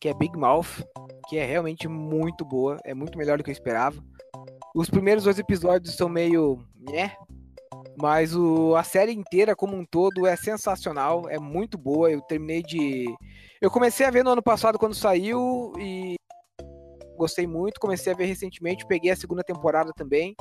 Que 0.00 0.10
é 0.10 0.14
Big 0.14 0.38
Mouth. 0.38 0.84
Que 1.28 1.38
é 1.38 1.44
realmente 1.44 1.88
muito 1.88 2.44
boa. 2.44 2.76
É 2.84 2.94
muito 2.94 3.18
melhor 3.18 3.36
do 3.36 3.42
que 3.42 3.50
eu 3.50 3.52
esperava. 3.52 4.00
Os 4.76 4.88
primeiros 4.88 5.24
dois 5.24 5.40
episódios 5.40 5.96
são 5.96 6.08
meio. 6.08 6.64
né? 6.88 7.16
Mas 8.00 8.32
o, 8.32 8.76
a 8.76 8.84
série 8.84 9.10
inteira, 9.10 9.56
como 9.56 9.76
um 9.76 9.84
todo, 9.84 10.24
é 10.24 10.36
sensacional. 10.36 11.28
É 11.28 11.40
muito 11.40 11.76
boa. 11.76 12.12
Eu 12.12 12.20
terminei 12.20 12.62
de. 12.62 13.12
Eu 13.60 13.72
comecei 13.72 14.06
a 14.06 14.10
ver 14.12 14.22
no 14.22 14.30
ano 14.30 14.42
passado 14.42 14.78
quando 14.78 14.94
saiu 14.94 15.72
e. 15.80 16.14
Gostei 17.16 17.44
muito. 17.44 17.80
Comecei 17.80 18.12
a 18.12 18.16
ver 18.16 18.26
recentemente. 18.26 18.86
Peguei 18.86 19.10
a 19.10 19.16
segunda 19.16 19.42
temporada 19.42 19.90
também. 19.96 20.36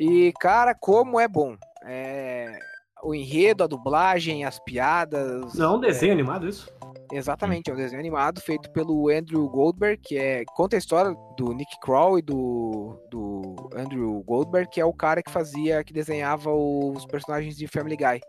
E, 0.00 0.32
cara, 0.40 0.74
como 0.74 1.20
é 1.20 1.28
bom. 1.28 1.56
É, 1.84 2.58
O 3.02 3.14
enredo, 3.14 3.64
a 3.64 3.66
dublagem, 3.66 4.44
as 4.44 4.58
piadas. 4.58 5.54
Não 5.54 5.64
é 5.72 5.76
um 5.76 5.80
desenho 5.80 6.12
animado 6.12 6.48
isso? 6.48 6.70
Exatamente, 7.12 7.70
é 7.70 7.74
um 7.74 7.76
desenho 7.76 7.98
animado 8.00 8.40
feito 8.40 8.70
pelo 8.72 9.08
Andrew 9.08 9.48
Goldberg, 9.48 10.00
que 10.02 10.16
é 10.16 10.44
conta 10.54 10.76
a 10.76 10.78
história 10.78 11.14
do 11.36 11.52
Nick 11.52 11.78
Kroll 11.80 12.18
e 12.18 12.22
do, 12.22 12.98
do 13.10 13.70
Andrew 13.74 14.22
Goldberg, 14.24 14.70
que 14.70 14.80
é 14.80 14.84
o 14.84 14.92
cara 14.92 15.22
que 15.22 15.30
fazia, 15.30 15.82
que 15.82 15.92
desenhava 15.92 16.50
os 16.52 17.04
personagens 17.06 17.56
de 17.56 17.66
Family 17.66 17.96
Guy. 17.96 18.20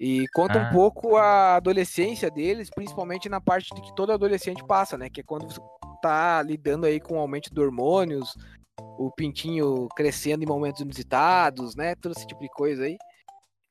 E 0.00 0.24
conta 0.34 0.58
Ah. 0.60 0.68
um 0.68 0.72
pouco 0.72 1.16
a 1.16 1.56
adolescência 1.56 2.30
deles, 2.30 2.68
principalmente 2.74 3.28
na 3.28 3.40
parte 3.40 3.72
de 3.74 3.80
que 3.80 3.94
todo 3.94 4.12
adolescente 4.12 4.64
passa, 4.66 4.98
né? 4.98 5.08
Que 5.08 5.20
é 5.20 5.24
quando 5.24 5.44
você 5.52 5.60
tá 6.02 6.42
lidando 6.42 6.84
aí 6.86 6.98
com 6.98 7.14
o 7.16 7.20
aumento 7.20 7.52
de 7.54 7.60
hormônios, 7.60 8.34
o 8.80 9.10
pintinho 9.12 9.88
crescendo 9.96 10.42
em 10.42 10.46
momentos 10.46 10.80
inusitados, 10.80 11.74
né? 11.76 11.94
Todo 11.96 12.12
esse 12.12 12.26
tipo 12.26 12.40
de 12.40 12.48
coisa 12.48 12.84
aí. 12.84 12.96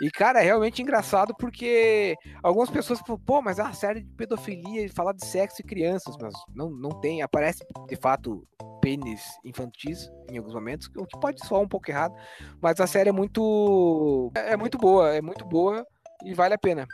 E, 0.01 0.09
cara, 0.09 0.41
é 0.41 0.43
realmente 0.43 0.81
engraçado 0.81 1.33
porque 1.39 2.15
algumas 2.41 2.69
pessoas 2.69 2.99
falam, 2.99 3.21
pô, 3.25 3.41
mas 3.41 3.59
é 3.59 3.63
uma 3.63 3.73
série 3.73 4.01
de 4.01 4.09
pedofilia 4.15 4.85
e 4.85 4.89
falar 4.89 5.13
de 5.13 5.25
sexo 5.25 5.61
e 5.61 5.63
crianças, 5.63 6.15
mas 6.19 6.33
não, 6.53 6.69
não 6.71 6.89
tem, 6.99 7.21
aparece 7.21 7.63
de 7.87 7.95
fato 7.95 8.45
pênis 8.81 9.23
infantis 9.45 10.09
em 10.29 10.37
alguns 10.37 10.53
momentos, 10.53 10.89
o 10.97 11.05
que 11.05 11.17
pode 11.19 11.45
soar 11.45 11.61
um 11.61 11.67
pouco 11.67 11.89
errado, 11.89 12.13
mas 12.61 12.81
a 12.81 12.87
série 12.87 13.09
é 13.09 13.13
muito 13.13 14.29
é 14.35 14.57
muito 14.57 14.77
boa, 14.77 15.15
é 15.15 15.21
muito 15.21 15.45
boa 15.45 15.85
e 16.25 16.33
vale 16.33 16.55
a 16.55 16.57
pena. 16.57 16.85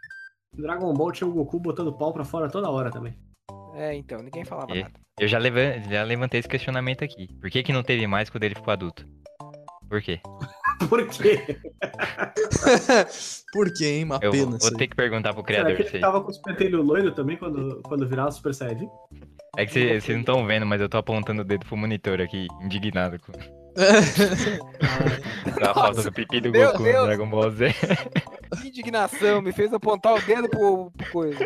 Dragon 0.53 0.93
Ball 0.93 1.12
tinha 1.12 1.28
o 1.28 1.34
Goku 1.34 1.60
botando 1.60 1.97
pau 1.97 2.14
pra 2.14 2.26
fora 2.26 2.49
toda 2.49 2.70
hora 2.70 2.91
também. 2.91 3.18
É, 3.74 3.95
então, 3.95 4.22
ninguém 4.22 4.43
falava 4.45 4.76
E- 4.76 4.84
nada. 4.84 4.99
Eu 5.20 5.28
já, 5.28 5.38
já 5.90 6.04
levantei 6.04 6.40
esse 6.40 6.48
questionamento 6.48 7.04
aqui. 7.04 7.28
Por 7.42 7.50
que, 7.50 7.62
que 7.64 7.74
não 7.74 7.84
teve 7.84 8.08
mais 8.08 8.30
quando 8.30 8.44
ele 8.46 8.56
ficou 8.56 8.72
adulto? 8.72 9.06
Por 9.90 10.02
quê? 10.02 10.20
Por 10.88 11.06
quê? 11.10 11.58
Por 13.52 13.74
quê, 13.74 13.86
hein? 13.86 14.04
Uma 14.06 14.20
Eu 14.22 14.32
vou, 14.32 14.46
pena. 14.46 14.58
vou 14.58 14.70
aí. 14.70 14.78
ter 14.78 14.88
que 14.88 14.96
perguntar 14.96 15.34
pro 15.34 15.44
Será 15.46 15.60
criador 15.64 15.76
que 15.76 15.82
isso 15.84 15.96
ele 15.98 16.02
tava 16.02 16.22
com 16.22 16.32
os 16.32 16.38
pentelhos 16.38 16.86
loiros 16.86 17.14
também 17.14 17.36
quando, 17.36 17.82
quando 17.84 18.08
virava 18.08 18.32
Super 18.32 18.54
Saiyajin? 18.54 18.88
É 19.58 19.66
que 19.66 20.00
vocês 20.00 20.08
não 20.08 20.20
estão 20.22 20.46
vendo, 20.46 20.66
mas 20.66 20.80
eu 20.80 20.88
tô 20.88 20.98
apontando 20.98 21.42
o 21.42 21.46
dedo 21.46 21.66
pro 21.66 21.76
monitor 21.76 22.22
aqui, 22.22 22.48
indignado 22.62 23.20
com 23.20 23.34
a 25.66 25.74
falta 25.74 26.02
do 26.04 26.12
pipi 26.14 26.40
do 26.40 26.52
Goku 26.52 26.84
Deus. 26.84 26.96
no 27.02 27.06
Dragon 27.08 27.30
Ball 27.30 27.52
Z. 27.52 27.74
Que 28.62 28.68
indignação, 28.70 29.42
me 29.42 29.52
fez 29.52 29.74
apontar 29.74 30.14
o 30.14 30.22
dedo 30.22 30.48
pro, 30.50 30.92
pro 30.92 31.12
coisa. 31.12 31.46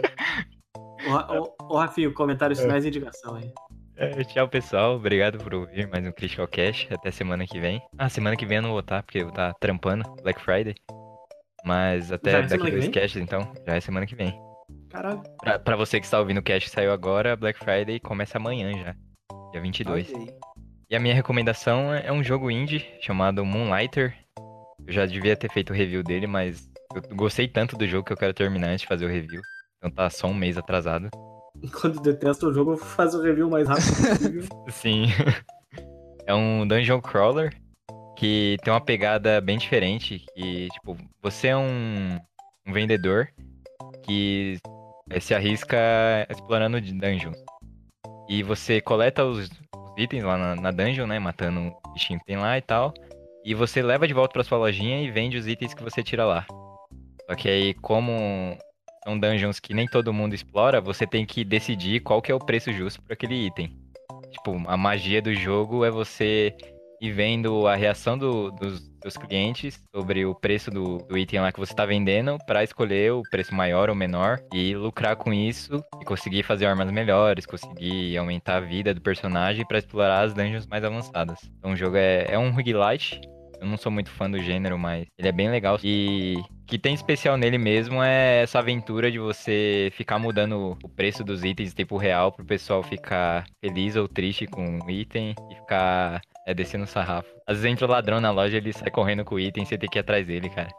Ô, 1.14 1.18
Ra- 1.18 1.42
ô, 1.42 1.56
ô, 1.74 1.78
Rafinho, 1.78 2.14
comentários 2.14 2.60
finais 2.60 2.84
e 2.86 2.88
indicação 2.88 3.36
aí. 3.36 3.52
É, 3.96 4.24
tchau, 4.24 4.48
pessoal. 4.48 4.96
Obrigado 4.96 5.38
por 5.38 5.54
ouvir 5.54 5.88
mais 5.88 6.06
um 6.06 6.12
Critical 6.12 6.48
Cash. 6.48 6.88
Até 6.92 7.12
semana 7.12 7.46
que 7.46 7.60
vem. 7.60 7.82
Ah, 7.98 8.10
semana 8.10 8.36
que 8.36 8.46
vem 8.46 8.58
eu 8.58 8.64
não 8.64 8.72
vou 8.72 8.80
estar, 8.80 9.04
porque 9.04 9.20
eu 9.20 9.24
vou 9.26 9.30
estar 9.30 9.54
trampando 9.60 10.04
Black 10.24 10.42
Friday. 10.42 10.74
Mas 11.64 12.12
até 12.12 12.32
é 12.40 12.42
daqui 12.42 12.72
dois 12.72 12.88
caches, 12.90 13.18
então. 13.18 13.52
Já 13.68 13.76
é 13.76 13.80
semana 13.80 14.06
que 14.06 14.16
vem. 14.16 14.34
Caralho. 14.90 15.22
Pra, 15.42 15.60
pra 15.60 15.76
você 15.76 16.00
que 16.00 16.06
está 16.06 16.20
ouvindo 16.20 16.40
o 16.40 16.44
cash 16.44 16.64
que 16.66 16.70
saiu 16.70 16.92
agora, 16.92 17.36
Black 17.36 17.60
Friday 17.60 18.00
começa 18.00 18.38
amanhã 18.38 18.72
já. 18.84 18.96
Dia 19.52 19.62
22. 19.62 20.12
Olha 20.14 20.18
aí. 20.18 20.30
E 20.90 20.96
a 20.96 21.00
minha 21.00 21.14
recomendação 21.16 21.94
é 21.94 22.12
um 22.12 22.24
jogo 22.24 22.52
indie 22.52 22.86
chamado 23.02 23.46
Moonlighter. 23.46 24.16
Eu 24.86 24.92
já 24.94 25.06
devia 25.06 25.36
ter 25.36 25.50
feito 25.52 25.70
o 25.72 25.76
review 25.76 26.04
dele, 26.04 26.28
mas 26.28 26.70
eu 26.94 27.16
gostei 27.16 27.48
tanto 27.48 27.78
do 27.78 27.88
jogo 27.88 28.06
que 28.06 28.14
eu 28.14 28.18
quero 28.18 28.34
terminar 28.34 28.68
antes 28.70 28.82
de 28.82 28.88
fazer 28.88 29.06
o 29.06 29.10
review. 29.10 29.42
Então 29.84 29.92
tá 29.92 30.10
só 30.10 30.28
um 30.28 30.34
mês 30.34 30.58
atrasado. 30.58 31.10
Quando 31.82 32.00
detesta 32.00 32.48
o 32.48 32.54
jogo, 32.54 32.72
eu 32.72 32.78
faço 32.78 33.20
o 33.20 33.22
review 33.22 33.50
mais 33.50 33.68
rápido 33.68 34.08
possível. 34.08 34.44
Sim. 34.72 35.06
é 36.26 36.34
um 36.34 36.66
dungeon 36.66 37.02
crawler 37.02 37.54
que 38.18 38.56
tem 38.64 38.72
uma 38.72 38.80
pegada 38.80 39.42
bem 39.42 39.58
diferente. 39.58 40.24
Que, 40.34 40.70
tipo, 40.70 40.98
você 41.22 41.50
é 41.50 41.58
um, 41.58 42.18
um 42.66 42.72
vendedor 42.72 43.28
que 44.04 44.58
eh, 45.10 45.20
se 45.20 45.36
arrisca 45.36 45.78
explorando 46.30 46.80
dungeons. 46.80 47.38
E 48.30 48.42
você 48.42 48.80
coleta 48.80 49.26
os, 49.26 49.50
os 49.50 49.94
itens 49.98 50.24
lá 50.24 50.38
na, 50.38 50.56
na 50.56 50.72
dungeon, 50.72 51.08
né? 51.08 51.20
Matando 51.20 51.60
o 51.86 51.92
bichinho 51.92 52.20
que 52.20 52.26
tem 52.26 52.38
lá 52.38 52.58
e 52.58 52.62
tal. 52.62 52.94
E 53.44 53.54
você 53.54 53.82
leva 53.82 54.08
de 54.08 54.14
volta 54.14 54.32
pra 54.32 54.46
sua 54.46 54.58
lojinha 54.58 55.02
e 55.02 55.12
vende 55.12 55.36
os 55.36 55.46
itens 55.46 55.74
que 55.74 55.84
você 55.84 56.02
tira 56.02 56.26
lá. 56.26 56.46
Só 57.30 57.36
que 57.36 57.50
aí, 57.50 57.74
como 57.74 58.58
são 59.04 59.20
dungeons 59.20 59.60
que 59.60 59.74
nem 59.74 59.88
todo 59.88 60.14
mundo 60.14 60.34
explora, 60.34 60.82
você 60.82 61.06
tem 61.06 61.26
que 61.26 61.44
decidir 61.44 62.00
qual 62.02 62.22
que 62.22 62.32
é 62.32 62.36
o 62.36 62.40
preço 62.40 62.72
justo 62.72 63.02
para 63.02 63.14
aquele 63.14 63.36
item. 63.48 63.78
Tipo, 64.32 64.62
a 64.68 64.78
magia 64.78 65.22
do 65.22 65.34
jogo 65.34 65.86
é 65.86 65.92
você 65.92 66.56
ir 67.02 67.12
vendo 67.12 67.68
a 67.68 67.76
reação 67.76 68.18
do- 68.18 68.50
dos 68.52 68.90
seus 69.02 69.18
clientes 69.18 69.84
sobre 69.94 70.26
o 70.26 70.34
preço 70.34 70.72
do, 70.72 71.00
do 71.00 71.18
item 71.18 71.42
lá 71.42 71.52
que 71.52 71.60
você 71.60 71.74
tá 71.74 71.86
vendendo 71.86 72.38
para 72.48 72.64
escolher 72.64 73.12
o 73.12 73.22
preço 73.30 73.54
maior 73.54 73.90
ou 73.90 73.96
menor 73.96 74.40
e 74.54 74.74
lucrar 74.74 75.18
com 75.18 75.34
isso 75.34 75.84
e 76.02 76.06
conseguir 76.06 76.44
fazer 76.44 76.66
armas 76.66 76.90
melhores, 76.90 77.46
conseguir 77.46 78.18
aumentar 78.18 78.56
a 78.56 78.60
vida 78.62 78.94
do 78.94 79.02
personagem 79.02 79.66
para 79.68 79.80
explorar 79.80 80.22
as 80.22 80.34
dungeons 80.34 80.66
mais 80.66 80.84
avançadas. 80.84 81.40
Então 81.60 81.74
o 81.74 81.76
jogo 81.76 81.98
é, 81.98 82.26
é 82.30 82.40
um 82.40 82.52
roguelite. 82.52 83.20
Eu 83.60 83.68
não 83.68 83.78
sou 83.78 83.92
muito 83.92 84.10
fã 84.10 84.32
do 84.32 84.40
gênero, 84.42 84.80
mas 84.80 85.06
ele 85.18 85.28
é 85.28 85.32
bem 85.32 85.50
legal. 85.50 85.78
E 85.84 86.42
que 86.66 86.78
tem 86.80 86.94
especial 86.94 87.38
nele 87.38 87.58
mesmo 87.58 88.02
é 88.02 88.42
essa 88.42 88.60
aventura 88.60 89.12
de 89.12 89.20
você 89.20 89.92
ficar 89.94 90.18
mudando 90.18 90.78
o 90.84 90.90
preço 90.90 91.24
dos 91.24 91.44
itens 91.44 91.72
em 91.72 91.76
tempo 91.76 91.98
real 91.98 92.32
pro 92.32 92.46
pessoal 92.46 92.82
ficar 92.82 93.46
feliz 93.60 93.96
ou 93.96 94.08
triste 94.08 94.48
com 94.48 94.80
o 94.80 94.90
item 94.90 95.36
e 95.52 95.56
ficar 95.56 96.22
é, 96.46 96.54
descendo 96.54 96.86
o 96.86 96.88
sarrafo. 96.88 97.30
Às 97.46 97.58
vezes 97.58 97.72
entra 97.72 97.86
o 97.86 97.90
ladrão 97.90 98.22
na 98.22 98.32
loja, 98.32 98.58
ele 98.58 98.72
sai 98.72 98.90
correndo 98.90 99.26
com 99.26 99.36
o 99.36 99.40
item 99.40 99.64
e 99.64 99.66
você 99.66 99.78
tem 99.78 99.90
que 99.90 99.98
ir 99.98 100.02
atrás 100.02 100.26
dele, 100.26 100.50
cara. 100.50 100.70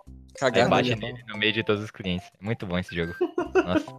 Aí 0.42 0.50
Cagada. 0.50 0.68
bate 0.68 0.90
né? 0.90 0.96
nele 0.96 1.22
no 1.28 1.38
meio 1.38 1.52
de 1.52 1.62
todos 1.62 1.82
os 1.82 1.90
clientes. 1.90 2.26
É 2.40 2.44
muito 2.44 2.66
bom 2.66 2.78
esse 2.78 2.94
jogo. 2.94 3.14
Nossa, 3.54 3.98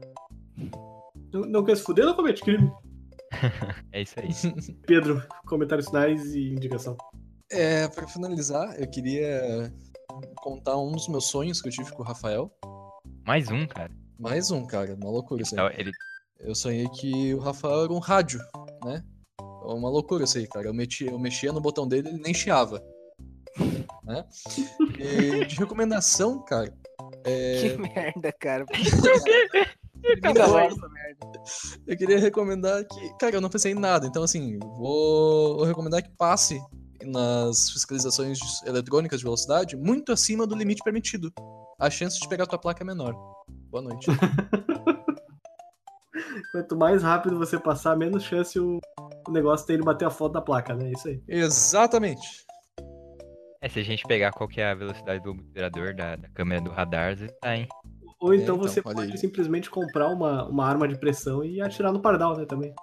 Não, 1.32 1.42
não 1.42 1.64
quer 1.64 1.78
se 1.78 1.84
fuder, 1.84 2.06
não 2.06 2.16
comete 2.16 2.42
crime. 2.42 2.72
é 3.92 4.02
isso 4.02 4.16
aí. 4.20 4.30
Pedro, 4.86 5.24
comentários 5.46 5.88
finais 5.88 6.36
e 6.36 6.50
indicação. 6.52 6.98
É, 7.52 7.88
pra 7.88 8.08
finalizar, 8.08 8.76
eu 8.80 8.90
queria 8.90 9.72
contar 10.38 10.78
um 10.78 10.92
dos 10.92 11.08
meus 11.08 11.28
sonhos 11.28 11.62
que 11.62 11.68
eu 11.68 11.72
tive 11.72 11.92
com 11.92 12.02
o 12.02 12.06
Rafael. 12.06 12.52
Mais 13.26 13.50
um, 13.50 13.66
cara. 13.68 13.92
Mais 14.20 14.52
um, 14.52 14.66
cara, 14.66 14.96
uma 14.96 15.10
loucura 15.10 15.42
isso 15.42 15.60
aí. 15.60 15.66
Então, 15.66 15.80
Ele 15.80 15.92
Eu 16.40 16.56
sonhei 16.56 16.88
que 16.90 17.34
o 17.34 17.40
Rafael 17.40 17.84
era 17.86 17.94
um 17.94 18.00
rádio, 18.00 18.40
né? 18.84 19.04
É 19.40 19.68
uma 19.68 19.90
loucura 19.90 20.24
isso 20.24 20.38
aí, 20.38 20.48
cara. 20.48 20.68
Eu, 20.68 20.74
meti, 20.74 21.06
eu 21.06 21.20
mexia 21.20 21.52
no 21.52 21.60
botão 21.60 21.88
dele 21.88 22.10
e 22.10 22.12
ele 22.14 22.22
nem 22.24 22.34
chiava. 22.34 22.84
Né? 24.04 24.24
E 25.00 25.46
de 25.46 25.56
recomendação, 25.56 26.46
cara. 26.46 26.72
É, 27.24 27.62
Que 27.62 27.76
merda, 27.76 28.32
cara. 28.34 28.64
Eu 31.88 31.98
queria 31.98 32.20
recomendar 32.20 32.86
que. 32.86 33.18
Cara, 33.18 33.38
eu 33.38 33.42
não 33.42 33.50
pensei 33.50 33.72
em 33.72 33.76
nada, 33.76 34.06
então 34.06 34.22
assim, 34.22 34.60
vou, 34.60 35.58
vou 35.58 35.66
recomendar 35.66 36.04
que 36.04 36.10
passe 36.10 36.62
nas 37.06 37.70
fiscalizações 37.70 38.40
eletrônicas 38.66 39.20
de 39.20 39.24
velocidade 39.24 39.76
muito 39.76 40.12
acima 40.12 40.46
do 40.46 40.56
limite 40.56 40.84
permitido. 40.84 41.32
A 41.80 41.90
chance 41.90 42.20
de 42.20 42.28
pegar 42.28 42.46
tua 42.46 42.60
placa 42.60 42.84
é 42.84 42.86
menor. 42.86 43.14
Boa 43.70 43.84
noite. 43.84 44.08
Quanto 46.52 46.78
mais 46.78 47.04
rápido 47.04 47.38
você 47.38 47.60
passar, 47.60 47.98
menos 47.98 48.24
chance 48.24 48.58
o, 48.60 48.80
o 49.28 49.32
negócio 49.32 49.68
tem 49.68 49.78
de 49.78 49.84
bater 49.84 50.06
a 50.06 50.10
foto 50.10 50.34
da 50.34 50.42
placa, 50.42 50.74
né? 50.74 50.92
Isso 50.92 51.10
aí. 51.10 51.22
Exatamente. 51.28 52.46
É, 53.62 53.68
se 53.68 53.80
a 53.80 53.84
gente 53.84 54.04
pegar 54.08 54.32
qual 54.32 54.48
que 54.48 54.62
é 54.62 54.72
a 54.72 54.76
velocidade 54.76 55.22
do 55.24 55.32
obturador 55.32 55.96
da, 55.96 56.16
da 56.16 56.30
câmera 56.30 56.62
do 56.62 56.70
radar, 56.70 57.16
vezes 57.16 57.34
tá, 57.42 57.58
hein? 57.58 57.68
Ou 58.20 58.34
É, 58.34 58.38
então 58.38 58.56
então, 58.56 58.58
você 58.58 58.82
pode 58.82 59.02
aí. 59.02 59.18
simplesmente 59.18 59.70
comprar 59.70 60.08
uma, 60.08 60.48
uma 60.48 60.66
arma 60.66 60.88
de 60.88 60.98
pressão 60.98 61.44
e 61.44 61.62
atirar 61.62 61.92
no 61.92 62.02
pardal, 62.02 62.38
né? 62.38 62.46
Também. 62.46 62.74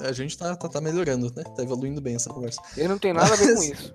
A 0.00 0.12
gente 0.12 0.36
tá, 0.36 0.54
tá, 0.56 0.68
tá 0.68 0.80
melhorando, 0.80 1.32
né? 1.34 1.42
Tá 1.56 1.62
evoluindo 1.62 2.00
bem 2.00 2.16
essa 2.16 2.28
conversa. 2.30 2.60
Eu 2.76 2.88
não 2.88 2.98
tenho 2.98 3.14
nada 3.14 3.32
a 3.32 3.36
ver 3.36 3.54
com 3.54 3.62
isso. 3.62 3.94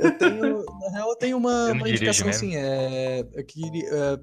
Eu 0.00 0.18
tenho, 0.18 0.64
na 0.80 0.90
real, 0.90 1.10
eu 1.10 1.16
tenho 1.16 1.36
uma, 1.36 1.68
Eu 1.68 1.74
uma 1.74 1.88
indicação 1.88 2.28
assim. 2.28 2.56
É, 2.56 3.20
eu 3.32 3.44
queria, 3.44 3.88
é, 3.88 4.18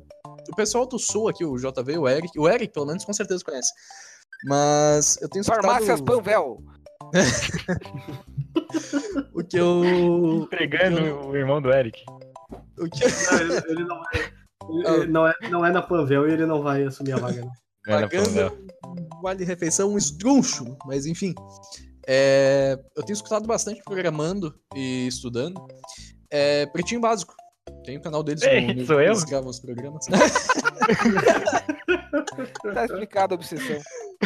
o 0.51 0.55
pessoal 0.55 0.85
do 0.85 0.99
Sul 0.99 1.29
aqui, 1.29 1.45
o 1.45 1.55
JV, 1.57 1.97
o 1.97 2.07
Eric, 2.07 2.37
o 2.37 2.49
Eric, 2.49 2.73
pelo 2.73 2.85
menos, 2.87 3.05
com 3.05 3.13
certeza 3.13 3.43
conhece. 3.43 3.71
Mas 4.45 5.17
eu 5.21 5.29
tenho 5.29 5.41
escutado 5.41 5.63
Farmácias 5.63 6.01
Panvel. 6.01 6.61
o 9.33 9.43
que 9.43 9.57
eu. 9.57 9.83
Entregando 10.43 11.27
o 11.27 11.35
irmão 11.35 11.61
do 11.61 11.71
Eric. 11.71 12.03
O 12.77 12.89
que, 12.89 13.05
Não, 13.05 13.39
ele, 13.39 13.53
ele 13.69 13.83
não 13.85 13.97
vai. 13.97 14.07
ele- 14.15 14.35
ele 15.03 15.11
não, 15.11 15.27
é, 15.27 15.33
não 15.49 15.65
é 15.65 15.71
na 15.71 15.81
Panvel 15.81 16.27
e 16.27 16.33
ele 16.33 16.45
não 16.45 16.61
vai 16.61 16.83
assumir 16.83 17.13
a 17.13 17.17
vaga. 17.17 17.41
Né? 17.45 17.51
É 17.87 18.01
pagando 18.01 18.67
um 18.85 19.21
vale-refeição, 19.21 19.91
um 19.93 19.97
esdrúxulo, 19.97 20.77
mas 20.85 21.05
enfim. 21.05 21.33
É, 22.07 22.77
eu 22.95 23.03
tenho 23.03 23.15
escutado 23.15 23.47
bastante 23.47 23.81
programando 23.83 24.55
e 24.75 25.07
estudando. 25.07 25.65
É, 26.29 26.65
Pretinho 26.67 27.01
Básico. 27.01 27.33
Tem 27.83 27.97
o 27.97 28.01
canal 28.01 28.21
deles 28.23 28.43
Ei, 28.43 28.73
no, 28.73 28.85
sou 28.85 29.01
eu? 29.01 29.11
eles 29.11 29.23
gravam 29.23 29.49
os 29.49 29.59
programas. 29.59 30.05
Tá 32.73 32.85
explicado 32.85 33.33
a 33.33 33.35
obsessão. 33.35 33.77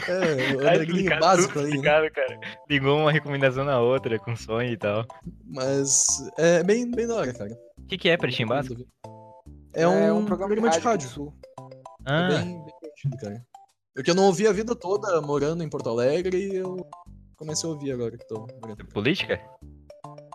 É, 0.08 0.56
o 0.56 0.62
Tá 0.62 0.76
explicado, 0.76 1.22
básico 1.22 1.60
ali, 1.60 1.70
né? 1.70 1.76
explicado, 1.76 2.12
cara. 2.12 2.40
Ligou 2.70 2.98
uma 2.98 3.12
recomendação 3.12 3.66
na 3.66 3.80
outra, 3.80 4.18
com 4.20 4.36
sonho 4.36 4.72
e 4.72 4.78
tal. 4.78 5.06
Mas 5.46 6.08
é 6.38 6.64
bem, 6.64 6.90
bem 6.90 7.08
da 7.08 7.16
hora, 7.16 7.34
cara. 7.34 7.52
O 7.78 7.88
que, 7.88 7.98
que 7.98 8.10
é 8.10 8.18
Pretinho 8.18 8.48
Básico? 8.48 8.86
É 9.74 9.88
um, 9.88 10.26
programa, 10.26 10.70
de 10.70 10.80
rádio. 10.80 11.08
do 11.08 11.14
Sul. 11.14 11.34
É 11.60 11.64
Ah, 12.06 12.28
bem, 12.28 12.46
bem 12.46 12.74
divertido, 12.82 13.18
cara. 13.18 13.46
Porque 14.00 14.12
eu 14.12 14.16
não 14.16 14.28
ouvi 14.28 14.48
a 14.48 14.54
vida 14.54 14.74
toda 14.74 15.20
morando 15.20 15.62
em 15.62 15.68
Porto 15.68 15.90
Alegre 15.90 16.38
e 16.38 16.56
eu 16.56 16.88
comecei 17.36 17.70
a 17.70 17.74
ouvir 17.74 17.92
agora 17.92 18.18
que 18.18 18.26
tô 18.26 18.48
morando. 18.62 18.86
política? 18.94 19.42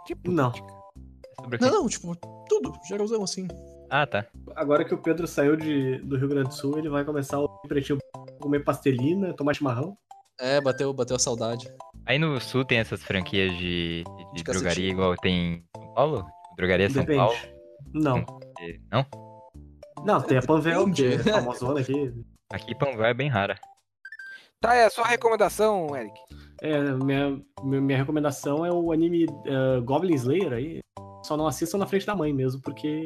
Tipo, 0.05 0.31
Não. 0.31 0.51
É 0.51 1.41
sobre? 1.41 1.59
Não, 1.59 1.71
não, 1.71 1.89
tipo, 1.89 2.15
tudo, 2.47 2.75
geralzão 2.87 3.23
assim. 3.23 3.49
Ah, 3.89 4.07
tá. 4.07 4.27
Agora 4.55 4.85
que 4.85 4.93
o 4.93 4.99
Pedro 4.99 5.27
saiu 5.27 5.57
de, 5.57 5.97
do 6.01 6.19
Rio 6.19 6.29
Grande 6.29 6.51
do 6.51 6.55
Sul, 6.55 6.77
ele 6.77 6.91
vai 6.91 7.07
começar 7.07 7.41
o 7.41 7.49
pretinho 7.67 7.97
comer 8.39 8.63
pastelina, 8.63 9.33
tomar 9.33 9.55
chimarrão. 9.55 9.97
É, 10.39 10.61
bateu, 10.61 10.93
bateu 10.93 11.17
a 11.17 11.19
saudade. 11.19 11.67
Aí 12.05 12.19
no 12.19 12.39
sul 12.43 12.67
tem 12.67 12.81
essas 12.81 13.03
franquias 13.03 13.51
de, 13.57 14.05
de, 14.05 14.33
de 14.35 14.43
drogaria 14.43 14.91
igual 14.91 15.17
tem 15.17 15.55
em 15.55 15.65
São 15.75 15.95
Paulo? 15.95 16.27
Drogaria 16.59 16.91
São 16.91 17.03
Depende. 17.03 17.19
Paulo? 17.19 17.37
Não. 17.95 18.27
Não? 18.93 19.07
Não, 20.05 20.21
tem 20.21 20.37
a 20.37 20.43
Panvel, 20.43 20.93
que 20.93 21.07
é 21.07 21.19
famosona 21.19 21.81
aqui. 21.81 22.13
Aqui 22.55 22.75
Panvel 22.75 23.05
é 23.05 23.13
bem 23.15 23.29
rara. 23.29 23.57
Tá, 24.61 24.75
é 24.75 24.85
a 24.85 24.91
sua 24.91 25.05
recomendação, 25.07 25.95
Eric. 25.97 26.15
É, 26.63 26.81
minha, 26.93 27.41
minha 27.65 27.99
recomendação 27.99 28.65
é 28.65 28.73
o 28.73 28.93
anime 28.93 29.27
eh, 29.45 29.81
Goblin 29.81 30.15
Slayer 30.15 30.53
aí. 30.53 30.81
Só 31.25 31.37
não 31.37 31.47
assistam 31.49 31.79
na 31.79 31.87
frente 31.87 32.07
da 32.07 32.15
mãe 32.15 32.33
mesmo, 32.33 32.63
porque 32.63 33.05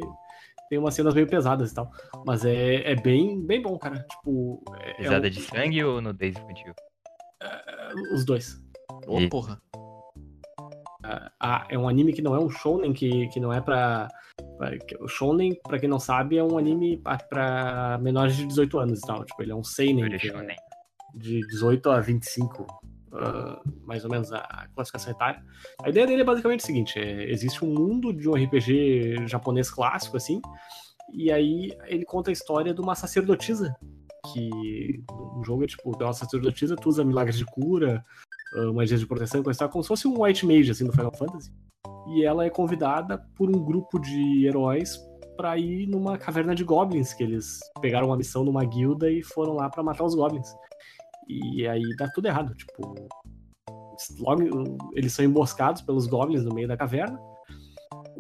tem 0.69 0.79
umas 0.79 0.95
cenas 0.95 1.15
meio 1.15 1.27
pesadas 1.27 1.73
e 1.73 1.75
tal. 1.75 1.91
Mas 2.27 2.45
é, 2.45 2.93
é 2.93 2.95
bem, 2.95 3.41
bem 3.41 3.63
bom, 3.63 3.79
cara. 3.79 4.05
Tipo, 4.09 4.63
é, 4.81 4.91
é 4.91 4.95
Pesada 4.95 5.27
um- 5.27 5.31
de 5.31 5.41
sangue 5.41 5.83
ou 5.83 6.01
nudez 6.03 6.37
infantil? 6.37 6.75
Os 8.13 8.25
dois. 8.27 8.61
Ô, 9.07 9.19
E- 9.19 9.29
porra. 9.31 9.61
Ah, 11.41 11.67
é 11.71 11.79
um 11.79 11.89
anime 11.89 12.13
que 12.13 12.21
não 12.21 12.35
é 12.35 12.39
um 12.39 12.51
shonen, 12.51 12.93
que, 12.93 13.29
que 13.29 13.41
não 13.41 13.51
é 13.53 13.61
pra, 13.63 14.09
O 15.01 15.09
shonen, 15.09 15.55
pra 15.63 15.79
quem 15.79 15.89
não 15.89 15.99
sabe, 15.99 16.37
é 16.37 16.45
um 16.45 16.59
anime 16.59 17.01
pra, 17.29 17.99
menores 18.01 18.37
de 18.37 18.47
18 18.47 18.79
anos 18.79 18.99
e 18.99 19.07
tal. 19.07 19.25
Tipo, 19.25 19.43
ele 19.43 19.53
é 19.53 19.55
um 19.55 19.65
seinen, 19.65 20.05
é 20.05 20.19
de 21.15 21.41
18 21.47 21.91
a 21.91 22.01
25, 22.01 22.67
ah, 23.13 23.61
mais 23.85 24.05
ou 24.05 24.11
menos 24.11 24.33
a, 24.33 24.69
classificação 24.75 25.13
etária. 25.13 25.43
A 25.83 25.89
ideia 25.89 26.07
dele 26.07 26.23
é 26.23 26.25
basicamente 26.25 26.61
o 26.61 26.67
seguinte: 26.67 26.99
é, 26.99 27.31
existe 27.31 27.65
um 27.65 27.73
mundo 27.73 28.13
de 28.13 28.29
um 28.29 28.35
RPG 28.35 29.27
japonês 29.27 29.71
clássico, 29.71 30.17
assim, 30.17 30.41
e 31.13 31.31
aí 31.31 31.77
ele 31.87 32.05
conta 32.05 32.31
a 32.31 32.33
história 32.33 32.75
de 32.75 32.81
uma 32.81 32.95
sacerdotisa. 32.95 33.75
Que 34.33 35.03
no 35.11 35.43
jogo 35.45 35.65
é 35.65 35.67
tipo, 35.67 35.97
é 36.01 36.05
uma 36.05 36.13
sacerdotisa, 36.13 36.77
tu 36.77 36.89
usa 36.89 37.05
milagres 37.05 37.39
de 37.39 37.47
cura, 37.47 38.05
magias 38.75 39.01
de 39.01 39.07
proteção 39.07 39.41
e 39.41 39.45
coisa 39.45 39.57
e 39.57 39.61
tal, 39.61 39.69
como 39.69 39.83
se 39.83 39.89
fosse 39.89 40.09
um 40.09 40.23
White 40.23 40.47
Mage, 40.47 40.71
assim, 40.71 40.85
do 40.85 40.93
Final 40.93 41.13
Fantasy. 41.17 41.53
E 42.09 42.25
ela 42.25 42.45
é 42.45 42.51
convidada 42.51 43.19
por 43.37 43.49
um 43.49 43.63
grupo 43.65 43.99
de 43.99 44.47
heróis 44.47 44.99
pra 45.37 45.57
ir 45.57 45.87
numa 45.87 46.19
caverna 46.19 46.55
de 46.55 46.65
goblins, 46.65 47.15
que 47.15 47.23
eles 47.23 47.61
pegaram 47.81 48.09
uma 48.09 48.17
missão 48.17 48.43
numa 48.45 48.65
guilda 48.65 49.11
e 49.11 49.23
foram 49.23 49.55
lá 49.55 49.69
pra 49.71 49.83
matar 49.83 50.05
os 50.05 50.15
goblins. 50.15 50.49
E 51.29 51.67
aí 51.69 51.95
dá 51.97 52.09
tudo 52.09 52.27
errado, 52.27 52.55
tipo. 52.55 52.95
Logo, 54.21 54.43
eles 54.95 55.13
são 55.13 55.25
emboscados 55.25 55.83
pelos 55.83 56.07
goblins 56.07 56.45
no 56.45 56.55
meio 56.55 56.67
da 56.67 56.77
caverna. 56.77 57.21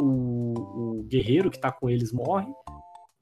O, 0.00 0.54
o 0.98 1.02
guerreiro 1.04 1.50
que 1.50 1.58
tá 1.58 1.72
com 1.72 1.88
eles 1.88 2.12
morre. 2.12 2.46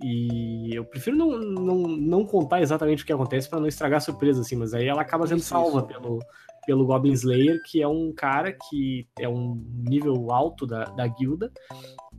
E 0.02 0.74
eu 0.74 0.84
prefiro 0.84 1.16
não, 1.16 1.38
não, 1.38 1.76
não 1.82 2.26
contar 2.26 2.60
exatamente 2.60 3.02
o 3.02 3.06
que 3.06 3.12
acontece 3.12 3.48
pra 3.48 3.58
não 3.60 3.66
estragar 3.66 3.96
a 3.98 4.00
surpresa, 4.00 4.42
assim, 4.42 4.56
mas 4.56 4.74
aí 4.74 4.86
ela 4.86 5.00
acaba 5.00 5.26
sendo 5.26 5.38
Isso, 5.38 5.48
salva 5.48 5.78
isso. 5.78 5.86
pelo, 5.86 6.18
pelo 6.66 6.84
Goblin 6.84 7.12
Slayer, 7.12 7.62
que 7.62 7.80
é 7.80 7.88
um 7.88 8.12
cara 8.12 8.52
que 8.52 9.06
é 9.18 9.28
um 9.28 9.64
nível 9.88 10.32
alto 10.32 10.66
da, 10.66 10.84
da 10.84 11.06
guilda, 11.06 11.50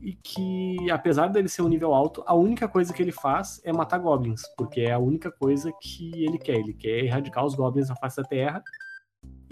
e 0.01 0.13
que, 0.13 0.89
apesar 0.89 1.27
dele 1.27 1.49
ser 1.49 1.61
um 1.61 1.67
nível 1.67 1.93
alto, 1.93 2.23
a 2.25 2.33
única 2.33 2.67
coisa 2.67 2.93
que 2.93 3.01
ele 3.01 3.11
faz 3.11 3.59
é 3.63 3.73
matar 3.73 3.97
goblins, 3.99 4.41
porque 4.57 4.81
é 4.81 4.91
a 4.91 4.99
única 4.99 5.31
coisa 5.31 5.71
que 5.81 6.11
ele 6.23 6.37
quer. 6.37 6.55
Ele 6.55 6.73
quer 6.73 7.03
erradicar 7.03 7.45
os 7.45 7.55
goblins 7.55 7.87
da 7.87 7.95
face 7.95 8.17
da 8.17 8.23
terra. 8.23 8.63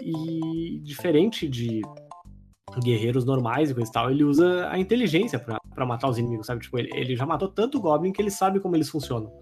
E 0.00 0.80
diferente 0.82 1.48
de 1.48 1.82
guerreiros 2.82 3.24
normais 3.24 3.70
e 3.70 3.74
coisa 3.74 3.88
e 3.88 3.92
tal, 3.92 4.10
ele 4.10 4.24
usa 4.24 4.68
a 4.68 4.78
inteligência 4.78 5.38
pra 5.38 5.86
matar 5.86 6.08
os 6.08 6.18
inimigos, 6.18 6.46
sabe? 6.46 6.62
Tipo, 6.62 6.78
ele, 6.78 6.90
ele 6.94 7.16
já 7.16 7.26
matou 7.26 7.48
tanto 7.48 7.80
goblin 7.80 8.12
que 8.12 8.20
ele 8.20 8.30
sabe 8.30 8.60
como 8.60 8.76
eles 8.76 8.88
funcionam. 8.88 9.32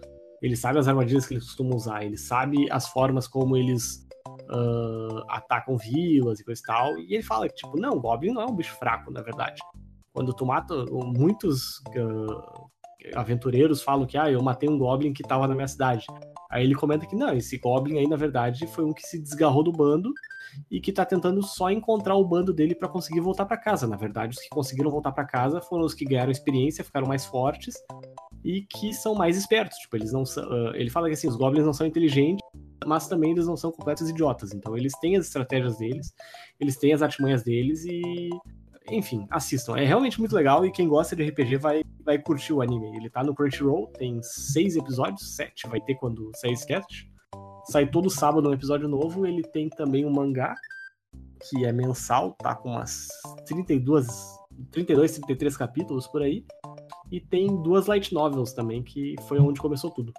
Ele 0.41 0.57
sabe 0.57 0.79
as 0.79 0.89
armadilhas 0.89 1.27
que 1.27 1.35
eles 1.35 1.45
costumam 1.45 1.77
usar, 1.77 2.05
ele 2.05 2.19
sabe 2.19 2.71
as 2.71 2.89
formas 2.89 3.27
como 3.27 3.57
eles 3.57 4.04
ah, 4.49 5.25
atacam 5.29 5.77
vilas 5.77 6.41
e 6.41 6.45
coisa 6.45 6.61
e 6.61 6.67
tal. 6.67 6.99
E 6.99 7.15
ele 7.15 7.23
fala 7.23 7.49
que, 7.49 7.55
tipo, 7.55 7.79
não, 7.79 7.99
Goblin 7.99 8.33
não 8.33 8.43
é 8.43 8.47
um 8.47 8.55
bicho 8.55 8.75
fraco, 8.77 9.11
na 9.11 9.23
verdade. 9.23 9.61
Quando 10.13 10.33
tu 10.33 10.47
mata. 10.47 10.75
Muitos 10.91 11.83
ah, 11.97 13.21
aventureiros 13.21 13.83
falam 13.83 14.07
que, 14.07 14.17
ah, 14.17 14.31
eu 14.31 14.43
matei 14.43 14.69
um 14.69 14.79
Goblin 14.79 15.13
que 15.13 15.23
tava 15.23 15.47
na 15.47 15.55
minha 15.55 15.69
cidade. 15.69 16.07
Aí 16.51 16.65
ele 16.65 16.75
comenta 16.75 17.07
que 17.07 17.17
não, 17.17 17.35
esse 17.35 17.59
Goblin 17.59 17.99
aí, 17.99 18.07
na 18.07 18.17
verdade, 18.17 18.67
foi 18.69 18.85
um 18.85 18.93
que 18.93 19.03
se 19.03 19.21
desgarrou 19.21 19.63
do 19.63 19.73
bando 19.73 20.13
e 20.71 20.81
que 20.81 20.93
tá 20.93 21.05
tentando 21.05 21.43
só 21.43 21.71
encontrar 21.71 22.15
o 22.15 22.25
bando 22.25 22.53
dele 22.53 22.75
pra 22.75 22.89
conseguir 22.89 23.21
voltar 23.21 23.45
pra 23.45 23.57
casa. 23.57 23.87
Na 23.87 23.97
verdade, 23.97 24.37
os 24.37 24.43
que 24.43 24.49
conseguiram 24.49 24.91
voltar 24.91 25.13
pra 25.13 25.25
casa 25.25 25.61
foram 25.61 25.85
os 25.85 25.95
que 25.95 26.05
ganharam 26.05 26.31
experiência, 26.31 26.85
ficaram 26.85 27.09
mais 27.09 27.25
fortes 27.25 27.75
e 28.45 28.63
que 28.63 28.93
são 28.93 29.15
mais 29.15 29.37
espertos. 29.37 29.79
Tipo, 29.79 29.97
eles 29.97 30.13
não 30.13 30.25
são. 30.25 30.45
ah, 30.45 30.73
ele 30.75 30.91
fala 30.91 31.09
que 31.09 31.15
assim, 31.15 31.29
os 31.29 31.37
goblins 31.37 31.65
não 31.65 31.73
são 31.73 31.87
inteligentes, 31.87 32.45
mas 32.87 33.09
também 33.09 33.33
eles 33.33 33.47
não 33.47 33.57
são 33.57 33.71
completos 33.71 34.09
idiotas. 34.09 34.53
Então 34.53 34.77
eles 34.77 34.93
têm 34.99 35.17
as 35.17 35.27
estratégias 35.27 35.79
deles, 35.79 36.15
eles 36.61 36.77
têm 36.77 36.93
as 36.93 37.03
artimanhas 37.03 37.43
deles 37.43 37.85
e. 37.85 38.31
Enfim, 38.91 39.27
assistam. 39.31 39.77
É 39.77 39.85
realmente 39.85 40.19
muito 40.19 40.37
legal 40.37 40.67
e 40.67 40.71
quem 40.71 40.87
gosta 40.87 41.17
de 41.17 41.27
RPG 41.27 41.57
vai, 41.57 41.83
vai 42.05 42.19
curtir 42.19 42.53
o 42.53 42.61
anime. 42.61 42.95
Ele 42.95 43.09
tá 43.09 43.25
no 43.25 43.35
Crunchyroll, 43.35 43.87
tem 43.87 44.21
seis 44.23 44.77
episódios, 44.77 45.35
sete 45.35 45.67
vai 45.67 45.81
ter 45.81 45.95
quando 45.95 46.31
sair 46.35 46.53
esse 46.53 46.67
cast. 46.67 47.11
Sai 47.65 47.87
todo 47.87 48.11
sábado 48.11 48.51
um 48.51 48.53
episódio 48.53 48.87
novo. 48.87 49.27
Ele 49.27 49.43
tem 49.43 49.71
também 49.71 50.05
um 50.05 50.13
mangá, 50.13 50.55
que 51.49 51.65
é 51.65 51.73
mensal, 51.73 52.33
tá 52.33 52.55
com 52.55 52.73
umas 52.73 53.09
32, 53.47 54.07
32, 54.71 55.13
33 55.13 55.57
capítulos 55.57 56.07
por 56.07 56.21
aí. 56.21 56.45
E 57.11 57.21
tem 57.21 57.47
duas 57.63 57.87
light 57.87 58.13
novels 58.13 58.53
também, 58.53 58.83
que 58.83 59.15
foi 59.27 59.39
onde 59.39 59.61
começou 59.61 59.91
tudo. 59.91 60.13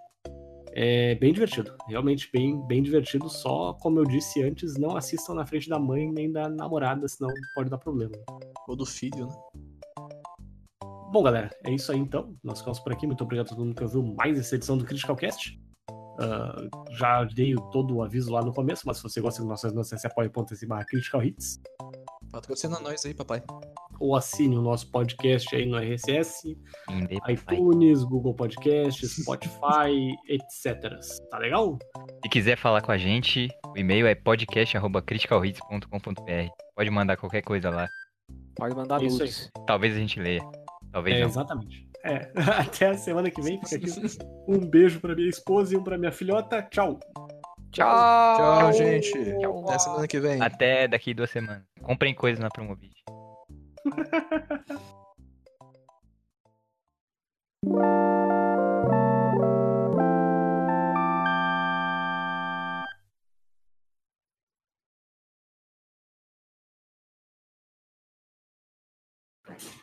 É 0.78 1.16
bem 1.16 1.32
divertido, 1.32 1.74
realmente 1.88 2.30
bem, 2.34 2.62
bem 2.68 2.84
divertido. 2.84 3.30
Só, 3.30 3.74
como 3.76 4.00
eu 4.00 4.04
disse 4.04 4.44
antes, 4.44 4.76
não 4.76 4.98
assistam 4.98 5.34
na 5.34 5.46
frente 5.46 5.70
da 5.70 5.80
mãe 5.80 6.12
nem 6.12 6.30
da 6.30 6.50
namorada, 6.50 7.08
senão 7.08 7.30
pode 7.54 7.70
dar 7.70 7.78
problema. 7.78 8.14
Ou 8.68 8.76
do 8.76 8.86
filho, 8.86 9.28
né? 9.28 9.34
Bom, 11.14 11.24
galera, 11.24 11.50
é 11.64 11.72
isso 11.72 11.94
aí 11.94 11.98
então. 11.98 12.36
Nós 12.44 12.60
ficamos 12.60 12.80
por 12.82 12.92
aqui. 12.92 13.08
Muito 13.08 13.24
obrigado 13.24 13.46
a 13.46 13.50
todo 13.50 13.64
mundo 13.64 13.76
que 13.76 13.84
ouviu 13.84 14.04
mais 14.04 14.38
essa 14.38 14.56
edição 14.56 14.78
do 14.78 14.84
Critical 14.84 15.16
Cast. 15.16 15.58
Ah, 16.20 16.68
já 16.92 17.24
dei 17.24 17.56
todo 17.72 17.96
o 17.96 18.04
aviso 18.04 18.32
lá 18.32 18.42
no 18.42 18.54
começo, 18.54 18.84
mas 18.86 18.98
se 18.98 19.04
você 19.04 19.22
gosta 19.22 19.44
nosso 19.46 19.68
anúncio, 19.68 19.96
acesse 19.96 20.08
apoia.se 20.08 20.66
barra 20.66 20.84
Critical 20.86 21.24
Hits. 21.24 21.62
Patrocina 22.30 22.80
nós 22.80 23.06
aí, 23.06 23.14
papai. 23.14 23.42
Ou 24.00 24.16
assine 24.16 24.58
o 24.58 24.62
nosso 24.62 24.90
podcast 24.92 25.54
aí 25.56 25.66
no 25.66 25.78
RSS, 25.78 26.58
iTunes, 27.30 28.04
Google 28.04 28.34
Podcast, 28.34 29.06
Spotify, 29.08 30.14
etc. 30.30 30.82
Tá 31.32 31.38
legal? 31.40 31.78
Se 32.24 32.30
quiser 32.30 32.58
falar 32.58 32.82
com 32.82 32.92
a 32.92 32.98
gente, 32.98 33.48
o 33.68 33.78
e-mail 33.78 34.08
é 34.08 34.16
podcast.criticalhits.com.br. 34.16 36.50
Pode 36.76 36.90
mandar 36.90 37.18
qualquer 37.18 37.42
coisa 37.42 37.70
lá. 37.70 37.88
Pode 38.56 38.76
mandar 38.76 39.02
Isso 39.04 39.16
aí. 39.16 39.20
nudes. 39.30 39.52
Talvez 39.68 39.96
a 39.96 40.00
gente 40.00 40.20
leia. 40.20 40.42
Talvez 40.92 41.18
É, 41.18 41.22
não. 41.22 41.28
exatamente. 41.28 41.86
É, 42.04 42.32
até 42.62 42.88
a 42.90 42.98
semana 42.98 43.30
que 43.32 43.42
vem. 43.42 43.60
Fica 43.66 43.76
aqui. 43.78 44.18
Um 44.48 44.60
beijo 44.60 45.00
pra 45.00 45.16
minha 45.16 45.30
esposa 45.30 45.74
e 45.74 45.78
um 45.78 45.84
pra 45.84 45.98
minha 45.98 46.12
filhota. 46.12 46.62
Tchau. 46.72 47.00
Tchau! 47.72 48.38
Tchau, 48.38 48.74
gente. 48.74 49.12
Tchau. 49.40 49.64
Até 49.68 49.80
semana 49.80 50.08
que 50.08 50.20
vem. 50.20 50.42
Até 50.42 50.88
daqui 50.88 51.14
duas 51.14 51.30
semanas. 51.30 51.64
Comprem 51.82 52.14
coisas 52.14 52.40
na 52.40 52.50
Promovid. 52.50 52.94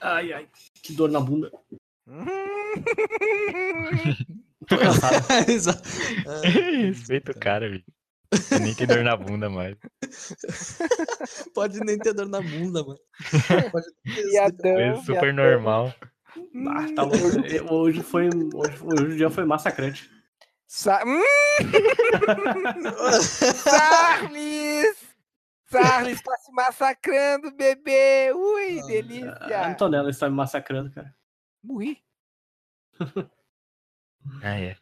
Ai, 0.01 0.33
ai. 0.33 0.49
Que 0.83 0.93
dor 0.93 1.11
na 1.11 1.21
bunda. 1.21 1.51
Tô 4.69 4.79
cansado. 4.79 5.27
Exato. 5.49 5.89
É, 6.45 6.49
Respeita 6.87 7.33
o 7.33 7.39
cara, 7.39 7.69
velho. 7.69 7.85
Nem 8.61 8.75
tem 8.75 8.87
dor 8.87 9.03
na 9.05 9.17
bunda 9.17 9.51
mais. 9.51 9.77
Pode 11.55 11.81
nem 11.81 11.99
ter 11.99 12.15
dor 12.15 12.29
na 12.29 12.41
bunda, 12.41 12.83
mano. 12.83 12.99
Pode 13.71 13.87
ter 14.05 14.23
Viadão, 14.31 14.97
super 15.05 15.35
viadão. 15.35 15.35
normal. 15.35 15.95
Ah, 16.69 16.87
tá 16.95 17.03
louco. 17.03 17.75
Hoje 17.75 18.03
foi. 18.03 18.29
Hoje, 18.55 18.79
hoje 18.83 19.05
o 19.05 19.17
dia 19.17 19.31
foi 19.31 19.45
massacrante. 19.45 20.11
Sa 20.67 21.03
hum! 21.05 21.21
Charles! 23.63 24.97
Charles 25.71 26.23
tá 26.23 26.37
se 26.39 26.53
massacrando, 26.53 27.55
bebê! 27.55 28.33
Ui, 28.35 28.81
A 28.81 28.87
delícia! 28.87 29.67
Antonella 29.69 30.09
está 30.11 30.29
me 30.31 30.37
massacrando, 30.37 30.91
cara. 30.93 31.15
Morri. 31.63 31.99
Ah, 34.41 34.57
é. 34.57 34.77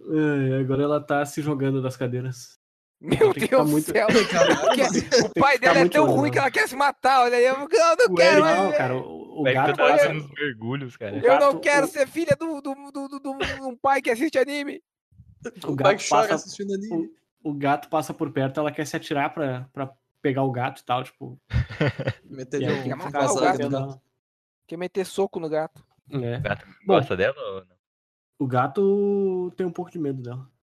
Ai, 0.00 0.60
agora 0.60 0.82
ela 0.82 1.00
tá 1.00 1.24
se 1.24 1.40
jogando 1.40 1.80
das 1.80 1.96
cadeiras. 1.96 2.59
Meu 3.00 3.32
Deus 3.32 3.48
do 3.50 3.66
muito- 3.66 3.90
céu! 3.92 4.06
O 5.30 5.32
pai 5.40 5.58
dela 5.58 5.78
é 5.78 5.88
tão 5.88 6.06
ruim 6.06 6.30
que 6.30 6.36
né? 6.36 6.42
ela 6.42 6.50
quer 6.50 6.68
se 6.68 6.76
matar, 6.76 7.22
olha 7.22 7.36
aí. 7.36 7.44
Eu, 7.44 7.56
não 7.58 7.64
O 7.64 7.68
quero! 7.68 8.20
Eric, 8.20 8.40
não, 8.42 8.66
eu- 8.70 8.76
cara, 8.76 8.94
o, 8.96 9.40
o 9.40 9.42
gato 9.44 9.76
passa. 9.76 9.96
fazendo 10.04 10.28
mergulhos, 10.34 10.96
cara. 10.96 11.14
O 11.14 11.18
Eu 11.18 11.32
não 11.40 11.52
gato- 11.52 11.60
quero 11.60 11.86
o- 11.86 11.88
ser 11.88 12.06
filha 12.06 12.36
do, 12.38 12.60
do, 12.60 12.74
do, 12.92 13.08
do, 13.08 13.18
do- 13.20 13.38
de 13.38 13.62
um 13.62 13.76
pai 13.76 14.02
que 14.02 14.10
assiste 14.10 14.38
anime. 14.38 14.82
O 15.64 15.72
O 15.72 15.76
pai 15.76 15.94
gato 15.94 16.06
chora 16.08 16.22
passa, 16.28 16.34
assistindo 16.34 16.74
anime. 16.74 17.10
o 17.42 17.54
gato 17.54 17.88
passa 17.88 18.12
por 18.12 18.30
perto, 18.30 18.60
ela 18.60 18.70
quer 18.70 18.86
se 18.86 18.94
atirar 18.96 19.32
pra, 19.32 19.66
pra 19.72 19.90
pegar 20.20 20.42
o 20.42 20.52
gato 20.52 20.80
e 20.80 20.84
tal, 20.84 21.02
tipo. 21.02 21.40
Meter 22.28 22.68
aí, 22.68 22.82
quer 22.82 22.94
matar 22.96 23.30
o 23.30 23.40
gato, 23.40 23.70
não. 23.70 24.00
Quer 24.66 24.76
meter 24.76 25.06
soco 25.06 25.40
no 25.40 25.48
gato. 25.48 25.82
É. 26.12 26.36
O 26.36 26.40
gato 26.42 26.66
Bom. 26.86 26.94
gosta 26.94 27.16
dela 27.16 27.34
ou 27.40 27.60
não? 27.60 27.76
O 28.40 28.46
gato 28.46 29.52
tem 29.56 29.66
um 29.66 29.72
pouco 29.72 29.90
de 29.90 29.98
medo 29.98 30.20
dela. 30.22 30.46